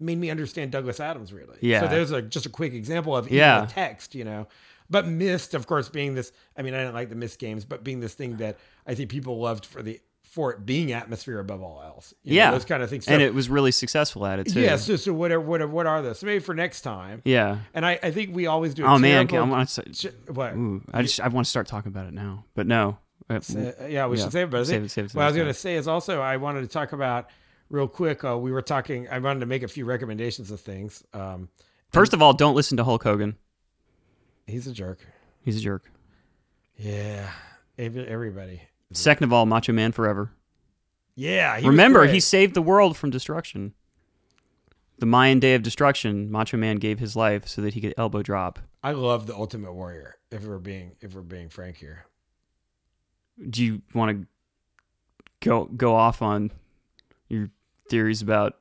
made 0.00 0.18
me 0.18 0.30
understand 0.30 0.72
Douglas 0.72 1.00
Adams 1.00 1.32
really. 1.32 1.56
Yeah. 1.60 1.80
So 1.80 1.88
there's 1.88 2.10
a 2.10 2.20
just 2.22 2.46
a 2.46 2.50
quick 2.50 2.74
example 2.74 3.16
of 3.16 3.30
Yeah. 3.30 3.60
the 3.62 3.66
text, 3.72 4.14
you 4.14 4.24
know. 4.24 4.46
But 4.88 5.08
Myst, 5.08 5.54
of 5.54 5.66
course, 5.66 5.88
being 5.88 6.14
this 6.14 6.32
I 6.56 6.62
mean, 6.62 6.72
I 6.74 6.78
didn't 6.78 6.94
like 6.94 7.08
the 7.08 7.16
Myst 7.16 7.38
games, 7.38 7.64
but 7.64 7.82
being 7.82 8.00
this 8.00 8.14
thing 8.14 8.36
that 8.36 8.58
I 8.86 8.94
think 8.94 9.10
people 9.10 9.38
loved 9.38 9.66
for 9.66 9.82
the 9.82 10.00
for 10.36 10.52
it 10.52 10.66
being 10.66 10.92
atmosphere 10.92 11.38
above 11.40 11.62
all 11.62 11.82
else. 11.82 12.12
You 12.22 12.32
know, 12.32 12.36
Yeah. 12.36 12.50
those 12.50 12.66
kind 12.66 12.82
of 12.82 12.90
things. 12.90 13.06
So, 13.06 13.12
and 13.14 13.22
it 13.22 13.32
was 13.32 13.48
really 13.48 13.72
successful 13.72 14.26
at 14.26 14.38
it 14.38 14.52
too. 14.52 14.60
yeah, 14.60 14.76
so 14.76 14.96
so 14.96 15.14
whatever 15.14 15.40
what 15.40 15.66
what 15.70 15.86
are 15.86 16.02
those? 16.02 16.18
So 16.18 16.26
maybe 16.26 16.40
for 16.40 16.54
next 16.54 16.82
time. 16.82 17.22
Yeah. 17.24 17.60
And 17.72 17.86
I, 17.86 17.98
I 18.02 18.10
think 18.10 18.36
we 18.36 18.46
always 18.46 18.74
do 18.74 18.84
Oh 18.84 18.98
man, 18.98 19.26
I 19.34 19.40
want 19.40 19.68
to. 19.70 20.12
what? 20.28 20.52
Ooh, 20.54 20.82
I 20.92 21.00
just 21.00 21.18
I 21.20 21.28
want 21.28 21.46
to 21.46 21.50
start 21.50 21.66
talking 21.68 21.88
about 21.90 22.06
it 22.06 22.12
now, 22.12 22.44
but 22.54 22.66
no. 22.66 22.98
Uh, 23.30 23.40
Say- 23.40 23.74
yeah, 23.90 24.06
we 24.06 24.18
yeah. 24.18 24.24
should 24.24 24.32
save 24.32 24.48
it. 24.48 24.50
But 24.50 24.60
I 24.60 24.64
Save 24.64 24.84
it, 24.84 24.90
save 24.90 25.04
it, 25.06 25.08
save 25.10 25.14
what 25.16 25.22
I 25.22 25.26
was 25.26 25.36
going 25.36 25.48
to 25.48 25.54
say 25.54 25.74
is 25.76 25.88
also 25.88 26.20
I 26.20 26.36
wanted 26.36 26.60
to 26.60 26.68
talk 26.68 26.92
about 26.92 27.30
real 27.70 27.88
quick. 27.88 28.22
Uh, 28.22 28.36
we 28.36 28.52
were 28.52 28.62
talking. 28.62 29.08
I 29.08 29.18
wanted 29.18 29.40
to 29.40 29.46
make 29.46 29.62
a 29.62 29.68
few 29.68 29.86
recommendations 29.86 30.50
of 30.50 30.60
things. 30.60 31.02
Um, 31.14 31.48
First 31.92 32.12
of 32.12 32.20
all, 32.20 32.34
don't 32.34 32.54
listen 32.54 32.76
to 32.76 32.84
Hulk 32.84 33.02
Hogan. 33.04 33.36
he's 34.46 34.66
a 34.66 34.72
jerk. 34.72 34.98
He's 35.42 35.56
a 35.56 35.60
jerk. 35.60 35.90
Yeah, 36.76 37.30
everybody. 37.78 38.60
Second 38.92 39.24
of 39.24 39.32
all, 39.32 39.46
Macho 39.46 39.72
Man 39.72 39.92
Forever. 39.92 40.32
Yeah, 41.14 41.58
he 41.58 41.66
Remember, 41.66 42.06
he 42.06 42.20
saved 42.20 42.54
the 42.54 42.62
world 42.62 42.96
from 42.96 43.10
destruction. 43.10 43.72
The 44.98 45.06
Mayan 45.06 45.40
Day 45.40 45.54
of 45.54 45.62
Destruction, 45.62 46.30
Macho 46.30 46.56
Man 46.56 46.76
gave 46.76 46.98
his 46.98 47.16
life 47.16 47.46
so 47.48 47.62
that 47.62 47.74
he 47.74 47.80
could 47.80 47.94
elbow 47.98 48.22
drop. 48.22 48.58
I 48.82 48.92
love 48.92 49.26
the 49.26 49.34
Ultimate 49.34 49.72
Warrior. 49.72 50.16
If 50.30 50.44
we're 50.44 50.58
being 50.58 50.92
if 51.00 51.14
we're 51.14 51.22
being 51.22 51.48
frank 51.48 51.76
here. 51.76 52.06
Do 53.48 53.64
you 53.64 53.82
want 53.94 54.22
to 54.22 54.26
go 55.40 55.64
go 55.64 55.94
off 55.94 56.22
on 56.22 56.50
your 57.28 57.50
theories 57.88 58.22
about 58.22 58.56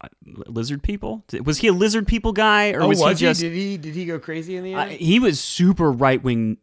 uh, 0.00 0.08
lizard 0.26 0.82
people? 0.82 1.24
Was 1.44 1.58
he 1.58 1.68
a 1.68 1.72
lizard 1.72 2.06
people 2.06 2.32
guy, 2.32 2.72
or 2.72 2.82
oh, 2.82 2.88
was, 2.88 3.00
was 3.00 3.20
he 3.20 3.26
just? 3.26 3.40
Did 3.40 3.52
he 3.52 3.76
did 3.76 3.94
he 3.94 4.04
go 4.04 4.18
crazy 4.18 4.56
in 4.56 4.64
the 4.64 4.74
end? 4.74 4.92
He 4.92 5.18
was 5.18 5.40
super 5.40 5.90
right 5.90 6.22
wing, 6.22 6.58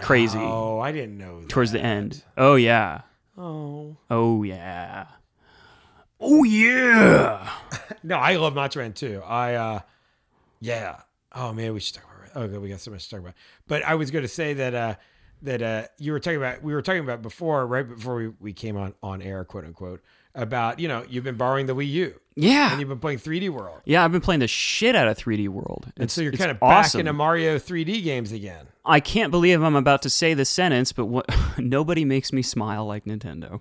crazy 0.00 0.38
Oh, 0.40 0.78
I 0.80 0.92
didn't 0.92 1.18
know. 1.18 1.42
towards 1.48 1.72
the 1.72 1.80
end. 1.80 2.22
Oh 2.36 2.54
yeah. 2.56 3.02
Oh 3.38 3.96
Oh 4.10 4.42
yeah. 4.42 5.06
Oh 6.20 6.44
yeah. 6.44 7.50
no, 8.02 8.16
I 8.16 8.36
love 8.36 8.54
Macho 8.54 8.80
Man 8.80 8.92
too. 8.92 9.22
I 9.24 9.54
uh, 9.54 9.80
yeah. 10.60 11.00
Oh 11.34 11.52
man, 11.52 11.74
we 11.74 11.80
should 11.80 11.96
talk 11.96 12.04
about. 12.04 12.12
Oh, 12.34 12.48
God, 12.48 12.60
we 12.60 12.68
got 12.68 12.80
so 12.80 12.90
much 12.90 13.04
to 13.04 13.10
talk 13.10 13.20
about. 13.20 13.34
But 13.66 13.82
I 13.84 13.94
was 13.94 14.10
going 14.10 14.22
to 14.24 14.28
say 14.28 14.54
that 14.54 14.74
uh, 14.74 14.94
that 15.42 15.62
uh, 15.62 15.86
you 15.98 16.12
were 16.12 16.20
talking 16.20 16.38
about. 16.38 16.62
We 16.62 16.74
were 16.74 16.82
talking 16.82 17.00
about 17.02 17.22
before, 17.22 17.66
right 17.66 17.86
before 17.86 18.16
we, 18.16 18.28
we 18.40 18.52
came 18.52 18.76
on 18.76 18.94
on 19.02 19.20
air, 19.22 19.44
quote 19.44 19.64
unquote, 19.64 20.02
about 20.36 20.78
you 20.78 20.86
know 20.86 21.04
you've 21.08 21.24
been 21.24 21.36
borrowing 21.36 21.66
the 21.66 21.74
Wii 21.74 21.88
U 21.88 22.14
Yeah, 22.36 22.70
and 22.70 22.78
you've 22.80 22.88
been 22.88 22.98
playing 23.00 23.18
3D 23.18 23.48
World, 23.50 23.80
Yeah, 23.84 24.04
I've 24.04 24.12
been 24.12 24.20
playing 24.20 24.40
the 24.40 24.46
shit 24.48 24.94
out 24.94 25.08
of 25.08 25.16
3D 25.16 25.48
World. 25.48 25.90
and 25.96 26.04
It's, 26.04 26.14
so 26.14 26.20
you're 26.20 26.32
kind 26.32 26.50
of 26.50 26.58
awesome. 26.62 26.98
back 26.98 27.00
into 27.00 27.12
Mario 27.12 27.58
3D 27.58 28.04
games 28.04 28.30
again. 28.32 28.66
I 28.84 29.00
can't 29.00 29.30
believe 29.30 29.62
I'm 29.62 29.74
about 29.74 30.02
to 30.02 30.10
say 30.10 30.34
this 30.34 30.48
sentence, 30.50 30.92
but 30.92 31.06
what 31.06 31.26
nobody 31.58 32.04
makes 32.04 32.32
me 32.32 32.42
smile 32.42 32.86
like 32.86 33.04
Nintendo. 33.04 33.60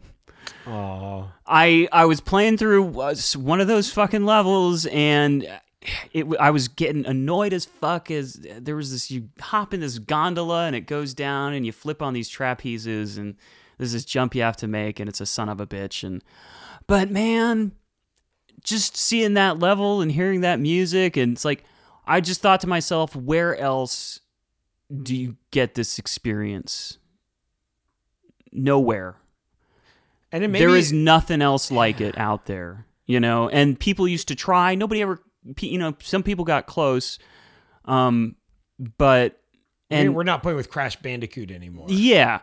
Oh, 0.67 1.32
I 1.47 1.88
I 1.91 2.05
was 2.05 2.21
playing 2.21 2.57
through 2.57 2.99
uh, 2.99 3.15
one 3.36 3.61
of 3.61 3.67
those 3.67 3.91
fucking 3.91 4.26
levels 4.26 4.86
and 4.88 5.47
it 6.13 6.26
I 6.39 6.51
was 6.51 6.67
getting 6.67 7.05
annoyed 7.05 7.53
as 7.53 7.65
fuck 7.65 8.11
as 8.11 8.34
there 8.59 8.76
was 8.76 8.91
this 8.91 9.09
you 9.11 9.30
hop 9.39 9.73
in 9.73 9.80
this 9.80 9.97
gondola 9.99 10.65
and 10.65 10.76
it 10.76 10.82
goes 10.82 11.13
down 11.13 11.53
and 11.53 11.65
you 11.65 11.71
flip 11.71 12.01
on 12.01 12.13
these 12.13 12.30
trapezes 12.30 13.17
and 13.17 13.36
there's 13.78 13.93
this 13.93 14.05
jump 14.05 14.36
you 14.36 14.41
have 14.41 14.57
to 14.57 14.67
make 14.67 14.99
and 14.99 15.09
it's 15.09 15.21
a 15.21 15.26
son 15.26 15.49
of 15.49 15.59
a 15.59 15.67
bitch 15.67 16.03
and 16.03 16.23
but 16.88 17.09
man 17.09 17.71
just 18.63 18.97
seeing 18.97 19.34
that 19.34 19.59
level 19.59 20.01
and 20.01 20.11
hearing 20.11 20.41
that 20.41 20.59
music 20.59 21.17
and 21.17 21.34
it's 21.34 21.45
like 21.45 21.63
I 22.07 22.21
just 22.21 22.41
thought 22.41 22.61
to 22.61 22.67
myself 22.67 23.15
where 23.15 23.55
else 23.57 24.19
do 25.01 25.15
you 25.15 25.38
get 25.51 25.76
this 25.76 25.97
experience 25.97 26.97
nowhere 28.51 29.17
and 30.36 30.43
then 30.43 30.51
maybe 30.51 30.65
there 30.65 30.76
is 30.76 30.91
nothing 30.91 31.41
else 31.41 31.71
like 31.71 32.01
it 32.01 32.17
out 32.17 32.45
there, 32.45 32.86
you 33.05 33.21
know. 33.21 33.47
And 33.47 33.80
people 33.80 34.05
used 34.05 34.28
to 34.28 34.36
try. 34.36 34.76
Nobody 34.76 35.01
ever, 35.01 35.21
you 35.61 35.78
know, 35.78 35.95
some 36.01 36.23
people 36.23 36.43
got 36.43 36.65
close, 36.65 37.19
um, 37.86 38.36
but 38.97 39.39
and 39.89 40.13
we're 40.13 40.23
not 40.23 40.41
playing 40.43 40.57
with 40.57 40.69
Crash 40.69 40.97
Bandicoot 40.97 41.51
anymore. 41.51 41.88
yeah, 41.89 42.41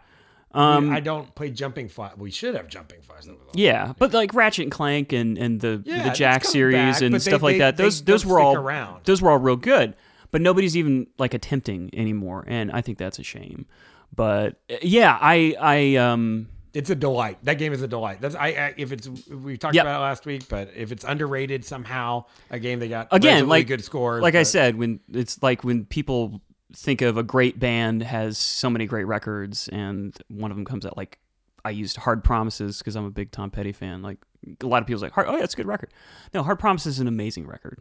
um, 0.55 0.90
I 0.92 1.00
don't 1.00 1.34
play 1.34 1.50
Jumping 1.50 1.88
Flash. 1.88 2.12
We 2.16 2.30
should 2.30 2.55
have 2.55 2.68
Jumping 2.68 3.00
Flash. 3.03 3.24
That 3.24 3.36
yeah, 3.55 3.92
but 3.98 4.12
like 4.12 4.34
Ratchet 4.34 4.64
and 4.64 4.72
Clank 4.72 5.12
and 5.12 5.36
and 5.38 5.61
the 5.61 5.82
Yeah, 5.84 6.05
the 6.09 6.14
Jak 6.14 6.44
series 6.44 6.74
back, 6.76 7.03
and 7.03 7.12
but 7.12 7.22
they- 7.24 7.30
stuff 7.30 7.42
like 7.42 7.55
they- 7.55 7.59
that. 7.59 7.76
Those 7.76 8.03
those 8.03 8.24
were 8.26 8.40
all 8.40 8.57
around. 8.57 9.00
those 9.05 9.22
were 9.22 9.30
all 9.30 9.38
real 9.38 9.57
good, 9.57 9.94
but 10.30 10.40
nobody's 10.40 10.76
even 10.76 11.07
like 11.18 11.34
attempting 11.34 11.90
anymore, 11.94 12.44
and 12.46 12.70
I 12.72 12.80
think 12.80 12.98
that's 12.98 13.18
a 13.18 13.22
shame. 13.22 13.66
But 14.14 14.57
yeah, 14.82 15.16
I 15.20 15.55
I 15.61 15.96
um. 15.96 16.48
It's 16.74 16.88
a 16.88 16.94
delight. 16.94 17.36
That 17.44 17.59
game 17.59 17.74
is 17.74 17.82
a 17.82 17.86
delight. 17.88 18.22
That's 18.22 18.34
I, 18.34 18.46
I 18.48 18.74
if 18.78 18.92
it's 18.92 19.07
we 19.28 19.59
talked 19.59 19.74
Yep. 19.74 19.84
about 19.84 20.00
it 20.00 20.03
last 20.05 20.24
week, 20.24 20.48
but 20.48 20.70
if 20.74 20.90
it's 20.90 21.05
underrated 21.05 21.66
somehow, 21.66 22.24
a 22.50 22.59
game 22.59 22.78
that 22.80 22.88
got 22.88 23.09
Again, 23.11 23.46
like- 23.46 23.66
good 23.66 23.84
scores. 23.84 24.22
like 24.22 24.34
I 24.34 24.42
said, 24.42 24.76
when 24.76 24.98
it's 25.12 25.42
like 25.42 25.64
when 25.64 25.84
people 25.84 26.40
think 26.75 27.03
of 27.03 27.16
a 27.16 27.23
great 27.23 27.59
band 27.59 28.03
has 28.03 28.39
so 28.39 28.68
many 28.70 28.87
great 28.87 29.05
records, 29.07 29.68
and 29.68 30.16
one 30.29 30.51
of 30.51 30.57
them 30.57 30.64
comes 30.64 30.85
out 30.87 30.97
like 30.97 31.18
I 31.64 31.70
used 31.70 31.97
Hard 31.99 32.25
Promises 32.25 32.79
because 32.79 32.97
I'm 32.97 33.05
a 33.05 33.11
big 33.11 33.31
Tom 33.31 33.51
Petty 33.51 33.73
fan. 33.73 34.03
Like 34.03 34.18
a 34.62 34.66
lot 34.66 34.83
of 34.83 34.87
people's 34.87 35.03
like, 35.03 35.12
oh 35.16 35.37
yeah, 35.37 35.45
it's 35.45 35.55
a 35.55 35.57
good 35.57 35.66
record. 35.66 35.91
No, 36.35 36.43
Hard 36.43 36.59
Promises 36.59 36.95
is 36.97 37.01
an 37.01 37.07
amazing 37.09 37.47
record. 37.47 37.81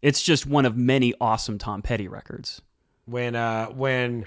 It's 0.00 0.22
just 0.22 0.46
one 0.46 0.64
of 0.66 0.76
many 0.76 1.14
awesome 1.20 1.58
Tom 1.58 1.82
Petty 1.82 2.08
records. 2.08 2.60
when 3.06 3.34
uh 3.36 3.66
when 3.66 4.24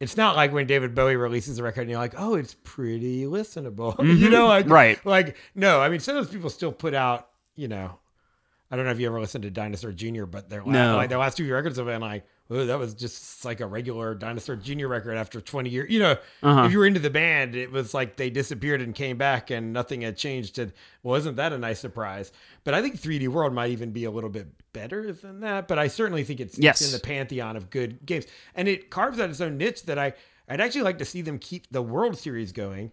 it's 0.00 0.16
not 0.16 0.34
like 0.34 0.52
when 0.52 0.66
David 0.66 0.94
Bowie 0.96 1.14
releases 1.14 1.58
a 1.60 1.62
record 1.62 1.82
and 1.82 1.90
you're 1.90 1.98
like, 2.00 2.14
oh, 2.18 2.34
it's 2.34 2.56
pretty 2.64 3.22
listenable. 3.24 3.96
you 4.18 4.28
know, 4.30 4.48
like 4.48 4.64
Mm-hmm. 4.64 4.72
Right. 4.74 5.06
Like 5.06 5.36
no, 5.54 5.80
I 5.80 5.88
mean 5.88 6.00
sometimes 6.00 6.28
people 6.28 6.50
still 6.50 6.72
put 6.72 6.94
out, 6.94 7.28
you 7.54 7.68
know, 7.68 7.98
I 8.70 8.76
don't 8.76 8.84
know 8.84 8.90
if 8.90 8.98
you 8.98 9.06
ever 9.06 9.20
listened 9.20 9.42
to 9.42 9.50
Dinosaur 9.50 9.92
Jr., 9.92 10.24
but 10.24 10.48
their 10.48 10.60
last, 10.64 10.72
No. 10.72 10.96
like 10.96 11.08
their 11.10 11.18
last 11.18 11.36
two 11.36 11.52
records 11.52 11.76
have 11.76 11.86
been 11.86 12.00
like, 12.00 12.24
oh, 12.50 12.66
that 12.66 12.78
was 12.78 12.94
just 12.94 13.44
like 13.44 13.60
a 13.60 13.66
regular 13.66 14.14
Dinosaur 14.14 14.56
Jr. 14.56 14.86
record 14.86 15.16
after 15.16 15.40
20 15.40 15.70
years. 15.70 15.90
You 15.90 16.00
know, 16.00 16.16
Uh-huh. 16.42 16.64
if 16.64 16.72
you 16.72 16.78
were 16.78 16.86
into 16.86 17.00
the 17.00 17.10
band, 17.10 17.54
it 17.54 17.70
was 17.72 17.94
like 17.94 18.16
they 18.16 18.28
disappeared 18.30 18.80
and 18.82 18.94
came 18.94 19.16
back 19.16 19.50
and 19.50 19.72
nothing 19.72 20.02
had 20.02 20.16
changed. 20.16 20.58
And 20.58 20.72
wasn't 21.02 21.36
that 21.36 21.52
a 21.52 21.58
nice 21.58 21.80
surprise? 21.80 22.30
But 22.64 22.74
I 22.74 22.82
think 22.82 23.00
3D 23.00 23.28
World 23.28 23.54
might 23.54 23.70
even 23.70 23.90
be 23.90 24.04
a 24.04 24.10
little 24.10 24.30
bit 24.30 24.48
better 24.72 25.12
than 25.12 25.40
that. 25.40 25.66
But 25.68 25.78
I 25.78 25.88
certainly 25.88 26.24
think 26.24 26.40
it's, 26.40 26.58
it's 26.58 26.86
in 26.86 26.92
the 26.92 27.00
pantheon 27.00 27.56
of 27.56 27.70
good 27.70 28.04
games, 28.04 28.26
and 28.54 28.68
it 28.68 28.90
carves 28.90 29.18
out 29.18 29.30
its 29.30 29.40
own 29.40 29.56
niche 29.56 29.84
that 29.84 29.98
I 29.98 30.12
I'd 30.48 30.60
actually 30.60 30.82
like 30.82 30.98
to 30.98 31.04
see 31.04 31.22
them 31.22 31.38
keep 31.38 31.66
the 31.70 31.80
World 31.82 32.18
Series 32.18 32.52
going. 32.52 32.90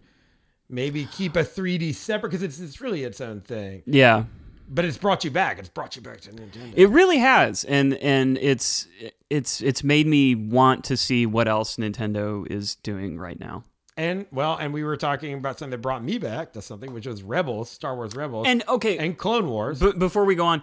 Maybe 0.72 1.04
keep 1.06 1.34
a 1.34 1.40
3D 1.42 1.94
separate 1.96 2.30
because 2.30 2.42
it's 2.44 2.60
it's 2.60 2.80
really 2.80 3.02
its 3.02 3.20
own 3.20 3.40
thing. 3.40 3.82
Yeah, 3.86 4.24
But 4.72 4.84
it's 4.84 4.96
brought 4.98 5.24
you 5.24 5.32
back. 5.32 5.58
It's 5.58 5.68
brought 5.68 5.96
you 5.96 6.02
back 6.02 6.20
to 6.22 6.30
Nintendo. 6.30 6.72
it 6.76 6.86
really 6.86 7.18
has, 7.18 7.64
and 7.64 7.94
and 7.94 8.38
it's 8.38 8.86
it's 9.28 9.60
it's 9.60 9.82
made 9.82 10.06
me 10.06 10.34
want 10.36 10.84
to 10.84 10.96
see 10.96 11.26
what 11.26 11.48
else 11.48 11.76
Nintendo 11.76 12.46
is 12.50 12.76
doing 12.76 13.18
right 13.18 13.38
now. 13.40 13.64
and 13.96 14.26
well, 14.30 14.56
and 14.56 14.72
we 14.72 14.84
were 14.84 14.96
talking 14.96 15.34
about 15.34 15.58
something 15.58 15.72
that 15.72 15.78
brought 15.82 16.04
me 16.04 16.18
back 16.18 16.52
to 16.52 16.62
something, 16.62 16.94
which 16.94 17.06
was 17.06 17.22
Rebels, 17.24 17.68
Star 17.68 17.96
Wars 17.96 18.14
Rebels, 18.14 18.46
And 18.46 18.62
okay, 18.68 18.96
and 18.98 19.18
Clone 19.18 19.48
Wars. 19.48 19.80
But 19.80 19.98
before 19.98 20.24
we 20.24 20.36
go 20.36 20.46
on, 20.46 20.62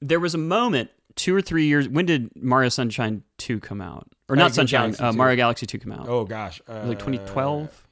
there 0.00 0.18
was 0.20 0.34
a 0.34 0.38
moment 0.38 0.90
two 1.14 1.34
or 1.34 1.40
three 1.40 1.66
years. 1.66 1.88
When 1.88 2.04
did 2.04 2.30
Mario 2.34 2.68
Sunshine 2.68 3.22
Two 3.38 3.60
come 3.60 3.80
out? 3.80 4.08
Or 4.28 4.34
not 4.34 4.54
Sunshine? 4.54 4.96
Uh, 4.98 5.12
Mario 5.12 5.36
Galaxy 5.36 5.66
Two 5.66 5.78
come 5.78 5.92
out. 5.92 6.08
oh 6.08 6.24
gosh, 6.24 6.60
uh, 6.68 6.82
like 6.84 6.98
2012, 6.98 7.86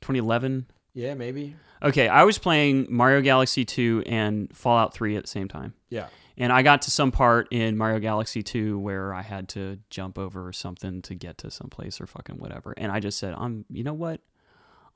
2011. 0.00 0.66
Yeah, 0.94 1.14
maybe. 1.14 1.56
Okay, 1.82 2.08
I 2.08 2.24
was 2.24 2.38
playing 2.38 2.86
Mario 2.90 3.20
Galaxy 3.20 3.64
2 3.64 4.04
and 4.06 4.54
Fallout 4.54 4.92
3 4.92 5.16
at 5.16 5.24
the 5.24 5.28
same 5.28 5.48
time. 5.48 5.74
Yeah. 5.88 6.08
And 6.36 6.52
I 6.52 6.62
got 6.62 6.82
to 6.82 6.90
some 6.90 7.12
part 7.12 7.48
in 7.50 7.76
Mario 7.76 7.98
Galaxy 7.98 8.42
2 8.42 8.78
where 8.78 9.12
I 9.14 9.22
had 9.22 9.48
to 9.50 9.78
jump 9.90 10.18
over 10.18 10.52
something 10.52 11.02
to 11.02 11.14
get 11.14 11.38
to 11.38 11.50
some 11.50 11.68
place 11.68 12.00
or 12.00 12.06
fucking 12.06 12.38
whatever. 12.38 12.74
And 12.76 12.90
I 12.90 13.00
just 13.00 13.18
said, 13.18 13.34
I'm, 13.36 13.64
you 13.70 13.84
know 13.84 13.94
what? 13.94 14.20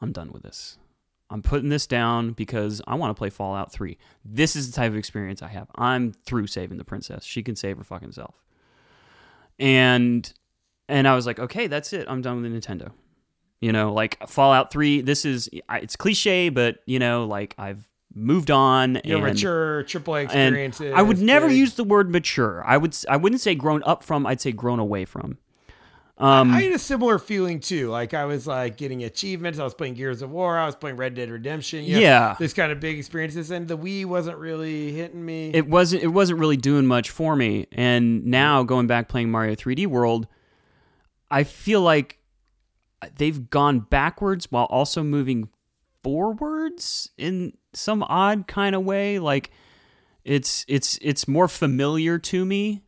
I'm 0.00 0.12
done 0.12 0.32
with 0.32 0.42
this. 0.42 0.78
I'm 1.30 1.42
putting 1.42 1.68
this 1.68 1.86
down 1.86 2.32
because 2.32 2.82
I 2.86 2.94
want 2.94 3.10
to 3.10 3.18
play 3.18 3.30
Fallout 3.30 3.72
3. 3.72 3.96
This 4.24 4.56
is 4.56 4.70
the 4.70 4.76
type 4.76 4.90
of 4.90 4.96
experience 4.96 5.42
I 5.42 5.48
have. 5.48 5.68
I'm 5.74 6.12
through 6.12 6.46
saving 6.46 6.78
the 6.78 6.84
princess. 6.84 7.24
She 7.24 7.42
can 7.42 7.56
save 7.56 7.78
her 7.78 7.84
fucking 7.84 8.12
self. 8.12 8.34
And 9.58 10.32
and 10.88 11.08
I 11.08 11.14
was 11.14 11.26
like, 11.26 11.38
okay, 11.38 11.66
that's 11.66 11.92
it. 11.92 12.06
I'm 12.08 12.20
done 12.20 12.42
with 12.42 12.52
the 12.52 12.58
Nintendo. 12.58 12.92
You 13.64 13.72
know, 13.72 13.94
like 13.94 14.18
Fallout 14.28 14.70
3, 14.70 15.00
this 15.00 15.24
is, 15.24 15.48
it's 15.70 15.96
cliche, 15.96 16.50
but 16.50 16.80
you 16.84 16.98
know, 16.98 17.24
like 17.26 17.54
I've 17.56 17.88
moved 18.14 18.50
on 18.50 19.00
Your 19.04 19.16
and 19.16 19.26
mature 19.26 19.84
AAA 19.84 20.24
experiences. 20.24 20.92
I 20.94 21.00
would 21.00 21.18
never 21.18 21.48
use 21.50 21.74
the 21.74 21.82
word 21.84 22.10
mature. 22.10 22.62
I 22.66 22.76
would 22.76 22.94
I 23.08 23.16
wouldn't 23.16 23.40
say 23.40 23.54
grown 23.54 23.82
up 23.84 24.04
from. 24.04 24.26
I'd 24.26 24.40
say 24.42 24.52
grown 24.52 24.78
away 24.80 25.06
from. 25.06 25.38
Um, 26.18 26.52
I 26.52 26.60
had 26.60 26.72
a 26.72 26.78
similar 26.78 27.18
feeling 27.18 27.58
too. 27.58 27.88
Like 27.88 28.12
I 28.12 28.26
was 28.26 28.46
like 28.46 28.76
getting 28.76 29.02
achievements. 29.02 29.58
I 29.58 29.64
was 29.64 29.74
playing 29.74 29.94
Gears 29.94 30.20
of 30.22 30.30
War. 30.30 30.58
I 30.58 30.66
was 30.66 30.76
playing 30.76 30.96
Red 30.96 31.14
Dead 31.14 31.28
Redemption. 31.30 31.84
you 31.84 31.94
know, 31.94 32.00
Yeah. 32.00 32.36
this 32.38 32.52
kind 32.52 32.70
of 32.70 32.78
big 32.80 32.98
experiences, 32.98 33.50
and 33.50 33.66
the 33.66 33.78
Wii 33.78 34.04
wasn't 34.04 34.36
really 34.36 34.92
hitting 34.92 35.24
me. 35.24 35.50
it 35.54 35.66
wasn't 35.68 36.02
it 36.02 36.08
wasn't 36.08 36.38
really 36.38 36.58
doing 36.58 36.86
much 36.86 37.08
for 37.10 37.34
me. 37.34 37.66
And 37.72 38.26
now 38.26 38.62
going 38.62 38.86
back 38.86 39.08
playing 39.08 39.30
Mario 39.30 39.54
3D 39.54 39.86
World, 39.86 40.28
I 41.30 41.42
feel 41.44 41.80
like 41.80 42.18
they've 43.16 43.48
gone 43.50 43.80
backwards 43.80 44.50
while 44.50 44.64
also 44.66 45.02
moving 45.02 45.48
forwards 46.02 47.10
in 47.16 47.56
some 47.72 48.02
odd 48.04 48.46
kind 48.46 48.74
of 48.74 48.84
way. 48.84 49.18
Like 49.18 49.50
it's 50.24 50.64
it's 50.68 50.98
it's 51.02 51.26
more 51.26 51.48
familiar 51.48 52.18
to 52.18 52.44
me 52.44 52.82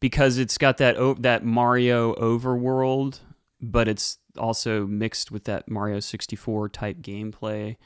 because 0.00 0.38
it's 0.38 0.58
got 0.58 0.78
that 0.78 0.96
that 1.20 1.44
Mario 1.44 2.14
overworld, 2.16 3.20
but 3.60 3.88
it's 3.88 4.18
also 4.38 4.86
mixed 4.86 5.30
with 5.30 5.44
that 5.44 5.68
Mario 5.70 6.00
64 6.00 6.68
type 6.70 6.98
gameplay. 6.98 7.76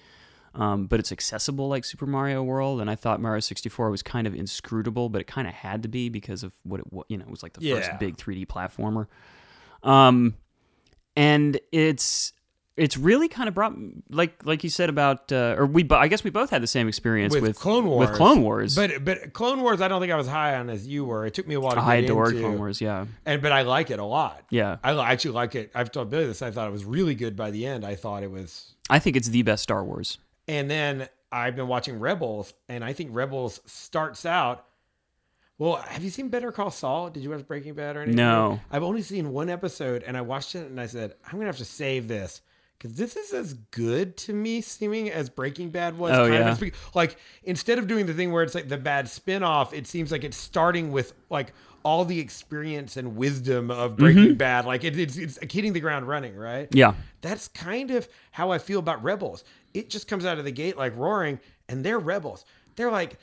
Um, 0.55 0.87
but 0.87 0.99
it's 0.99 1.13
accessible 1.13 1.69
like 1.69 1.85
Super 1.85 2.07
Mario 2.07 2.43
World, 2.43 2.81
and 2.81 2.89
I 2.89 2.95
thought 2.95 3.21
Mario 3.21 3.41
64 3.41 3.91
was 3.91 4.03
kind 4.03 4.27
of 4.27 4.35
inscrutable, 4.35 5.11
but 5.11 5.21
it 5.21 5.27
kind 5.27 5.47
of 5.47 5.53
had 5.53 5.83
to 5.83 5.89
be 5.89 6.09
because 6.09 6.43
of 6.43 6.55
what 6.63 6.81
it 6.81 6.91
was. 6.91 7.05
You 7.09 7.19
know, 7.19 7.25
it 7.27 7.31
was 7.31 7.43
like 7.43 7.53
the 7.53 7.61
Yeah. 7.63 7.75
first 7.75 7.99
big 7.99 8.17
3D 8.17 8.47
platformer. 8.47 9.07
Um, 9.83 10.35
and 11.17 11.59
it's 11.73 12.33
it's 12.77 12.97
really 12.97 13.27
kind 13.29 13.49
of 13.49 13.55
brought 13.55 13.75
like 14.11 14.45
like 14.45 14.63
you 14.63 14.71
said 14.71 14.91
about 14.91 15.33
uh, 15.33 15.55
or 15.59 15.67
we 15.67 15.87
I 15.91 16.09
guess 16.09 16.23
we 16.23 16.31
both 16.31 16.51
had 16.51 16.63
the 16.63 16.67
same 16.67 16.89
experience 16.89 17.33
With 17.33 17.43
with, 17.43 17.59
Clone 17.59 17.87
Wars. 17.87 18.09
with 18.09 18.17
Clone 18.17 18.43
Wars. 18.43 18.75
But 18.77 19.05
but 19.05 19.33
Clone 19.33 19.63
Wars, 19.63 19.81
I 19.81 19.89
don't 19.89 20.01
think 20.01 20.13
I 20.13 20.17
was 20.17 20.29
high 20.29 20.57
on 20.57 20.69
as 20.69 20.87
you 20.87 21.05
were. 21.05 21.25
It 21.27 21.35
took 21.35 21.49
me 21.49 21.55
a 21.55 21.61
while 21.61 21.73
to 21.73 21.81
I 21.81 21.97
into. 21.97 22.13
Clone 22.15 22.59
Wars. 22.59 22.81
Yeah, 22.81 23.07
and 23.25 23.41
but 23.41 23.53
I 23.53 23.63
like 23.63 23.91
it 23.91 23.99
a 23.99 24.05
lot. 24.05 24.45
yeah. 24.51 24.77
I 24.85 24.93
actually 25.11 25.33
like 25.33 25.55
it. 25.55 25.71
I've 25.75 25.91
told 25.91 26.11
Billy 26.11 26.27
this. 26.27 26.43
I 26.43 26.51
thought 26.51 26.69
it 26.69 26.73
was 26.73 26.85
really 26.85 27.15
good 27.15 27.35
by 27.35 27.51
the 27.51 27.67
end. 27.67 27.85
I 27.85 27.95
thought 27.95 28.23
it 28.23 28.31
was. 28.31 28.75
I 28.91 28.99
think 28.99 29.17
it's 29.17 29.29
the 29.29 29.43
best 29.43 29.63
Star 29.63 29.83
Wars. 29.83 30.19
And 30.47 30.71
then 30.71 31.09
I've 31.33 31.57
been 31.57 31.67
watching 31.69 31.99
Rebels, 31.99 32.53
and 32.69 32.85
I 32.85 32.93
think 32.93 33.11
Rebels 33.13 33.61
starts 33.67 34.25
out. 34.27 34.65
Well, 35.59 35.77
have 35.77 36.05
you 36.05 36.11
seen 36.11 36.29
Better 36.29 36.53
Call 36.53 36.71
Saul? 36.71 37.09
Did 37.11 37.23
you 37.23 37.31
watch 37.31 37.47
Breaking 37.47 37.75
Bad 37.75 37.97
or 37.97 38.01
anything? 38.03 38.17
No. 38.17 38.61
I've 38.71 38.83
only 38.83 39.03
seen 39.03 39.33
one 39.33 39.49
episode, 39.49 40.03
and 40.03 40.17
I 40.17 40.21
watched 40.21 40.55
it, 40.55 40.67
and 40.69 40.79
I 40.81 40.87
said, 40.87 41.15
I'm 41.25 41.33
gonna 41.33 41.47
have 41.47 41.57
to 41.59 41.65
save 41.65 42.09
this 42.09 42.43
because 42.79 42.95
this 42.97 43.17
is 43.17 43.33
as 43.33 43.55
good 43.71 44.19
to 44.19 44.35
me 44.35 44.61
seeming 44.61 45.11
as 45.11 45.31
Breaking 45.31 45.71
Bad 45.71 45.97
was. 45.97 46.13
Oh, 46.13 46.27
yeah. 46.27 46.51
of 46.51 46.63
like 46.95 47.17
instead 47.45 47.79
of 47.79 47.87
doing 47.87 48.05
the 48.07 48.13
thing 48.13 48.33
where 48.33 48.43
it's 48.43 48.55
like 48.55 48.69
the 48.69 48.77
bad 48.77 49.09
spin-off, 49.09 49.73
it 49.73 49.87
seems 49.87 50.13
like 50.13 50.25
it's 50.25 50.37
starting 50.37 50.93
with 50.93 51.15
like 51.31 51.53
all 51.83 52.05
the 52.05 52.19
experience 52.19 52.97
and 52.99 53.17
wisdom 53.17 53.71
of 53.71 53.97
Breaking 53.97 54.25
Mm-hmm. 54.25 54.35
Bad. 54.35 54.67
Like 54.67 54.85
it, 54.85 54.99
it's 54.99 55.17
it's 55.17 55.39
hitting 55.41 55.73
the 55.73 55.81
ground 55.81 56.07
running, 56.07 56.37
right? 56.37 56.69
Yeah, 56.73 56.95
That's 57.23 57.49
kind 57.49 57.93
of 57.93 58.09
how 58.31 58.51
I 58.51 58.59
feel 58.59 58.79
about 58.81 59.03
Rebels. 59.03 59.45
It 59.73 59.89
just 59.89 60.07
comes 60.09 60.27
out 60.27 60.39
of 60.39 60.45
the 60.45 60.51
gate 60.53 60.77
like 60.77 60.95
roaring, 60.97 61.39
and 61.69 61.83
they're 61.85 61.99
rebels. 61.99 62.45
They're 62.77 62.91
like, 62.91 63.19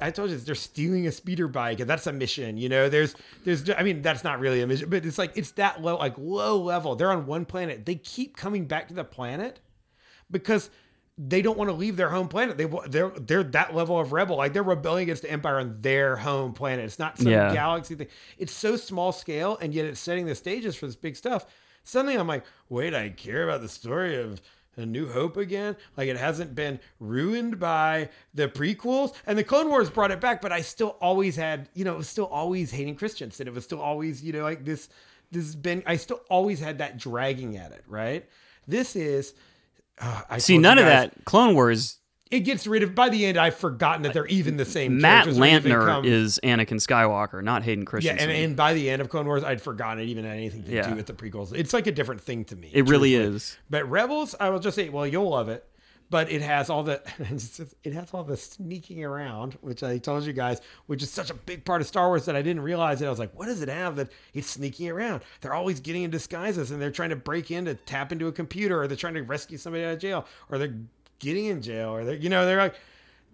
I 0.00 0.10
told 0.10 0.30
you, 0.30 0.36
they're 0.36 0.54
stealing 0.54 1.06
a 1.06 1.12
speeder 1.12 1.48
bike, 1.48 1.80
and 1.80 1.88
that's 1.88 2.06
a 2.06 2.12
mission. 2.12 2.56
You 2.56 2.68
know, 2.68 2.88
there's, 2.88 3.14
there's, 3.44 3.68
I 3.70 3.82
mean, 3.82 4.02
that's 4.02 4.24
not 4.24 4.40
really 4.40 4.60
a 4.60 4.66
mission, 4.66 4.88
but 4.90 5.04
it's 5.06 5.18
like 5.18 5.32
it's 5.36 5.52
that 5.52 5.82
low, 5.82 5.96
like 5.96 6.14
low 6.18 6.60
level. 6.60 6.94
They're 6.96 7.10
on 7.12 7.26
one 7.26 7.44
planet. 7.44 7.86
They 7.86 7.94
keep 7.96 8.36
coming 8.36 8.66
back 8.66 8.88
to 8.88 8.94
the 8.94 9.04
planet 9.04 9.60
because 10.30 10.70
they 11.16 11.42
don't 11.42 11.58
want 11.58 11.68
to 11.68 11.74
leave 11.74 11.96
their 11.96 12.10
home 12.10 12.28
planet. 12.28 12.56
They 12.56 12.66
they're 12.88 13.10
they're 13.10 13.42
that 13.42 13.74
level 13.74 13.98
of 13.98 14.12
rebel. 14.12 14.36
Like 14.36 14.52
they're 14.52 14.62
rebelling 14.62 15.04
against 15.04 15.22
the 15.22 15.30
empire 15.30 15.58
on 15.58 15.78
their 15.80 16.16
home 16.16 16.52
planet. 16.52 16.84
It's 16.84 16.98
not 16.98 17.18
some 17.18 17.28
Yeah. 17.28 17.52
galaxy 17.52 17.94
thing. 17.96 18.06
It's 18.36 18.52
so 18.52 18.76
small 18.76 19.10
scale, 19.12 19.58
and 19.60 19.74
yet 19.74 19.86
it's 19.86 20.00
setting 20.00 20.26
the 20.26 20.34
stages 20.34 20.76
for 20.76 20.86
this 20.86 20.96
big 20.96 21.16
stuff. 21.16 21.46
Suddenly, 21.84 22.16
I'm 22.16 22.28
like, 22.28 22.44
wait, 22.68 22.94
I 22.94 23.08
care 23.08 23.44
about 23.44 23.62
the 23.62 23.68
story 23.68 24.16
of 24.20 24.40
a 24.78 24.86
New 24.86 25.08
Hope 25.08 25.36
again. 25.36 25.76
Like 25.96 26.08
it 26.08 26.16
hasn't 26.16 26.54
been 26.54 26.80
ruined 27.00 27.58
by 27.58 28.08
the 28.34 28.48
prequels, 28.48 29.14
and 29.26 29.38
the 29.38 29.44
Clone 29.44 29.68
Wars 29.68 29.90
brought 29.90 30.10
it 30.10 30.20
back. 30.20 30.40
But 30.40 30.52
I 30.52 30.60
still 30.60 30.96
always 31.00 31.36
had, 31.36 31.68
you 31.74 31.84
know, 31.84 31.94
it 31.94 31.98
was 31.98 32.08
still 32.08 32.26
always 32.26 32.70
Hayden 32.70 32.94
Christensen, 32.94 33.46
and 33.46 33.54
it 33.54 33.54
was 33.54 33.64
still 33.64 33.80
always, 33.80 34.22
you 34.22 34.32
know, 34.32 34.42
like 34.42 34.64
this. 34.64 34.88
This 35.30 35.44
has 35.44 35.56
been. 35.56 35.82
I 35.86 35.96
still 35.96 36.20
always 36.30 36.58
had 36.60 36.78
that 36.78 36.96
dragging 36.96 37.56
at 37.56 37.72
it. 37.72 37.84
Right. 37.86 38.26
This 38.66 38.96
is. 38.96 39.34
Uh, 40.00 40.22
I 40.30 40.38
see 40.38 40.58
none 40.58 40.78
of 40.78 40.86
that. 40.86 41.24
Clone 41.24 41.54
Wars. 41.54 41.98
It 42.30 42.40
gets 42.40 42.66
rid 42.66 42.82
of. 42.82 42.94
By 42.94 43.08
the 43.08 43.24
end, 43.26 43.38
I've 43.38 43.54
forgotten 43.56 44.02
that 44.02 44.12
they're 44.12 44.26
even 44.26 44.56
the 44.56 44.64
same. 44.64 45.00
Matt 45.00 45.26
Lanter 45.28 46.04
is 46.04 46.38
Anakin 46.42 46.76
Skywalker, 46.76 47.42
not 47.42 47.62
Hayden 47.62 47.82
Yeah, 47.82 47.86
Christensen. 47.90 48.28
and, 48.30 48.38
and 48.44 48.56
by 48.56 48.74
the 48.74 48.90
end 48.90 49.00
of 49.00 49.08
Clone 49.08 49.26
Wars, 49.26 49.42
I'd 49.44 49.62
forgotten 49.62 50.02
it 50.02 50.06
even 50.06 50.24
had 50.24 50.34
anything 50.36 50.62
to 50.64 50.70
Yeah. 50.72 50.88
do 50.90 50.94
with 50.96 51.06
the 51.06 51.14
prequels. 51.14 51.54
It's 51.54 51.72
like 51.72 51.86
a 51.86 51.92
different 51.92 52.20
thing 52.20 52.44
to 52.46 52.56
me. 52.56 52.70
it 52.72 52.86
really 52.88 53.14
is. 53.14 53.56
But 53.70 53.88
Rebels, 53.88 54.34
I 54.38 54.50
will 54.50 54.58
just 54.60 54.74
say, 54.74 54.88
well, 54.90 55.06
you'll 55.06 55.28
love 55.30 55.48
it. 55.48 55.64
But 56.10 56.30
it 56.32 56.40
has 56.40 56.70
all 56.70 56.82
the 56.84 57.02
it 57.84 57.92
has 57.92 58.14
all 58.14 58.24
the 58.24 58.36
sneaking 58.38 59.04
around, 59.04 59.58
which 59.60 59.82
I 59.82 59.98
told 59.98 60.24
you 60.24 60.32
guys, 60.32 60.62
which 60.86 61.02
is 61.02 61.10
such 61.10 61.28
a 61.28 61.34
big 61.34 61.66
part 61.66 61.82
of 61.82 61.86
Star 61.86 62.08
Wars 62.08 62.24
that 62.24 62.34
I 62.34 62.40
didn't 62.40 62.62
realize 62.62 63.02
it. 63.02 63.06
I 63.06 63.10
was 63.10 63.18
like, 63.18 63.38
what 63.38 63.44
does 63.44 63.60
it 63.60 63.68
have 63.68 63.96
that 63.96 64.10
it's 64.32 64.48
sneaking 64.48 64.88
around? 64.88 65.22
They're 65.42 65.52
always 65.52 65.80
getting 65.80 66.04
in 66.04 66.10
disguises 66.10 66.70
and 66.70 66.80
they're 66.80 66.90
trying 66.90 67.10
to 67.10 67.16
break 67.16 67.50
in 67.50 67.66
to 67.66 67.74
tap 67.74 68.10
into 68.10 68.26
a 68.26 68.32
computer, 68.32 68.80
or 68.80 68.86
they're 68.88 68.96
trying 68.96 69.14
to 69.14 69.22
rescue 69.22 69.58
somebody 69.58 69.84
out 69.84 69.92
of 69.92 69.98
jail, 69.98 70.26
or 70.48 70.56
they're 70.56 70.74
getting 71.18 71.46
in 71.46 71.62
jail, 71.62 71.90
or 71.90 72.04
they're 72.04 72.14
you 72.14 72.28
know 72.28 72.46
they're 72.46 72.58
like 72.58 72.74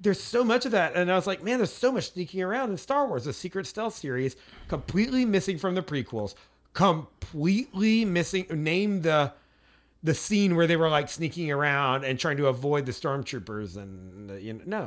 there's 0.01 0.23
so 0.23 0.45
much 0.45 0.67
of 0.67 0.73
that. 0.73 0.95
And 0.95 1.11
I 1.11 1.15
was 1.15 1.27
like, 1.27 1.43
man, 1.43 1.59
there's 1.59 1.73
so 1.73 1.93
much 1.93 2.13
sneaking 2.13 2.43
around 2.43 2.71
in 2.71 2.77
Star 2.77 3.07
Wars, 3.07 3.25
the 3.25 3.33
Secret 3.33 3.67
Stealth 3.67 3.95
series, 3.95 4.37
completely 4.69 5.25
missing 5.25 5.59
from 5.59 5.75
the 5.75 5.83
prequels, 5.83 6.35
completely 6.73 8.05
missing. 8.05 8.47
Name 8.51 9.03
the 9.03 9.33
the 10.03 10.15
scene 10.15 10.55
where 10.55 10.67
they 10.67 10.77
were 10.77 10.91
like 10.91 11.09
sneaking 11.09 11.51
around 11.51 12.05
and 12.05 12.19
trying 12.19 12.37
to 12.37 12.47
avoid 12.47 12.87
the 12.87 12.93
stormtroopers, 12.93 13.77
and 13.77 14.43
you 14.43 14.53
know, 14.53 14.63
no, 14.67 14.85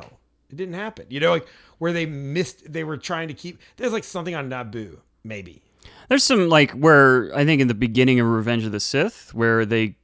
it 0.50 0.56
didn't 0.56 0.74
happen. 0.74 1.06
You 1.08 1.20
know, 1.20 1.30
like 1.30 1.48
where 1.78 1.92
they 1.92 2.06
missed, 2.06 2.72
they 2.72 2.84
were 2.84 2.96
trying 2.96 3.28
to 3.28 3.34
keep. 3.34 3.60
There's 3.76 3.92
like 3.92 4.04
something 4.04 4.34
on 4.34 4.48
Naboo, 4.48 4.98
maybe. 5.24 5.62
There's 6.08 6.24
some 6.24 6.48
like 6.48 6.72
where 6.72 7.34
I 7.34 7.44
think 7.44 7.60
in 7.60 7.68
the 7.68 7.74
beginning 7.74 8.20
of 8.20 8.26
Revenge 8.26 8.64
of 8.64 8.72
the 8.72 8.80
Sith, 8.80 9.34
where 9.34 9.66
they 9.66 9.96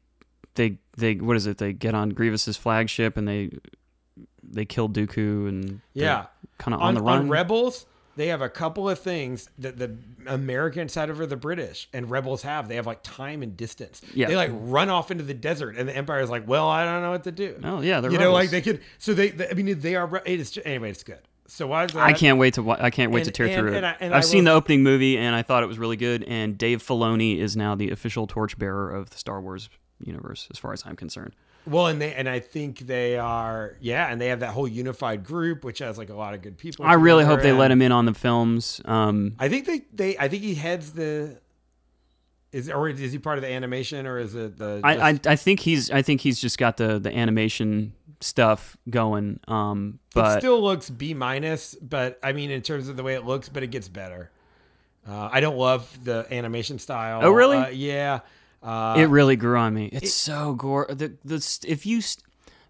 they 0.54 0.78
they 0.96 1.14
what 1.16 1.36
is 1.36 1.46
it? 1.46 1.58
They 1.58 1.72
get 1.72 1.94
on 1.94 2.10
Grievous's 2.10 2.56
flagship 2.56 3.16
and 3.16 3.26
they 3.28 3.50
they 4.42 4.64
kill 4.64 4.88
Dooku 4.88 5.48
and 5.48 5.80
Yeah. 5.94 6.26
kind 6.58 6.74
of 6.74 6.80
on, 6.80 6.88
on, 6.88 6.94
the 6.94 7.02
run. 7.02 7.18
on 7.20 7.28
Rebels, 7.28 7.86
they 8.16 8.28
have 8.28 8.42
a 8.42 8.48
couple 8.48 8.88
of 8.88 8.98
things 8.98 9.48
that 9.58 9.78
the 9.78 9.96
Americans 10.26 10.94
had 10.94 11.10
over 11.10 11.26
the 11.26 11.36
British 11.36 11.88
and 11.92 12.08
Rebels 12.10 12.42
have. 12.42 12.68
They 12.68 12.76
have 12.76 12.86
like 12.86 13.00
time 13.02 13.42
and 13.42 13.56
distance. 13.56 14.00
Yeah. 14.14 14.28
They 14.28 14.36
like 14.36 14.50
run 14.52 14.90
off 14.90 15.10
into 15.10 15.24
the 15.24 15.34
desert, 15.34 15.76
and 15.76 15.88
the 15.88 15.96
Empire 15.96 16.20
is 16.20 16.30
like, 16.30 16.46
"Well, 16.46 16.68
I 16.68 16.84
don't 16.84 17.02
know 17.02 17.10
what 17.10 17.24
to 17.24 17.32
do." 17.32 17.58
oh 17.64 17.80
yeah, 17.80 18.00
they're 18.00 18.12
you 18.12 18.18
know, 18.18 18.32
like 18.32 18.50
they 18.50 18.60
could. 18.60 18.80
So 18.98 19.14
they, 19.14 19.30
they- 19.30 19.48
I 19.48 19.54
mean, 19.54 19.80
they 19.80 19.96
are. 19.96 20.22
It 20.24 20.38
is 20.40 20.50
just, 20.52 20.66
anyway. 20.66 20.90
It's 20.90 21.02
good. 21.02 21.18
So 21.46 21.66
why? 21.66 21.86
I 21.94 22.12
can't 22.14 22.38
wait 22.38 22.54
to 22.54 22.70
I 22.70 22.90
can't 22.90 23.12
wait 23.12 23.24
to 23.24 23.30
tear 23.30 23.46
and- 23.46 23.56
through 23.56 23.68
and 23.76 23.76
it. 23.78 23.84
I- 23.84 23.96
and 24.00 24.14
I've 24.14 24.18
I 24.18 24.20
seen 24.22 24.44
the 24.44 24.52
opening 24.52 24.82
movie 24.82 25.18
and 25.18 25.34
I 25.34 25.42
thought 25.42 25.62
it 25.62 25.66
was 25.66 25.78
really 25.78 25.96
good. 25.96 26.22
And 26.24 26.56
Dave 26.56 26.82
Filoni 26.82 27.38
is 27.38 27.56
now 27.56 27.74
the 27.74 27.90
official 27.90 28.26
torchbearer 28.26 28.90
of 28.90 29.10
the 29.10 29.18
Star 29.18 29.40
Wars 29.40 29.68
universe, 30.00 30.48
as 30.50 30.58
far 30.58 30.72
as 30.72 30.84
I'm 30.86 30.96
concerned. 30.96 31.34
Well, 31.66 31.86
and 31.86 32.00
they 32.00 32.12
and 32.12 32.28
I 32.28 32.40
think 32.40 32.80
they 32.80 33.16
are. 33.16 33.76
Yeah, 33.80 34.10
and 34.10 34.20
they 34.20 34.28
have 34.28 34.40
that 34.40 34.50
whole 34.50 34.68
unified 34.68 35.24
group, 35.24 35.64
which 35.64 35.78
has 35.78 35.96
like 35.96 36.10
a 36.10 36.14
lot 36.14 36.34
of 36.34 36.42
good 36.42 36.58
people. 36.58 36.84
I 36.84 36.94
really 36.94 37.24
hope 37.24 37.40
they 37.40 37.50
and 37.50 37.58
let 37.58 37.70
him 37.70 37.80
in 37.80 37.90
on 37.92 38.04
the 38.04 38.14
films. 38.14 38.80
Um, 38.84 39.34
I 39.38 39.48
think 39.48 39.66
they 39.66 39.82
they. 39.92 40.18
I 40.18 40.28
think 40.28 40.42
he 40.42 40.54
heads 40.54 40.92
the. 40.92 41.40
Is 42.52 42.70
or 42.70 42.88
is 42.88 43.10
he 43.10 43.18
part 43.18 43.38
of 43.38 43.42
the 43.42 43.50
animation 43.50 44.06
or 44.06 44.18
is 44.18 44.34
it 44.34 44.58
the? 44.58 44.80
I, 44.84 45.10
I 45.10 45.20
I 45.26 45.36
think 45.36 45.60
he's 45.60 45.90
I 45.90 46.02
think 46.02 46.20
he's 46.20 46.40
just 46.40 46.58
got 46.58 46.76
the 46.76 46.98
the 46.98 47.16
animation 47.16 47.94
stuff 48.20 48.76
going. 48.88 49.40
Um, 49.48 49.98
it 50.08 50.14
but 50.14 50.38
still 50.38 50.60
looks 50.62 50.90
B 50.90 51.14
minus, 51.14 51.74
but 51.74 52.18
I 52.22 52.32
mean 52.32 52.50
in 52.50 52.62
terms 52.62 52.88
of 52.88 52.96
the 52.96 53.02
way 53.02 53.14
it 53.14 53.24
looks, 53.24 53.48
but 53.48 53.62
it 53.62 53.68
gets 53.68 53.88
better. 53.88 54.30
Uh, 55.06 55.28
I 55.32 55.40
don't 55.40 55.56
love 55.56 56.04
the 56.04 56.26
animation 56.30 56.78
style. 56.78 57.20
Oh, 57.22 57.30
really? 57.30 57.58
Uh, 57.58 57.68
yeah. 57.68 58.20
Uh, 58.64 58.94
it 58.96 59.04
really 59.04 59.36
grew 59.36 59.58
on 59.58 59.74
me. 59.74 59.90
It's 59.92 60.12
so 60.14 60.54
gore. 60.54 60.86
The 60.88 61.12
the 61.24 61.64
if 61.68 61.84
you 61.84 62.00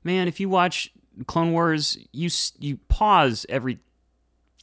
man, 0.02 0.26
if 0.26 0.40
you 0.40 0.48
watch 0.48 0.92
Clone 1.26 1.52
Wars, 1.52 1.96
you 2.12 2.28
you 2.58 2.78
pause 2.88 3.46
every 3.48 3.78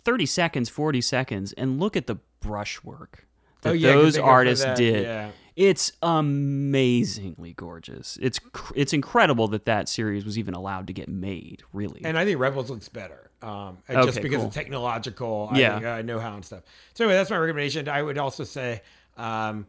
thirty 0.03 0.25
seconds, 0.25 0.67
forty 0.69 0.99
seconds, 0.99 1.53
and 1.53 1.79
look 1.79 1.95
at 1.95 2.07
the 2.07 2.17
brushwork 2.41 3.25
that 3.61 3.69
oh, 3.69 3.73
yeah, 3.73 3.93
those 3.93 4.15
they 4.15 4.19
go 4.19 4.25
for 4.25 4.31
artists 4.31 4.65
that, 4.65 4.77
did. 4.77 5.03
Yeah. 5.03 5.31
It's 5.55 5.91
amazingly 6.01 7.53
gorgeous. 7.53 8.17
It's 8.21 8.39
cr- 8.39 8.73
it's 8.75 8.93
incredible 8.93 9.47
that 9.49 9.65
that 9.65 9.89
series 9.89 10.25
was 10.25 10.37
even 10.37 10.53
allowed 10.53 10.87
to 10.87 10.93
get 10.93 11.07
made. 11.07 11.61
Really, 11.73 12.01
And 12.03 12.17
I 12.17 12.25
think 12.25 12.39
Rebels 12.39 12.69
looks 12.69 12.89
better. 12.89 13.29
Um, 13.41 13.79
and 13.87 14.05
just 14.05 14.21
because 14.21 14.37
cool. 14.37 14.47
of 14.47 14.53
technological, 14.53 15.49
Yeah. 15.53 15.69
I 15.69 15.73
think, 15.73 15.85
uh, 15.85 16.01
know-how 16.03 16.35
and 16.35 16.45
stuff. 16.45 16.63
So 16.93 17.03
anyway, 17.03 17.17
that's 17.17 17.29
my 17.29 17.37
recommendation. 17.37 17.89
I 17.89 18.01
would 18.01 18.17
also 18.17 18.43
say, 18.43 18.81
um, 19.17 19.65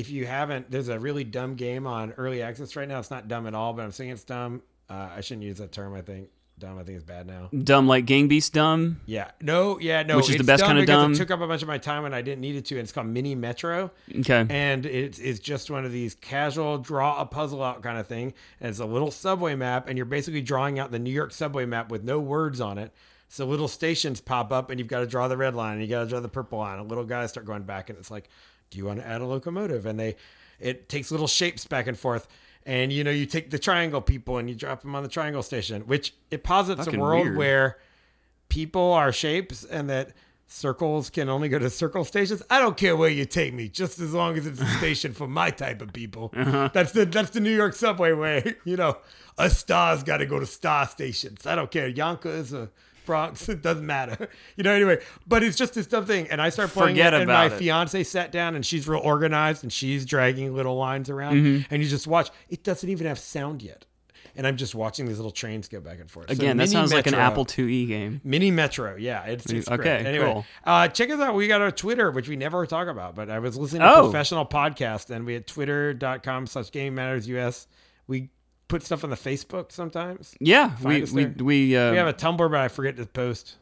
if 0.00 0.10
you 0.10 0.26
haven't, 0.26 0.70
there's 0.70 0.88
a 0.88 0.98
really 0.98 1.24
dumb 1.24 1.54
game 1.54 1.86
on 1.86 2.12
early 2.12 2.42
access 2.42 2.74
right 2.74 2.88
now. 2.88 2.98
It's 2.98 3.10
not 3.10 3.28
dumb 3.28 3.46
at 3.46 3.54
all, 3.54 3.72
but 3.72 3.84
I'm 3.84 3.92
saying 3.92 4.10
it's 4.10 4.24
dumb. 4.24 4.62
Uh, 4.88 5.10
I 5.16 5.20
shouldn't 5.20 5.44
use 5.44 5.58
that 5.58 5.72
term. 5.72 5.94
I 5.94 6.00
think 6.00 6.30
dumb. 6.58 6.78
I 6.78 6.82
think 6.82 6.96
it's 6.96 7.04
bad 7.04 7.26
now. 7.26 7.48
dumb 7.62 7.86
like 7.86 8.06
Gang 8.06 8.28
Beast 8.28 8.52
dumb. 8.52 9.00
Yeah. 9.06 9.30
No. 9.40 9.78
Yeah. 9.78 10.02
No. 10.02 10.16
Which 10.16 10.30
is 10.30 10.36
the 10.36 10.44
best 10.44 10.62
kind 10.62 10.78
of 10.78 10.86
dumb. 10.86 11.12
It 11.12 11.16
took 11.16 11.30
up 11.30 11.40
a 11.40 11.46
bunch 11.46 11.62
of 11.62 11.68
my 11.68 11.78
time 11.78 12.02
when 12.02 12.14
I 12.14 12.22
didn't 12.22 12.40
need 12.40 12.56
it 12.56 12.64
to. 12.66 12.74
And 12.76 12.82
it's 12.82 12.92
called 12.92 13.06
Mini 13.06 13.34
Metro. 13.34 13.90
Okay, 14.20 14.46
and 14.48 14.86
it 14.86 15.18
is 15.18 15.38
just 15.38 15.70
one 15.70 15.84
of 15.84 15.92
these 15.92 16.14
casual 16.14 16.78
draw 16.78 17.20
a 17.20 17.26
puzzle 17.26 17.62
out 17.62 17.82
kind 17.82 17.98
of 17.98 18.06
thing. 18.06 18.34
And 18.60 18.70
it's 18.70 18.78
a 18.78 18.86
little 18.86 19.10
subway 19.10 19.54
map, 19.54 19.88
and 19.88 19.96
you're 19.98 20.06
basically 20.06 20.42
drawing 20.42 20.78
out 20.78 20.90
the 20.90 20.98
New 20.98 21.12
York 21.12 21.32
subway 21.32 21.66
map 21.66 21.90
with 21.90 22.04
no 22.04 22.18
words 22.18 22.60
on 22.60 22.78
it. 22.78 22.92
So 23.28 23.46
little 23.46 23.68
stations 23.68 24.20
pop 24.20 24.50
up, 24.50 24.70
and 24.70 24.80
you've 24.80 24.88
got 24.88 25.00
to 25.00 25.06
draw 25.06 25.28
the 25.28 25.36
red 25.36 25.54
line, 25.54 25.74
and 25.74 25.82
you 25.82 25.88
got 25.88 26.02
to 26.02 26.08
draw 26.08 26.18
the 26.18 26.28
purple 26.28 26.58
line. 26.58 26.80
And 26.80 26.88
little 26.88 27.04
guys 27.04 27.30
start 27.30 27.46
going 27.46 27.62
back, 27.62 27.88
and 27.88 27.96
it's 27.96 28.10
like, 28.10 28.28
do 28.70 28.78
you 28.78 28.84
want 28.86 29.00
to 29.00 29.06
add 29.06 29.20
a 29.20 29.26
locomotive? 29.26 29.86
And 29.86 29.98
they, 29.98 30.16
it 30.58 30.88
takes 30.88 31.10
little 31.10 31.26
shapes 31.28 31.64
back 31.64 31.86
and 31.86 31.98
forth. 31.98 32.28
And 32.66 32.92
you 32.92 33.04
know, 33.04 33.10
you 33.10 33.26
take 33.26 33.50
the 33.50 33.58
triangle 33.58 34.00
people 34.00 34.38
and 34.38 34.48
you 34.48 34.54
drop 34.54 34.82
them 34.82 34.94
on 34.94 35.02
the 35.02 35.08
triangle 35.08 35.42
station, 35.42 35.82
which 35.82 36.14
it 36.30 36.42
posits 36.44 36.84
Fucking 36.84 37.00
a 37.00 37.02
world 37.02 37.24
weird. 37.24 37.36
where 37.36 37.78
people 38.48 38.92
are 38.92 39.12
shapes 39.12 39.64
and 39.64 39.88
that 39.88 40.10
circles 40.46 41.10
can 41.10 41.28
only 41.28 41.48
go 41.48 41.58
to 41.58 41.70
circle 41.70 42.04
stations. 42.04 42.42
I 42.50 42.58
don't 42.58 42.76
care 42.76 42.96
where 42.96 43.08
you 43.08 43.24
take 43.24 43.54
me, 43.54 43.68
just 43.68 43.98
as 44.00 44.12
long 44.12 44.36
as 44.36 44.46
it's 44.46 44.60
a 44.60 44.66
station 44.78 45.12
for 45.14 45.28
my 45.28 45.50
type 45.50 45.80
of 45.80 45.92
people. 45.92 46.32
Uh-huh. 46.40 46.70
That's 46.72 46.92
the 46.92 47.04
that's 47.06 47.30
the 47.30 47.40
New 47.40 47.54
York 47.54 47.74
subway 47.74 48.12
way. 48.12 48.56
You 48.64 48.76
know, 48.76 48.98
a 49.38 49.48
star's 49.50 50.02
got 50.02 50.18
to 50.18 50.26
go 50.26 50.38
to 50.38 50.46
star 50.46 50.86
stations. 50.86 51.46
I 51.46 51.54
don't 51.54 51.70
care, 51.70 51.86
Yonkers 51.88 52.52
or 52.52 52.70
Bronx. 53.10 53.48
It 53.48 53.62
doesn't 53.62 53.84
matter. 53.86 54.28
You 54.56 54.64
know, 54.64 54.72
anyway. 54.72 55.00
But 55.26 55.42
it's 55.42 55.56
just 55.56 55.74
this 55.74 55.86
dumb 55.86 56.06
thing, 56.06 56.28
and 56.30 56.40
I 56.40 56.50
start 56.50 56.70
playing 56.70 56.94
Forget 56.96 57.14
it, 57.14 57.22
and 57.22 57.28
my 57.28 57.46
it. 57.46 57.52
fiance 57.52 58.02
sat 58.04 58.30
down, 58.32 58.54
and 58.54 58.64
she's 58.64 58.86
real 58.88 59.00
organized, 59.00 59.62
and 59.64 59.72
she's 59.72 60.04
dragging 60.06 60.54
little 60.54 60.76
lines 60.76 61.10
around, 61.10 61.34
Mm-hmm. 61.36 61.72
and 61.74 61.82
you 61.82 61.88
just 61.88 62.06
watch. 62.06 62.30
It 62.48 62.62
doesn't 62.62 62.88
even 62.88 63.06
have 63.06 63.18
sound 63.18 63.62
yet. 63.62 63.84
And 64.36 64.46
I'm 64.46 64.56
just 64.56 64.76
watching 64.76 65.06
these 65.06 65.16
little 65.18 65.32
trains 65.32 65.66
go 65.66 65.80
back 65.80 65.98
and 65.98 66.08
forth. 66.08 66.28
So 66.28 66.32
Again, 66.34 66.56
that 66.56 66.62
Mini 66.62 66.70
sounds 66.70 66.92
like 66.92 67.08
an 67.08 67.14
Apple 67.14 67.44
IIe 67.44 67.88
game. 67.88 68.20
Mini 68.22 68.50
Metro, 68.52 68.94
yeah, 68.96 69.24
it's, 69.24 69.44
it's 69.50 69.66
Okay, 69.68 69.76
great. 69.76 70.06
Anyway, 70.06 70.32
cool. 70.32 70.44
uh, 70.64 70.86
check 70.88 71.10
us 71.10 71.18
out. 71.20 71.34
We 71.34 71.48
got 71.48 71.60
our 71.60 71.72
Twitter, 71.72 72.12
which 72.12 72.28
we 72.28 72.36
never 72.36 72.64
talk 72.64 72.86
about, 72.86 73.16
but 73.16 73.28
I 73.28 73.40
was 73.40 73.56
listening 73.56 73.82
to 73.82 73.92
Oh. 73.92 74.00
a 74.00 74.02
professional 74.04 74.46
podcast, 74.46 75.10
and 75.10 75.26
we 75.26 75.34
at 75.34 75.48
twitter.com 75.48 76.46
slash 76.46 76.70
gaming 76.70 76.94
matters 76.94 77.26
US. 77.28 77.66
We 78.06 78.30
put 78.70 78.82
stuff 78.82 79.04
on 79.04 79.10
the 79.10 79.16
Facebook 79.16 79.70
sometimes. 79.72 80.34
Yeah, 80.40 80.70
Find 80.76 81.04
we 81.12 81.12
we 81.12 81.24
there. 81.24 81.44
we 81.44 81.76
uh, 81.76 81.90
We 81.92 81.96
have 81.98 82.06
a 82.08 82.14
Tumblr, 82.14 82.50
but 82.50 82.60
I 82.60 82.68
forget 82.68 82.96
to 82.96 83.04
post. 83.06 83.56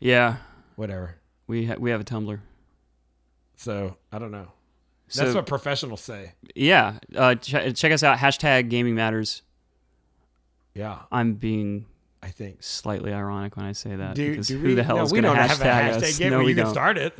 yeah 0.00 0.36
Whatever. 0.76 1.16
we 1.46 1.66
ha- 1.66 1.76
we 1.78 1.90
have 1.90 2.00
a 2.00 2.04
Tumblr. 2.04 2.40
So 3.56 3.96
I 4.12 4.18
don't 4.18 4.30
know. 4.32 4.48
That's 5.14 5.34
what 5.34 5.46
professionals 5.46 6.00
say. 6.02 6.32
yeah, 6.54 6.98
uh, 7.16 7.34
ch- 7.36 7.74
check 7.74 7.92
us 7.92 8.02
out. 8.02 8.18
Hashtag 8.18 8.68
Gaming 8.68 8.94
Matters. 8.94 9.42
Yeah, 10.74 10.98
I'm 11.10 11.34
being 11.34 11.86
I 12.22 12.28
think. 12.28 12.62
slightly 12.62 13.12
ironic 13.12 13.56
when 13.56 13.64
I 13.66 13.72
say 13.72 13.96
that 13.96 14.14
Do, 14.14 14.30
because 14.30 14.48
do 14.48 14.58
who 14.58 14.68
we, 14.68 14.74
the 14.74 14.82
hell 14.84 14.96
no, 14.96 15.02
is 15.04 15.12
we 15.12 15.20
going 15.20 15.34
to 15.34 15.40
don't 15.40 15.48
hashtag, 15.48 15.62
have 15.72 15.94
a 15.94 15.98
hashtag 15.98 16.02
us? 16.02 16.20
yet. 16.20 16.30
No, 16.30 16.42
we 16.44 16.52
don't. 16.54 16.70
start 16.70 16.98
it. 16.98 17.16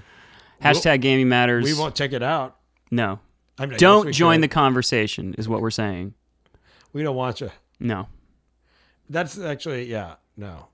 Hashtag 0.62 1.00
Gaming 1.00 1.28
Matters. 1.28 1.64
We 1.64 1.74
won't 1.74 1.94
check 1.94 2.12
it 2.12 2.22
out. 2.22 2.56
No, 2.90 3.20
I 3.58 3.64
mean, 3.66 3.74
I 3.74 3.76
don't 3.78 4.12
join 4.12 4.36
could. 4.40 4.50
the 4.50 4.54
conversation. 4.54 5.34
Is 5.38 5.48
what 5.48 5.60
we're 5.62 5.70
saying. 5.70 6.14
We 6.92 7.02
don't 7.02 7.16
want 7.16 7.40
you. 7.40 7.50
No. 7.80 8.08
That's 9.10 9.38
actually 9.38 9.90
yeah 9.90 10.14
no. 10.36 10.68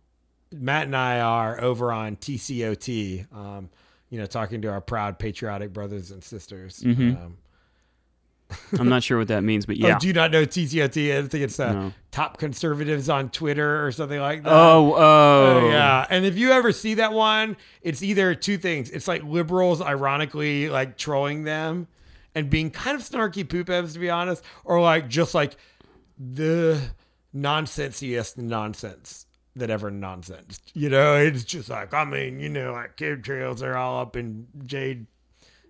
Matt 0.52 0.86
and 0.86 0.96
I 0.96 1.20
are 1.20 1.60
over 1.60 1.90
on 1.92 2.16
TCOT, 2.16 3.32
um, 3.34 3.70
you 4.10 4.18
know, 4.20 4.26
talking 4.26 4.62
to 4.62 4.68
our 4.68 4.80
proud 4.80 5.18
patriotic 5.18 5.72
brothers 5.72 6.10
and 6.12 6.22
sisters. 6.22 6.80
Mhm. 6.80 7.16
Um, 7.20 7.36
I'm 8.78 8.88
not 8.88 9.02
sure 9.02 9.18
what 9.18 9.28
that 9.28 9.42
means, 9.42 9.66
but 9.66 9.76
oh, 9.82 9.86
yeah. 9.88 9.98
do 9.98 10.06
you 10.06 10.12
not 10.12 10.30
know 10.30 10.44
TCOT? 10.44 11.16
I 11.18 11.22
think 11.26 11.42
it's 11.44 11.58
uh, 11.58 11.72
No. 11.72 11.92
top 12.12 12.38
conservatives 12.38 13.08
on 13.08 13.30
Twitter 13.30 13.84
or 13.84 13.90
something 13.90 14.20
like 14.20 14.42
that. 14.44 14.52
Oh, 14.52 14.94
oh, 14.94 15.60
Oh, 15.64 15.68
yeah. 15.70 16.06
And 16.10 16.24
if 16.24 16.36
you 16.36 16.52
ever 16.52 16.70
see 16.70 16.94
that 16.94 17.12
one, 17.12 17.56
it's 17.82 18.02
either 18.02 18.34
two 18.34 18.58
things. 18.58 18.90
It's 18.90 19.08
like 19.08 19.22
liberals 19.24 19.80
ironically 19.80 20.68
like 20.68 20.96
trolling 20.98 21.44
them 21.44 21.88
and 22.34 22.50
being 22.50 22.70
kind 22.70 22.94
of 22.96 23.02
snarky 23.02 23.48
poop 23.48 23.68
heads, 23.68 23.94
to 23.94 23.98
be 23.98 24.10
honest, 24.10 24.44
or 24.64 24.80
like 24.80 25.08
just 25.08 25.34
like 25.34 25.56
the 26.18 26.80
nonsensiest 27.32 28.38
nonsense 28.38 29.26
that 29.56 29.70
ever 29.70 29.90
nonsense. 29.90 30.60
You 30.72 30.88
know, 30.88 31.16
it's 31.16 31.44
just 31.44 31.68
like, 31.68 31.94
I 31.94 32.04
mean, 32.04 32.40
you 32.40 32.48
know, 32.48 32.72
like 32.72 32.96
kid 32.96 33.24
trails 33.24 33.62
are 33.62 33.76
all 33.76 34.00
up 34.00 34.16
in 34.16 34.46
Jade 34.66 35.06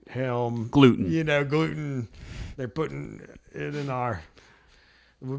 Helm. 0.09 0.69
Gluten. 0.71 1.11
You 1.11 1.25
know, 1.25 1.45
gluten. 1.45 2.09
They're 2.57 2.69
putting 2.69 3.21
it 3.53 3.75
in 3.75 3.91
our 3.91 4.23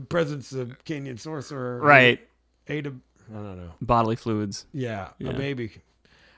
presence 0.09 0.51
of 0.53 0.83
Kenyan 0.85 1.19
sorcerer. 1.19 1.79
Right. 1.79 2.19
Ada, 2.67 2.93
I 3.31 3.33
don't 3.33 3.57
know. 3.57 3.71
Bodily 3.81 4.15
fluids. 4.15 4.65
Yeah, 4.73 5.09
Yeah. 5.19 5.31
a 5.31 5.33
baby. 5.33 5.71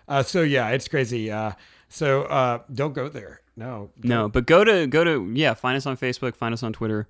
Uh, 0.07 0.23
so 0.23 0.41
yeah, 0.41 0.69
it's 0.69 0.87
crazy. 0.87 1.31
Uh, 1.31 1.51
so 1.89 2.23
uh, 2.23 2.59
don't 2.73 2.93
go 2.93 3.09
there. 3.09 3.41
No, 3.55 3.89
No, 4.03 4.29
but 4.29 4.45
go 4.45 4.63
to 4.63 4.85
go 4.87 5.03
to 5.03 5.31
yeah. 5.33 5.53
Find 5.55 5.75
us 5.75 5.85
on 5.87 5.97
Facebook. 5.97 6.35
Find 6.35 6.53
us 6.53 6.61
on 6.63 6.73
Twitter. 6.73 7.07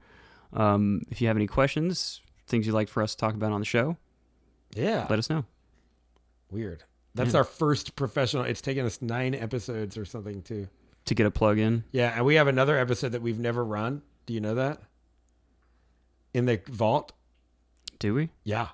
Um, 0.53 1.01
if 1.09 1.21
you 1.21 1.27
have 1.27 1.37
any 1.37 1.47
questions, 1.47 2.21
things 2.47 2.65
you'd 2.65 2.73
like 2.73 2.89
for 2.89 3.03
us 3.03 3.11
to 3.15 3.17
talk 3.17 3.33
about 3.33 3.51
on 3.51 3.59
the 3.59 3.65
show, 3.65 3.97
Yeah, 4.75 5.05
let 5.09 5.19
us 5.19 5.29
know. 5.29 5.45
weird. 6.51 6.83
That's 7.15 7.33
Yeah. 7.33 7.39
our 7.39 7.43
first 7.43 7.95
professional. 7.95 8.43
It's 8.43 8.61
taken 8.61 8.85
us 8.85 9.01
nine 9.01 9.33
episodes 9.35 9.97
or 9.97 10.05
something 10.05 10.41
to. 10.43 10.67
To 11.05 11.15
get 11.15 11.25
a 11.25 11.31
plug 11.31 11.57
in. 11.57 11.83
Yeah, 11.91 12.13
and 12.15 12.25
we 12.25 12.35
have 12.35 12.47
another 12.47 12.77
episode 12.77 13.13
that 13.13 13.21
we've 13.21 13.39
never 13.39 13.63
run. 13.65 14.01
Do 14.25 14.33
you 14.33 14.39
know 14.41 14.55
that? 14.55 14.81
In 16.33 16.45
the 16.45 16.61
vault. 16.67 17.13
Do 17.99 18.13
we? 18.13 18.29
Yeah, 18.43 18.67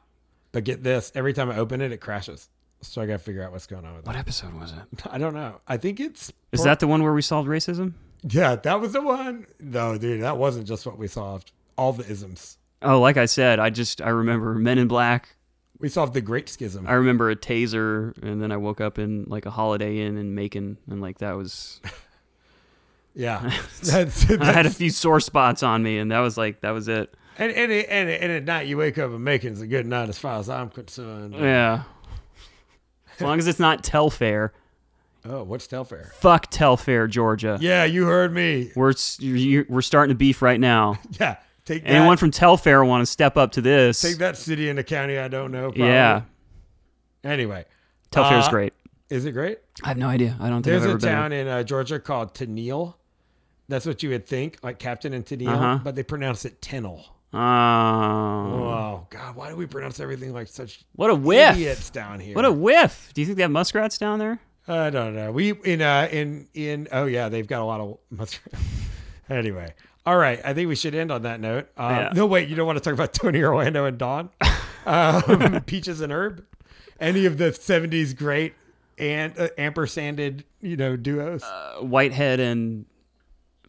but 0.52 0.64
get 0.66 0.84
this: 0.84 1.12
every 1.16 1.32
time 1.34 1.50
I 1.50 1.58
open 1.58 1.80
it, 1.80 1.92
it 1.92 1.98
crashes. 2.02 2.50
So 2.82 3.02
I 3.02 3.06
got 3.06 3.14
to 3.14 3.20
figure 3.20 3.42
out 3.44 3.54
what's 3.54 3.66
going 3.68 3.86
on 3.86 3.96
with 3.96 4.06
What 4.06 4.16
it. 4.18 4.20
episode 4.20 4.54
was 4.56 4.74
it? 4.74 5.08
I 5.10 5.18
don't 5.18 5.34
know. 5.34 5.62
I 5.68 5.78
think 5.78 6.00
it's. 6.02 6.34
Is 6.52 6.64
that 6.64 6.80
the 6.82 6.88
one 6.88 7.02
where 7.04 7.14
we 7.14 7.22
solved 7.22 7.48
racism? 7.48 7.94
Yeah, 8.24 8.56
that 8.56 8.82
was 8.82 8.92
the 8.94 9.02
one. 9.02 9.46
No, 9.62 9.98
dude, 9.98 10.22
that 10.24 10.38
wasn't 10.38 10.68
just 10.68 10.86
what 10.86 10.98
we 10.98 11.08
solved. 11.08 11.52
All 11.78 11.94
the 11.94 12.10
isms. 12.10 12.58
Oh, 12.82 13.00
like 13.00 13.18
I 13.18 13.26
said, 13.26 13.60
I 13.60 13.70
just 13.70 14.02
I 14.02 14.10
remember 14.10 14.56
Men 14.56 14.78
in 14.78 14.88
Black. 14.88 15.36
We 15.80 15.90
solved 15.90 16.14
the 16.14 16.22
Great 16.22 16.48
Schism. 16.48 16.86
I 16.88 16.94
remember 16.94 17.30
a 17.30 17.36
taser, 17.36 18.18
and 18.22 18.42
then 18.42 18.52
I 18.52 18.58
woke 18.58 18.80
up 18.80 19.00
in 19.00 19.26
like 19.28 19.46
a 19.46 19.52
Holiday 19.52 20.00
Inn 20.00 20.18
in 20.18 20.36
Macon, 20.36 20.78
and 20.90 21.02
like 21.02 21.20
that 21.20 21.36
was. 21.38 21.82
Yeah, 23.16 23.52
that's, 23.84 24.30
I 24.30 24.52
had 24.52 24.66
a 24.66 24.72
few 24.72 24.90
sore 24.90 25.20
spots 25.20 25.64
on 25.64 25.84
me, 25.84 26.00
and 26.00 26.12
that 26.12 26.20
was 26.20 26.38
like 26.38 26.62
that 26.62 26.72
was 26.72 26.88
it. 26.88 27.14
and, 27.38 27.52
and 27.52 27.72
and 27.72 28.10
and 28.10 28.32
at 28.32 28.44
night 28.44 28.68
you 28.68 28.78
wake 28.78 28.98
up 28.98 29.12
and 29.12 29.24
Macon's 29.24 29.62
a 29.62 29.68
good 29.68 29.86
night 29.86 30.10
as 30.10 30.18
far 30.18 30.40
as 30.40 30.50
I'm 30.50 30.70
concerned. 30.70 31.36
Yeah. 31.36 31.84
As 33.16 33.22
long 33.22 33.38
as 33.38 33.48
it's 33.48 33.60
not 33.60 33.84
Telfair. 33.84 34.54
Oh, 35.26 35.44
what's 35.44 35.68
Telfair? 35.68 36.12
Fuck 36.16 36.50
Telfair, 36.50 37.08
Georgia. 37.08 37.58
Yeah, 37.62 37.86
you 37.86 38.06
heard 38.06 38.34
me. 38.34 38.72
We're 38.76 38.94
we're 39.70 39.82
starting 39.82 40.14
to 40.14 40.18
beef 40.18 40.42
right 40.42 40.60
now. 40.60 41.00
Yeah, 41.20 41.38
take 41.66 41.84
that. 41.84 41.90
Anyone 41.92 42.18
from 42.18 42.32
Telfair 42.32 42.84
want 42.86 43.02
to 43.02 43.06
step 43.06 43.38
up 43.38 43.52
to 43.54 43.62
this? 43.62 44.02
take 44.02 44.18
that 44.18 44.38
city 44.38 44.70
in 44.70 44.76
the 44.76 44.84
county 44.84 45.18
I 45.18 45.28
don't 45.28 45.52
know. 45.52 45.64
Probably. 45.72 45.86
yeah, 45.88 46.22
Anyway, 47.24 47.66
Telfair's 48.12 48.46
Uh, 48.48 48.50
great. 48.52 48.74
is 49.10 49.26
it 49.26 49.32
great? 49.32 49.60
I 49.84 49.90
have 49.90 49.98
no 49.98 50.08
idea. 50.08 50.36
I 50.40 50.50
don't 50.50 50.64
think 50.64 50.66
There's 50.66 50.84
I've 50.84 50.90
a 50.90 50.92
ever 50.92 51.00
been. 51.00 51.10
town 51.10 51.32
in 51.32 51.48
uh, 51.48 51.64
Georgia 51.64 52.00
called 52.00 52.34
Tennille. 52.34 52.96
That's 53.70 53.86
what 53.86 54.04
you 54.04 54.10
would 54.10 54.28
think, 54.28 54.58
like 54.62 54.78
Captain 54.78 55.14
and 55.14 55.26
Tennille, 55.26 55.48
Uh-huh. 55.48 55.80
but 55.84 55.96
they 55.96 56.04
pronounce 56.04 56.44
it 56.46 56.60
Tennille. 56.62 57.06
Oh, 57.34 57.40
Oh 57.40 59.08
God, 59.10 59.36
why 59.36 59.50
do 59.50 59.56
we 59.56 59.66
pronounce 59.66 60.00
everything 60.00 60.34
like 60.34 60.48
such 60.48 60.84
what 60.94 61.10
a 61.10 61.16
whiff! 61.16 61.56
idiots 61.56 61.90
down 61.90 62.20
here? 62.20 62.36
What 62.36 62.46
a 62.46 62.52
whiff! 62.52 63.12
Do 63.14 63.22
you 63.22 63.26
think 63.26 63.38
they 63.38 63.44
have 63.44 63.52
muskrats 63.52 63.98
down 63.98 64.20
there? 64.20 64.40
I 64.68 64.90
don't 64.92 65.16
know. 65.16 65.32
We 65.32 65.54
in 65.64 65.82
uh 65.82 66.08
in 66.12 66.48
in 66.54 66.88
oh 66.92 67.06
yeah, 67.06 67.30
they've 67.30 67.48
got 67.48 67.62
a 67.62 67.66
lot 67.66 67.82
of 67.82 67.98
muskrats. 68.12 68.60
anyway, 69.30 69.74
all 70.06 70.18
right. 70.18 70.40
I 70.44 70.54
think 70.54 70.68
we 70.68 70.76
should 70.76 70.96
end 70.96 71.12
on 71.12 71.22
that 71.24 71.40
note. 71.40 71.70
Um, 71.78 71.92
Yeah. 71.96 72.10
No, 72.14 72.26
wait. 72.26 72.50
You 72.50 72.56
don't 72.56 72.68
want 72.68 72.78
to 72.78 72.84
talk 72.84 72.94
about 72.94 73.14
Tony 73.14 73.42
Orlando 73.44 73.86
and 73.86 73.98
Dawn, 73.98 74.30
um, 74.86 75.62
Peaches 75.66 76.02
and 76.02 76.12
Herb, 76.12 76.46
any 77.00 77.26
of 77.26 77.38
the 77.38 77.52
'70s 77.52 78.16
great 78.16 78.54
and 78.98 79.38
uh, 79.40 79.48
ampersanded 79.58 80.44
you 80.62 80.78
know 80.78 80.96
duos. 80.96 81.44
Uh, 81.44 81.76
Whitehead 81.82 82.40
and 82.40 82.86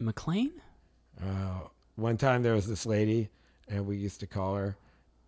McLean. 0.01 0.53
Uh, 1.23 1.61
one 1.97 2.17
time 2.17 2.43
there 2.43 2.55
was 2.55 2.67
this 2.67 2.85
lady, 2.87 3.29
and 3.69 3.87
we 3.87 3.97
used 3.97 4.21
to 4.21 4.27
call 4.27 4.57
her, 4.57 4.77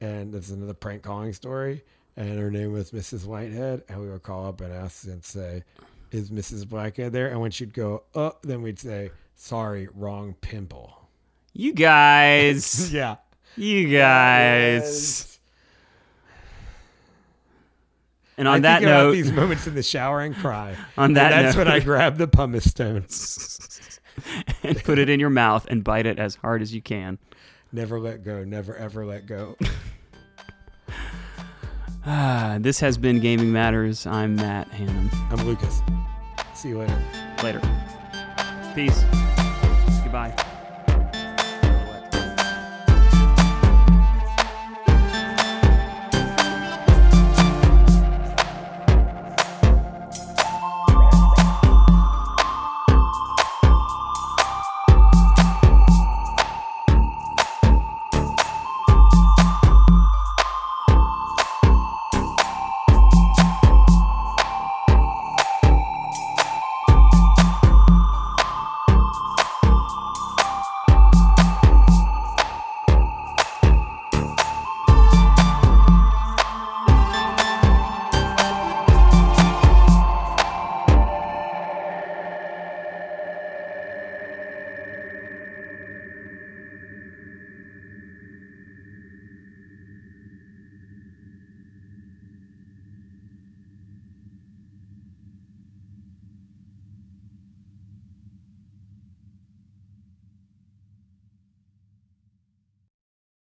and 0.01 0.33
this 0.33 0.47
is 0.47 0.51
another 0.53 0.75
prank 0.75 1.03
calling 1.03 1.33
story. 1.33 1.83
And 2.19 2.39
her 2.39 2.51
name 2.51 2.73
was 2.73 2.93
Mrs. 2.93 3.27
Whitehead, 3.27 3.85
and 3.89 4.01
we 4.01 4.09
would 4.09 4.23
call 4.23 4.47
up 4.47 4.61
and 4.63 4.73
ask 4.73 5.05
and 5.07 5.23
say, 5.23 5.63
"Is 6.11 6.31
Mrs. 6.31 6.67
Blackhead 6.67 7.13
there?" 7.13 7.29
And 7.29 7.41
when 7.41 7.51
she'd 7.51 7.75
go, 7.75 8.05
"Oh," 8.15 8.33
then 8.43 8.63
we'd 8.63 8.79
say, 8.79 9.11
"Sorry, 9.37 9.89
wrong 9.95 10.35
pimple." 10.41 11.09
You 11.53 11.73
guys, 11.73 12.93
Yeah, 12.93 13.17
you 13.57 13.89
guys. 13.89 15.39
And 18.39 18.47
on 18.47 18.57
I 18.57 18.61
that 18.61 18.83
note, 18.83 19.13
these 19.13 19.33
moments 19.33 19.67
in 19.67 19.75
the 19.75 19.83
shower 19.83 20.21
and 20.21 20.37
cry. 20.37 20.77
on 20.99 21.07
And 21.11 21.17
that 21.17 21.31
that's 21.31 21.57
note, 21.57 21.67
when 21.67 21.73
I 21.73 21.81
grab 21.81 22.19
the 22.19 22.29
pumice 22.29 22.69
stone. 22.69 23.07
and 24.63 24.83
put 24.85 24.99
it 24.99 25.09
in 25.09 25.21
your 25.21 25.31
mouth 25.31 25.67
and 25.71 25.83
bite 25.83 26.05
it 26.07 26.19
as 26.19 26.37
hard 26.37 26.61
as 26.61 26.75
you 26.75 26.83
can. 26.83 27.19
Never 27.73 27.99
let 27.99 28.25
go. 28.25 28.45
Never 28.45 28.77
ever 28.77 29.07
let 29.07 29.27
go. 29.27 29.57
Ah, 32.09 32.59
this 32.61 32.79
has 32.81 32.99
been 32.99 33.19
Gaming 33.19 33.53
Matters. 33.53 34.07
I'm 34.07 34.37
Matt 34.37 34.71
Hannum. 34.71 35.13
I'm 35.31 35.45
Lucas. 35.47 35.81
See 36.55 36.69
you 36.69 36.79
later. 36.79 37.03
Later. 37.43 37.61
Peace. 38.77 39.07
Goodbye. 40.03 40.46